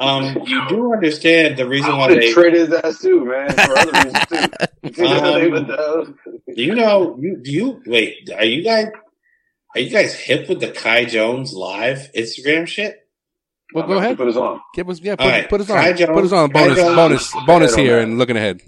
Um, 0.00 0.38
you 0.46 0.66
do 0.68 0.94
understand 0.94 1.58
the 1.58 1.68
reason 1.68 1.90
I 1.90 1.98
why 1.98 2.14
they, 2.14 2.32
traded 2.32 2.70
his 2.70 2.72
ass 2.72 3.00
too, 3.00 3.24
man, 3.26 3.52
for 3.52 3.78
other 3.78 3.92
reasons 3.92 4.26
too. 4.26 4.36
You 4.82 5.04
know, 5.04 5.34
they 5.34 5.48
would, 5.48 5.66
do 5.66 6.62
you 6.62 6.74
know, 6.74 7.18
you, 7.20 7.36
do 7.36 7.52
you, 7.52 7.82
wait, 7.86 8.30
are 8.34 8.44
you 8.44 8.64
guys, 8.64 8.86
are 9.74 9.80
you 9.80 9.90
guys 9.90 10.14
hip 10.14 10.48
with 10.48 10.60
the 10.60 10.70
Kai 10.70 11.04
Jones 11.04 11.52
live 11.52 12.10
Instagram 12.16 12.66
shit? 12.66 13.06
Well, 13.72 13.86
go 13.86 13.98
ahead. 13.98 14.16
Put 14.16 14.28
us 14.28 14.36
on. 14.36 14.60
Give 14.74 14.88
us, 14.90 15.00
yeah, 15.00 15.14
put, 15.14 15.24
All 15.24 15.30
right. 15.30 15.48
put 15.48 15.60
us 15.60 15.68
Kai 15.68 15.90
on, 15.90 15.96
Jones- 15.96 16.10
put 16.12 16.24
us 16.24 16.32
on 16.32 16.50
bonus, 16.50 16.76
Jones- 16.76 16.96
bonus, 16.96 17.32
bonus 17.46 17.74
Head 17.76 17.84
here, 17.84 17.98
and 18.00 18.18
looking 18.18 18.36
ahead. 18.36 18.60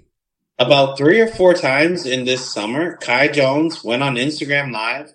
About 0.59 0.97
three 0.97 1.19
or 1.19 1.27
four 1.27 1.53
times 1.53 2.05
in 2.05 2.25
this 2.25 2.53
summer, 2.53 2.95
Kai 2.97 3.27
Jones 3.27 3.83
went 3.83 4.01
on 4.03 4.15
Instagram 4.15 4.71
live, 4.71 5.11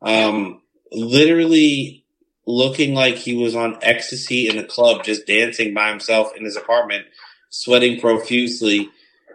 um, 0.00 0.62
literally 0.92 2.04
looking 2.46 2.94
like 2.94 3.16
he 3.16 3.36
was 3.36 3.54
on 3.54 3.76
ecstasy 3.82 4.48
in 4.48 4.56
a 4.56 4.64
club, 4.64 5.04
just 5.04 5.26
dancing 5.26 5.74
by 5.74 5.90
himself 5.90 6.34
in 6.36 6.44
his 6.44 6.56
apartment, 6.56 7.04
sweating 7.50 8.00
profusely, 8.00 8.88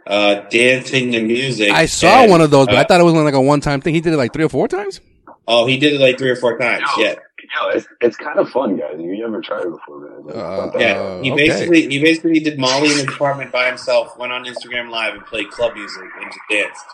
uh, 0.08 0.36
dancing 0.50 1.12
to 1.12 1.22
music. 1.22 1.70
I 1.72 1.86
saw 1.86 2.24
And, 2.24 2.32
one 2.32 2.42
of 2.42 2.50
those, 2.50 2.66
but 2.66 2.76
I 2.76 2.82
uh, 2.82 2.86
thought 2.86 3.02
it 3.02 3.04
was 3.04 3.14
like 3.14 3.34
a 3.36 3.42
one 3.42 3.62
time 3.62 3.82
thing. 3.82 3.94
He 3.94 4.02
did 4.02 4.14
it 4.14 4.18
like 4.18 4.34
three 4.34 4.44
or 4.46 4.50
four 4.50 4.68
times. 4.68 5.00
Oh, 5.48 5.66
he 5.66 5.78
did 5.78 5.94
it 5.94 6.00
like 6.02 6.18
three 6.18 6.30
or 6.30 6.36
four 6.36 6.58
times. 6.58 6.84
Yo. 6.98 7.04
Yeah, 7.04 7.16
Yo, 7.62 7.70
it's, 7.70 7.86
it's 8.00 8.16
kind 8.16 8.40
of 8.40 8.50
fun, 8.50 8.78
guys. 8.78 8.96
You 8.98 9.26
ever 9.26 9.42
tried 9.42 9.64
it 9.64 9.70
before, 9.72 10.00
man. 10.00 10.24
Like, 10.26 10.36
Uh, 10.36 10.72
yeah. 10.80 11.22
He 11.22 11.32
okay. 11.32 11.48
basically 11.50 11.90
he 11.90 12.02
basically 12.02 12.40
did 12.40 12.58
Molly 12.58 12.86
in 12.92 12.98
his 12.98 13.04
apartment 13.04 13.52
by 13.52 13.68
himself. 13.68 14.18
Went 14.18 14.32
on 14.32 14.46
Instagram 14.46 14.90
Live 14.90 15.14
and 15.16 15.26
played 15.26 15.50
club 15.52 15.74
music 15.76 16.04
and 16.22 16.26
just 16.32 16.40
danced. 16.50 16.86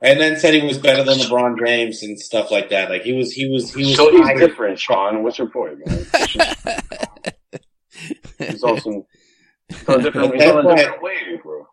And 0.00 0.20
then 0.20 0.38
said 0.38 0.54
he 0.54 0.62
was 0.66 0.78
better 0.78 1.02
than 1.04 1.18
LeBron 1.18 1.58
James 1.64 2.02
and 2.02 2.18
stuff 2.18 2.50
like 2.50 2.70
that. 2.70 2.90
Like 2.90 3.02
he 3.02 3.12
was, 3.12 3.32
he 3.32 3.48
was, 3.48 3.72
he 3.72 3.84
was. 3.84 3.96
so 3.96 4.10
he's 4.10 4.20
higher- 4.20 4.38
different, 4.38 4.78
Sean. 4.78 5.22
What's 5.22 5.38
your 5.38 5.48
point, 5.48 5.78
man? 5.86 6.06
He's 8.38 8.62
also 8.64 9.06
he's 9.68 9.88
on 9.88 10.00
a 10.00 10.02
different, 10.02 10.34
he's 10.34 10.50
on 10.50 10.66
a 10.66 10.68
That's 10.68 10.80
different 10.82 11.02
wave, 11.02 11.42
bro. 11.42 11.66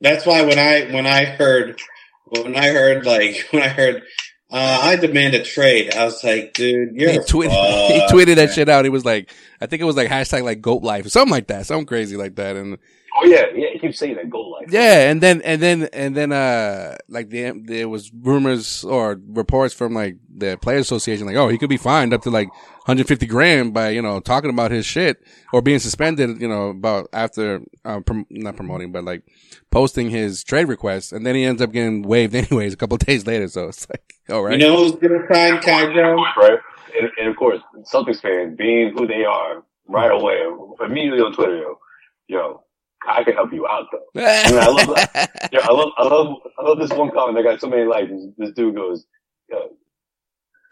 That's 0.00 0.26
why 0.26 0.42
when 0.42 0.58
I 0.58 0.92
when 0.92 1.06
I 1.06 1.24
heard 1.24 1.80
when 2.26 2.54
I 2.54 2.68
heard 2.68 3.04
like 3.06 3.46
when 3.50 3.62
I 3.62 3.68
heard 3.68 4.02
uh, 4.50 4.80
I 4.82 4.96
demand 4.96 5.34
a 5.34 5.42
trade, 5.42 5.94
I 5.94 6.04
was 6.04 6.22
like, 6.22 6.54
dude, 6.54 6.94
you're 6.94 7.10
he 7.10 7.18
tweeted, 7.18 7.48
fucked, 7.48 8.12
he 8.12 8.16
tweeted 8.16 8.36
that 8.36 8.52
shit 8.52 8.68
out. 8.68 8.84
He 8.84 8.90
was 8.90 9.04
like, 9.04 9.32
I 9.60 9.66
think 9.66 9.82
it 9.82 9.86
was 9.86 9.96
like 9.96 10.08
hashtag 10.08 10.42
like 10.42 10.60
goat 10.60 10.82
life 10.82 11.06
or 11.06 11.10
something 11.10 11.32
like 11.32 11.48
that, 11.48 11.66
something 11.66 11.86
crazy 11.86 12.16
like 12.16 12.36
that. 12.36 12.56
And 12.56 12.78
Oh 13.18 13.24
yeah, 13.24 13.46
yeah. 13.54 13.68
He 13.72 13.78
keeps 13.78 13.98
saying 13.98 14.16
that 14.16 14.28
goal 14.28 14.52
life. 14.52 14.70
yeah, 14.70 15.10
and 15.10 15.22
then 15.22 15.40
and 15.42 15.60
then 15.62 15.88
and 15.92 16.14
then 16.14 16.32
uh 16.32 16.96
like 17.08 17.30
the, 17.30 17.52
there 17.64 17.88
was 17.88 18.12
rumors 18.12 18.84
or 18.84 19.18
reports 19.28 19.72
from 19.72 19.94
like 19.94 20.16
the 20.28 20.58
players 20.58 20.82
association 20.82 21.26
like, 21.26 21.36
oh, 21.36 21.48
he 21.48 21.56
could 21.56 21.70
be 21.70 21.78
fined 21.78 22.12
up 22.12 22.22
to 22.22 22.30
like 22.30 22.48
150 22.48 23.26
grand 23.26 23.72
by 23.72 23.88
you 23.88 24.02
know 24.02 24.20
talking 24.20 24.50
about 24.50 24.70
his 24.70 24.84
shit 24.84 25.22
or 25.52 25.62
being 25.62 25.78
suspended, 25.78 26.40
you 26.42 26.48
know, 26.48 26.68
about 26.68 27.08
after 27.12 27.62
uh, 27.84 28.00
prom- 28.00 28.26
not 28.28 28.56
promoting 28.56 28.92
but 28.92 29.04
like 29.04 29.22
posting 29.70 30.10
his 30.10 30.44
trade 30.44 30.68
request, 30.68 31.12
and 31.12 31.24
then 31.24 31.34
he 31.34 31.44
ends 31.44 31.62
up 31.62 31.72
getting 31.72 32.02
waived 32.02 32.34
anyways 32.34 32.74
a 32.74 32.76
couple 32.76 32.96
of 32.96 33.06
days 33.06 33.26
later. 33.26 33.48
So 33.48 33.68
it's 33.68 33.88
like, 33.88 34.15
all 34.30 34.42
right, 34.42 34.58
You 34.60 34.66
know 34.66 34.76
who's 34.76 34.92
gonna 34.96 35.26
sign 35.32 35.60
Kai 35.60 35.92
Jones? 35.94 36.22
right? 36.36 36.58
And, 37.00 37.10
and 37.18 37.28
of 37.28 37.36
course, 37.36 37.60
Celtics 37.92 38.22
fans 38.22 38.56
being 38.56 38.92
who 38.96 39.06
they 39.06 39.24
are, 39.24 39.62
right 39.88 40.10
away, 40.10 40.38
immediately 40.84 41.20
on 41.20 41.32
Twitter, 41.32 41.58
yo, 41.58 41.78
yo, 42.28 42.62
I 43.08 43.22
can 43.24 43.34
help 43.34 43.52
you 43.52 43.66
out 43.66 43.86
though. 43.92 44.20
I 44.22 44.50
mean, 44.50 44.58
I 44.60 44.66
love 44.68 44.94
that. 44.96 45.50
Yeah, 45.52 45.60
I 45.62 45.72
love, 45.72 45.90
I 45.98 46.04
love, 46.04 46.36
I 46.58 46.62
love 46.62 46.78
this 46.78 46.90
one 46.92 47.10
comment 47.12 47.36
that 47.36 47.44
got 47.44 47.60
so 47.60 47.68
many 47.68 47.84
likes. 47.84 48.10
This, 48.10 48.24
this 48.38 48.50
dude 48.52 48.74
goes, 48.76 49.04
yo, 49.50 49.70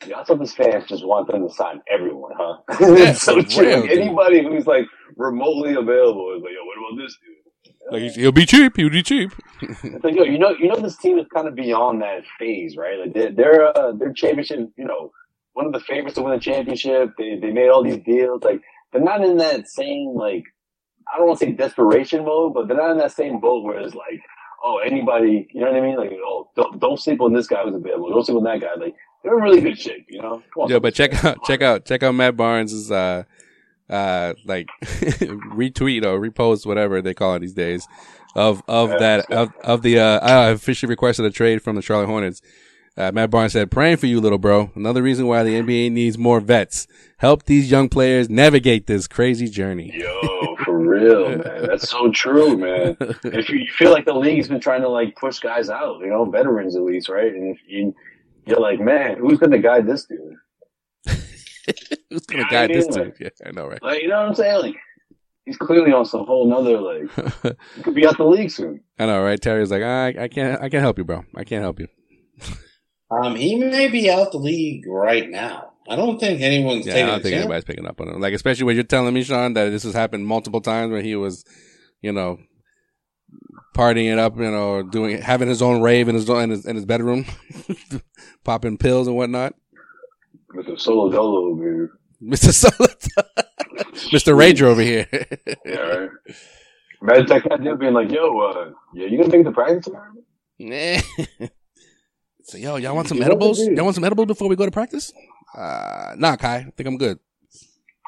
y'all 0.06 0.24
Celtics 0.24 0.54
fans 0.54 0.84
just 0.88 1.06
want 1.06 1.28
them 1.28 1.46
to 1.48 1.54
sign 1.54 1.80
everyone, 1.90 2.32
huh? 2.36 2.58
Yeah, 2.80 3.10
it's 3.10 3.22
so 3.22 3.40
for 3.42 3.48
true. 3.48 3.84
Anybody 3.84 4.42
who's 4.44 4.66
like 4.66 4.86
remotely 5.16 5.74
available 5.74 6.34
is 6.36 6.42
like, 6.42 6.52
yo, 6.52 6.64
what 6.64 6.78
about 6.78 7.02
this 7.02 7.16
dude? 7.24 7.43
Like 7.90 8.12
he'll 8.12 8.32
be 8.32 8.46
cheap. 8.46 8.76
He'll 8.76 8.90
be 8.90 9.02
cheap. 9.02 9.32
It's 9.62 10.04
like, 10.04 10.14
yo, 10.14 10.24
you 10.24 10.38
know, 10.38 10.50
you 10.50 10.68
know, 10.68 10.76
this 10.76 10.96
team 10.96 11.18
is 11.18 11.26
kind 11.34 11.46
of 11.48 11.54
beyond 11.54 12.02
that 12.02 12.22
phase, 12.38 12.76
right? 12.76 12.98
Like 12.98 13.14
they're, 13.14 13.32
they're, 13.32 13.78
uh, 13.78 13.92
they're 13.92 14.12
championship, 14.12 14.70
you 14.76 14.84
know, 14.84 15.12
one 15.52 15.66
of 15.66 15.72
the 15.72 15.80
favorites 15.80 16.16
to 16.16 16.22
win 16.22 16.32
the 16.32 16.40
championship. 16.40 17.10
They, 17.18 17.38
they 17.40 17.52
made 17.52 17.68
all 17.68 17.82
these 17.82 18.02
deals. 18.04 18.42
Like 18.42 18.60
they're 18.92 19.02
not 19.02 19.24
in 19.24 19.36
that 19.38 19.68
same, 19.68 20.14
like, 20.14 20.44
I 21.12 21.18
don't 21.18 21.26
want 21.28 21.38
to 21.40 21.46
say 21.46 21.52
desperation 21.52 22.24
mode, 22.24 22.54
but 22.54 22.66
they're 22.66 22.76
not 22.76 22.90
in 22.90 22.98
that 22.98 23.12
same 23.12 23.38
boat 23.40 23.62
where 23.64 23.78
it's 23.78 23.94
like, 23.94 24.20
oh, 24.64 24.78
anybody, 24.78 25.46
you 25.52 25.60
know 25.60 25.70
what 25.70 25.76
I 25.76 25.80
mean? 25.82 25.96
Like, 25.96 26.12
oh, 26.24 26.50
don't, 26.56 26.80
don't 26.80 26.98
sleep 26.98 27.20
on 27.20 27.34
this 27.34 27.46
guy 27.46 27.62
who's 27.62 27.74
available. 27.74 28.10
Don't 28.10 28.24
sleep 28.24 28.38
on 28.38 28.44
that 28.44 28.60
guy. 28.60 28.74
Like 28.78 28.94
they're 29.22 29.36
in 29.36 29.42
really 29.42 29.60
good 29.60 29.78
shape, 29.78 30.06
you 30.08 30.20
know? 30.20 30.42
Come 30.54 30.64
on, 30.64 30.70
Yeah, 30.70 30.78
but 30.78 30.94
check 30.94 31.24
out 31.24 31.44
check 31.44 31.62
out 31.62 31.84
check 31.84 32.02
out 32.02 32.14
Matt 32.14 32.36
Barnes' 32.36 32.90
uh 32.90 33.24
uh 33.90 34.34
like 34.44 34.68
retweet 34.82 36.04
or 36.04 36.18
repost 36.18 36.64
whatever 36.66 37.02
they 37.02 37.14
call 37.14 37.34
it 37.34 37.40
these 37.40 37.52
days 37.52 37.86
of 38.34 38.62
of 38.66 38.88
that 38.90 39.30
of 39.30 39.52
of 39.62 39.82
the 39.82 39.98
uh 39.98 40.18
I 40.20 40.48
officially 40.50 40.90
requested 40.90 41.24
a 41.24 41.30
trade 41.30 41.62
from 41.62 41.76
the 41.76 41.82
Charlotte 41.82 42.06
Hornets. 42.06 42.40
Uh, 42.96 43.10
Matt 43.12 43.28
Barnes 43.28 43.52
said, 43.52 43.72
"Praying 43.72 43.96
for 43.96 44.06
you, 44.06 44.20
little 44.20 44.38
bro. 44.38 44.70
Another 44.76 45.02
reason 45.02 45.26
why 45.26 45.42
the 45.42 45.60
NBA 45.60 45.90
needs 45.90 46.16
more 46.16 46.38
vets. 46.38 46.86
Help 47.16 47.42
these 47.42 47.68
young 47.68 47.88
players 47.88 48.30
navigate 48.30 48.86
this 48.86 49.08
crazy 49.08 49.48
journey." 49.48 49.92
Yo, 49.92 50.56
for 50.64 50.78
real, 50.78 51.30
man. 51.30 51.62
That's 51.66 51.90
so 51.90 52.12
true, 52.12 52.56
man. 52.56 52.96
If 53.24 53.48
you, 53.48 53.58
you 53.58 53.72
feel 53.72 53.90
like 53.90 54.04
the 54.04 54.14
league's 54.14 54.46
been 54.46 54.60
trying 54.60 54.82
to 54.82 54.88
like 54.88 55.16
push 55.16 55.40
guys 55.40 55.70
out, 55.70 56.00
you 56.00 56.06
know, 56.06 56.24
veterans 56.24 56.76
at 56.76 56.82
least, 56.82 57.08
right? 57.08 57.32
And 57.32 57.56
if 57.56 57.60
you, 57.66 57.94
you're 58.46 58.60
like, 58.60 58.78
man, 58.78 59.18
who's 59.18 59.40
going 59.40 59.50
to 59.50 59.58
guide 59.58 59.88
this 59.88 60.04
dude? 60.06 60.36
Who's 62.10 62.26
gonna 62.26 62.44
Yeah, 62.44 62.50
guide 62.50 62.70
this 62.70 62.86
yeah. 62.90 63.02
dude? 63.04 63.14
Yeah, 63.20 63.28
I 63.46 63.50
know, 63.52 63.66
right? 63.68 63.82
Like, 63.82 64.02
you 64.02 64.08
know 64.08 64.16
what 64.20 64.28
I'm 64.28 64.34
saying? 64.34 64.60
Like, 64.62 64.74
he's 65.44 65.56
clearly 65.56 65.92
on 65.92 66.04
some 66.04 66.26
whole 66.26 66.48
nother 66.48 66.80
like, 66.80 67.56
he 67.76 67.82
could 67.82 67.94
be 67.94 68.06
out 68.06 68.16
the 68.16 68.24
league 68.24 68.50
soon. 68.50 68.80
I 68.98 69.06
know, 69.06 69.22
right? 69.22 69.40
Terry's 69.40 69.70
like, 69.70 69.82
I, 69.82 70.08
I 70.24 70.28
can't, 70.28 70.60
I 70.62 70.68
can't 70.68 70.82
help 70.82 70.98
you, 70.98 71.04
bro. 71.04 71.24
I 71.36 71.44
can't 71.44 71.62
help 71.62 71.80
you. 71.80 71.88
Um, 73.10 73.36
he 73.36 73.54
may 73.56 73.88
be 73.88 74.10
out 74.10 74.32
the 74.32 74.38
league 74.38 74.86
right 74.88 75.28
now. 75.30 75.74
I 75.88 75.94
don't 75.94 76.18
think 76.18 76.40
anyone's 76.40 76.84
Yeah, 76.86 76.94
I 76.94 76.98
don't 77.00 77.22
think 77.22 77.34
chance. 77.34 77.44
anybody's 77.44 77.64
picking 77.64 77.86
up 77.86 78.00
on 78.00 78.08
him. 78.08 78.20
Like, 78.20 78.32
especially 78.34 78.64
when 78.64 78.74
you're 78.74 78.82
telling 78.82 79.14
me, 79.14 79.22
Sean, 79.22 79.52
that 79.52 79.70
this 79.70 79.84
has 79.84 79.92
happened 79.92 80.26
multiple 80.26 80.60
times 80.62 80.90
where 80.90 81.02
he 81.02 81.14
was, 81.14 81.44
you 82.00 82.10
know, 82.10 82.38
partying 83.76 84.10
it 84.12 84.18
up, 84.18 84.36
you 84.36 84.50
know, 84.50 84.82
doing 84.82 85.20
having 85.20 85.48
his 85.48 85.62
own 85.62 85.80
rave 85.82 86.08
in 86.08 86.14
his 86.16 86.28
in 86.28 86.50
his, 86.50 86.64
in 86.66 86.74
his 86.76 86.86
bedroom, 86.86 87.26
popping 88.42 88.78
pills 88.78 89.06
and 89.06 89.16
whatnot. 89.16 89.54
Mr. 90.54 90.78
Solo 90.78 91.10
Dolo, 91.10 91.56
dude. 91.56 91.90
Mister 92.20 92.52
Solo, 92.52 92.88
Mister 94.12 94.34
Rager 94.34 94.62
over 94.62 94.80
here. 94.82 95.06
Yeah, 95.66 95.76
right. 95.76 96.10
Imagine 97.02 97.26
that 97.26 97.48
guy 97.48 97.56
there 97.62 97.76
being 97.76 97.92
like, 97.92 98.10
yo, 98.10 98.38
uh, 98.40 98.70
yeah, 98.94 99.06
you 99.06 99.18
gonna 99.18 99.28
make 99.30 99.40
it 99.42 99.44
to 99.44 99.52
practice 99.52 99.84
tomorrow? 99.84 100.12
Nah. 100.58 101.00
so, 102.44 102.56
yo, 102.56 102.76
y'all 102.76 102.94
want 102.94 103.08
some 103.08 103.18
You 103.18 103.24
edibles? 103.24 103.58
Y'all 103.60 103.84
want 103.84 103.94
some 103.94 104.04
edibles 104.04 104.26
before 104.26 104.48
we 104.48 104.56
go 104.56 104.64
to 104.64 104.70
practice? 104.70 105.12
Uh, 105.54 106.14
nah, 106.16 106.36
Kai. 106.36 106.56
I 106.56 106.72
think 106.76 106.86
I'm 106.86 106.96
good. 106.96 107.18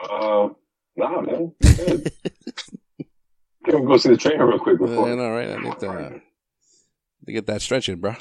Uh, 0.03 0.49
nah, 0.97 1.21
man. 1.21 1.53
I'm 1.63 2.03
we 3.67 3.87
go 3.87 3.97
see 3.97 4.11
the 4.11 4.17
trainer 4.17 4.47
real 4.47 4.59
quick 4.61 4.81
Uh, 4.81 4.87
before? 4.87 5.09
you 5.11 5.17
know, 5.17 5.31
right? 5.31 5.51
I 5.51 5.57
need 5.61 5.79
to, 5.81 5.91
uh, 5.91 6.11
to 7.27 7.33
get 7.33 7.47
that 7.47 7.61
stretching, 7.61 7.97
bro. 7.97 8.15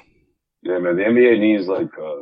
Yeah, 0.64 0.80
man. 0.80 0.98
The 0.98 1.04
NBA 1.04 1.40
needs 1.40 1.68
like, 1.68 1.92
uh, 1.98 2.22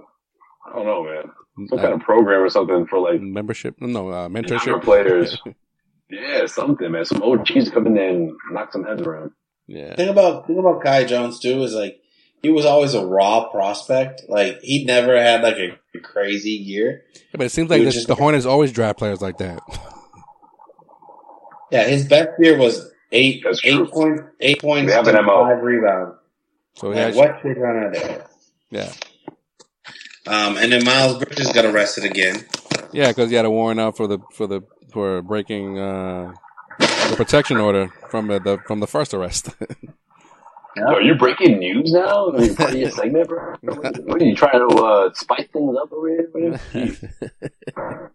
I 0.70 0.76
don't 0.76 0.86
know, 0.86 1.04
man, 1.06 1.32
some 1.56 1.80
Uh, 1.80 1.82
kind 1.82 1.94
of 1.94 2.02
program 2.02 2.42
or 2.42 2.50
something 2.50 2.86
for 2.88 3.00
like 3.00 3.22
membership? 3.22 3.76
No, 3.80 4.10
uh, 4.10 4.24
younger 4.30 4.42
mentorship. 4.42 4.84
players. 4.84 5.38
yeah, 6.10 6.46
something, 6.46 6.92
man. 6.92 7.06
Some 7.06 7.22
old 7.24 7.40
OGs 7.40 7.70
come 7.72 7.88
in 7.88 7.94
there 7.96 8.10
and 8.10 8.32
knock 8.52 8.72
some 8.74 8.84
heads 8.84 9.02
around. 9.02 9.32
Yeah. 9.68 9.96
thing 9.96 10.10
about 10.10 10.48
thing 10.48 10.60
about 10.60 10.84
Kai 10.84 11.06
Jones 11.06 11.40
too 11.40 11.64
is 11.64 11.74
like 11.74 12.00
he 12.42 12.50
was 12.50 12.66
always 12.66 12.94
a 12.94 13.06
raw 13.06 13.50
prospect. 13.50 14.24
Like 14.28 14.60
he 14.62 14.84
never 14.84 15.16
had 15.22 15.42
like 15.42 15.56
a, 15.58 15.78
a 15.96 16.00
crazy 16.02 16.52
year. 16.52 17.04
Yeah, 17.16 17.22
but 17.38 17.46
it 17.46 17.52
seems 17.52 17.70
like 17.70 17.80
He 17.80 17.86
this, 17.86 17.94
was 17.96 18.04
just- 18.04 18.08
the 18.08 18.16
Hornets 18.16 18.46
always 18.46 18.72
draft 18.74 18.98
players 19.00 19.22
like 19.22 19.38
that. 19.38 19.60
Yeah, 21.72 21.86
his 21.88 22.08
best 22.08 22.30
year 22.40 22.58
was 22.58 22.92
eight 23.12 23.42
That's 23.44 23.62
eight 23.64 23.90
points 23.90 24.22
eight 24.40 24.60
points 24.62 24.88
They 24.92 24.96
have 24.96 25.08
an 25.08 25.16
MO. 25.26 25.44
five 25.46 25.64
rebounds. 25.64 26.16
So 26.76 26.88
Like, 26.88 26.96
he 26.98 27.02
has, 27.04 27.16
what 27.16 27.40
shit 27.42 27.58
on 27.58 27.92
there? 27.94 28.26
yeah, 28.70 28.92
Um, 30.28 30.58
and 30.58 30.72
then 30.72 30.84
Miles 30.86 31.18
Bridges 31.18 31.52
got 31.52 31.66
arrested 31.66 32.06
again. 32.06 32.46
yeah, 32.92 33.10
because 33.10 33.30
he 33.30 33.36
had 33.36 33.46
a 33.46 33.52
warrant 33.52 33.80
out 33.80 33.98
for 33.98 34.08
the 34.08 34.20
for 34.34 34.48
the 34.48 34.62
for 34.92 35.22
breaking 35.22 35.78
uh, 35.80 36.34
the 36.80 37.14
protection 37.18 37.58
order 37.58 37.90
from 38.10 38.28
the, 38.28 38.40
the 38.40 38.58
from 38.66 38.80
the 38.80 38.88
first 38.88 39.14
arrest. 39.14 39.50
Yo, 40.78 40.84
are 40.88 41.02
you 41.02 41.16
breaking 41.16 41.60
news 41.60 41.92
now? 41.92 42.30
Are 42.30 42.44
you 42.44 42.56
part 42.56 42.72
of 42.72 42.76
your 42.78 42.90
segment, 42.92 43.28
bro? 43.28 43.56
What 43.62 44.22
are 44.22 44.26
you 44.26 44.36
trying 44.36 44.68
to 44.68 44.76
uh, 44.78 45.14
spice 45.14 45.48
things 45.52 45.76
up 45.82 45.92
over 45.92 46.10
here? 46.10 46.30
man? 46.34 46.60
Jeez. 46.72 48.10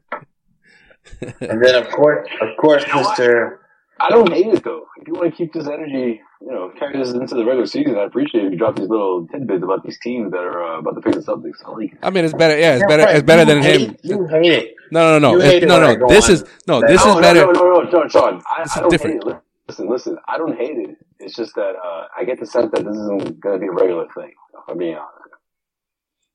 And 1.41 1.65
then 1.65 1.75
of 1.75 1.89
course 1.91 2.29
of 2.41 2.49
course 2.61 2.87
You 2.87 2.95
know? 2.95 3.03
Mr. 3.03 3.59
I 4.01 4.11
don't 4.11 4.33
hate 4.33 4.47
it 4.47 4.63
though. 4.65 4.87
If 5.01 5.09
you 5.09 5.15
want 5.15 5.31
to 5.33 5.37
keep 5.37 5.53
this 5.53 5.67
energy, 5.67 6.21
you 6.41 6.53
know, 6.53 6.72
carry 6.78 6.99
this 6.99 7.12
into 7.12 7.34
the 7.34 7.45
regular 7.45 7.66
season, 7.66 7.97
I 7.97 8.05
appreciate 8.05 8.45
if 8.45 8.53
you 8.53 8.59
drop 8.59 8.76
these 8.76 8.89
little 8.89 9.26
tidbits 9.28 9.64
about 9.64 9.84
these 9.84 9.99
teams 10.01 10.30
that 10.32 10.39
are 10.41 10.76
uh, 10.76 10.78
about 10.80 10.95
to 10.95 11.03
face 11.03 11.16
the 11.16 11.22
Celtics. 11.22 11.59
I 11.66 11.70
like 11.70 11.93
it. 11.93 11.99
I 12.03 12.11
mean, 12.11 12.24
it's 12.24 12.34
better. 12.34 12.59
Yeah, 12.59 12.76
it's 12.76 12.86
better. 12.86 13.07
It's 13.09 13.24
better 13.24 13.45
than 13.45 13.62
him. 13.62 13.97
You 14.03 14.26
hate 14.26 14.53
it. 14.53 14.74
No, 14.91 15.18
no, 15.18 15.18
no, 15.18 15.32
no. 15.32 15.41
hate 15.41 15.62
It's, 15.62 15.64
it 15.64 15.66
no, 15.66 15.80
no. 15.80 16.09
This 16.09 16.28
is 16.28 16.45
no. 16.66 16.80
This 16.80 17.05
is 17.05 17.16
better. 17.16 17.47
No, 17.47 17.53
no, 17.53 17.80
no, 17.82 17.91
Sean, 17.91 18.09
Sean. 18.09 18.43
I, 18.47 18.64
This 18.64 18.76
I 18.76 18.80
is 18.80 18.82
don't 18.82 18.91
different. 18.91 19.24
hate 19.24 19.32
it. 19.32 19.36
Listen, 19.68 19.89
listen. 19.91 20.18
I 20.28 20.39
don't 20.39 20.57
hate 20.57 20.78
it. 20.78 20.97
It's 21.20 21.34
just 21.36 21.55
that 21.57 21.74
uh, 21.84 22.07
I 22.16 22.24
get 22.24 22.41
the 22.41 22.47
sense 22.47 22.70
that 22.72 22.84
this 22.84 22.97
isn't 22.97 23.41
going 23.41 23.57
to 23.57 23.61
be 23.61 23.66
a 23.68 23.72
regular 23.72 24.07
thing. 24.14 24.32
If 24.55 24.61
I'm 24.68 24.78
being 24.78 24.97
honest. 24.97 25.18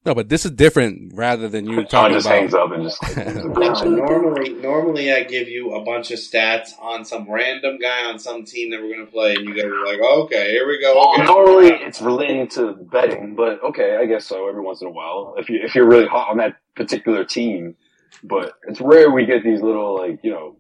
No, 0.06 0.14
but 0.14 0.28
this 0.28 0.43
is 0.43 0.51
different 0.51 1.14
rather 1.16 1.47
than 1.47 1.66
you 1.66 1.76
Sean 1.76 1.88
talking 1.88 2.14
just 2.16 2.26
about. 2.28 2.38
hangs 2.39 2.54
up 2.54 2.72
and 2.72 2.84
just. 2.84 3.01
Uh, 3.64 3.86
normally, 3.86 4.49
normally 4.54 5.14
I 5.14 5.24
give 5.24 5.47
you 5.47 5.74
a 5.76 5.84
bunch 5.86 6.12
of 6.12 6.20
stats 6.20 6.72
on 6.82 7.06
some 7.06 7.30
random 7.32 7.78
guy 7.80 8.06
on 8.06 8.20
some 8.20 8.43
team 8.43 8.72
that 8.72 8.82
we're 8.82 8.93
going 8.93 9.06
to 9.06 9.12
play, 9.12 9.36
and 9.36 9.47
you 9.47 9.54
guys 9.56 9.66
are 9.66 9.86
like, 9.86 9.99
"Okay, 10.01 10.51
here 10.51 10.68
we 10.68 10.82
go." 10.82 10.93
Well, 10.95 11.14
Okay. 11.14 11.24
normally 11.24 11.68
it's 11.70 12.01
relating 12.01 12.47
to 12.49 12.74
betting, 12.74 13.36
but 13.36 13.64
okay, 13.64 13.95
I 13.95 14.06
guess 14.06 14.26
so. 14.26 14.49
Every 14.49 14.62
once 14.62 14.82
in 14.82 14.88
a 14.88 14.91
while, 14.91 15.36
if 15.38 15.49
you 15.49 15.60
if 15.64 15.74
you're 15.76 15.88
really 15.88 16.06
hot 16.08 16.30
on 16.30 16.38
that 16.38 16.58
particular 16.76 17.24
team, 17.24 17.76
but 18.24 18.54
it's 18.68 18.82
rare 18.82 19.10
we 19.12 19.26
get 19.26 19.43
these 19.43 19.62
little 19.62 19.95
like 19.97 20.20
you 20.24 20.32
know 20.32 20.58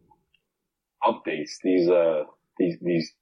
updates, 1.03 1.57
these 1.63 1.89
uh 1.89 2.23
these 2.57 2.77
these 2.81 3.13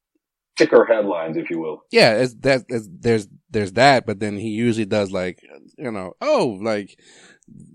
ticker 0.65 0.85
headlines, 0.85 1.37
if 1.37 1.49
you 1.49 1.59
will. 1.59 1.83
Yeah, 1.91 2.13
it's 2.13 2.33
that. 2.41 2.65
It's, 2.69 2.87
there's 2.91 3.27
there's 3.49 3.73
that, 3.73 4.05
but 4.05 4.19
then 4.19 4.37
he 4.37 4.49
usually 4.49 4.85
does 4.85 5.11
like 5.11 5.41
you 5.77 5.91
know, 5.91 6.13
oh, 6.21 6.59
like 6.61 6.97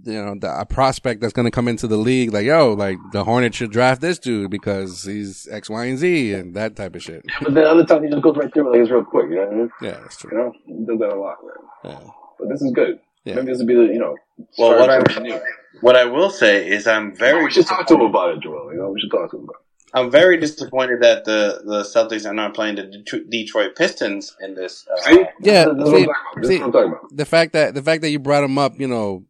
you 0.04 0.24
know, 0.24 0.36
the, 0.38 0.60
a 0.60 0.64
prospect 0.64 1.20
that's 1.20 1.32
going 1.32 1.44
to 1.44 1.50
come 1.50 1.68
into 1.68 1.86
the 1.86 1.96
league, 1.96 2.32
like 2.32 2.46
yo, 2.46 2.72
like 2.72 2.98
the 3.12 3.24
Hornets 3.24 3.56
should 3.56 3.72
draft 3.72 4.00
this 4.00 4.18
dude 4.18 4.50
because 4.50 5.04
he's 5.04 5.48
X, 5.48 5.68
Y, 5.68 5.84
and 5.84 5.98
Z, 5.98 6.32
and 6.32 6.54
that 6.54 6.76
type 6.76 6.94
of 6.94 7.02
shit. 7.02 7.24
But 7.42 7.54
then 7.54 7.66
other 7.66 7.84
times 7.84 8.04
he 8.04 8.10
just 8.10 8.22
goes 8.22 8.36
right 8.36 8.52
through 8.52 8.68
it 8.68 8.70
like 8.72 8.80
it's 8.80 8.90
real 8.90 9.04
quick. 9.04 9.26
You 9.30 9.36
know 9.36 9.44
what 9.46 9.52
I 9.52 9.56
mean? 9.56 9.70
Yeah, 9.82 9.98
that's 10.00 10.16
true. 10.16 10.30
You 10.32 10.38
know, 10.38 10.52
he 10.66 10.86
does 10.86 10.98
that 10.98 11.12
a 11.12 11.20
lot, 11.20 11.36
man. 11.42 11.92
Yeah. 11.92 12.10
But 12.38 12.48
this 12.48 12.62
is 12.62 12.72
good. 12.72 13.00
Yeah. 13.24 13.34
Maybe 13.36 13.48
this 13.48 13.58
would 13.58 13.66
be 13.66 13.74
the 13.74 13.82
you 13.82 13.98
know. 13.98 14.16
Well, 14.58 14.78
what 14.78 14.90
I 14.90 15.40
what 15.80 15.96
I 15.96 16.04
will 16.04 16.30
say 16.30 16.68
is 16.68 16.86
I'm 16.86 17.14
very 17.14 17.44
we 17.44 17.50
should 17.50 17.66
talk 17.66 17.86
to 17.86 17.94
him 17.94 18.02
about 18.02 18.36
it, 18.36 18.42
Joel. 18.42 18.72
You 18.72 18.78
know, 18.78 18.90
we 18.90 19.00
should 19.00 19.10
talk 19.10 19.30
to 19.32 19.36
him 19.38 19.44
about. 19.44 19.56
it. 19.56 19.65
I'm 19.94 20.10
very 20.10 20.36
disappointed 20.38 21.00
that 21.02 21.24
the 21.24 21.62
the 21.64 21.82
Celtics 21.82 22.26
are 22.26 22.34
not 22.34 22.54
playing 22.54 22.76
the 22.76 23.22
Detroit 23.30 23.76
Pistons 23.76 24.36
in 24.40 24.54
this. 24.54 24.86
Uh, 24.90 25.16
Yeah, 25.40 25.66
This 25.66 25.88
is 25.88 25.92
what 25.92 25.96
see- 25.96 25.96
I'm 25.96 26.02
about. 26.04 26.44
See- 26.46 26.58
what 26.58 26.62
I'm 26.84 26.92
about. 26.92 27.16
The 27.16 27.24
fact 27.24 27.52
that 27.54 27.74
the 27.74 27.82
fact 27.82 28.02
that 28.02 28.10
you 28.10 28.18
brought 28.18 28.42
them 28.42 28.58
up, 28.58 28.78
you 28.80 28.88
know, 28.88 29.24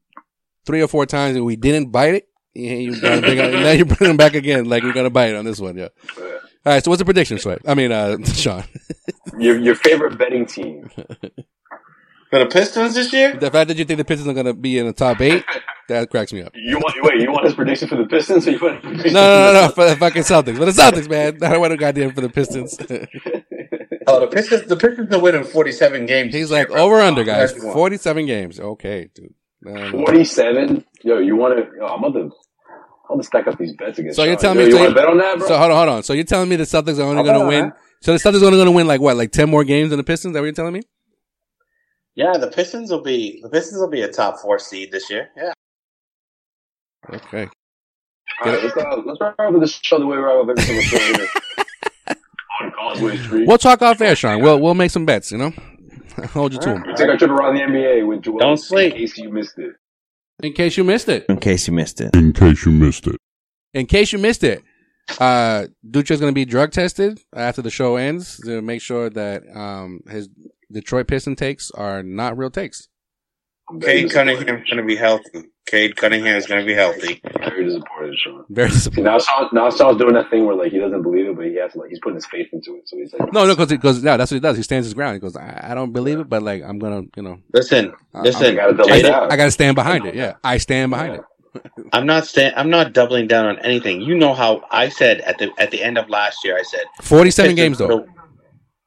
three 0.64 0.82
or 0.82 0.88
four 0.88 1.06
times 1.06 1.36
and 1.36 1.44
we 1.44 1.56
didn't 1.56 1.92
bite 1.92 2.14
it, 2.14 2.28
you, 2.54 2.74
you 2.74 3.00
gotta 3.00 3.20
bring 3.20 3.38
it- 3.38 3.52
now 3.52 3.70
you 3.70 3.84
bring 3.84 4.10
him 4.10 4.16
back 4.16 4.34
again, 4.34 4.64
like 4.64 4.82
we're 4.82 4.92
gonna 4.94 5.10
bite 5.10 5.30
it 5.30 5.36
on 5.36 5.44
this 5.44 5.60
one. 5.60 5.76
Yeah. 5.76 5.88
Yeah. 6.18 6.24
All 6.24 6.72
right. 6.72 6.82
So 6.84 6.90
what's 6.90 6.98
the 7.00 7.04
prediction, 7.04 7.38
Sway? 7.38 7.58
I 7.66 7.74
mean, 7.74 7.92
uh, 7.92 8.16
Sean. 8.24 8.64
Your 9.38 9.58
your 9.58 9.74
favorite 9.76 10.18
betting 10.18 10.46
team. 10.46 10.88
for 12.30 12.38
the 12.40 12.46
Pistons 12.46 12.94
this 12.94 13.12
year, 13.12 13.36
The 13.36 13.50
fact 13.50 13.68
that 13.68 13.76
you 13.76 13.84
think 13.84 13.98
the 13.98 14.04
Pistons 14.04 14.28
are 14.28 14.34
gonna 14.34 14.54
be 14.54 14.78
in 14.78 14.86
the 14.86 14.92
top 14.92 15.20
eight, 15.20 15.44
that 15.88 16.10
cracks 16.10 16.32
me 16.32 16.42
up. 16.42 16.52
You 16.54 16.78
want 16.78 16.94
wait? 17.02 17.20
You 17.22 17.30
want 17.32 17.44
his 17.46 17.54
prediction 17.54 17.88
for 17.88 17.96
the 17.96 18.06
Pistons, 18.06 18.46
or 18.46 18.52
you 18.52 18.58
want? 18.60 18.82
No, 18.84 18.90
no, 18.92 19.52
no, 19.52 19.52
no, 19.52 19.68
for 19.68 19.88
the 19.88 19.96
fucking 19.96 20.22
Celtics. 20.22 20.56
For 20.56 20.64
the 20.64 20.72
Celtics, 20.72 21.08
man. 21.08 21.42
I 21.42 21.50
don't 21.52 21.60
want 21.60 21.72
a 21.72 21.76
goddamn 21.76 22.12
for 22.12 22.20
the 22.20 22.28
Pistons. 22.28 22.76
oh 24.06 24.20
the 24.20 24.26
Pistons 24.28 24.62
the 24.68 24.76
Pistons 24.76 25.12
are 25.14 25.20
winning 25.20 25.44
47 25.44 26.06
games. 26.06 26.34
He's 26.34 26.50
like 26.50 26.70
over 26.70 27.00
under, 27.00 27.24
guys. 27.24 27.52
Forty-seven 27.52 28.26
games. 28.26 28.58
Okay, 28.60 29.10
dude. 29.14 29.34
No, 29.62 29.72
no, 29.74 29.90
no. 29.90 30.04
Forty-seven. 30.04 30.84
Yo, 31.02 31.18
you 31.18 31.36
want 31.36 31.56
to? 31.56 31.84
I'm 31.84 32.02
gonna. 32.02 32.24
I'm 33.08 33.18
gonna 33.18 33.22
stack 33.22 33.46
up 33.46 33.56
these 33.58 33.72
bets 33.76 33.98
against. 34.00 34.16
So 34.16 34.24
you're 34.24 34.34
Sean. 34.34 34.56
telling 34.56 34.58
Yo, 34.58 34.64
me- 34.64 34.70
you 34.70 34.76
so 34.76 34.78
want 34.82 34.90
to 34.90 34.94
bet 35.00 35.08
on 35.08 35.18
that, 35.18 35.38
bro? 35.38 35.46
So 35.48 35.58
hold 35.58 35.70
on, 35.70 35.76
hold 35.76 35.88
on. 35.98 36.02
So 36.02 36.12
you're 36.12 36.24
telling 36.24 36.48
me 36.48 36.56
the 36.56 36.64
Celtics 36.64 36.98
are 36.98 37.02
only 37.02 37.18
I'll 37.18 37.24
going 37.24 37.40
to 37.40 37.46
win? 37.46 37.68
that. 37.68 37.76
So 38.02 38.12
the 38.12 38.18
Celtics 38.18 38.42
are 38.42 38.46
only 38.46 38.58
going 38.58 38.66
to 38.66 38.72
win 38.72 38.86
like 38.88 39.00
what, 39.00 39.16
like 39.16 39.30
ten 39.30 39.48
more 39.48 39.62
games 39.62 39.90
than 39.90 39.96
the 39.98 40.02
Pistons? 40.04 40.32
Is 40.32 40.34
that 40.34 40.40
what 40.40 40.46
you're 40.46 40.52
telling 40.54 40.72
me? 40.74 40.82
Yeah, 42.16 42.36
the 42.38 42.48
Pistons 42.48 42.90
will 42.90 43.02
be 43.02 43.40
the 43.42 43.48
Pistons 43.50 43.78
will 43.80 43.90
be 43.90 44.02
a 44.02 44.08
top 44.10 44.40
four 44.40 44.58
seed 44.58 44.90
this 44.90 45.08
year. 45.10 45.28
Yeah. 45.36 45.52
Okay. 47.12 47.48
All 48.44 48.52
right, 48.52 48.62
let's 48.62 48.76
uh, 48.76 49.02
let's 49.04 49.20
wrap 49.20 49.34
up 49.38 49.60
this 49.60 49.78
show 49.82 49.98
the 49.98 50.06
way 50.06 50.16
we 50.16 50.22
wrap 50.22 50.42
up 50.42 50.48
every 50.50 50.62
single 50.62 50.82
show 50.82 50.98
here 50.98 51.28
on 52.60 52.72
Causeway 52.72 53.16
Street. 53.16 53.48
We'll 53.48 53.58
talk 53.58 53.80
off 53.82 54.00
air, 54.00 54.16
Sean. 54.16 54.42
We'll 54.42 54.60
we'll 54.60 54.74
make 54.74 54.90
some 54.90 55.06
bets. 55.06 55.32
You 55.32 55.38
know, 55.38 55.52
I'll 56.18 56.26
hold 56.28 56.52
you 56.52 56.58
to 56.60 56.68
them. 56.70 56.84
We 56.86 56.94
take 56.94 57.08
our 57.08 57.16
trip 57.16 57.30
around 57.30 57.54
the 57.54 57.62
NBA 57.62 58.06
with 58.06 58.22
Joel. 58.22 58.38
Don't 58.38 58.56
sleep. 58.56 58.92
In 58.92 58.98
case 58.98 59.18
you 59.18 59.30
missed 59.30 59.58
it. 59.58 59.72
In 60.42 60.52
case 60.52 60.76
you 60.76 60.84
missed 60.84 61.08
it. 61.08 61.24
In 61.28 61.38
case 61.38 61.66
you 61.66 61.72
missed 61.72 62.00
it. 62.00 62.14
In 62.14 62.32
case 62.32 62.64
you 62.66 62.72
missed 62.72 63.06
it. 63.06 63.16
In 63.72 63.86
case 63.86 64.12
you 64.12 64.18
missed 64.18 64.44
it, 64.44 64.62
uh, 65.18 65.66
Dutra's 65.88 66.20
going 66.20 66.32
to 66.32 66.34
be 66.34 66.44
drug 66.44 66.72
tested 66.72 67.20
after 67.34 67.62
the 67.62 67.70
show 67.70 67.96
ends 67.96 68.38
to 68.44 68.60
make 68.60 68.82
sure 68.82 69.08
that 69.10 69.44
um 69.54 70.00
his 70.10 70.28
Detroit 70.70 71.06
Piston 71.06 71.36
takes 71.36 71.70
are 71.70 72.02
not 72.02 72.36
real 72.36 72.50
takes. 72.50 72.88
I'm 73.70 73.80
very 73.80 74.02
Cade. 74.02 74.12
Cunningham's 74.12 74.68
going 74.68 74.76
to 74.76 74.82
be 74.82 74.96
healthy. 74.96 75.44
Cade 75.66 75.96
Cunningham 75.96 76.36
is 76.36 76.46
going 76.46 76.60
to 76.60 76.66
be 76.66 76.74
healthy. 76.74 77.20
Very 77.40 77.64
disappointed, 77.64 78.18
Sean. 78.18 78.44
Very 78.50 78.70
See, 78.70 78.74
disappointed. 78.76 79.04
now 79.04 79.18
Sean, 79.18 79.48
now 79.52 79.70
Sean's 79.70 79.98
doing 79.98 80.14
that 80.14 80.30
thing 80.30 80.46
where 80.46 80.54
like 80.56 80.72
he 80.72 80.78
doesn't 80.78 81.02
believe 81.02 81.26
it, 81.28 81.36
but 81.36 81.46
he 81.46 81.56
has 81.56 81.72
to, 81.72 81.78
like 81.80 81.90
he's 81.90 82.00
putting 82.00 82.16
his 82.16 82.26
faith 82.26 82.48
into 82.52 82.76
it. 82.76 82.88
So 82.88 82.96
he's 82.96 83.12
like, 83.12 83.32
No, 83.32 83.46
no, 83.46 83.54
because 83.54 83.68
because 83.68 84.02
yeah, 84.04 84.16
that's 84.16 84.30
what 84.30 84.36
he 84.36 84.40
does. 84.40 84.56
He 84.56 84.62
stands 84.62 84.86
his 84.86 84.94
ground. 84.94 85.14
He 85.14 85.20
goes, 85.20 85.36
I, 85.36 85.70
I 85.70 85.74
don't 85.74 85.92
believe 85.92 86.20
it, 86.20 86.28
but 86.28 86.42
like 86.42 86.62
I'm 86.62 86.78
gonna, 86.78 87.02
you 87.16 87.22
know, 87.22 87.38
Listen, 87.52 87.92
I- 88.14 88.20
listen. 88.22 88.46
I 88.46 88.54
gotta 88.72 88.92
I, 88.92 88.96
it 88.96 89.02
Jada, 89.04 89.08
down. 89.08 89.32
I 89.32 89.36
got 89.36 89.44
to 89.46 89.50
stand 89.50 89.74
behind 89.74 90.06
it. 90.06 90.14
Yeah, 90.14 90.34
I 90.44 90.58
stand 90.58 90.90
behind 90.90 91.14
Yeah. 91.14 91.20
it. 91.20 91.24
I'm 91.92 92.06
not 92.06 92.26
sta- 92.26 92.52
I'm 92.56 92.70
not 92.70 92.92
doubling 92.92 93.26
down 93.28 93.46
on 93.46 93.58
anything. 93.60 94.02
You 94.02 94.14
know 94.16 94.34
how 94.34 94.62
I 94.70 94.88
said 94.90 95.20
at 95.22 95.38
the 95.38 95.50
at 95.58 95.70
the 95.70 95.82
end 95.82 95.98
of 95.98 96.08
last 96.10 96.44
year. 96.44 96.56
I 96.58 96.62
said 96.62 96.84
Forty-seven 97.02 97.56
games 97.56 97.78
though. 97.78 98.06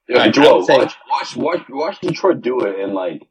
Yeah, 0.07 0.19
I- 0.19 0.23
I 0.25 0.29
Joel, 0.29 0.65
watch, 0.67 0.95
watch, 1.09 1.35
watch, 1.35 1.61
watch 1.69 1.99
Detroit 2.01 2.41
do 2.41 2.61
it 2.61 2.79
in 2.79 2.93
like 2.93 3.21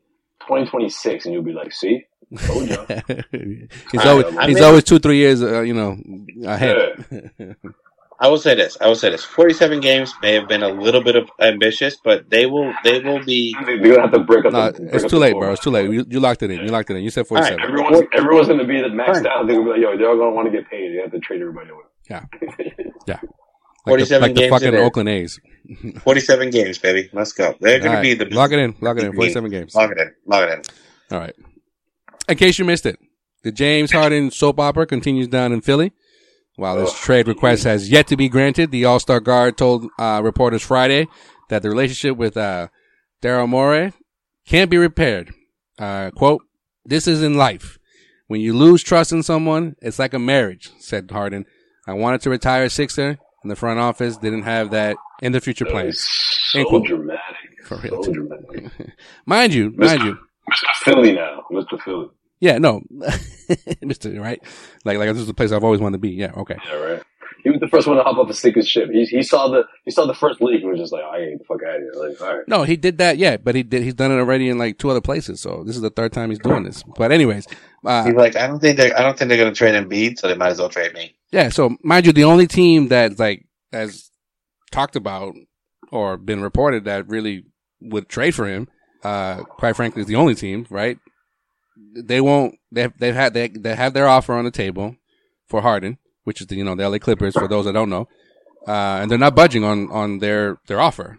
2026, 0.42 1.24
and 1.26 1.34
you'll 1.34 1.42
be 1.42 1.53
like, 1.53 1.72
see, 1.72 2.05
told 2.37 2.68
you. 2.68 2.79
he's 3.93 4.01
I- 4.01 4.09
always 4.11 4.37
I 4.37 4.47
he's 4.47 4.55
mean- 4.57 4.64
always 4.64 4.85
two 4.85 4.99
three 4.99 5.16
years, 5.18 5.43
uh, 5.43 5.61
you 5.62 5.74
know, 5.74 5.97
ahead. 6.45 7.05
I 8.20 8.26
will 8.26 8.39
say 8.39 8.57
this. 8.57 8.76
I 8.81 8.89
will 8.89 8.97
say 8.97 9.11
this. 9.11 9.22
47 9.24 9.79
games 9.79 10.12
may 10.22 10.35
have 10.35 10.49
been 10.49 10.64
a 10.64 10.68
little 10.68 11.01
bit 11.05 11.14
of 11.14 11.31
ambitious, 11.41 11.97
but 12.03 12.29
they 12.31 12.47
will 12.47 12.74
they 12.83 12.99
will 12.99 13.24
be. 13.24 13.55
They're 13.64 13.79
gonna 13.79 14.01
have 14.03 14.12
to 14.12 14.18
break 14.18 14.45
up. 14.45 14.53
no, 14.53 14.72
the, 14.72 14.79
break 14.81 14.95
it's 14.95 15.05
up 15.05 15.11
too 15.11 15.16
the 15.16 15.20
late, 15.20 15.31
floor. 15.31 15.43
bro. 15.45 15.53
It's 15.53 15.62
too 15.62 15.70
late. 15.70 15.89
You, 15.89 16.05
you 16.09 16.18
locked 16.18 16.43
it 16.43 16.51
in. 16.51 16.59
You 16.61 16.66
locked 16.68 16.91
it 16.91 16.97
in. 16.97 17.05
You 17.05 17.11
said 17.11 17.26
All 17.31 17.37
right, 17.37 17.45
forty-seven. 17.53 17.62
Everyone's 17.62 18.07
everyone's 18.12 18.49
gonna 18.49 18.64
be 18.64 18.81
the 18.81 18.89
maxed 18.89 19.07
Fine. 19.22 19.26
out. 19.29 19.47
They're 19.47 19.57
gonna 19.57 19.66
be 19.66 19.70
like, 19.70 19.81
yo, 19.81 19.97
they're 19.97 20.09
all 20.11 20.16
gonna 20.18 20.31
want 20.35 20.51
to 20.51 20.59
get 20.59 20.68
paid. 20.68 20.93
They 20.97 21.01
have 21.01 21.12
to 21.12 21.20
trade 21.20 21.41
everybody 21.43 21.70
away. 21.70 21.85
like 22.11 23.07
the, 23.07 23.20
47 23.87 24.22
like 24.22 24.35
the 24.35 24.41
games 24.41 24.51
fucking 24.51 24.68
in. 24.74 24.81
Oakland 24.81 25.09
A's. 25.11 25.39
47 26.03 26.51
games, 26.51 26.79
baby. 26.79 27.09
Let's 27.12 27.33
go. 27.33 27.55
They're 27.61 27.79
going 27.79 27.95
All 27.95 28.03
to 28.03 28.09
right, 28.09 28.18
be 28.18 28.24
the 28.24 28.35
lock 28.35 28.51
it 28.51 28.59
in. 28.59 28.74
Lock 28.81 28.99
it 28.99 29.05
in. 29.05 29.12
Forty-seven 29.14 29.51
games. 29.51 29.74
Lock 29.76 29.93
it 29.93 29.99
in. 29.99 30.12
Lock 30.26 30.49
it 30.49 30.53
in. 30.55 30.62
All 31.16 31.20
right. 31.22 31.35
In 32.29 32.37
case 32.37 32.59
you 32.59 32.64
missed 32.64 32.87
it, 32.87 32.99
the 33.43 33.53
James 33.53 33.93
Harden 33.93 34.31
soap 34.31 34.61
opera 34.61 34.87
continues 34.87 35.29
down 35.29 35.53
in 35.53 35.61
Philly. 35.61 35.93
While 36.57 36.76
this 36.76 36.91
Ugh. 36.91 36.97
trade 36.97 37.29
request 37.29 37.64
has 37.64 37.89
yet 37.89 38.09
to 38.09 38.16
be 38.16 38.29
granted, 38.29 38.70
the 38.70 38.85
All 38.85 38.99
Star 38.99 39.20
guard 39.20 39.57
told 39.57 39.87
uh, 39.99 40.20
reporters 40.24 40.62
Friday 40.62 41.07
that 41.49 41.62
the 41.62 41.70
relationship 41.70 42.16
with 42.16 42.37
uh, 42.37 42.68
Daryl 43.22 43.49
Morey 43.49 43.93
can't 44.45 44.70
be 44.70 44.76
repaired. 44.76 45.33
Uh, 45.79 46.11
quote, 46.11 46.43
this 46.85 47.07
is 47.07 47.22
in 47.22 47.35
life. 47.35 47.79
When 48.26 48.41
you 48.41 48.55
lose 48.55 48.83
trust 48.83 49.12
in 49.12 49.22
someone, 49.22 49.76
it's 49.81 49.99
like 49.99 50.12
a 50.12 50.18
marriage, 50.18 50.70
said 50.81 51.11
Harden. 51.11 51.47
I 51.87 51.93
wanted 51.95 52.20
to 52.22 52.31
retire 52.31 52.68
Sixer, 52.68 53.18
and 53.43 53.51
the 53.51 53.57
front 53.57 53.79
office 53.79 54.16
didn't 54.18 54.43
have 54.43 54.70
that 54.72 54.97
in 55.22 55.33
the 55.33 55.41
future 55.41 55.64
plans. 55.64 56.07
So 56.51 56.64
cool. 56.68 56.81
dramatic. 56.81 57.64
For 57.64 57.79
real. 57.79 58.03
So 58.03 58.12
dramatic. 58.12 58.72
Mind 59.26 59.55
you, 59.55 59.70
mind 59.76 60.03
you, 60.03 60.18
Mr. 60.51 60.74
Philly 60.83 61.12
now. 61.12 61.45
Mr. 61.53 61.81
Philly. 61.83 62.09
Yeah, 62.41 62.59
no, 62.59 62.82
Mister, 63.82 64.11
right? 64.20 64.41
Like, 64.84 64.99
like 64.99 65.09
this 65.11 65.18
is 65.18 65.26
the 65.26 65.34
place 65.34 65.53
I've 65.53 65.64
always 65.64 65.80
wanted 65.80 65.97
to 65.97 66.01
be. 66.01 66.11
Yeah, 66.11 66.32
okay. 66.36 66.57
Yeah, 66.66 66.74
right. 66.74 67.03
He 67.45 67.51
was 67.51 67.61
the 67.61 67.68
first 67.68 67.86
one 67.86 67.97
to 67.97 68.03
hop 68.03 68.16
off 68.18 68.28
a 68.28 68.34
sinking 68.34 68.64
ship. 68.64 68.91
He, 68.91 69.05
he 69.07 69.22
saw 69.22 69.49
the 69.49 69.62
he 69.84 69.91
saw 69.93 70.07
the 70.07 70.14
first 70.14 70.41
leak 70.43 70.61
and 70.62 70.70
was 70.70 70.80
just 70.80 70.93
like, 70.93 71.05
I 71.05 71.18
ain't 71.20 71.39
the 71.39 71.45
fuck 71.45 71.59
out 71.62 71.76
of 71.76 71.82
here. 71.82 71.93
Like, 71.95 72.20
all 72.20 72.36
right. 72.36 72.49
No, 72.49 72.64
he 72.64 72.76
did 72.76 72.99
that. 72.99 73.16
Yeah, 73.16 73.36
but 73.36 73.55
he 73.55 73.62
did. 73.62 73.82
He's 73.84 73.95
done 73.95 74.11
it 74.11 74.16
already 74.18 74.49
in 74.49 74.59
like 74.59 74.78
two 74.78 74.91
other 74.91 75.01
places. 75.01 75.41
So 75.41 75.62
this 75.64 75.76
is 75.76 75.82
the 75.82 75.91
third 75.91 76.12
time 76.12 76.30
he's 76.30 76.41
doing 76.41 76.64
this. 76.64 76.82
But 76.97 77.12
anyways, 77.12 77.47
uh, 77.86 78.05
He's 78.05 78.14
like, 78.14 78.34
I 78.36 78.49
don't 78.49 78.59
think 78.61 78.76
they 78.76 78.93
I 78.93 79.03
don't 79.03 79.16
think 79.16 79.28
they're 79.28 79.39
going 79.39 79.53
to 79.53 79.57
trade 79.57 79.74
Embiid, 79.74 80.18
so 80.18 80.26
they 80.26 80.34
might 80.34 80.51
as 80.51 80.59
well 80.59 80.68
trade 80.68 80.93
me. 80.95 81.14
yeah. 81.30 81.49
So 81.49 81.76
mind 81.82 82.07
you, 82.07 82.12
the 82.12 82.24
only 82.24 82.47
team 82.49 82.89
that 82.89 83.18
like 83.18 83.47
has 83.72 84.11
talked 84.72 84.97
about 84.97 85.34
or 85.93 86.16
been 86.16 86.43
reported 86.43 86.84
that 86.84 87.09
really 87.09 87.45
would 87.80 88.09
trade 88.09 88.34
for 88.34 88.47
him, 88.47 88.68
uh, 89.05 89.43
quite 89.45 89.76
frankly, 89.76 90.03
is 90.03 90.09
the 90.09 90.16
only 90.16 90.34
team, 90.34 90.66
right? 90.70 90.99
They 92.05 92.20
won't. 92.20 92.59
They've 92.72 92.92
they've 92.99 93.14
had 93.14 93.34
they 93.34 93.49
they 93.49 93.74
have 93.74 93.92
their 93.94 94.09
offer 94.09 94.34
on 94.34 94.44
the 94.44 94.51
table 94.51 94.96
for 95.46 95.62
Harden, 95.62 95.99
which 96.24 96.40
is 96.40 96.46
the 96.46 96.57
you 96.57 96.64
know 96.64 96.74
the 96.74 96.88
LA 96.88 96.99
Clippers. 96.99 97.34
For 97.34 97.49
those 97.49 97.64
that 97.66 97.72
don't 97.72 97.90
know, 97.90 98.09
uh, 98.66 98.99
and 99.03 99.11
they're 99.11 99.18
not 99.18 99.34
budging 99.34 99.64
on 99.64 99.90
on 99.90 100.18
their 100.18 100.59
their 100.66 100.80
offer. 100.80 101.18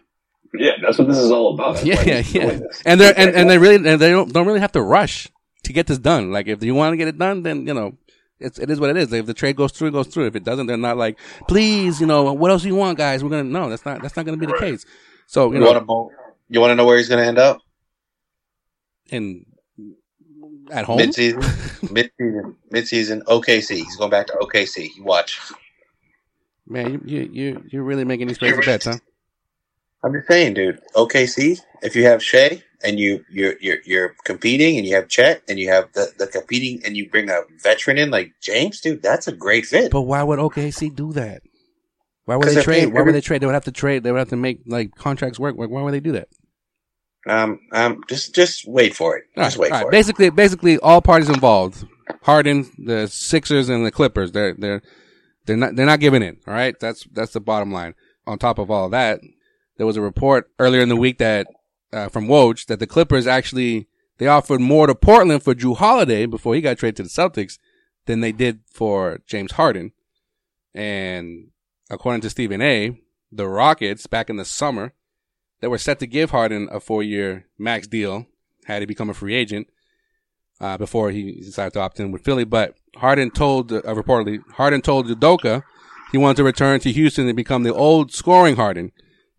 Yeah, 0.54 0.72
that's 0.82 0.98
what 0.98 1.08
this 1.08 1.18
is 1.18 1.32
all 1.32 1.54
about. 1.54 1.76
That's 1.76 1.86
Yeah, 1.86 2.02
yeah, 2.04 2.24
yeah. 2.26 2.60
And 2.86 3.00
they're 3.00 3.14
and, 3.18 3.36
and 3.36 3.50
they 3.50 3.58
really 3.58 3.76
and 3.76 4.00
they 4.02 4.10
don't 4.10 4.32
don't 4.34 4.48
really 4.48 4.60
have 4.62 4.72
to 4.74 4.82
rush 4.82 5.28
to 5.64 5.74
get 5.74 5.88
this 5.88 6.00
done. 6.00 6.32
Like 6.32 6.48
if 6.48 6.64
you 6.64 6.74
want 6.76 6.94
to 6.94 6.98
get 6.98 7.08
it 7.08 7.18
done, 7.18 7.44
then 7.44 7.68
you 7.68 7.74
know 7.74 7.98
it's 8.40 8.58
it 8.58 8.70
is 8.70 8.80
what 8.80 8.90
it 8.90 8.98
is. 8.98 9.12
If 9.14 9.26
the 9.26 9.34
trade 9.34 9.56
goes 9.58 9.72
through, 9.72 9.90
it 9.90 9.92
goes 9.92 10.08
through. 10.08 10.26
If 10.28 10.36
it 10.36 10.44
doesn't, 10.44 10.66
they're 10.68 10.78
not 10.78 10.98
like, 10.98 11.20
please, 11.48 12.00
you 12.02 12.08
know, 12.08 12.34
what 12.34 12.50
else 12.50 12.62
do 12.64 12.68
you 12.70 12.76
want, 12.76 12.98
guys? 12.98 13.24
We're 13.24 13.30
gonna 13.30 13.44
no, 13.44 13.70
that's 13.70 13.86
not 13.86 14.02
that's 14.02 14.16
not 14.16 14.26
gonna 14.26 14.38
be 14.38 14.46
the 14.48 14.54
Right. 14.54 14.62
case. 14.72 14.86
So 15.28 15.48
you 15.50 15.56
You, 15.56 15.60
know, 15.60 15.66
want 15.68 15.80
to 15.80 15.86
know? 15.86 16.12
You 16.48 16.62
want 16.62 16.72
to 16.72 16.76
know 16.76 16.86
where 16.86 16.98
he's 16.98 17.10
going 17.10 17.22
to 17.22 17.28
end 17.28 17.38
up? 17.38 17.62
in 19.12 19.46
at 20.72 20.86
home, 20.86 20.98
Mid-season, 20.98 21.40
mid-season, 21.92 22.56
mid-season. 22.72 23.22
OKC. 23.28 23.76
He's 23.78 23.96
going 23.96 24.12
back 24.12 24.28
to 24.28 24.34
OKC. 24.34 24.96
You 24.96 25.04
watch. 25.04 25.40
man, 26.68 26.92
you 26.92 27.02
you 27.06 27.30
you 27.32 27.64
you're 27.70 27.84
really 27.84 28.06
making 28.06 28.28
these 28.28 28.38
crazy 28.38 28.62
bets, 28.62 28.86
huh? 28.86 28.98
I'm 30.04 30.14
just 30.14 30.28
saying, 30.28 30.54
dude. 30.54 30.82
OKC. 30.96 31.60
If 31.82 31.96
you 31.96 32.06
have 32.06 32.24
Shai 32.24 32.64
and 32.84 33.00
you 33.00 33.26
you're 33.30 33.56
you're 33.60 33.78
you're 33.86 34.16
competing 34.24 34.78
and 34.78 34.86
you 34.86 34.96
have 34.96 35.08
Chet 35.08 35.44
and 35.50 35.60
you 35.60 35.70
have 35.70 35.92
the 35.94 36.14
the 36.18 36.28
competing 36.28 36.82
and 36.86 36.96
you 36.96 37.10
bring 37.10 37.30
a 37.30 37.42
veteran 37.62 37.98
in 37.98 38.10
like 38.10 38.34
James, 38.42 38.80
dude, 38.82 39.02
that's 39.02 39.28
a 39.28 39.32
great 39.32 39.66
fit. 39.66 39.92
But 39.92 40.02
why 40.02 40.24
would 40.24 40.40
OKC 40.40 40.96
do 40.96 41.12
that? 41.14 41.42
Why 42.26 42.36
would 42.36 42.48
they 42.48 42.62
trade? 42.62 42.94
Why 42.94 43.02
would 43.02 43.16
they 43.16 43.22
trade? 43.22 43.42
They 43.42 43.48
would 43.48 43.56
have 43.56 43.66
to 43.66 43.72
trade. 43.72 44.04
They 44.04 44.12
would 44.12 44.20
have 44.20 44.30
to 44.30 44.36
make 44.36 44.62
like 44.68 44.94
contracts 44.96 45.40
work. 45.40 45.58
Why 45.58 45.66
why 45.66 45.82
would 45.82 45.94
they 45.94 46.00
do 46.00 46.12
that? 46.14 46.28
Um, 47.28 47.60
um, 47.74 48.02
just 48.08 48.34
just 48.34 48.68
wait 48.68 48.96
for 48.96 49.18
it. 49.18 49.26
All 49.36 49.44
Just 49.44 49.58
right, 49.58 49.64
wait 49.64 49.72
right. 49.72 49.82
for 49.82 49.90
it. 49.90 49.92
Basically, 49.92 50.30
basically, 50.30 50.78
all 50.80 51.02
parties 51.02 51.30
involved: 51.30 51.86
Harden, 52.24 52.72
the 52.78 53.08
Sixers, 53.08 53.70
and 53.70 53.86
the 53.86 53.92
Clippers. 53.92 54.32
They're 54.32 54.54
they're 54.54 54.82
they're 55.46 55.58
not 55.58 55.76
they're 55.76 55.86
not 55.86 56.00
giving 56.00 56.24
in. 56.24 56.38
All 56.48 56.54
right, 56.54 56.80
that's 56.80 57.06
that's 57.12 57.34
the 57.34 57.42
bottom 57.42 57.72
line. 57.72 57.96
On 58.26 58.38
top 58.38 58.58
of 58.58 58.72
all 58.72 58.90
that, 58.90 59.20
there 59.78 59.86
was 59.86 59.98
a 59.98 60.02
report 60.02 60.50
earlier 60.60 60.82
in 60.82 60.90
the 60.90 60.96
week 60.96 61.18
that 61.18 61.48
uh, 61.92 62.10
from 62.10 62.28
Woj 62.28 62.66
that 62.68 62.80
the 62.80 62.88
Clippers 62.88 63.28
actually 63.28 63.88
they 64.18 64.28
offered 64.28 64.62
more 64.62 64.88
to 64.88 64.96
Portland 64.96 65.44
for 65.44 65.56
Jrue 65.56 65.78
Holiday 65.78 66.26
before 66.26 66.56
he 66.56 66.62
got 66.62 66.78
traded 66.78 66.98
to 66.98 67.04
the 67.04 67.10
Celtics 67.10 67.58
than 68.06 68.22
they 68.22 68.32
did 68.32 68.62
for 68.72 69.20
James 69.26 69.54
Harden. 69.54 69.92
And 70.74 71.48
according 71.90 72.22
to 72.22 72.30
Stephen 72.30 72.62
A, 72.62 73.00
the 73.32 73.48
Rockets 73.48 74.08
back 74.08 74.30
in 74.30 74.38
the 74.38 74.46
summer 74.46 74.94
they 75.62 75.68
were 75.68 75.78
set 75.78 76.00
to 76.00 76.08
give 76.08 76.32
Harden 76.32 76.68
a 76.72 76.80
four 76.80 77.04
year 77.04 77.46
max 77.58 77.88
deal 77.88 78.26
had 78.66 78.82
he 78.82 78.86
become 78.86 79.10
a 79.10 79.14
free 79.14 79.36
agent 79.36 79.68
uh, 80.62 80.78
before 80.78 81.12
he 81.12 81.42
decided 81.42 81.74
to 81.74 81.80
opt 81.80 82.00
in 82.00 82.12
with 82.12 82.24
Philly. 82.24 82.44
But 82.44 82.76
Harden 82.96 83.32
told, 83.32 83.72
uh, 83.72 83.82
reportedly, 83.82 84.40
Harden 84.54 84.82
told 84.82 85.08
Udoka 85.08 85.64
he 86.12 86.18
wanted 86.18 86.38
to 86.38 86.44
return 86.44 86.80
to 86.82 86.92
Houston 86.92 87.28
and 87.28 87.36
become 87.36 87.64
the 87.64 87.74
old 87.74 88.12
scoring 88.14 88.56
Harden. 88.56 88.92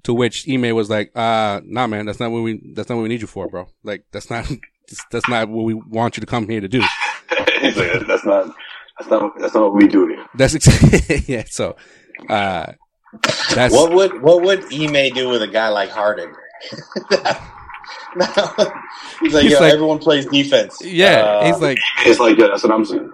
To 0.05 0.15
which 0.15 0.49
Ime 0.49 0.75
was 0.75 0.89
like, 0.89 1.13
uh, 1.15 1.61
nah, 1.63 1.87
man, 1.87 2.07
that's 2.07 2.19
not 2.19 2.31
what 2.31 2.41
we, 2.41 2.73
that's 2.75 2.89
not 2.89 2.97
what 2.97 3.03
we 3.03 3.11
need 3.11 3.21
you 3.21 3.27
for, 3.27 3.49
bro. 3.51 3.69
Like, 3.83 4.07
that's 4.13 4.31
not, 4.31 4.51
that's 5.11 5.29
not 5.29 5.51
what 5.51 5.65
we 5.65 5.75
want 5.75 6.17
you 6.17 6.23
to 6.23 6.27
come 6.27 6.49
here 6.49 6.63
to 6.63 6.69
do. 6.69 6.81
He's 7.61 7.77
like, 7.77 8.07
that's 8.07 8.25
not 8.25 8.55
that's 8.99 9.11
not 9.11 9.39
that's 9.39 9.55
not 9.55 9.63
what 9.63 9.75
we 9.75 9.89
do 9.89 10.07
here. 10.09 10.25
That's, 10.35 10.55
ex- 10.55 11.29
yeah, 11.29 11.45
so, 11.51 11.77
uh, 12.31 12.73
that's, 13.55 13.75
What 13.75 13.93
would 13.93 14.23
what 14.23 14.43
would 14.43 14.65
Ime 14.73 15.13
do 15.15 15.29
with 15.29 15.43
a 15.43 15.49
guy 15.49 15.69
like 15.69 15.91
Harden? 15.91 16.33
he's 19.21 19.35
like, 19.35 19.43
He's 19.43 19.53
yo, 19.53 19.61
like- 19.61 19.73
everyone 19.73 19.99
plays 19.99 20.27
defense. 20.27 20.79
yeah, 20.85 21.21
Uh, 21.23 21.47
he's 21.47 21.61
like, 21.63 21.79
It's 22.07 22.21
like 22.21 22.39
yeah, 22.39 22.49
that's 22.49 22.63
what 22.63 22.73
I'm 22.73 22.85
saying. 22.85 23.13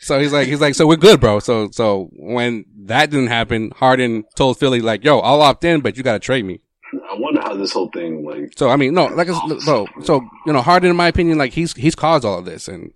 So 0.00 0.18
he's 0.18 0.32
like, 0.32 0.48
he's 0.48 0.60
like, 0.60 0.74
so 0.74 0.84
we're 0.86 0.96
good, 0.96 1.20
bro. 1.20 1.38
So, 1.38 1.70
so 1.70 2.10
when 2.14 2.64
that 2.86 3.10
didn't 3.10 3.28
happen, 3.28 3.70
Harden 3.76 4.24
told 4.34 4.58
Philly 4.58 4.80
like, 4.80 5.04
yo, 5.04 5.20
I'll 5.20 5.40
opt 5.42 5.62
in, 5.64 5.80
but 5.80 5.96
you 5.96 6.02
got 6.02 6.14
to 6.14 6.18
trade 6.18 6.44
me. 6.44 6.60
I 6.92 7.14
wonder 7.16 7.40
how 7.40 7.54
this 7.54 7.72
whole 7.72 7.88
thing 7.88 8.24
like 8.24 8.52
So, 8.58 8.68
I 8.68 8.74
mean, 8.74 8.94
no, 8.94 9.04
like, 9.06 9.28
it's- 9.28 9.64
no, 9.66 9.86
so, 10.02 10.20
you 10.44 10.52
know, 10.52 10.60
Harden, 10.60 10.90
in 10.90 10.96
my 10.96 11.06
opinion, 11.06 11.38
like 11.38 11.52
he's, 11.52 11.72
he's 11.74 11.94
caused 11.94 12.24
all 12.24 12.38
of 12.40 12.44
this. 12.44 12.66
And, 12.66 12.92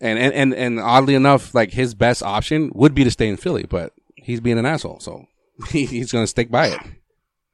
and, 0.00 0.18
and, 0.18 0.32
and, 0.32 0.54
and 0.54 0.80
oddly 0.80 1.14
enough, 1.14 1.54
like 1.54 1.72
his 1.72 1.94
best 1.94 2.22
option 2.22 2.72
would 2.74 2.94
be 2.94 3.04
to 3.04 3.10
stay 3.10 3.28
in 3.28 3.36
Philly, 3.36 3.64
but 3.68 3.92
he's 4.16 4.40
being 4.40 4.58
an 4.58 4.64
asshole. 4.64 5.00
So 5.00 5.26
he, 5.26 5.26
he's 5.70 6.12
going 6.12 6.24
to 6.24 6.28
stick 6.28 6.50
by 6.50 6.68
it. 6.68 6.80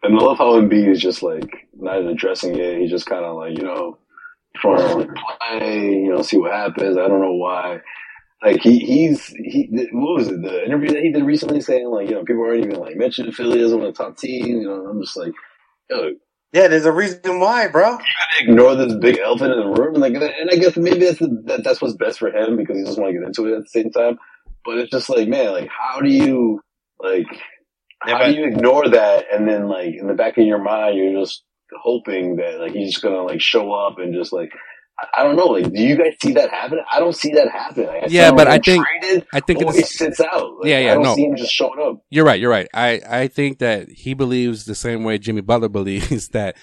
And 0.02 0.18
I 0.18 0.22
love 0.22 0.38
how 0.38 0.60
Embiid 0.60 0.88
is 0.88 1.00
just 1.00 1.22
like 1.22 1.68
not 1.74 2.04
addressing 2.04 2.56
it. 2.56 2.78
He's 2.78 2.90
just 2.90 3.06
kind 3.06 3.24
of 3.24 3.36
like, 3.36 3.58
you 3.58 3.64
know, 3.64 3.98
trying 4.56 5.06
to 5.06 5.14
play, 5.40 5.90
you 5.90 6.14
know, 6.14 6.22
see 6.22 6.36
what 6.36 6.52
happens. 6.52 6.96
I 6.96 7.08
don't 7.08 7.20
know 7.20 7.34
why. 7.34 7.80
Like 8.42 8.60
he, 8.60 8.78
he's 8.78 9.26
he. 9.26 9.68
What 9.92 10.18
was 10.18 10.28
it? 10.28 10.40
The 10.40 10.64
interview 10.64 10.90
that 10.90 11.02
he 11.02 11.12
did 11.12 11.24
recently, 11.24 11.60
saying 11.60 11.88
like, 11.88 12.08
you 12.08 12.14
know, 12.14 12.24
people 12.24 12.44
aren't 12.44 12.64
even 12.64 12.78
like 12.78 12.96
mentioning 12.96 13.32
Philly 13.32 13.60
as 13.60 13.72
one 13.72 13.84
of 13.84 13.92
the 13.92 14.04
top 14.04 14.16
teams. 14.16 14.46
You 14.46 14.62
know, 14.62 14.86
I'm 14.86 15.02
just 15.02 15.16
like, 15.16 15.32
yo, 15.90 16.12
yeah, 16.52 16.68
there's 16.68 16.86
a 16.86 16.92
reason 16.92 17.40
why, 17.40 17.68
bro. 17.68 17.90
You 17.90 17.98
gotta 17.98 18.40
ignore 18.40 18.74
this 18.74 18.94
big 18.94 19.18
elephant 19.18 19.52
in 19.52 19.58
the 19.58 19.66
room. 19.66 19.94
And 19.94 20.00
like, 20.00 20.14
and 20.14 20.50
I 20.50 20.56
guess 20.56 20.76
maybe 20.76 21.00
that's 21.00 21.18
that, 21.18 21.62
that's 21.62 21.82
what's 21.82 21.94
best 21.94 22.18
for 22.18 22.28
him 22.28 22.56
because 22.56 22.76
he 22.76 22.84
doesn't 22.84 23.02
want 23.02 23.12
to 23.12 23.18
get 23.18 23.26
into 23.26 23.46
it 23.46 23.56
at 23.56 23.64
the 23.64 23.68
same 23.68 23.90
time. 23.90 24.18
But 24.64 24.78
it's 24.78 24.90
just 24.90 25.10
like, 25.10 25.28
man, 25.28 25.52
like, 25.52 25.68
how 25.68 26.00
do 26.00 26.08
you 26.08 26.60
like? 27.00 27.26
How 28.00 28.26
do 28.26 28.32
you 28.32 28.44
ignore 28.46 28.88
that 28.88 29.26
and 29.32 29.48
then 29.48 29.68
like 29.68 29.94
in 29.94 30.06
the 30.06 30.14
back 30.14 30.38
of 30.38 30.46
your 30.46 30.62
mind 30.62 30.96
you're 30.96 31.20
just 31.20 31.42
hoping 31.82 32.36
that 32.36 32.60
like 32.60 32.72
he's 32.72 32.92
just 32.92 33.02
gonna 33.02 33.22
like 33.22 33.40
show 33.40 33.72
up 33.72 33.98
and 33.98 34.14
just 34.14 34.32
like 34.32 34.50
I 35.14 35.22
don't 35.22 35.36
know. 35.36 35.46
Like, 35.46 35.72
do 35.72 35.80
you 35.80 35.96
guys 35.96 36.14
see 36.20 36.32
that 36.32 36.50
happen? 36.50 36.80
I 36.90 36.98
don't 36.98 37.14
see 37.14 37.30
that 37.34 37.48
happen. 37.52 37.86
Like, 37.86 38.02
I 38.02 38.06
Yeah, 38.08 38.32
but 38.32 38.48
I 38.48 38.58
think- 38.58 38.84
traded, 38.84 39.26
I 39.32 39.38
think 39.38 39.62
he 39.72 39.82
sits 39.82 40.18
out. 40.18 40.58
Like, 40.58 40.68
Yeah, 40.70 40.80
yeah, 40.80 40.90
I 40.90 40.94
don't 40.94 41.04
no. 41.04 41.14
see 41.14 41.22
him 41.24 41.36
just 41.36 41.52
showing 41.52 41.78
up. 41.80 42.02
You're 42.10 42.24
right. 42.24 42.40
You're 42.40 42.50
right. 42.50 42.66
I, 42.74 43.00
I 43.08 43.28
think 43.28 43.60
that 43.60 43.88
he 43.88 44.12
believes 44.14 44.64
the 44.64 44.74
same 44.74 45.04
way 45.04 45.18
Jimmy 45.18 45.40
Butler 45.40 45.68
believes 45.80 46.30
that 46.30 46.56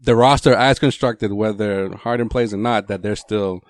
the 0.00 0.16
roster 0.16 0.52
as 0.52 0.80
constructed, 0.80 1.32
whether 1.32 1.94
Harden 1.94 2.28
plays 2.28 2.52
or 2.52 2.56
not, 2.56 2.88
that 2.88 3.02
they're 3.02 3.14
still 3.14 3.60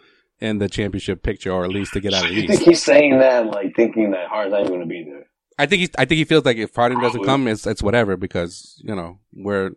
in 0.40 0.60
the 0.60 0.68
championship 0.70 1.22
picture 1.22 1.52
or 1.52 1.64
at 1.64 1.70
least 1.70 1.92
to 1.92 2.00
get 2.00 2.14
out 2.14 2.24
of 2.24 2.30
the 2.30 2.36
You 2.40 2.48
think 2.48 2.62
he's 2.62 2.82
saying 2.82 3.18
that, 3.18 3.44
like 3.48 3.76
thinking 3.76 4.12
that 4.12 4.28
Harden's 4.28 4.52
not 4.52 4.60
even 4.60 4.72
going 4.72 4.80
to 4.80 4.86
be 4.86 5.04
there? 5.04 5.26
I 5.58 5.66
think 5.66 5.80
he, 5.82 5.88
I 5.98 6.04
think 6.04 6.18
he 6.18 6.24
feels 6.24 6.44
like 6.44 6.56
if 6.58 6.74
Harden 6.74 7.00
doesn't 7.00 7.24
come, 7.24 7.48
it's, 7.48 7.66
it's 7.66 7.82
whatever 7.82 8.16
because, 8.16 8.80
you 8.84 8.94
know, 8.94 9.18
where 9.32 9.70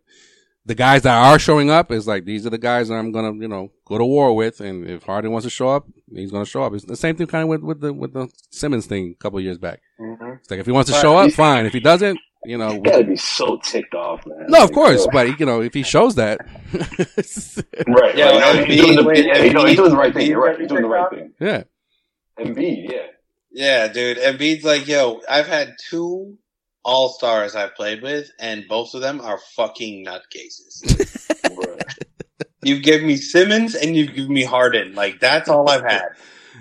the 0.66 0.76
guys 0.76 1.04
that 1.04 1.16
are 1.16 1.40
showing 1.40 1.70
up 1.72 1.90
is 1.92 2.06
like, 2.08 2.26
these 2.26 2.46
are 2.46 2.50
the 2.50 2.58
guys 2.58 2.90
that 2.90 2.96
I'm 2.96 3.12
going 3.12 3.34
to, 3.34 3.42
you 3.42 3.48
know, 3.48 3.72
go 3.86 3.98
to 3.98 4.06
war 4.06 4.36
with. 4.36 4.60
And 4.60 4.86
if 4.88 5.04
Harden 5.04 5.32
wants 5.32 5.46
to 5.46 5.50
show 5.50 5.70
up, 5.70 5.88
he's 6.14 6.32
going 6.32 6.44
to 6.44 6.50
show 6.50 6.64
up. 6.64 6.74
It's 6.74 6.84
the 6.86 6.98
same 6.98 7.16
thing 7.16 7.28
kind 7.28 7.44
of 7.44 7.50
with, 7.50 7.62
with 7.62 7.80
the, 7.80 7.94
with 7.94 8.14
the 8.14 8.28
Simmons 8.50 8.88
thing 8.88 9.16
a 9.18 9.24
couple 9.24 9.40
of 9.40 9.46
years 9.46 9.58
back. 9.58 9.80
Mm-hmm. 10.00 10.32
It's 10.42 10.52
like, 10.52 10.60
if 10.60 10.66
he 10.66 10.72
wants 10.74 10.92
to 10.92 10.98
show 10.98 11.18
up, 11.18 11.32
fine. 11.32 11.66
If 11.66 11.72
he 11.74 11.80
doesn't, 11.80 12.20
you 12.46 12.58
know, 12.58 12.72
You 12.72 12.82
gotta 12.82 13.04
be 13.04 13.16
so 13.18 13.58
ticked 13.64 13.94
off, 13.94 14.26
man. 14.26 14.46
No, 14.48 14.60
of 14.64 14.70
Like, 14.70 14.74
course, 14.74 15.08
but 15.12 15.40
you 15.40 15.46
know, 15.46 15.62
if 15.62 15.74
he 15.74 15.84
shows 15.84 16.16
that, 16.16 16.40
right? 17.88 18.16
Yeah, 18.18 18.30
like, 18.30 18.66
Embiid- 18.66 18.68
he's 18.68 18.82
doing 18.86 19.06
the, 19.06 19.24
yeah, 19.26 19.44
you 19.44 19.54
know, 19.54 19.66
he's 19.66 19.76
doing 19.78 19.90
the 19.92 19.98
right 19.98 20.14
thing. 20.14 20.28
You're 20.28 20.42
right. 20.42 20.58
He's 20.60 20.70
doing 20.70 20.84
the 20.84 20.88
right 20.88 21.10
thing. 21.10 21.34
yeah, 21.40 21.64
Embiid, 22.40 22.92
yeah. 22.92 23.08
Yeah, 23.52 23.88
dude. 23.88 24.18
Embiid's 24.18 24.64
like, 24.64 24.88
yo, 24.88 25.22
I've 25.30 25.48
had 25.48 25.76
two 25.90 26.38
all 26.84 27.10
stars 27.10 27.56
I've 27.56 27.76
played 27.76 28.02
with, 28.02 28.32
and 28.40 28.66
both 28.68 28.94
of 28.94 29.02
them 29.02 29.22
are 29.22 29.40
fucking 29.56 30.06
nutcases. 30.06 31.26
You've 32.62 32.84
given 32.84 33.08
me 33.08 33.16
Simmons 33.16 33.74
and 33.74 33.96
you've 33.96 34.14
given 34.14 34.34
me 34.34 34.44
Harden. 34.44 34.94
Like 34.94 35.20
that's 35.22 35.48
all 35.48 35.70
I've 35.70 35.84
had. 35.84 36.10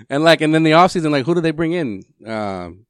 and 0.09 0.23
like, 0.23 0.39
and 0.39 0.55
then 0.55 0.63
the 0.63 0.71
offseason, 0.71 1.11
like, 1.11 1.25
who 1.25 1.35
did 1.35 1.43
they 1.43 1.51
bring 1.51 1.73
in? 1.73 2.03
Um, 2.25 2.85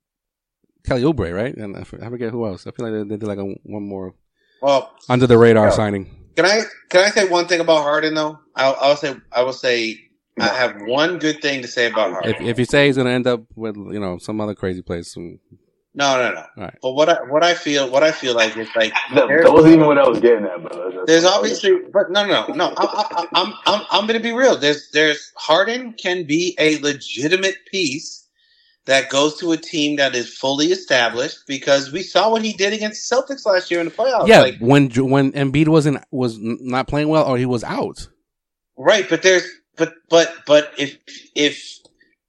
Kelly 0.86 1.02
Oubre, 1.02 1.36
right? 1.36 1.56
And 1.56 1.76
I 1.76 1.84
forget 1.84 2.30
who 2.32 2.46
else. 2.46 2.68
I 2.68 2.72
feel 2.72 2.88
like 2.92 3.08
they 3.10 3.18
did 3.18 3.26
like 3.28 3.40
a 3.40 3.44
one 3.64 3.84
more 3.88 4.14
Well, 4.62 4.94
under 5.10 5.26
the 5.26 5.38
radar 5.40 5.66
Yeah. 5.68 5.72
signing. 5.72 6.30
can 6.36 6.46
I 6.46 6.62
can 6.90 7.04
I 7.04 7.10
say 7.10 7.28
one 7.28 7.48
thing 7.48 7.62
about 7.62 7.82
Harden 7.82 8.14
though? 8.14 8.38
I'll, 8.56 8.76
I'll 8.80 8.96
say 8.96 9.16
I 9.32 9.42
will 9.44 9.54
say 9.54 9.98
I 10.40 10.48
have 10.48 10.82
one 10.82 11.20
good 11.20 11.42
thing 11.42 11.62
to 11.62 11.68
say 11.68 11.88
about 11.92 12.12
Harden. 12.12 12.36
If 12.36 12.42
if 12.42 12.60
you 12.60 12.66
say 12.66 12.88
he's 12.88 12.98
gonna 12.98 13.12
end 13.12 13.28
up 13.28 13.44
with 13.56 13.76
you 13.76 14.00
know 14.00 14.18
some 14.18 14.40
other 14.42 14.56
crazy 14.56 14.82
place, 14.82 15.14
some, 15.14 15.40
No, 15.94 16.18
no, 16.22 16.34
no. 16.34 16.46
Right. 16.64 16.78
But 16.82 16.92
what 16.94 17.10
I 17.10 17.24
what 17.24 17.44
I 17.44 17.54
feel 17.54 17.90
what 17.90 18.04
I 18.04 18.12
feel 18.12 18.36
like 18.36 18.56
is 18.58 18.70
like 18.76 18.94
That, 19.16 19.28
that 19.28 19.52
wasn't 19.52 19.74
even 19.76 19.88
what 19.88 19.98
I 19.98 20.08
was 20.08 20.20
getting 20.20 20.46
at, 20.46 20.62
but 20.64 21.06
There's 21.08 21.26
obviously, 21.26 21.80
but 21.92 22.12
no, 22.12 22.26
no, 22.26 22.46
no, 22.48 22.54
no. 22.54 22.74
I, 22.78 22.84
I, 22.86 23.26
I'm, 23.34 23.54
I'm, 23.66 23.86
I'm 23.92 24.08
going 24.08 24.20
to 24.20 24.24
be 24.24 24.32
real. 24.32 24.56
There's, 24.58 24.92
there's 24.92 25.32
Harden 25.36 25.94
can 25.94 26.26
be 26.26 26.56
a 26.60 26.78
legitimate 26.80 27.56
piece 27.72 28.28
that 28.86 29.10
goes 29.10 29.38
to 29.40 29.52
a 29.52 29.58
team 29.58 29.98
that 29.98 30.16
is 30.16 30.36
fully 30.36 30.68
established 30.68 31.40
because 31.48 31.92
we 31.92 32.02
saw 32.02 32.32
what 32.32 32.44
he 32.44 32.54
did 32.54 32.74
against 32.74 33.12
Celtics 33.12 33.46
last 33.46 33.70
year 33.72 33.80
in 33.80 33.86
the 33.88 33.92
playoffs. 33.92 34.28
yeah. 34.28 34.42
Like, 34.42 34.60
when 34.60 34.90
Ju- 34.90 35.06
when 35.06 35.32
Embiid 35.34 35.68
wasn't 35.68 36.04
was 36.12 36.38
not 36.40 36.88
playing 36.88 37.08
well 37.10 37.26
or 37.26 37.38
he 37.38 37.46
was 37.46 37.64
out, 37.64 38.08
right, 38.78 39.08
but 39.10 39.22
there's, 39.22 39.48
but, 39.80 39.94
but, 40.10 40.32
but 40.46 40.72
if, 40.78 40.98
if, 41.36 41.80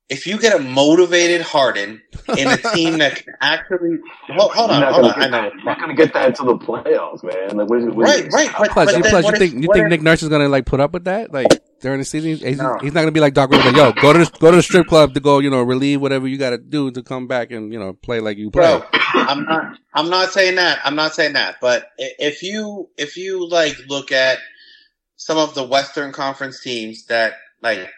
if 0.08 0.26
you 0.26 0.38
get 0.40 0.56
a 0.56 0.58
motivated 0.58 1.40
Harden 1.40 2.02
in 2.36 2.48
a 2.48 2.56
team 2.56 2.98
that 2.98 3.14
can 3.16 3.32
actually, 3.40 3.98
hold, 4.28 4.50
hold 4.52 4.70
on, 4.72 4.82
hold 4.82 5.02
gonna 5.02 5.08
on, 5.08 5.14
I 5.14 5.20
get- 5.22 5.30
know. 5.30 5.42
You're 5.54 5.64
not 5.64 5.78
gonna 5.80 5.94
get 5.94 6.12
that 6.14 6.26
into 6.30 6.42
the 6.44 6.56
playoffs, 6.56 7.22
man. 7.22 7.56
Like, 7.56 7.68
what 7.70 7.78
is, 7.78 7.84
what 7.94 8.08
is 8.08 8.22
Right, 8.24 8.32
right, 8.32 8.50
but- 8.58 8.70
plus, 8.70 8.90
then 8.92 9.02
plus 9.02 9.24
you 9.26 9.32
think 9.36 9.54
if- 9.54 9.62
you 9.62 9.68
think 9.72 9.84
if- 9.84 9.90
Nick 9.90 10.02
Nurse 10.02 10.22
is 10.24 10.28
gonna 10.28 10.48
like 10.48 10.66
put 10.66 10.80
up 10.80 10.92
with 10.92 11.04
that 11.04 11.32
like 11.32 11.46
during 11.80 12.00
the 12.00 12.04
season? 12.04 12.30
He's, 12.30 12.40
he's, 12.42 12.58
No. 12.58 12.78
he's 12.82 12.92
not 12.92 13.02
gonna 13.02 13.12
be 13.12 13.20
like 13.20 13.34
Doc 13.34 13.50
Rivers, 13.52 13.66
like 13.66 13.76
yo, 13.76 13.92
go 13.92 14.12
to 14.12 14.18
the, 14.18 14.38
go 14.40 14.50
to 14.50 14.56
the 14.56 14.62
strip 14.64 14.88
club 14.88 15.14
to 15.14 15.20
go 15.20 15.38
you 15.38 15.48
know 15.48 15.62
relieve 15.62 16.00
whatever 16.00 16.26
you 16.26 16.38
got 16.38 16.50
to 16.50 16.58
do 16.58 16.90
to 16.90 17.04
come 17.04 17.28
back 17.28 17.52
and 17.52 17.72
you 17.72 17.78
know 17.78 17.92
play 17.92 18.18
like 18.18 18.36
you 18.36 18.50
play. 18.50 18.62
Bro, 18.62 18.82
I'm 19.14 19.44
not. 19.44 19.78
I'm 19.94 20.10
not 20.10 20.30
saying 20.30 20.56
that. 20.56 20.80
I'm 20.84 20.96
not 20.96 21.14
saying 21.14 21.34
that. 21.34 21.58
But 21.60 21.88
if 21.98 22.42
you 22.42 22.88
if 22.98 23.16
you 23.16 23.48
like 23.48 23.76
look 23.88 24.10
at 24.10 24.38
some 25.20 25.36
of 25.36 25.54
the 25.54 25.62
Western 25.62 26.12
Conference 26.12 26.60
teams 26.62 27.04
that 27.04 27.34
like, 27.60 27.90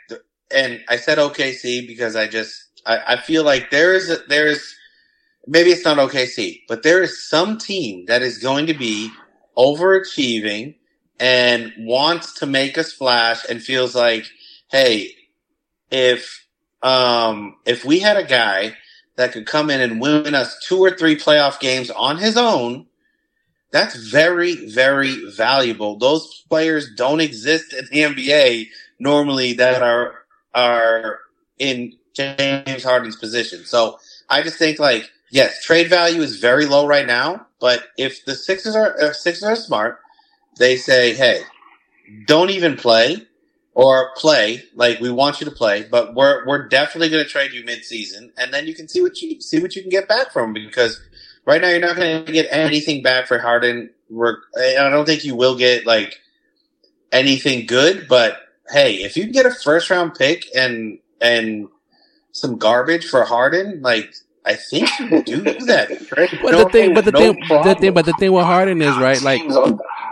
and 0.52 0.80
I 0.88 0.96
said 0.96 1.18
OKC 1.18 1.86
because 1.86 2.16
I 2.16 2.26
just 2.26 2.82
I, 2.84 3.14
I 3.14 3.16
feel 3.16 3.44
like 3.44 3.70
there 3.70 3.94
is 3.94 4.10
a, 4.10 4.16
there 4.26 4.48
is 4.48 4.74
maybe 5.46 5.70
it's 5.70 5.84
not 5.84 5.98
OKC, 5.98 6.62
but 6.66 6.82
there 6.82 7.00
is 7.00 7.28
some 7.28 7.58
team 7.58 8.06
that 8.06 8.22
is 8.22 8.38
going 8.38 8.66
to 8.66 8.74
be 8.74 9.08
overachieving 9.56 10.74
and 11.20 11.72
wants 11.78 12.32
to 12.40 12.46
make 12.46 12.76
a 12.76 12.82
splash 12.82 13.48
and 13.48 13.62
feels 13.62 13.94
like, 13.94 14.26
hey, 14.72 15.14
if 15.92 16.44
um 16.82 17.54
if 17.64 17.84
we 17.84 18.00
had 18.00 18.16
a 18.16 18.24
guy 18.24 18.76
that 19.14 19.30
could 19.30 19.46
come 19.46 19.70
in 19.70 19.80
and 19.80 20.00
win 20.00 20.34
us 20.34 20.58
two 20.66 20.80
or 20.80 20.90
three 20.90 21.14
playoff 21.14 21.60
games 21.60 21.88
on 21.88 22.18
his 22.18 22.36
own, 22.36 22.88
that's 23.72 23.96
very, 23.96 24.68
very 24.70 25.30
valuable. 25.30 25.96
Those 25.98 26.44
players 26.48 26.90
don't 26.94 27.20
exist 27.20 27.72
in 27.72 27.86
the 27.90 28.24
NBA 28.24 28.68
normally 28.98 29.54
that 29.54 29.82
are 29.82 30.14
are 30.54 31.20
in 31.58 31.94
James 32.14 32.84
Harden's 32.84 33.16
position. 33.16 33.64
So 33.64 33.98
I 34.28 34.42
just 34.42 34.58
think 34.58 34.78
like 34.78 35.10
yes, 35.30 35.64
trade 35.64 35.88
value 35.88 36.22
is 36.22 36.36
very 36.36 36.66
low 36.66 36.86
right 36.86 37.06
now, 37.06 37.46
but 37.60 37.88
if 37.96 38.24
the 38.24 38.34
Sixers 38.34 38.76
are 38.76 38.94
if 39.00 39.16
Sixers 39.16 39.44
are 39.44 39.56
smart, 39.56 39.98
they 40.58 40.76
say, 40.76 41.14
hey, 41.14 41.42
don't 42.26 42.50
even 42.50 42.76
play 42.76 43.26
or 43.74 44.10
play 44.16 44.62
like 44.74 45.00
we 45.00 45.10
want 45.10 45.40
you 45.40 45.46
to 45.46 45.50
play, 45.50 45.82
but 45.90 46.14
we're 46.14 46.46
we're 46.46 46.68
definitely 46.68 47.08
going 47.08 47.24
to 47.24 47.30
trade 47.30 47.52
you 47.52 47.64
mid-season, 47.64 48.32
and 48.36 48.52
then 48.52 48.66
you 48.66 48.74
can 48.74 48.86
see 48.86 49.00
what 49.00 49.20
you 49.22 49.40
see 49.40 49.60
what 49.60 49.74
you 49.74 49.82
can 49.82 49.90
get 49.90 50.08
back 50.08 50.30
from 50.30 50.52
because 50.52 51.00
right 51.46 51.60
now 51.60 51.68
you're 51.68 51.80
not 51.80 51.96
going 51.96 52.24
to 52.26 52.32
get 52.32 52.48
anything 52.50 53.02
back 53.02 53.26
for 53.26 53.38
Harden. 53.38 53.90
We're, 54.10 54.38
I 54.58 54.88
don't 54.90 55.06
think 55.06 55.24
you 55.24 55.36
will 55.36 55.56
get 55.56 55.86
like 55.86 56.20
anything 57.12 57.66
good, 57.66 58.08
but 58.08 58.38
hey, 58.70 58.96
if 59.02 59.16
you 59.16 59.24
can 59.24 59.32
get 59.32 59.46
a 59.46 59.50
first 59.50 59.90
round 59.90 60.14
pick 60.14 60.44
and 60.56 60.98
and 61.20 61.68
some 62.32 62.58
garbage 62.58 63.08
for 63.08 63.24
Harden, 63.24 63.82
like 63.82 64.14
I 64.46 64.54
think 64.54 64.90
you 64.98 65.08
can 65.08 65.22
do 65.22 65.42
that. 65.66 65.90
But 66.42 66.52
No- 66.52 66.64
the 66.64 66.66
thing, 66.66 66.92
but 66.94 67.04
the 67.04 67.12
no 67.12 67.18
thing, 67.34 67.36
the 67.62 67.74
thing, 67.74 67.94
but 67.94 68.06
the 68.06 68.14
thing 68.14 68.32
with 68.32 68.44
Harden 68.44 68.82
is 68.82 68.98
right, 68.98 69.22
like 69.22 69.42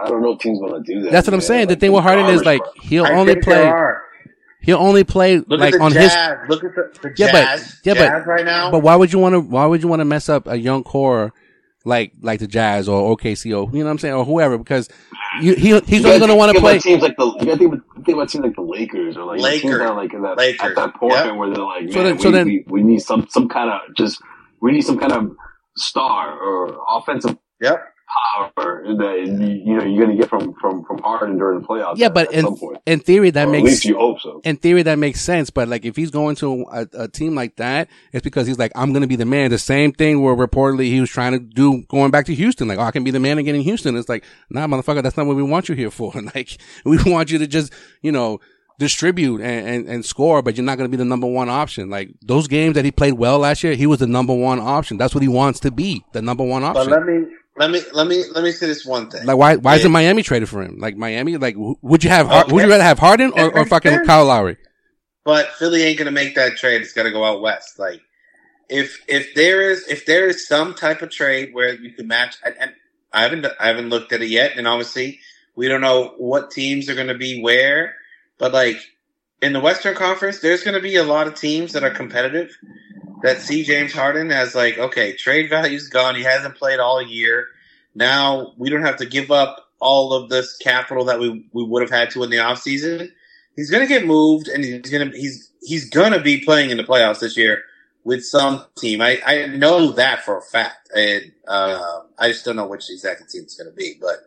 I 0.04 0.08
don't 0.08 0.22
know 0.22 0.32
if 0.32 0.40
teams 0.40 0.60
want 0.60 0.84
to 0.84 0.94
do 0.94 1.02
that. 1.02 1.10
that's 1.12 1.26
what 1.28 1.34
I'm 1.34 1.40
man. 1.40 1.42
saying. 1.42 1.68
The 1.68 1.74
Like, 1.74 1.80
thing 1.80 1.92
with 1.92 2.04
Harden 2.04 2.26
is 2.28 2.44
like 2.44 2.62
he'll 2.76 3.06
I 3.06 3.12
only 3.12 3.34
think 3.34 3.44
there 3.44 3.44
play, 3.44 3.64
are. 3.64 4.04
He'll 4.62 4.78
only 4.78 5.04
play 5.04 5.38
Look 5.38 5.60
like 5.60 5.74
at 5.74 5.78
the 5.78 5.84
on 5.84 5.92
Jazz. 5.92 6.12
his. 6.12 6.48
Look 6.48 6.64
at 6.64 6.74
the, 6.74 6.98
the 7.02 7.14
Yeah, 7.16 7.32
but- 7.32 7.40
Jazz. 7.44 7.80
but- 7.84 7.94
Jazz 7.94 8.26
right 8.26 8.44
now. 8.44 8.70
But 8.70 8.80
why 8.80 8.96
would 8.96 9.12
you 9.12 9.18
want 9.18 9.34
to? 9.34 9.40
Why 9.40 9.66
would 9.66 9.82
you 9.82 9.88
want 9.88 10.00
to 10.00 10.04
mess 10.04 10.28
up 10.28 10.46
a 10.46 10.56
young 10.56 10.82
core 10.84 11.32
like 11.86 12.12
like 12.20 12.40
the 12.40 12.46
Jazz 12.46 12.88
or 12.88 13.16
OKC 13.16 13.46
or 13.46 13.70
you 13.72 13.78
know 13.80 13.86
what 13.86 13.90
I'm 13.92 13.98
saying 13.98 14.14
or 14.14 14.24
whoever? 14.24 14.58
Because 14.58 14.88
you, 15.40 15.54
he 15.54 15.78
he's 15.80 16.02
You 16.02 16.06
only 16.08 16.18
going 16.18 16.28
to 16.30 16.34
want 16.34 16.50
to 16.50 16.60
think 16.60 16.64
about 16.64 16.70
play. 16.70 16.78
teams 16.78 17.02
like 17.02 17.16
the. 17.16 17.24
You 17.26 17.46
gotta 17.46 17.56
think 17.56 17.72
about, 17.74 18.04
think 18.04 18.16
about 18.16 18.28
teams 18.28 18.44
like 18.44 18.54
the 18.56 18.62
Lakers 18.62 19.16
or 19.16 19.24
like 19.24 19.40
the 19.40 19.48
teams 19.50 19.64
Lakers. 19.64 19.78
that 19.80 19.94
like 19.96 20.12
in 20.12 20.22
that, 20.22 20.36
Lakers. 20.36 20.60
at 20.70 20.76
that 20.76 20.94
point 20.96 21.12
Yep. 21.14 21.36
where 21.36 21.54
they're 21.54 21.64
like, 21.64 21.82
man, 21.84 21.92
So 21.92 22.02
then- 22.02 22.16
we, 22.16 22.22
so 22.22 22.30
then- 22.30 22.46
we, 22.46 22.64
we 22.68 22.82
need 22.82 22.98
some 22.98 23.26
some 23.30 23.48
kind 23.48 23.70
of 23.70 23.80
just 23.96 24.20
we 24.60 24.72
need 24.72 24.82
some 24.82 24.98
kind 24.98 25.12
of 25.12 25.30
star 25.76 26.38
or 26.38 26.76
offensive 26.88 27.36
Yep. 27.62 27.89
Power 28.34 28.82
that 28.98 29.18
you 29.26 29.76
know 29.76 29.84
you're 29.84 30.04
gonna 30.04 30.16
get 30.18 30.28
from 30.28 30.54
from 30.60 30.84
from 30.84 30.98
Harden 30.98 31.38
during 31.38 31.60
the 31.60 31.66
playoffs. 31.66 31.96
Yeah, 31.96 32.08
but 32.08 32.28
at 32.28 32.34
in 32.34 32.44
some 32.44 32.56
point. 32.56 32.78
in 32.86 33.00
theory 33.00 33.30
that 33.30 33.46
Or 33.46 33.48
at 33.48 33.52
makes 33.52 33.64
least 33.70 33.84
you 33.84 33.96
hope 33.96 34.20
so. 34.20 34.40
in 34.44 34.56
theory 34.56 34.82
that 34.82 34.98
makes 34.98 35.20
sense, 35.20 35.50
but 35.50 35.68
like 35.68 35.84
if 35.84 35.96
he's 35.96 36.10
going 36.10 36.36
to 36.36 36.64
a, 36.72 36.86
a 36.94 37.08
team 37.08 37.34
like 37.34 37.56
that, 37.56 37.88
it's 38.12 38.24
because 38.24 38.46
he's 38.46 38.58
like, 38.58 38.72
I'm 38.74 38.92
going 38.92 39.02
to 39.02 39.08
be 39.08 39.16
the 39.16 39.24
man. 39.24 39.50
The 39.50 39.58
same 39.58 39.92
thing 39.92 40.22
where 40.22 40.34
reportedly 40.34 40.86
he 40.86 41.00
was 41.00 41.10
trying 41.10 41.32
to 41.32 41.38
do 41.38 41.82
going 41.88 42.10
back 42.10 42.26
to 42.26 42.34
Houston. 42.34 42.68
Like, 42.68 42.78
oh, 42.78 42.82
I 42.82 42.90
can 42.90 43.04
be 43.04 43.10
the 43.10 43.20
man 43.20 43.38
again 43.38 43.54
in 43.54 43.60
Houston. 43.62 43.96
It's 43.96 44.08
like, 44.08 44.24
nah, 44.50 44.66
motherfucker, 44.66 45.02
that's 45.02 45.16
not 45.16 45.26
what 45.26 45.36
we 45.36 45.42
want 45.42 45.68
you 45.68 45.74
here 45.74 45.90
for. 45.90 46.12
Like, 46.34 46.58
we 46.84 46.98
want 47.04 47.30
you 47.30 47.38
to 47.38 47.46
just, 47.46 47.72
you 48.02 48.12
know, 48.12 48.40
distribute 48.78 49.40
and, 49.42 49.68
and, 49.68 49.88
and 49.88 50.04
score, 50.04 50.40
but 50.42 50.56
you're 50.56 50.64
not 50.64 50.78
going 50.78 50.88
to 50.90 50.90
be 50.90 50.96
the 50.96 51.04
number 51.04 51.26
one 51.26 51.48
option. 51.48 51.90
Like 51.90 52.10
those 52.22 52.48
games 52.48 52.74
that 52.74 52.84
he 52.84 52.90
played 52.90 53.12
well 53.14 53.38
last 53.38 53.62
year, 53.62 53.74
he 53.74 53.86
was 53.86 53.98
the 53.98 54.06
number 54.06 54.34
one 54.34 54.58
option. 54.58 54.96
That's 54.96 55.14
what 55.14 55.22
he 55.22 55.28
wants 55.28 55.60
to 55.60 55.70
be, 55.70 56.02
the 56.12 56.22
number 56.22 56.42
one 56.44 56.62
But 56.62 56.76
option. 56.76 56.90
let 56.92 57.04
me 57.04 57.26
let 57.60 57.70
me 57.70 57.82
let 57.92 58.06
me 58.06 58.24
let 58.32 58.42
me 58.42 58.52
say 58.52 58.66
this 58.66 58.86
one 58.86 59.10
thing. 59.10 59.26
Like 59.26 59.36
why 59.36 59.56
why 59.56 59.76
isn't 59.76 59.92
Miami 59.92 60.22
traded 60.22 60.48
for 60.48 60.62
him? 60.62 60.78
Like 60.78 60.96
Miami, 60.96 61.36
like 61.36 61.56
would 61.58 62.02
you 62.02 62.08
have 62.08 62.26
Okay. 62.30 62.52
would 62.52 62.64
you 62.64 62.70
rather 62.70 62.82
have 62.82 62.98
Harden 62.98 63.32
or, 63.32 63.54
or 63.54 63.66
fucking. 63.66 64.06
Kyle 64.06 64.24
Lowry? 64.24 64.56
But 65.24 65.48
Philly 65.52 65.82
ain't 65.82 65.98
gonna 65.98 66.10
make 66.10 66.34
that 66.36 66.56
trade. 66.56 66.80
It's 66.80 66.94
gonna 66.94 67.10
go 67.10 67.22
out 67.22 67.42
west. 67.42 67.78
Like 67.78 68.00
if 68.70 69.04
if 69.06 69.34
there 69.34 69.70
is 69.70 69.86
if 69.88 70.06
there 70.06 70.26
is 70.26 70.48
some 70.48 70.72
type 70.72 71.02
of 71.02 71.10
trade 71.10 71.52
where 71.52 71.74
you 71.74 71.92
can 71.92 72.08
match, 72.08 72.38
and, 72.42 72.54
and 72.58 72.72
I 73.12 73.24
haven't 73.24 73.46
I 73.60 73.66
haven't 73.68 73.90
looked 73.90 74.14
at 74.14 74.22
it 74.22 74.30
yet, 74.30 74.52
and 74.56 74.66
obviously 74.66 75.20
we 75.54 75.68
don't 75.68 75.82
know 75.82 76.14
what 76.16 76.50
teams 76.50 76.88
are 76.88 76.94
gonna 76.94 77.18
be 77.18 77.42
where. 77.42 77.94
But 78.38 78.54
like 78.54 78.78
in 79.42 79.52
the 79.52 79.60
Western 79.60 79.94
Conference, 79.94 80.40
there's 80.40 80.64
gonna 80.64 80.80
be 80.80 80.96
a 80.96 81.04
lot 81.04 81.26
of 81.26 81.34
teams 81.34 81.74
that 81.74 81.84
are 81.84 81.90
competitive 81.90 82.56
that 83.22 83.40
see 83.40 83.64
James 83.64 83.92
Harden 83.92 84.30
as 84.30 84.54
like, 84.54 84.78
okay, 84.78 85.14
trade 85.14 85.50
value's 85.50 85.88
gone. 85.88 86.14
He 86.14 86.22
hasn't 86.22 86.56
played 86.56 86.80
all 86.80 87.02
year. 87.02 87.46
Now 87.94 88.52
we 88.56 88.70
don't 88.70 88.84
have 88.84 88.96
to 88.98 89.06
give 89.06 89.30
up 89.30 89.66
all 89.80 90.12
of 90.12 90.28
this 90.28 90.56
capital 90.58 91.04
that 91.06 91.18
we 91.18 91.44
we 91.52 91.64
would 91.64 91.82
have 91.82 91.90
had 91.90 92.10
to 92.10 92.22
in 92.22 92.30
the 92.30 92.36
offseason. 92.36 93.10
he's 93.56 93.70
gonna 93.70 93.86
get 93.86 94.06
moved, 94.06 94.48
and 94.48 94.64
he's 94.64 94.90
gonna 94.90 95.10
he's 95.14 95.50
he's 95.62 95.90
gonna 95.90 96.20
be 96.20 96.44
playing 96.44 96.70
in 96.70 96.76
the 96.76 96.84
playoffs 96.84 97.20
this 97.20 97.36
year 97.36 97.62
with 98.04 98.24
some 98.24 98.64
team. 98.78 99.00
I 99.00 99.20
I 99.26 99.46
know 99.46 99.92
that 99.92 100.24
for 100.24 100.38
a 100.38 100.42
fact, 100.42 100.90
and 100.94 101.32
uh, 101.48 102.00
I 102.18 102.28
just 102.28 102.44
don't 102.44 102.56
know 102.56 102.66
which 102.66 102.90
exact 102.90 103.28
team 103.30 103.42
it's 103.42 103.56
gonna 103.56 103.72
be. 103.72 103.96
But 104.00 104.18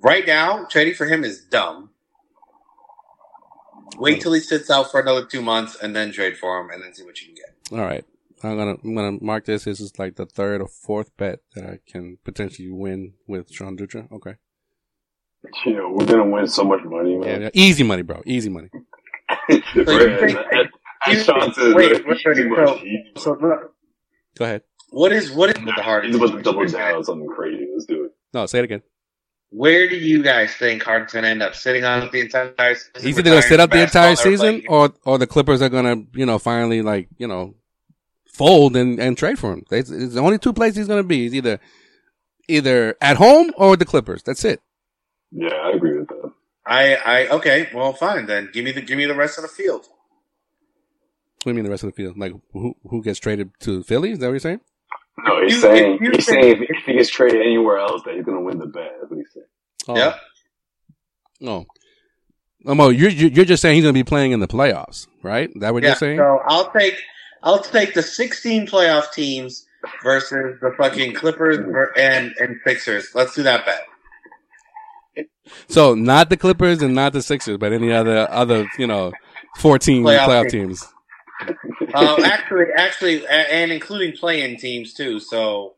right 0.00 0.26
now, 0.26 0.64
trading 0.70 0.94
for 0.94 1.06
him 1.06 1.24
is 1.24 1.42
dumb. 1.44 1.90
Wait 3.98 4.20
till 4.20 4.32
he 4.32 4.40
sits 4.40 4.70
out 4.70 4.90
for 4.90 5.00
another 5.00 5.26
two 5.26 5.42
months, 5.42 5.76
and 5.82 5.94
then 5.94 6.12
trade 6.12 6.36
for 6.38 6.60
him, 6.60 6.70
and 6.70 6.82
then 6.82 6.94
see 6.94 7.04
what 7.04 7.20
you 7.20 7.26
can 7.28 7.34
get. 7.34 7.49
All 7.72 7.78
right. 7.78 8.04
I'm 8.42 8.56
gonna 8.56 8.76
I'm 8.82 8.94
gonna 8.94 9.18
mark 9.20 9.44
this. 9.44 9.64
This 9.64 9.80
is 9.80 9.98
like 9.98 10.16
the 10.16 10.24
third 10.26 10.62
or 10.62 10.68
fourth 10.68 11.14
bet 11.18 11.40
that 11.54 11.64
I 11.64 11.78
can 11.86 12.16
potentially 12.24 12.70
win 12.70 13.12
with 13.26 13.52
Sean 13.52 13.76
Dutra. 13.76 14.10
Okay. 14.10 14.36
You 15.66 15.74
know, 15.76 15.90
we're 15.92 16.06
gonna 16.06 16.26
win 16.28 16.46
so 16.46 16.64
much 16.64 16.80
money, 16.84 17.16
man. 17.16 17.42
yeah, 17.42 17.50
easy 17.52 17.82
money, 17.82 18.02
bro. 18.02 18.22
Easy 18.26 18.48
money. 18.48 18.68
Right, 19.48 19.60
you 19.76 20.38
as- 20.38 20.66
as 21.06 21.24
Sean 21.24 21.52
says, 21.54 21.74
wait, 21.74 21.92
right, 21.92 22.06
wait, 22.06 22.26
wait, 22.26 23.16
so- 23.16 23.22
So 23.22 23.30
look, 23.40 23.72
Go 24.36 24.44
ahead. 24.44 24.62
what 24.90 25.12
is 25.12 25.30
what 25.32 25.50
is 25.56 25.64
the 25.64 25.72
hardest? 25.72 26.12
He's 26.14 26.22
about 26.22 26.36
to 26.36 26.42
double 26.42 26.66
down 26.66 26.94
on 26.96 27.04
something 27.04 27.28
crazy. 27.28 27.66
Let's 27.72 27.86
do 27.86 28.04
it. 28.06 28.10
No, 28.34 28.46
say 28.46 28.58
it 28.58 28.64
again. 28.64 28.82
Where 29.50 29.88
do 29.88 29.96
you 29.96 30.22
guys 30.22 30.54
think 30.54 30.82
Harden's 30.82 31.12
going 31.12 31.24
to 31.24 31.28
end 31.28 31.42
up 31.42 31.54
sitting 31.56 31.84
on 31.84 32.08
the 32.12 32.20
entire 32.20 32.74
season? 32.76 32.92
He's 33.02 33.18
either 33.18 33.22
gonna 33.30 33.42
sit 33.42 33.50
retiring 33.58 33.60
out 33.60 33.70
the 33.70 33.82
entire 33.82 34.16
season, 34.16 34.62
or 34.68 34.92
or 35.04 35.18
the 35.18 35.26
Clippers 35.26 35.62
are 35.62 35.68
gonna 35.68 35.96
you 36.14 36.26
know 36.26 36.38
finally 36.38 36.82
like 36.82 37.08
you 37.18 37.26
know 37.26 37.54
fold 38.32 38.76
and 38.76 38.98
and 38.98 39.16
trade 39.18 39.38
for 39.38 39.52
him. 39.52 39.64
It's, 39.70 39.90
it's 39.90 40.14
the 40.14 40.20
only 40.20 40.38
two 40.38 40.52
places 40.52 40.76
he's 40.78 40.86
gonna 40.88 41.02
be. 41.02 41.22
He's 41.24 41.34
either 41.34 41.60
either 42.48 42.96
at 43.00 43.16
home 43.16 43.52
or 43.56 43.70
with 43.70 43.78
the 43.78 43.84
Clippers. 43.86 44.22
That's 44.22 44.44
it. 44.44 44.60
Yeah, 45.32 45.48
I 45.54 45.70
agree 45.72 45.98
with 45.98 46.08
that. 46.08 46.32
I, 46.66 46.94
I, 46.96 47.28
okay, 47.28 47.68
well, 47.74 47.92
fine 47.92 48.26
then. 48.26 48.50
Give 48.52 48.64
me 48.64 48.70
the, 48.72 48.80
give 48.82 48.96
me 48.98 49.06
the 49.06 49.14
rest 49.14 49.38
of 49.38 49.42
the 49.42 49.48
field. 49.48 49.86
What 51.42 51.44
do 51.44 51.50
you 51.50 51.54
mean 51.54 51.64
the 51.64 51.70
rest 51.70 51.82
of 51.84 51.88
the 51.90 51.96
field? 51.96 52.18
Like 52.18 52.32
who 52.52 52.74
who 52.88 53.02
gets 53.02 53.18
traded 53.18 53.50
to 53.60 53.82
Philly? 53.82 54.12
Is 54.12 54.18
that 54.18 54.26
what 54.26 54.32
you're 54.32 54.40
saying? 54.40 54.60
No, 55.24 55.42
he's 55.42 55.54
You- 55.54 55.60
saying 55.60 55.94
if 55.94 56.00
you 56.00 56.10
he's 56.12 56.26
think- 56.26 56.42
saying 56.42 56.62
if, 56.62 56.70
if 56.70 56.84
he 56.86 56.92
gets 56.94 57.08
traded 57.10 57.40
anywhere 57.40 57.78
else, 57.78 58.02
that 58.04 58.14
he's 58.14 58.24
gonna 58.24 58.40
win 58.42 58.58
the 58.58 58.66
bet. 58.66 58.92
That's 59.00 59.10
what 59.10 59.16
he's 59.18 59.32
saying. 59.32 59.46
Oh, 59.88 59.96
Yep. 59.96 60.20
No. 61.40 61.66
Oh, 62.66 62.74
Mo, 62.74 62.88
you're 62.90 63.08
you're 63.10 63.30
you're 63.30 63.44
just 63.46 63.62
saying 63.62 63.76
he's 63.76 63.84
gonna 63.84 63.94
be 63.94 64.04
playing 64.04 64.32
in 64.32 64.40
the 64.40 64.48
playoffs, 64.48 65.06
right? 65.22 65.48
Is 65.48 65.60
that 65.62 65.72
what 65.72 65.82
Yeah. 65.82 65.90
you're 65.90 65.96
saying? 65.96 66.18
So 66.18 66.40
I'll 66.46 66.70
take, 66.72 66.94
I'll 67.42 67.60
take 67.60 67.94
the 67.94 68.02
16 68.02 68.66
playoff 68.66 69.12
teams 69.12 69.66
versus 70.02 70.58
the 70.60 70.72
fucking 70.76 71.14
Clippers 71.14 71.58
and 71.96 72.34
and 72.38 72.60
Sixers. 72.66 73.14
Let's 73.14 73.34
do 73.34 73.42
that 73.44 73.64
bet. 73.66 75.26
So 75.68 75.94
not 75.94 76.30
the 76.30 76.36
Clippers 76.36 76.82
and 76.82 76.94
not 76.94 77.12
the 77.12 77.22
Sixers, 77.22 77.58
but 77.58 77.72
any 77.72 77.92
other 77.92 78.30
other 78.30 78.66
you 78.78 78.86
know 78.86 79.12
fourteen 79.58 80.02
Playoff 80.04 80.26
playoff, 80.26 80.50
team. 80.50 80.68
teams. 80.68 80.86
Uh, 81.94 82.22
actually, 82.22 82.66
actually, 82.76 83.26
and 83.26 83.72
including 83.72 84.12
play-in 84.12 84.56
teams 84.58 84.92
too. 84.92 85.18
So 85.18 85.74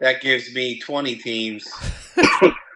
that 0.00 0.20
gives 0.22 0.52
me 0.54 0.80
20 0.80 1.16
teams. 1.16 1.70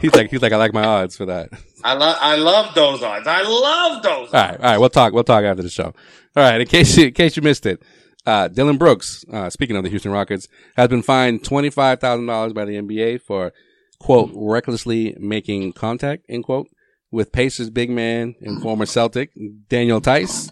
He's 0.00 0.14
like 0.14 0.30
he's 0.30 0.42
like 0.42 0.52
I 0.52 0.56
like 0.56 0.72
my 0.72 0.84
odds 0.84 1.16
for 1.16 1.26
that. 1.26 1.50
I 1.84 1.94
love, 1.94 2.16
I 2.20 2.36
love 2.36 2.74
those 2.74 3.02
odds. 3.02 3.26
I 3.26 3.42
love 3.42 4.02
those. 4.02 4.32
All 4.32 4.40
right, 4.40 4.56
all 4.56 4.62
right. 4.62 4.78
We'll 4.78 4.90
talk. 4.90 5.12
We'll 5.12 5.24
talk 5.24 5.44
after 5.44 5.62
the 5.62 5.68
show. 5.68 5.94
All 6.36 6.42
right. 6.42 6.60
In 6.60 6.66
case 6.66 6.96
you, 6.96 7.06
in 7.06 7.12
case 7.12 7.36
you 7.36 7.42
missed 7.42 7.66
it, 7.66 7.82
uh, 8.26 8.48
Dillon 8.48 8.76
Brooks, 8.76 9.24
uh, 9.32 9.50
speaking 9.50 9.76
of 9.76 9.84
the 9.84 9.90
Houston 9.90 10.10
Rockets, 10.10 10.48
has 10.76 10.88
been 10.88 11.02
fined 11.02 11.44
twenty 11.44 11.70
five 11.70 12.00
thousand 12.00 12.26
dollars 12.26 12.52
by 12.52 12.64
the 12.64 12.74
NBA 12.74 13.22
for 13.22 13.52
quote 13.98 14.30
recklessly 14.34 15.14
making 15.18 15.72
contact 15.72 16.24
end 16.28 16.44
quote 16.44 16.68
with 17.10 17.32
Pacers 17.32 17.70
big 17.70 17.90
man 17.90 18.34
and 18.40 18.60
former 18.60 18.86
Celtic 18.86 19.30
Daniel 19.68 20.00
Theis. 20.00 20.50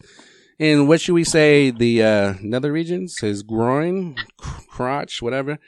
In 0.59 0.87
what 0.87 1.01
should 1.01 1.15
we 1.15 1.25
say 1.25 1.71
the 1.71 2.03
uh, 2.03 2.35
nether 2.41 2.71
regions, 2.71 3.19
his 3.19 3.43
groin, 3.43 4.17
crotch, 4.69 5.21
whatever. 5.21 5.59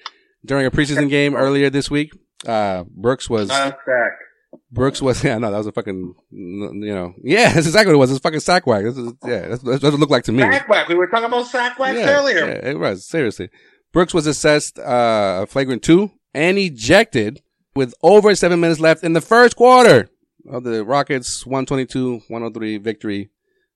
During 0.44 0.64
a 0.64 0.70
preseason 0.70 1.10
game 1.10 1.35
earlier 1.35 1.70
this 1.70 1.90
week, 1.90 2.12
uh, 2.47 2.85
Brooks 2.89 3.31
was 3.31 3.51
Contact. 3.51 4.23
Brooks 4.71 5.01
was 5.03 5.23
yeah 5.25 5.39
no 5.39 5.51
that 5.51 5.59
was 5.59 5.67
a 5.67 5.73
fucking 5.73 6.15
you 6.31 6.95
know 6.95 7.15
yeah 7.23 7.53
that's 7.55 7.67
exactly 7.67 7.93
what 7.93 7.99
it 7.99 8.01
was 8.01 8.11
it's 8.11 8.21
fucking 8.21 8.41
sack 8.41 8.67
whack 8.67 8.85
this 8.85 8.97
is, 8.97 9.13
yeah 9.25 9.49
that's, 9.49 9.63
that's 9.63 9.83
what 9.83 9.95
it 9.95 10.01
looked 10.01 10.13
like 10.13 10.25
to 10.25 10.33
me 10.33 10.43
Sack 10.43 10.69
whack. 10.69 10.89
We 10.89 10.95
were 10.95 11.09
talking 11.09 11.27
about 11.27 11.47
sack 11.47 11.79
wax 11.79 11.99
yeah, 11.99 12.11
earlier. 12.11 12.47
yeah, 12.47 12.71
it 12.71 12.79
was 12.79 13.07
seriously 13.07 13.51
Brooks 13.93 14.15
was 14.15 14.27
assessed 14.27 14.79
uh 14.79 15.41
a 15.43 15.47
flagrant 15.47 15.83
two 15.83 16.11
and 16.35 16.59
ejected 16.59 17.43
with 17.75 17.95
over 18.03 18.35
seven 18.35 18.61
minutes 18.61 18.81
left 18.81 19.05
in 19.05 19.13
the 19.13 19.21
first 19.21 19.57
quarter 19.57 20.09
of 20.49 20.65
the 20.65 20.85
Rockets 20.85 21.45
122-103 21.45 22.81
victory 22.81 23.31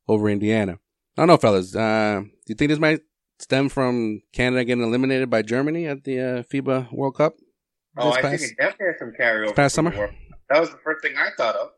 over 0.09 0.29
Indiana 0.29 0.79
I 1.17 1.23
don't 1.23 1.29
know 1.29 1.37
fellas 1.37 1.75
uh 1.75 2.21
do 2.23 2.31
you 2.49 2.55
think 2.55 2.71
this 2.71 2.79
might 2.79 3.01
stem 3.39 3.69
from 3.69 4.21
Canada 4.33 4.65
getting 4.65 4.85
eliminated 4.85 5.31
by 5.31 5.43
Germany 5.43 5.87
at 5.87 6.05
the 6.05 6.21
uh, 6.21 6.43
FIBA 6.43 6.93
World 6.93 7.17
Cup 7.17 7.35
Oh, 7.97 8.09
this 8.11 8.17
I 8.19 8.23
past- 8.23 8.41
think 8.41 8.53
it 8.53 8.57
definitely 8.63 8.87
has 8.87 8.99
some 8.99 9.13
carryover. 9.19 9.57
past 9.57 9.75
summer? 9.75 9.97
world. 9.97 10.15
That 10.49 10.61
was 10.61 10.71
the 10.71 10.79
first 10.85 11.03
thing 11.03 11.15
I 11.17 11.31
thought 11.37 11.55
of. 11.57 11.71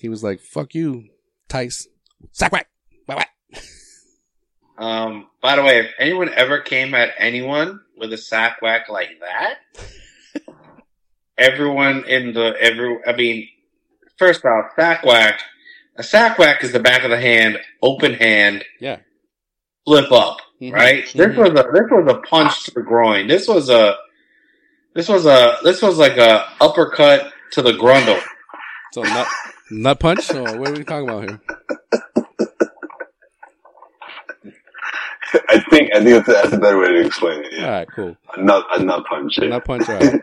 he 0.00 0.08
was 0.08 0.22
like 0.22 0.40
fuck 0.40 0.74
you 0.74 1.04
Theis 1.48 1.86
sack 2.32 2.52
whack 2.52 2.68
whack 3.08 3.18
whack 3.18 3.62
Um, 4.78 5.28
by 5.40 5.56
the 5.56 5.62
way, 5.62 5.78
if 5.80 5.90
anyone 5.98 6.28
ever 6.34 6.58
came 6.60 6.94
at 6.94 7.10
anyone 7.18 7.80
with 7.96 8.12
a 8.12 8.18
sack 8.18 8.60
whack 8.60 8.88
like 8.90 9.08
that, 9.20 9.58
everyone 11.38 12.04
in 12.08 12.32
the 12.32 12.54
every 12.60 12.98
I 13.06 13.14
mean, 13.14 13.48
first 14.18 14.44
off, 14.44 14.72
sack 14.76 15.04
whack. 15.04 15.40
A 15.96 16.02
sack 16.02 16.38
whack 16.38 16.62
is 16.62 16.72
the 16.72 16.80
back 16.80 17.04
of 17.04 17.10
the 17.10 17.20
hand, 17.20 17.58
open 17.82 18.14
hand, 18.14 18.64
yeah 18.80 18.98
flip 19.86 20.10
up. 20.12 20.38
Mhm. 20.60 20.72
Right. 20.72 21.04
This 21.14 21.28
Mhm. 21.28 21.36
was 21.36 21.50
a 21.50 21.62
this 21.72 21.90
was 21.90 22.12
a 22.12 22.18
punch 22.28 22.64
to 22.64 22.70
the 22.72 22.82
groin. 22.82 23.28
This 23.28 23.46
was 23.48 23.70
a 23.70 23.96
this 24.96 25.08
was 25.08 25.26
a 25.26 25.58
this 25.62 25.80
was 25.82 25.98
like 25.98 26.16
a 26.16 26.44
uppercut 26.60 27.32
to 27.52 27.62
the 27.62 27.72
grundle. 27.72 28.20
So 28.92 29.02
nut 29.02 29.26
nut 29.70 30.00
punch 30.00 30.30
or 30.32 30.58
what 30.58 30.70
are 30.70 30.74
we 30.74 30.84
talking 30.84 31.08
about 31.08 31.28
here? 31.28 31.40
I 35.48 35.58
think 35.70 35.90
I 35.94 36.02
think 36.02 36.24
that's, 36.24 36.26
that's 36.28 36.52
a 36.52 36.58
better 36.58 36.78
way 36.78 36.88
to 36.88 37.06
explain 37.06 37.44
it. 37.44 37.52
All 37.54 37.58
Yeah, 37.60 37.70
right, 37.70 37.88
cool. 37.94 38.16
a 38.36 38.42
nut 38.42 38.64
a 38.72 38.82
nut 38.82 39.04
punch. 39.08 39.38
Yeah. 39.40 39.48
Nut 39.48 39.64
punch. 39.64 39.88
All 39.88 39.96
right. 39.96 40.04
All 40.04 40.10
right. 40.12 40.22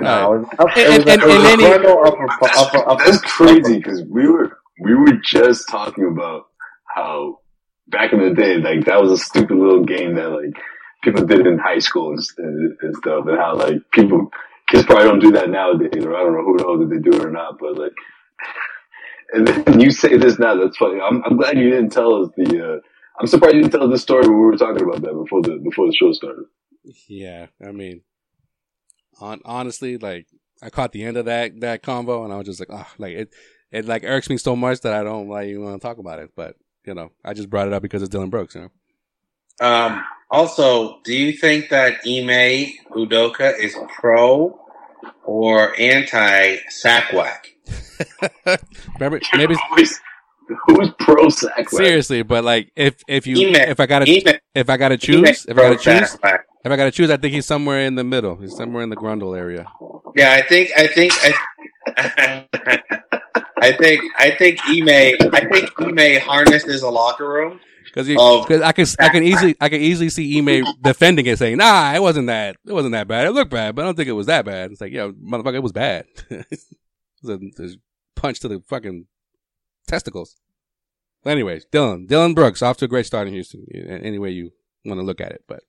No, 0.00 0.34
it 0.34 0.60
up, 0.60 0.76
And- 0.76 1.02
it 1.02 1.08
and- 1.08 1.22
and 1.22 1.60
grundle 1.60 2.06
upper, 2.06 2.24
upper, 2.56 2.88
upper, 2.90 3.04
That's 3.04 3.20
crazy 3.20 3.76
because 3.76 4.02
we 4.02 4.26
were 4.28 4.58
we 4.80 4.94
were 4.94 5.12
just 5.24 5.68
talking 5.68 6.06
about 6.08 6.46
how 6.92 7.38
back 7.86 8.12
in 8.12 8.18
the 8.20 8.34
day, 8.34 8.56
like 8.56 8.86
that 8.86 9.00
was 9.00 9.12
a 9.12 9.16
stupid 9.18 9.56
little 9.56 9.84
game 9.84 10.14
that 10.16 10.28
like 10.30 10.54
people 11.02 11.24
did 11.24 11.46
in 11.46 11.58
high 11.58 11.78
school 11.78 12.10
and, 12.10 12.20
and, 12.38 12.76
and 12.80 12.96
stuff, 12.96 13.26
and 13.26 13.38
how 13.38 13.54
like 13.56 13.90
people 13.92 14.30
kids 14.68 14.84
probably 14.86 15.04
don't 15.04 15.20
do 15.20 15.32
that 15.32 15.50
nowadays, 15.50 16.04
or 16.04 16.14
I 16.16 16.20
don't 16.22 16.32
know 16.34 16.44
who 16.44 16.56
knows 16.56 16.82
if 16.82 16.90
they 16.90 17.10
do 17.10 17.16
it 17.16 17.24
or 17.24 17.30
not, 17.30 17.58
but 17.58 17.76
like. 17.76 17.92
And 19.34 19.48
then 19.48 19.80
you 19.80 19.90
say 19.90 20.18
this 20.18 20.38
now. 20.38 20.54
That's 20.56 20.76
funny. 20.76 21.00
I'm, 21.00 21.22
I'm 21.24 21.38
glad 21.38 21.56
you 21.56 21.70
didn't 21.70 21.88
tell 21.88 22.22
us 22.22 22.28
the. 22.36 22.74
Uh, 22.74 22.80
I'm 23.18 23.26
surprised 23.26 23.54
you 23.54 23.62
didn't 23.62 23.72
tell 23.72 23.84
us 23.84 23.90
this 23.90 24.02
story 24.02 24.26
when 24.26 24.38
we 24.38 24.44
were 24.44 24.58
talking 24.58 24.82
about 24.82 25.00
that 25.00 25.14
before 25.14 25.40
the 25.40 25.58
before 25.58 25.86
the 25.86 25.94
show 25.94 26.12
started. 26.12 26.44
Yeah, 27.08 27.46
I 27.66 27.72
mean, 27.72 28.02
on 29.20 29.40
honestly, 29.44 29.96
like 29.96 30.26
I 30.62 30.70
caught 30.70 30.92
the 30.92 31.04
end 31.04 31.16
of 31.16 31.24
that 31.26 31.60
that 31.60 31.82
convo, 31.82 32.24
and 32.24 32.32
I 32.32 32.36
was 32.36 32.46
just 32.46 32.60
like, 32.60 32.68
oh, 32.70 32.86
like 32.98 33.14
it, 33.14 33.34
it 33.70 33.86
like 33.86 34.04
irks 34.04 34.28
me 34.28 34.36
so 34.36 34.54
much 34.54 34.80
that 34.82 34.92
I 34.92 35.02
don't 35.02 35.28
like 35.28 35.48
even 35.48 35.64
want 35.64 35.80
to 35.80 35.86
talk 35.86 35.98
about 35.98 36.18
it. 36.18 36.30
But 36.36 36.56
you 36.84 36.94
know, 36.94 37.10
I 37.24 37.32
just 37.32 37.50
brought 37.50 37.68
it 37.68 37.72
up 37.72 37.82
because 37.82 38.02
it's 38.02 38.10
Dillon 38.10 38.30
Brooks. 38.30 38.54
You 38.54 38.70
know, 39.60 39.66
Um, 39.66 40.04
also, 40.32 41.00
do 41.04 41.14
you 41.14 41.32
think 41.32 41.68
that 41.68 41.98
Ime 42.06 42.72
Udoka 42.90 43.56
is 43.58 43.76
pro 44.00 44.58
or 45.24 45.78
anti 45.78 46.56
sack 46.70 47.12
whack? 47.12 47.48
Remember, 48.98 49.20
maybe 49.34 49.54
Who's, 49.76 50.00
who's 50.66 50.90
pro 50.98 51.28
sack? 51.28 51.68
seriously, 51.70 52.22
but 52.22 52.44
like 52.44 52.72
if 52.74 52.96
if 53.06 53.26
you 53.26 53.48
Ime- 53.48 53.68
if 53.68 53.78
I 53.78 53.86
gotta 53.86 54.10
Ime, 54.10 54.38
if 54.54 54.68
I 54.68 54.76
gotta 54.76 54.94
Ime 54.94 54.98
choose 54.98 55.46
if 55.46 55.56
I 55.58 55.62
gotta 55.62 55.76
choose 55.76 56.18
if 56.64 56.70
I 56.70 56.76
gotta 56.76 56.90
choose, 56.90 57.10
I 57.10 57.16
think 57.16 57.34
he's 57.34 57.46
somewhere 57.46 57.80
in 57.80 57.96
the 57.96 58.04
middle. 58.04 58.36
He's 58.36 58.56
somewhere 58.56 58.82
in 58.82 58.90
the 58.90 58.96
Grundle 58.96 59.36
area. 59.36 59.66
Yeah, 60.14 60.32
I 60.32 60.42
think, 60.42 60.70
I 60.76 60.86
think, 60.86 61.12
I, 61.96 62.46
I 63.60 63.72
think, 63.72 64.02
I 64.16 64.30
think 64.30 64.60
Ime, 64.66 65.30
I 65.34 65.44
think 65.50 65.70
Ime 65.80 66.20
harnesses 66.20 66.82
a 66.82 66.90
locker 66.90 67.28
room. 67.28 67.60
Because 67.92 68.08
Of- 68.08 68.62
I 68.62 68.72
can 68.72 68.86
I 68.98 69.08
can 69.10 69.22
easily 69.22 69.54
I 69.60 69.68
can 69.68 69.80
easily 69.80 70.08
see 70.08 70.38
Ime 70.38 70.64
defending 70.82 71.26
it, 71.26 71.38
saying, 71.38 71.58
"Nah, 71.58 71.92
it 71.94 72.00
wasn't 72.00 72.28
that. 72.28 72.56
It 72.66 72.72
wasn't 72.72 72.92
that 72.92 73.06
bad. 73.06 73.26
It 73.26 73.32
looked 73.32 73.50
bad, 73.50 73.74
but 73.74 73.82
I 73.82 73.84
don't 73.84 73.96
think 73.96 74.08
it 74.08 74.12
was 74.12 74.26
that 74.26 74.44
bad." 74.44 74.70
It's 74.70 74.80
like, 74.80 74.92
yeah, 74.92 75.08
motherfucker, 75.08 75.56
it 75.56 75.62
was 75.62 75.72
bad. 75.72 76.06
it 76.30 76.46
a, 77.24 77.32
it 77.32 77.58
a 77.58 77.76
punch 78.16 78.40
to 78.40 78.48
the 78.48 78.62
fucking 78.66 79.06
testicles. 79.86 80.36
But 81.22 81.30
anyways, 81.30 81.66
Dillon 81.66 82.06
Dillon 82.06 82.34
Brooks 82.34 82.62
off 82.62 82.78
to 82.78 82.86
a 82.86 82.88
great 82.88 83.06
start 83.06 83.28
in 83.28 83.34
Houston. 83.34 83.66
Any 83.74 84.18
way 84.18 84.30
you 84.30 84.52
want 84.84 84.98
to 84.98 85.04
look 85.04 85.20
at 85.20 85.32
it, 85.32 85.44
but 85.46 85.60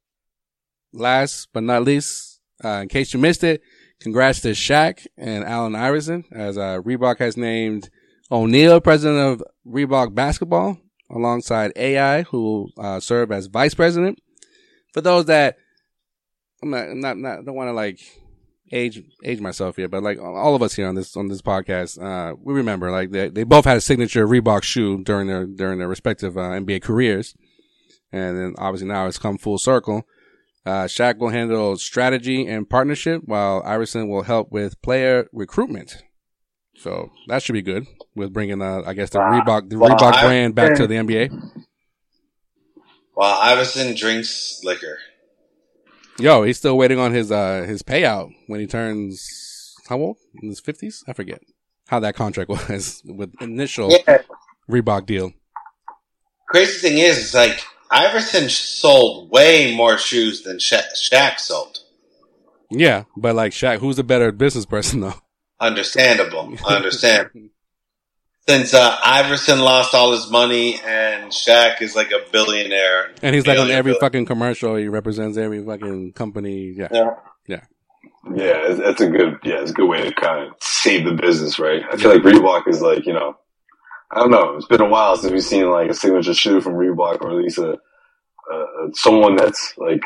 last 0.93 1.49
but 1.53 1.63
not 1.63 1.83
least, 1.83 2.39
uh, 2.63 2.79
in 2.81 2.87
case 2.87 3.13
you 3.13 3.19
missed 3.19 3.43
it, 3.43 3.61
congrats 3.99 4.41
to 4.41 4.49
Shaq 4.49 5.05
and 5.17 5.43
Allen 5.43 5.75
Iverson 5.75 6.25
as 6.31 6.57
uh, 6.57 6.79
Reebok 6.81 7.19
has 7.19 7.37
named 7.37 7.89
O'Neal, 8.31 8.81
president 8.81 9.19
of 9.19 9.43
Reebok 9.67 10.15
Basketball, 10.15 10.77
alongside 11.09 11.71
AI, 11.75 12.23
who 12.23 12.41
will 12.41 12.69
uh, 12.77 12.99
serve 12.99 13.31
as 13.31 13.47
vice 13.47 13.73
president. 13.73 14.19
For 14.93 15.01
those 15.01 15.25
that 15.25 15.57
I'm 16.61 16.69
not, 16.69 16.87
I'm 16.87 16.99
not, 16.99 17.17
not 17.17 17.45
don't 17.45 17.55
want 17.55 17.69
to 17.69 17.73
like 17.73 17.99
age 18.71 19.03
age 19.23 19.39
myself 19.39 19.75
here, 19.75 19.87
but 19.87 20.03
like 20.03 20.19
all 20.19 20.55
of 20.55 20.61
us 20.61 20.73
here 20.73 20.87
on 20.87 20.95
this 20.95 21.15
on 21.15 21.27
this 21.27 21.41
podcast, 21.41 22.01
uh, 22.01 22.35
we 22.41 22.53
remember 22.53 22.91
like 22.91 23.11
they 23.11 23.29
they 23.29 23.43
both 23.43 23.65
had 23.65 23.77
a 23.77 23.81
signature 23.81 24.27
Reebok 24.27 24.63
shoe 24.63 25.03
during 25.03 25.27
their 25.27 25.45
during 25.45 25.79
their 25.79 25.87
respective 25.87 26.37
uh, 26.37 26.41
NBA 26.41 26.81
careers, 26.81 27.35
and 28.11 28.37
then 28.37 28.55
obviously 28.57 28.87
now 28.87 29.07
it's 29.07 29.19
come 29.19 29.37
full 29.37 29.57
circle. 29.57 30.03
Uh, 30.65 30.85
Shaq 30.85 31.17
will 31.17 31.29
handle 31.29 31.75
strategy 31.77 32.47
and 32.47 32.69
partnership, 32.69 33.23
while 33.25 33.61
Iverson 33.65 34.07
will 34.07 34.23
help 34.23 34.51
with 34.51 34.81
player 34.81 35.27
recruitment. 35.33 36.03
So 36.75 37.11
that 37.27 37.43
should 37.43 37.53
be 37.53 37.61
good 37.61 37.85
with 38.15 38.33
bringing, 38.33 38.61
uh, 38.61 38.81
I 38.85 38.93
guess, 38.93 39.09
the 39.11 39.19
Wow. 39.19 39.31
Reebok 39.41 39.69
the. 39.69 39.75
Reebok 39.75 40.21
brand 40.21 40.55
back 40.55 40.75
to 40.77 40.87
the 40.87 40.95
NBA. 40.95 41.29
While 43.13 43.39
Iverson 43.41 43.95
drinks 43.95 44.61
liquor. 44.63 44.97
Yo, 46.19 46.43
he's 46.43 46.57
still 46.57 46.77
waiting 46.77 46.99
on 46.99 47.11
his 47.11 47.31
uh 47.31 47.63
his 47.67 47.81
payout 47.83 48.31
when 48.47 48.59
he 48.59 48.67
turns 48.67 49.75
how 49.87 49.97
old 49.97 50.17
in 50.41 50.49
his 50.49 50.59
fifties? 50.59 51.03
I 51.07 51.13
forget 51.13 51.39
how 51.87 51.99
that 51.99 52.15
contract 52.15 52.49
was 52.69 53.01
with 53.05 53.33
initial 53.41 53.91
Yeah. 53.91 54.19
Reebok 54.69 55.05
deal. 55.05 55.31
Crazy 56.49 56.87
thing 56.89 56.97
is, 56.99 57.17
it's 57.17 57.33
like 57.33 57.63
Iverson 57.91 58.49
sold 58.49 59.31
way 59.31 59.75
more 59.75 59.97
shoes 59.97 60.41
than 60.43 60.59
Sha- 60.59 60.81
Shaq 60.95 61.39
sold. 61.39 61.79
Yeah, 62.71 63.03
but 63.17 63.35
like 63.35 63.51
Shaq, 63.51 63.79
who's 63.79 63.97
the 63.97 64.03
better 64.03 64.31
business 64.31 64.65
person 64.65 65.01
though? 65.01 65.15
Understandable. 65.59 66.55
I 66.67 66.75
understand. 66.75 67.49
Since 68.47 68.73
uh, 68.73 68.97
Iverson 69.03 69.59
lost 69.59 69.95
all 69.95 70.11
his 70.11 70.29
money 70.29 70.75
and 70.85 71.31
Shaq 71.31 71.81
is 71.81 71.95
like 71.95 72.11
a 72.11 72.19
billionaire. 72.31 73.13
And 73.21 73.33
he's 73.33 73.47
like 73.47 73.57
on 73.57 73.71
every 73.71 73.91
billion. 73.91 74.01
fucking 74.01 74.25
commercial. 74.25 74.75
He 74.75 74.89
represents 74.89 75.37
every 75.37 75.63
fucking 75.63 76.13
company. 76.13 76.73
Yeah. 76.75 76.89
Yeah. 77.47 77.61
Yeah, 78.35 78.69
it's, 78.69 78.79
that's 78.79 79.01
a 79.01 79.09
good. 79.09 79.39
Yeah, 79.43 79.61
it's 79.61 79.71
a 79.71 79.73
good 79.73 79.87
way 79.89 80.01
to 80.09 80.13
kind 80.13 80.47
of 80.47 80.55
save 80.61 81.03
the 81.05 81.13
business, 81.13 81.59
right? 81.59 81.81
I 81.91 81.97
feel 81.97 82.09
like 82.09 82.21
Reebok 82.21 82.69
is 82.69 82.81
like 82.81 83.05
you 83.05 83.11
know, 83.11 83.35
I 84.11 84.19
don't 84.19 84.31
know. 84.31 84.55
It's 84.55 84.65
been 84.65 84.81
a 84.81 84.87
while 84.87 85.17
since 85.17 85.33
we've 85.33 85.43
seen 85.43 85.69
like 85.69 85.89
a 85.89 85.93
signature 85.93 86.33
shoe 86.33 86.61
from 86.61 86.73
Reebok, 86.73 87.21
or 87.21 87.31
at 87.31 87.35
least 87.35 87.57
a, 87.57 87.73
a 87.73 88.87
someone 88.93 89.35
that's 89.35 89.73
like 89.77 90.01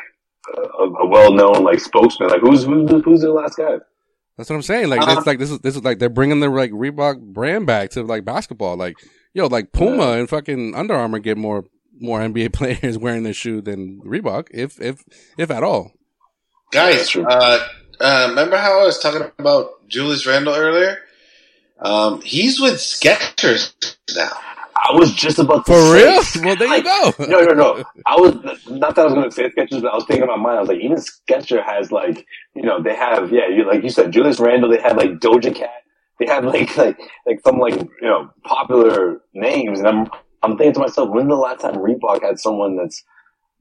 a, 0.56 0.62
a 0.84 1.08
well-known 1.08 1.64
like 1.64 1.80
spokesman. 1.80 2.30
Like 2.30 2.42
who's 2.42 2.64
who's 2.64 2.90
who's 3.04 3.22
the 3.22 3.32
last 3.32 3.58
guy? 3.58 3.78
That's 4.38 4.50
what 4.50 4.56
I'm 4.56 4.62
saying. 4.62 4.90
Like, 4.90 5.02
Uh-huh. 5.02 5.16
it's 5.18 5.28
like 5.28 5.40
this 5.40 5.50
is 5.52 5.60
this 5.60 5.76
is 5.76 5.84
like 5.84 6.00
they're 6.00 6.10
bringing 6.10 6.40
the 6.40 6.50
like 6.50 6.72
Reebok 6.72 7.20
brand 7.22 7.66
back 7.66 7.90
to 7.92 8.04
like 8.04 8.24
basketball. 8.24 8.78
Like, 8.78 8.96
yo, 9.34 9.48
like 9.48 9.72
Puma 9.72 10.12
and 10.12 10.30
fucking 10.30 10.76
Under 10.76 10.94
Armour 10.96 11.20
get 11.20 11.38
more 11.38 11.66
more 12.00 12.20
NBA 12.20 12.54
players 12.54 12.98
wearing 12.98 13.24
their 13.24 13.34
shoe 13.34 13.62
than 13.62 14.00
Reebok, 14.06 14.48
if 14.52 14.80
if 14.80 15.04
if 15.38 15.50
at 15.50 15.64
all. 15.64 15.92
Guys, 16.72 17.16
uh, 17.16 17.68
uh, 18.00 18.26
remember 18.30 18.58
how 18.58 18.82
I 18.82 18.84
was 18.84 19.00
talking 19.00 19.22
about 19.40 19.88
Julius 19.88 20.26
Randle 20.28 20.54
earlier? 20.54 20.98
Um, 21.80 22.22
he's 22.22 22.60
with 22.60 22.74
Skechers 22.76 23.74
now. 24.16 24.38
I 24.90 24.96
was 24.96 25.14
just 25.14 25.40
about 25.40 25.66
to 25.66 25.74
For 25.74 25.82
say, 25.98 26.04
real? 26.04 26.46
Well, 26.46 26.56
there 26.56 26.78
you 26.78 26.84
go. 26.84 27.14
no, 27.20 27.42
no, 27.42 27.54
no. 27.54 27.84
I 28.06 28.16
was 28.16 28.34
not 28.70 28.96
that 28.96 29.02
I 29.02 29.06
was 29.06 29.14
going 29.14 29.30
to 29.30 29.32
say 29.32 29.50
Skechers, 29.50 29.82
but 29.82 29.92
I 29.92 29.96
was 29.96 30.06
thinking 30.06 30.30
in 30.30 30.40
mine. 30.42 30.58
I 30.58 30.60
was 30.60 30.70
like, 30.70 30.80
even 30.80 30.98
Skechers 30.98 31.66
has 31.66 31.92
like, 31.92 32.26
you 32.56 32.64
know, 32.64 32.82
they 32.82 32.96
have 32.96 33.32
yeah, 33.32 33.48
you 33.48 33.66
like 33.68 33.84
you 33.84 33.90
said, 33.90 34.12
Julius 34.12 34.40
Randle. 34.40 34.70
They 34.70 34.80
have 34.82 34.98
like 34.98 35.12
Doja 35.20 35.54
Cat. 35.54 35.70
They 36.20 36.26
have 36.28 36.46
like 36.46 36.76
like 36.84 36.98
like 37.26 37.40
some 37.44 37.58
like 37.60 37.76
you 37.76 37.90
know 38.08 38.30
popular 38.44 39.22
names, 39.34 39.80
and 39.80 39.88
I'm 39.88 40.08
I'm 40.44 40.58
thinking 40.58 40.74
to 40.76 40.80
myself, 40.80 41.10
when's 41.10 41.28
the 41.28 41.36
last 41.36 41.62
time 41.62 41.76
Reebok 41.76 42.22
had 42.22 42.40
someone 42.40 42.78
that's 42.78 43.04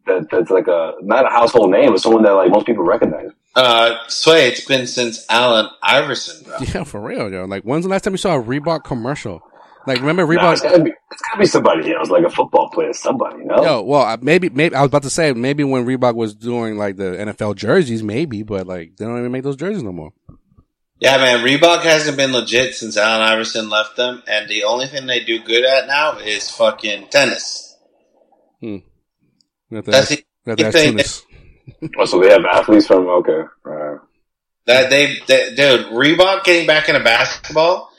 that 0.07 0.29
that's 0.31 0.51
like 0.51 0.69
a 0.69 0.93
not 1.03 1.27
a 1.27 1.31
household 1.31 1.71
name, 1.71 1.91
but 1.91 2.01
someone 2.01 2.23
that 2.23 2.33
like 2.33 2.51
most 2.51 2.67
people 2.67 2.85
recognize? 2.85 3.31
Uh, 3.55 3.97
Sway, 4.09 4.49
it's 4.49 4.65
been 4.67 4.87
since 4.87 5.25
Allen 5.31 5.67
Iverson, 5.83 6.45
bro. 6.45 6.59
Yeah, 6.75 6.85
for 6.85 7.01
real, 7.01 7.33
yo. 7.33 7.47
Like, 7.47 7.63
when's 7.63 7.85
the 7.85 7.91
last 7.91 8.03
time 8.05 8.13
you 8.13 8.19
saw 8.19 8.37
a 8.39 8.43
Reebok 8.43 8.85
commercial? 8.85 9.43
Like, 9.87 10.01
remember 10.01 10.27
Nah, 10.35 10.53
it's 10.53 10.63
Reebok? 10.63 10.65
gotta 10.65 10.83
be 10.83 10.91
it's 11.11 11.23
gotta 11.23 11.39
be 11.41 11.47
somebody. 11.47 11.87
You 11.87 11.95
know, 11.95 12.01
it's 12.01 12.11
like 12.11 12.25
a 12.25 12.31
football 12.31 12.69
player, 12.71 12.93
somebody. 12.93 13.39
You 13.39 13.45
know, 13.47 13.63
Yo, 13.63 13.83
well, 13.83 14.03
uh, 14.03 14.17
maybe, 14.21 14.49
maybe 14.51 14.75
I 14.75 14.83
was 14.83 14.89
about 14.89 15.05
to 15.05 15.11
say 15.11 15.33
maybe 15.33 15.63
when 15.65 15.87
Reebok 15.87 16.15
was 16.15 16.35
doing 16.35 16.77
like 16.77 16.97
the 16.97 17.05
NFL 17.05 17.57
jerseys, 17.57 18.03
maybe, 18.03 18.43
but 18.43 18.67
like 18.67 18.97
they 18.97 19.05
don't 19.05 19.19
even 19.19 19.33
make 19.33 19.45
those 19.45 19.57
jerseys 19.57 19.83
no 19.83 19.93
more. 19.93 20.13
Yeah, 20.99 21.19
man, 21.19 21.45
Reebok 21.45 21.83
hasn't 21.83 22.17
been 22.17 22.33
legit 22.33 22.75
since 22.75 22.97
Allen 22.97 23.21
Iverson 23.23 23.69
left 23.69 23.97
them, 23.97 24.23
and 24.27 24.49
the 24.49 24.65
only 24.65 24.87
thing 24.87 25.07
they 25.07 25.21
do 25.23 25.39
good 25.43 25.65
at 25.65 25.87
now 25.87 26.17
is 26.19 26.51
fucking 26.51 27.09
tennis. 27.09 27.77
We 28.63 28.83
have 29.73 29.85
That's 29.85 30.11
ask, 30.13 30.21
the 30.21 30.25
we 30.47 30.51
have 30.51 30.59
to 30.59 30.67
ask 30.67 30.77
thing. 30.77 30.91
Tunis. 30.93 31.23
oh, 31.99 32.05
so 32.07 32.21
they 32.21 32.31
have 32.31 32.45
athletes 32.45 32.87
from 32.87 33.07
okay. 33.09 33.43
Right. 33.65 33.99
That 34.67 34.91
they, 34.91 35.19
they, 35.27 35.55
dude, 35.55 35.87
Reebok 35.87 36.45
getting 36.45 36.67
back 36.67 36.89
into 36.89 37.03
basketball 37.05 37.91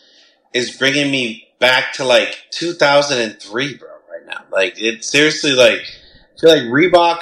is 0.53 0.76
bringing 0.77 1.09
me 1.11 1.47
back 1.60 1.94
to 1.94 2.04
like 2.06 2.36
2003, 2.52 3.78
bro. 3.78 3.88
Right 3.90 4.26
now, 4.26 4.44
like 4.52 4.82
it 4.82 5.04
seriously, 5.04 5.52
like 5.54 5.80
I 5.82 6.40
feel 6.40 6.50
like 6.52 6.64
Reebok, 6.64 7.22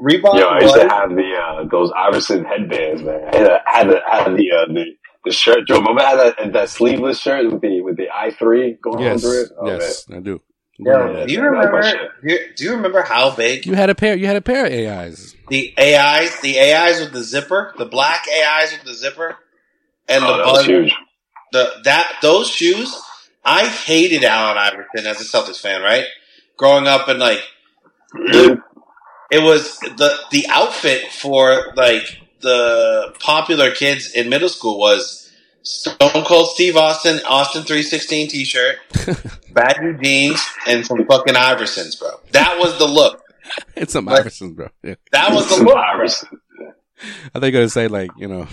Reebok. 0.00 0.38
Yo, 0.38 0.46
I 0.46 0.60
used 0.60 0.74
was- 0.76 0.82
to 0.82 0.88
have 0.88 1.10
the 1.10 1.34
uh, 1.34 1.64
those 1.70 1.90
Iverson 1.96 2.44
headbands, 2.44 3.02
man. 3.02 3.20
I 3.32 3.36
had, 3.36 3.46
a, 3.46 3.60
had, 3.66 3.88
the, 3.88 4.00
had 4.10 4.24
the, 4.36 4.50
uh, 4.52 4.72
the 4.72 4.84
the 5.26 5.32
shirt. 5.32 5.66
Joe, 5.66 5.78
remember 5.80 6.00
I 6.02 6.10
had 6.10 6.34
that, 6.38 6.52
that 6.54 6.68
sleeveless 6.70 7.18
shirt 7.20 7.50
with 7.52 7.60
the 7.60 7.80
with 7.82 7.96
the 7.96 8.08
I 8.14 8.30
three 8.30 8.78
going 8.82 9.00
Yes, 9.04 9.24
under 9.24 9.40
it? 9.40 9.48
Oh, 9.58 9.66
yes, 9.66 10.06
I 10.10 10.20
do. 10.20 10.40
Yo, 10.78 11.12
Yeah, 11.18 11.26
do 11.26 11.32
you 11.32 11.42
remember? 11.42 11.82
Do 12.26 12.38
you, 12.64 12.70
remember 12.72 13.02
how 13.02 13.34
big 13.36 13.66
You 13.66 13.74
had 13.74 13.90
a 13.90 13.94
pair. 13.94 14.16
You 14.16 14.26
had 14.26 14.36
a 14.36 14.40
pair 14.40 14.64
of 14.64 14.72
AIs. 14.72 15.36
the 15.50 15.74
AIs, 15.78 16.40
the 16.40 16.58
AIs 16.58 17.00
with 17.00 17.12
the 17.12 17.22
zipper, 17.22 17.74
the 17.76 17.84
black 17.84 18.24
AIs 18.26 18.72
with 18.72 18.84
the 18.84 18.94
zipper, 18.94 19.36
and 20.08 20.24
Oh, 20.24 20.38
the 20.38 20.42
that 20.44 20.46
was 20.52 20.64
huge. 20.66 20.94
the 21.52 21.70
that 21.84 22.10
those 22.22 22.48
shoes. 22.48 22.98
I 23.44 23.66
hated 23.66 24.24
Allen 24.24 24.58
Iverson 24.58 25.06
as 25.06 25.20
a 25.20 25.24
Celtics 25.24 25.60
fan, 25.60 25.82
right? 25.82 26.04
Growing 26.56 26.86
up 26.86 27.08
and 27.08 27.18
like 27.18 27.40
it 28.14 29.42
was 29.42 29.78
the 29.80 30.16
the 30.30 30.46
outfit 30.48 31.10
for 31.12 31.72
like 31.76 32.20
the 32.40 33.14
popular 33.20 33.70
kids 33.70 34.12
in 34.12 34.28
middle 34.28 34.48
school 34.48 34.78
was 34.78 35.30
Stone 35.62 36.24
Cold 36.24 36.48
Steve 36.48 36.76
Austin, 36.76 37.20
Austin 37.28 37.62
three 37.64 37.82
sixteen 37.82 38.28
t 38.28 38.44
shirt, 38.44 38.76
baggy 39.52 39.94
jeans, 40.02 40.42
and 40.66 40.84
some 40.86 41.04
fucking 41.06 41.34
Iversons, 41.34 41.98
bro. 41.98 42.10
That 42.32 42.58
was 42.58 42.78
the 42.78 42.86
look. 42.86 43.22
It's 43.76 43.92
some 43.94 44.04
Like- 44.04 44.24
Iversons, 44.24 44.54
bro. 44.54 44.68
Yeah. 44.82 44.94
That 45.12 45.32
was 45.32 45.48
the 45.48 45.62
look. 45.64 45.76
Iverson. 45.76 46.28
I 47.34 47.40
think 47.40 47.52
you're 47.52 47.62
gonna 47.62 47.68
say 47.68 47.88
like 47.88 48.10
you 48.16 48.28
know 48.28 48.46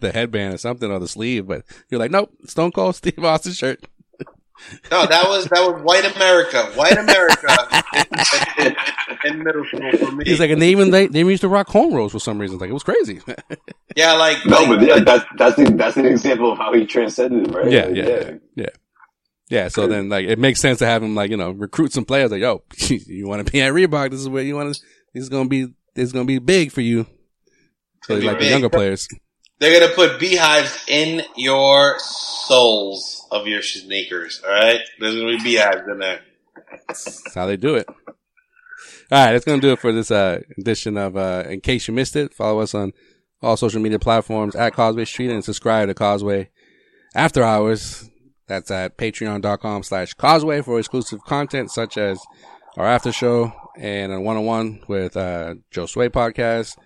the 0.00 0.12
headband 0.12 0.54
or 0.54 0.58
something 0.58 0.90
or 0.90 0.98
the 1.00 1.08
sleeve, 1.08 1.46
but 1.46 1.64
you're 1.88 1.98
like 2.00 2.10
nope, 2.10 2.30
Stone 2.46 2.72
Cold 2.72 2.94
Steve 2.96 3.18
Austin 3.24 3.52
shirt. 3.52 3.84
No, 4.90 5.06
that 5.06 5.28
was 5.28 5.46
that 5.46 5.60
was 5.60 5.82
white 5.82 6.04
America, 6.16 6.64
white 6.74 6.96
America 6.96 7.82
in, 8.58 8.76
in 9.32 9.44
middle 9.44 9.64
school 9.64 9.90
for 9.98 10.12
me. 10.12 10.24
He's 10.24 10.40
like, 10.40 10.50
and 10.50 10.60
they 10.60 10.70
even 10.70 10.90
they, 10.90 11.06
they 11.06 11.20
even 11.20 11.30
used 11.30 11.42
to 11.42 11.48
rock 11.48 11.68
cornrows 11.68 12.10
for 12.10 12.18
some 12.18 12.38
reason. 12.38 12.58
Like 12.58 12.70
it 12.70 12.74
was 12.74 12.82
crazy. 12.82 13.20
yeah, 13.96 14.12
like 14.14 14.44
No, 14.46 14.62
like, 14.62 14.68
but 14.68 14.86
yeah, 14.86 15.00
that's 15.00 15.24
that's 15.36 15.56
the, 15.56 15.64
that's 15.76 15.96
an 15.96 16.06
example 16.06 16.52
of 16.52 16.58
how 16.58 16.72
he 16.72 16.86
transcended, 16.86 17.54
right? 17.54 17.70
Yeah, 17.70 17.86
Like, 17.86 17.96
yeah, 17.96 18.08
yeah, 18.08 18.30
yeah. 18.54 18.66
Yeah, 19.50 19.66
so 19.66 19.88
then 19.88 20.08
like 20.08 20.26
it 20.26 20.38
makes 20.38 20.60
sense 20.60 20.78
to 20.78 20.86
have 20.86 21.02
him 21.02 21.16
like 21.16 21.30
you 21.30 21.36
know 21.36 21.50
recruit 21.50 21.92
some 21.92 22.04
players 22.04 22.30
like 22.30 22.40
yo 22.40 22.62
you 22.88 23.26
want 23.26 23.44
to 23.44 23.52
be 23.52 23.60
at 23.60 23.72
Reebok 23.72 24.12
this 24.12 24.20
is 24.20 24.28
where 24.28 24.44
you 24.44 24.54
want 24.54 24.72
to 24.72 24.80
this 25.12 25.24
is 25.24 25.28
gonna 25.28 25.48
be 25.48 25.64
this 25.96 26.04
is 26.04 26.12
gonna 26.12 26.24
be 26.24 26.38
big 26.38 26.70
for 26.70 26.82
you 26.82 27.04
so 28.04 28.14
Gonna 28.14 28.20
be 28.20 28.26
like 28.28 28.38
the 28.38 28.46
younger 28.46 28.68
players 28.68 29.08
they're 29.58 29.78
gonna 29.78 29.92
put 29.92 30.20
beehives 30.20 30.84
in 30.86 31.22
your 31.36 31.98
soles 31.98 33.19
of 33.30 33.46
your 33.46 33.62
sneakers. 33.62 34.40
All 34.44 34.50
right, 34.50 34.80
there's 34.98 35.14
gonna 35.16 35.36
be 35.36 35.42
beehives 35.42 35.86
in 35.90 35.98
there. 35.98 36.20
that's 36.88 37.34
how 37.34 37.46
they 37.46 37.56
do 37.56 37.74
it 37.76 37.86
all 39.12 39.24
right 39.24 39.32
that's 39.32 39.44
gonna 39.44 39.60
do 39.60 39.72
it 39.72 39.78
for 39.78 39.92
this 39.92 40.10
uh 40.10 40.40
edition 40.58 40.96
of 40.96 41.16
uh 41.16 41.42
in 41.48 41.60
case 41.60 41.88
you 41.88 41.94
missed 41.94 42.14
it 42.16 42.32
follow 42.34 42.60
us 42.60 42.74
on 42.74 42.92
all 43.42 43.56
social 43.56 43.80
media 43.80 43.98
platforms 43.98 44.54
at 44.54 44.72
Causeway 44.74 45.04
Street 45.04 45.30
and 45.30 45.44
subscribe 45.44 45.88
to 45.88 45.94
Causeway 45.94 46.48
After 47.14 47.42
Hours 47.42 48.08
that's 48.46 48.70
at 48.70 48.96
patreon.com 48.98 49.82
slash 49.82 50.14
causeway 50.14 50.62
for 50.62 50.78
exclusive 50.78 51.20
content 51.24 51.70
such 51.70 51.96
as 51.98 52.20
our 52.76 52.86
after 52.86 53.10
show 53.12 53.52
and 53.76 54.12
a 54.12 54.20
one-on-one 54.20 54.82
with 54.88 55.16
uh 55.16 55.54
Joe 55.70 55.86
Sway 55.86 56.08
podcast 56.08 56.76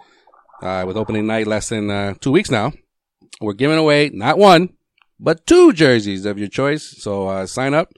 uh, 0.62 0.84
with 0.86 0.96
opening 0.96 1.26
night 1.26 1.46
less 1.46 1.68
than 1.68 1.90
uh, 1.90 2.14
two 2.20 2.30
weeks 2.30 2.50
now. 2.50 2.72
We're 3.40 3.52
giving 3.54 3.76
away 3.78 4.10
not 4.14 4.38
one, 4.38 4.70
but 5.18 5.46
two 5.46 5.72
jerseys 5.72 6.24
of 6.24 6.38
your 6.38 6.48
choice. 6.48 6.82
So 6.84 7.28
uh, 7.28 7.46
sign 7.46 7.74
up. 7.74 7.92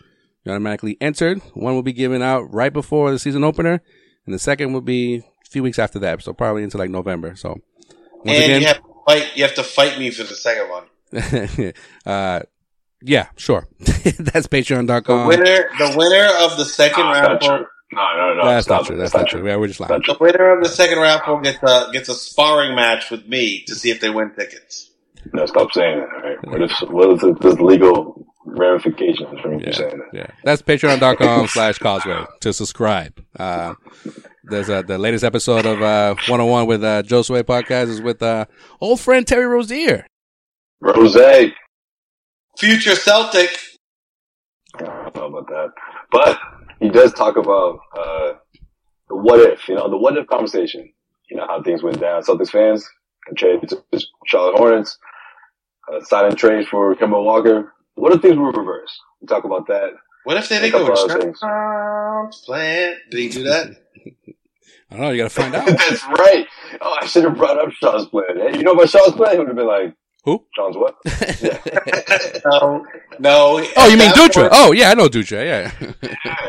You're 0.45 0.55
automatically 0.55 0.97
entered. 1.01 1.41
One 1.55 1.75
will 1.75 1.83
be 1.83 1.93
given 1.93 2.23
out 2.23 2.53
right 2.55 2.73
before 2.73 3.11
the 3.11 3.19
season 3.19 3.43
opener, 3.45 3.83
and 4.27 4.35
the 4.35 4.39
second 4.39 4.73
will 4.73 4.81
be 4.81 5.17
a 5.17 5.51
few 5.51 5.63
weeks 5.63 5.79
after 5.79 5.99
that. 6.01 6.23
So 6.23 6.33
probably 6.33 6.63
into 6.63 6.79
like 6.79 6.91
November. 6.91 7.35
So 7.37 7.57
once 8.25 8.27
and 8.27 8.45
again, 8.45 8.61
you 8.61 8.67
have 8.69 8.77
to 8.77 8.93
fight. 9.07 9.37
You 9.37 9.43
have 9.45 9.55
to 9.57 9.63
fight 9.65 9.99
me 9.99 10.11
for 10.11 10.23
the 10.25 10.35
second 10.37 10.69
one. 10.71 11.73
uh, 12.07 12.41
Yeah, 13.03 13.29
sure. 13.37 13.67
That's 13.81 14.47
The 14.47 14.49
patreon.com. 14.49 15.27
winner, 15.29 15.69
the 15.79 15.95
winner 15.97 16.29
of 16.45 16.57
the 16.57 16.65
second 16.65 17.05
No, 17.05 17.13
that's 17.13 17.47
not. 17.47 17.67
No, 17.93 18.03
no, 18.17 18.35
no. 18.35 18.45
That's 18.47 18.67
stop 18.67 18.81
not 18.83 18.87
true. 18.89 18.97
That's 18.97 19.15
not 19.15 19.29
true. 19.29 19.47
Yeah, 19.47 19.57
we're 19.57 19.69
just 19.69 19.79
lying. 19.81 19.91
Not 19.91 20.03
true. 20.03 20.15
the 20.15 20.19
winner 20.25 20.57
of 20.57 20.63
the 20.63 20.69
second 20.69 20.99
raffle 20.99 21.39
gets 21.41 21.63
a 21.63 21.89
gets 21.93 22.09
a 22.09 22.15
sparring 22.15 22.75
match 22.75 23.11
with 23.11 23.27
me 23.29 23.63
to 23.67 23.75
see 23.77 23.91
if 23.91 24.01
they 24.01 24.11
win 24.11 24.33
tickets. 24.35 24.86
No, 25.33 25.47
stop 25.47 25.73
saying 25.73 25.99
that. 26.01 26.09
All 26.15 26.23
right. 26.23 26.39
What 26.45 26.63
if 26.63 26.73
what 26.91 27.11
is 27.11 27.23
it, 27.23 27.41
this 27.41 27.59
legal 27.61 28.27
ramifications 28.45 29.41
from 29.41 29.55
you 29.55 29.65
Yeah, 29.67 29.73
saying 29.73 29.99
that? 29.99 30.09
yeah. 30.19 30.27
That's 30.45 30.63
patreon.com 30.63 31.47
slash 31.49 31.79
causeway 31.79 32.25
to 32.41 32.53
subscribe. 32.53 33.23
Uh, 33.39 33.75
there's 34.45 34.71
uh, 34.71 34.83
the 34.83 34.99
latest 34.99 35.25
episode 35.25 35.67
of 35.67 35.83
uh, 35.83 36.15
101 36.29 36.67
with 36.67 36.85
uh, 36.85 37.03
Joe 37.03 37.23
Sway 37.23 37.43
podcast 37.43 37.89
is 37.89 38.01
with 38.01 38.23
uh, 38.23 38.47
old 38.81 39.01
friend 39.01 39.27
Terry 39.27 39.47
Rozier. 39.47 40.07
Rose. 40.81 41.17
Future 42.59 42.95
Celtic. 42.95 43.59
I 44.79 44.85
don't 44.85 45.17
know 45.17 45.27
about 45.39 45.49
that. 45.49 45.69
But 46.11 46.39
he 46.81 46.89
does 46.89 47.13
talk 47.13 47.37
about 47.37 47.79
uh, 47.99 48.33
the 49.09 49.17
what 49.17 49.41
if, 49.41 49.69
you 49.69 49.75
know, 49.75 49.91
the 49.91 49.97
what 49.97 50.17
if 50.17 50.27
conversation. 50.27 50.93
You 51.31 51.37
know, 51.39 51.47
how 51.49 51.63
things 51.63 51.83
went 51.83 52.01
down. 52.01 52.23
Celtics 52.23 52.51
fans 52.51 52.89
traded 53.37 53.69
to 53.71 53.83
Charlotte 54.27 54.57
Hornets, 54.57 54.97
uh, 55.93 56.01
signing 56.05 56.37
trades 56.37 56.69
for 56.69 56.95
Kemba 56.95 57.23
Walker. 57.23 57.73
What 57.95 58.13
if 58.13 58.21
things 58.23 58.37
were 58.37 58.51
reversed? 58.51 58.95
We 59.21 59.27
talk 59.27 59.45
about 59.45 59.67
that. 59.69 59.91
What 60.25 60.37
if 60.37 60.49
they 60.49 60.59
didn't 60.61 60.73
go 60.73 60.87
couple 60.89 61.05
other 61.11 61.21
things. 61.21 61.41
Did 63.11 63.19
he 63.19 63.29
do 63.29 63.45
that? 63.45 63.77
I 64.91 64.95
don't 64.97 65.01
know. 65.01 65.11
You 65.11 65.23
got 65.23 65.31
to 65.31 65.35
find 65.43 65.55
out. 65.55 65.67
That's 65.67 66.05
right. 66.07 66.47
Oh, 66.81 66.97
I 67.01 67.07
should 67.07 67.25
have 67.25 67.37
brought 67.37 67.59
up 67.59 67.73
Sean's 67.73 68.07
plan. 68.07 68.37
Hey, 68.37 68.57
you 68.59 68.63
know 68.65 68.73
about 68.73 68.89
Sean's 68.89 69.15
plan? 69.15 69.33
He 69.33 69.39
would 69.39 69.49
have 69.49 69.57
been 69.57 69.67
like, 69.67 69.95
Who? 70.25 70.45
Sean's 70.55 70.77
what? 70.77 70.97
no, 72.45 72.87
no. 73.19 73.67
Oh, 73.77 73.89
you 73.89 73.97
mean 73.97 74.11
Dutra? 74.13 74.35
point- 74.43 74.53
Oh, 74.53 74.73
yeah, 74.73 74.91
I 74.91 74.95
know 74.95 75.09
Dutra. 75.09 75.45
Yeah. 75.45 75.73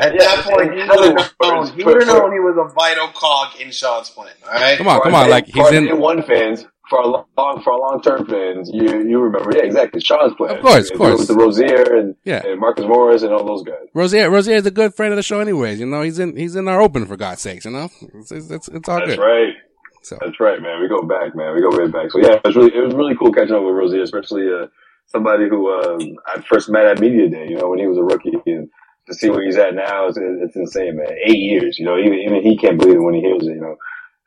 At 0.00 0.18
that 0.18 0.44
point, 0.48 0.72
he 0.74 0.80
would 0.84 1.18
have 1.18 1.34
known. 1.42 1.66
He 1.76 1.82
for- 1.82 1.86
would 1.94 2.02
have 2.02 2.10
for- 2.10 2.18
known 2.18 2.32
he 2.32 2.38
was 2.40 2.56
a 2.58 2.72
vital 2.74 3.08
cog 3.08 3.60
in 3.60 3.70
Sean's 3.72 4.10
plan. 4.10 4.32
All 4.46 4.52
right. 4.52 4.78
come 4.78 4.88
on, 4.88 5.00
come 5.02 5.14
on. 5.14 5.30
Like 5.30 5.46
he's 5.46 5.70
in. 5.72 5.98
one 5.98 6.22
fans, 6.22 6.64
for 6.88 7.00
a 7.00 7.06
long, 7.06 7.62
for 7.62 7.70
a 7.72 7.76
long 7.78 8.00
term 8.02 8.26
fans, 8.26 8.70
you 8.72 8.82
you 9.06 9.20
remember? 9.20 9.50
Yeah, 9.54 9.62
exactly. 9.64 10.00
Sean's 10.00 10.34
plan. 10.34 10.56
Of 10.56 10.62
course, 10.62 10.90
of 10.90 10.98
course. 10.98 11.18
With 11.20 11.28
the 11.28 11.34
Rozier 11.34 11.96
and, 11.98 12.16
Yeah. 12.24 12.42
and 12.46 12.58
Marcus 12.60 12.84
Morris 12.86 13.22
and 13.22 13.32
all 13.32 13.44
those 13.44 13.62
guys. 13.62 13.86
Rozier, 13.94 14.30
Rozier 14.30 14.56
is 14.56 14.66
a 14.66 14.70
good 14.70 14.94
friend 14.94 15.12
of 15.12 15.16
the 15.16 15.22
show, 15.22 15.40
anyways. 15.40 15.80
You 15.80 15.86
know, 15.86 16.02
he's 16.02 16.18
in 16.18 16.36
he's 16.36 16.56
in 16.56 16.66
our 16.68 16.80
open 16.80 17.06
for 17.06 17.16
God's 17.16 17.40
sakes. 17.42 17.64
You 17.64 17.72
know, 17.72 17.90
it's 18.14 18.32
it's, 18.32 18.50
it's, 18.50 18.68
it's 18.68 18.88
all 18.88 18.98
That's 19.00 19.16
good. 19.16 19.18
right. 19.20 19.54
So 20.02 20.16
That's 20.20 20.40
right, 20.40 20.60
man. 20.62 20.80
We 20.80 20.88
go 20.88 21.02
back, 21.02 21.34
man. 21.36 21.54
We 21.54 21.60
go 21.60 21.76
way 21.76 21.88
back. 21.88 22.10
So 22.10 22.18
yeah, 22.20 22.34
it 22.36 22.44
was 22.44 22.56
really 22.56 22.74
it 22.74 22.80
was 22.84 22.94
really 22.94 23.16
cool 23.16 23.32
catching 23.32 23.54
up 23.54 23.62
with 23.62 23.74
Rozier, 23.74 24.02
especially 24.02 24.46
uh, 24.48 24.66
somebody 25.06 25.48
who 25.48 25.70
um, 25.72 26.00
I 26.26 26.40
first 26.42 26.70
met 26.70 26.86
at 26.86 27.00
media 27.00 27.28
day. 27.28 27.46
You 27.50 27.56
know, 27.58 27.68
when 27.68 27.78
he 27.78 27.86
was 27.86 27.98
a 27.98 28.02
rookie, 28.02 28.32
and 28.46 28.70
to 29.06 29.14
see 29.14 29.28
where 29.28 29.42
he's 29.44 29.56
at 29.56 29.74
now, 29.74 30.06
it's, 30.06 30.16
it's 30.18 30.56
insane, 30.56 30.96
man. 30.96 31.08
Eight 31.24 31.38
years. 31.38 31.78
You 31.78 31.84
know, 31.84 31.98
even 31.98 32.14
even 32.14 32.42
he 32.42 32.56
can't 32.56 32.78
believe 32.78 32.96
it 32.96 33.02
when 33.02 33.14
he 33.14 33.20
hears 33.20 33.42
it. 33.42 33.54
You 33.56 33.60
know, 33.60 33.76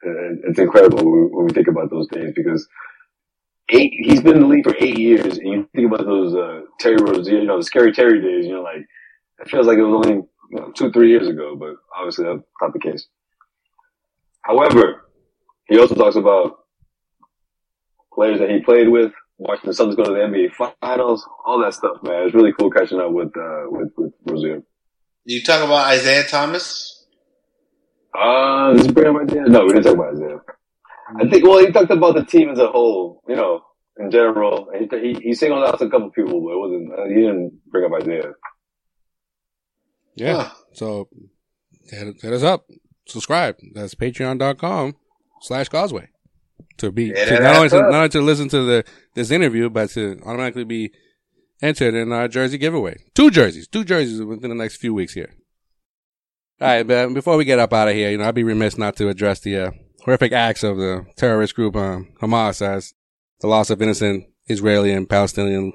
it's 0.04 0.60
incredible 0.60 1.04
when 1.04 1.46
we, 1.46 1.54
think 1.54 1.68
about 1.68 1.90
those 1.90 2.08
days 2.08 2.34
because 2.36 2.68
eight. 3.70 3.94
He's 3.94 4.22
been 4.22 4.36
in 4.36 4.42
the 4.42 4.48
league 4.48 4.64
for 4.64 4.76
eight 4.80 4.98
years, 4.98 5.38
and 5.38 5.48
you 5.48 5.70
think 5.76 5.92
about 5.92 6.06
those 6.06 6.36
uh, 6.36 6.62
Terry 6.80 6.98
Rozier, 6.98 7.40
you 7.40 7.46
know, 7.46 7.58
the 7.58 7.64
scary 7.64 7.94
Terry 7.94 8.22
days. 8.22 8.46
You 8.46 8.54
know, 8.54 8.62
like 8.62 8.88
it 9.40 9.50
feels 9.50 9.68
like 9.68 9.78
it 9.78 9.84
was 9.84 10.06
only 10.06 10.24
you 10.52 10.60
know, 10.60 10.72
two, 10.72 10.92
three 10.92 11.10
years 11.10 11.28
ago, 11.28 11.56
but 11.56 11.76
obviously 11.96 12.26
that's 12.26 12.44
not 12.62 12.74
the 12.74 12.80
case. 12.80 13.08
However, 14.42 15.06
he 15.68 15.80
also 15.80 15.96
talks 15.96 16.16
about 16.16 16.60
players 18.14 18.40
that 18.40 18.50
he 18.50 18.62
played 18.62 18.90
with, 18.90 19.14
watching 19.38 19.68
the 19.68 19.74
Suns 19.74 19.96
go 19.96 20.04
to 20.04 20.12
the 20.12 20.18
NBA 20.18 20.74
Finals, 20.82 21.28
all 21.46 21.62
that 21.62 21.74
stuff, 21.74 22.04
man. 22.04 22.24
It's 22.24 22.36
really 22.36 22.54
cool 22.58 22.70
catching 22.70 23.00
up 23.00 23.12
with 23.12 23.36
uh, 23.38 23.66
with 23.70 23.92
with 23.98 24.14
Rozier. 24.26 24.64
You 25.26 25.44
talk 25.44 25.64
about 25.64 25.88
Isaiah 25.88 26.24
Thomas. 26.24 27.01
Uh, 28.18 28.74
bring 28.94 29.16
up 29.16 29.22
Isaiah? 29.24 29.44
No, 29.48 29.66
we 29.66 29.74
didn't 29.74 29.84
talk 29.84 29.94
about 29.96 30.14
Isaiah. 30.16 30.40
I 31.20 31.30
think. 31.30 31.46
Well, 31.46 31.60
he 31.60 31.72
talked 31.72 31.92
about 31.92 32.16
the 32.16 32.26
team 32.26 32.50
as 32.50 32.60
a 32.60 32.68
whole, 32.68 33.24
you 33.28 33.36
know, 33.36 33.62
in 33.98 34.12
general. 34.12 34.70
He 34.78 34.88
he, 34.98 35.20
he 35.22 35.34
singled 35.34 35.64
out 35.64 35.82
a 35.82 35.90
couple 35.90 36.10
people, 36.12 36.42
but 36.42 36.52
it 36.54 36.60
wasn't. 36.60 36.92
Uh, 36.94 37.06
he 37.08 37.16
didn't 37.16 37.60
bring 37.70 37.86
up 37.86 38.02
Isaiah. 38.02 38.32
yeah. 40.16 40.44
Huh. 40.44 40.54
So 40.74 41.10
hit, 41.90 42.22
hit 42.22 42.34
us 42.34 42.44
up, 42.44 42.66
subscribe. 43.08 43.58
That's 43.74 43.96
patreon.com 43.96 44.96
slash 45.42 45.70
causeway 45.70 46.08
to 46.78 46.92
be 46.92 47.12
to 47.12 47.40
not 47.40 47.56
only 47.58 47.70
to, 47.70 47.82
not 47.82 47.94
only 47.94 48.10
to 48.10 48.22
listen 48.22 48.50
to 48.50 48.64
the 48.64 48.86
this 49.16 49.32
interview, 49.32 49.70
but 49.70 49.90
to 49.92 50.20
automatically 50.26 50.64
be 50.64 50.92
entered 51.62 51.94
in 51.94 52.12
our 52.12 52.28
jersey 52.28 52.58
giveaway. 52.58 52.98
Two 53.14 53.30
jerseys, 53.32 53.68
two 53.68 53.84
jerseys 53.84 54.22
within 54.22 54.50
the 54.50 54.56
next 54.56 54.78
few 54.78 54.94
weeks 54.94 55.14
here. 55.14 55.34
All 56.62 56.68
right, 56.68 56.86
but 56.86 57.16
before 57.16 57.38
we 57.38 57.46
get 57.46 57.58
up 57.58 57.74
out 57.74 57.88
of 57.88 57.96
here, 57.96 58.12
you 58.12 58.20
know, 58.20 58.26
I'd 58.26 58.36
be 58.36 58.44
remiss 58.44 58.78
not 58.78 58.96
to 58.98 59.10
address 59.10 59.40
the 59.40 59.58
uh, 59.58 59.72
horrific 60.04 60.32
acts 60.32 60.62
of 60.62 60.78
the 60.78 61.08
terrorist 61.16 61.56
group 61.56 61.76
um, 61.76 62.10
Hamas 62.22 62.62
as 62.62 62.94
the 63.40 63.48
loss 63.48 63.72
of 63.72 63.82
innocent 63.82 64.26
Israeli 64.46 64.94
and 64.94 65.10
Palestinian 65.10 65.74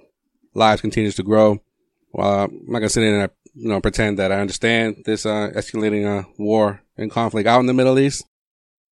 lives 0.54 0.80
continues 0.80 1.16
to 1.16 1.24
grow. 1.24 1.58
Well, 2.12 2.44
I'm 2.44 2.60
not 2.68 2.78
gonna 2.78 2.88
sit 2.88 3.02
in 3.02 3.14
and 3.14 3.30
you 3.54 3.68
know 3.68 3.80
pretend 3.80 4.16
that 4.20 4.30
I 4.30 4.38
understand 4.38 5.02
this 5.06 5.26
uh, 5.26 5.50
escalating 5.56 6.06
uh, 6.06 6.28
war 6.38 6.82
and 6.96 7.10
conflict 7.10 7.48
out 7.48 7.58
in 7.58 7.66
the 7.66 7.74
Middle 7.74 7.98
East, 7.98 8.24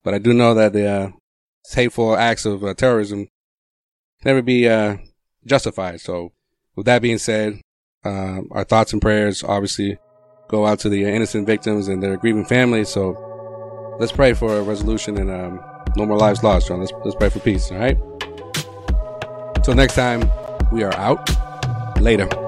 but 0.03 0.15
I 0.15 0.19
do 0.19 0.35
know 0.35 0.53
that 0.53 0.73
the 0.73 0.89
uh, 0.89 1.11
hateful 1.71 2.17
acts 2.17 2.45
of 2.45 2.65
uh, 2.65 2.75
terrorism 2.75 3.29
never 4.25 4.43
be 4.43 4.69
uh, 4.69 4.97
justified. 5.47 6.01
So, 6.01 6.33
with 6.75 6.87
that 6.87 7.03
being 7.03 7.19
said, 7.19 7.61
uh, 8.05 8.41
our 8.51 8.65
thoughts 8.65 8.93
and 8.93 9.01
prayers 9.01 9.45
obviously 9.45 9.97
go 10.55 10.67
out 10.67 10.79
to 10.81 10.89
the 10.89 11.05
innocent 11.05 11.47
victims 11.47 11.89
and 11.89 12.03
their 12.03 12.17
grieving 12.17 12.45
families. 12.45 12.89
So, 12.89 13.03
let's 13.99 14.13
pray 14.13 14.35
for 14.35 14.57
a 14.59 14.63
resolution 14.63 15.19
and 15.19 15.31
um, 15.31 15.61
no 15.97 16.07
more 16.07 16.17
lives 16.17 16.43
lost, 16.43 16.69
John. 16.69 16.81
Let's 16.81 16.93
let's 17.05 17.17
pray 17.17 17.31
for 17.31 17.41
peace. 17.41 17.71
All 17.73 17.79
right. 17.79 17.99
Till 19.65 19.75
next 19.75 19.95
time, 19.95 20.21
we 20.71 20.83
are 20.85 20.95
out. 20.95 21.23
Later. 22.01 22.44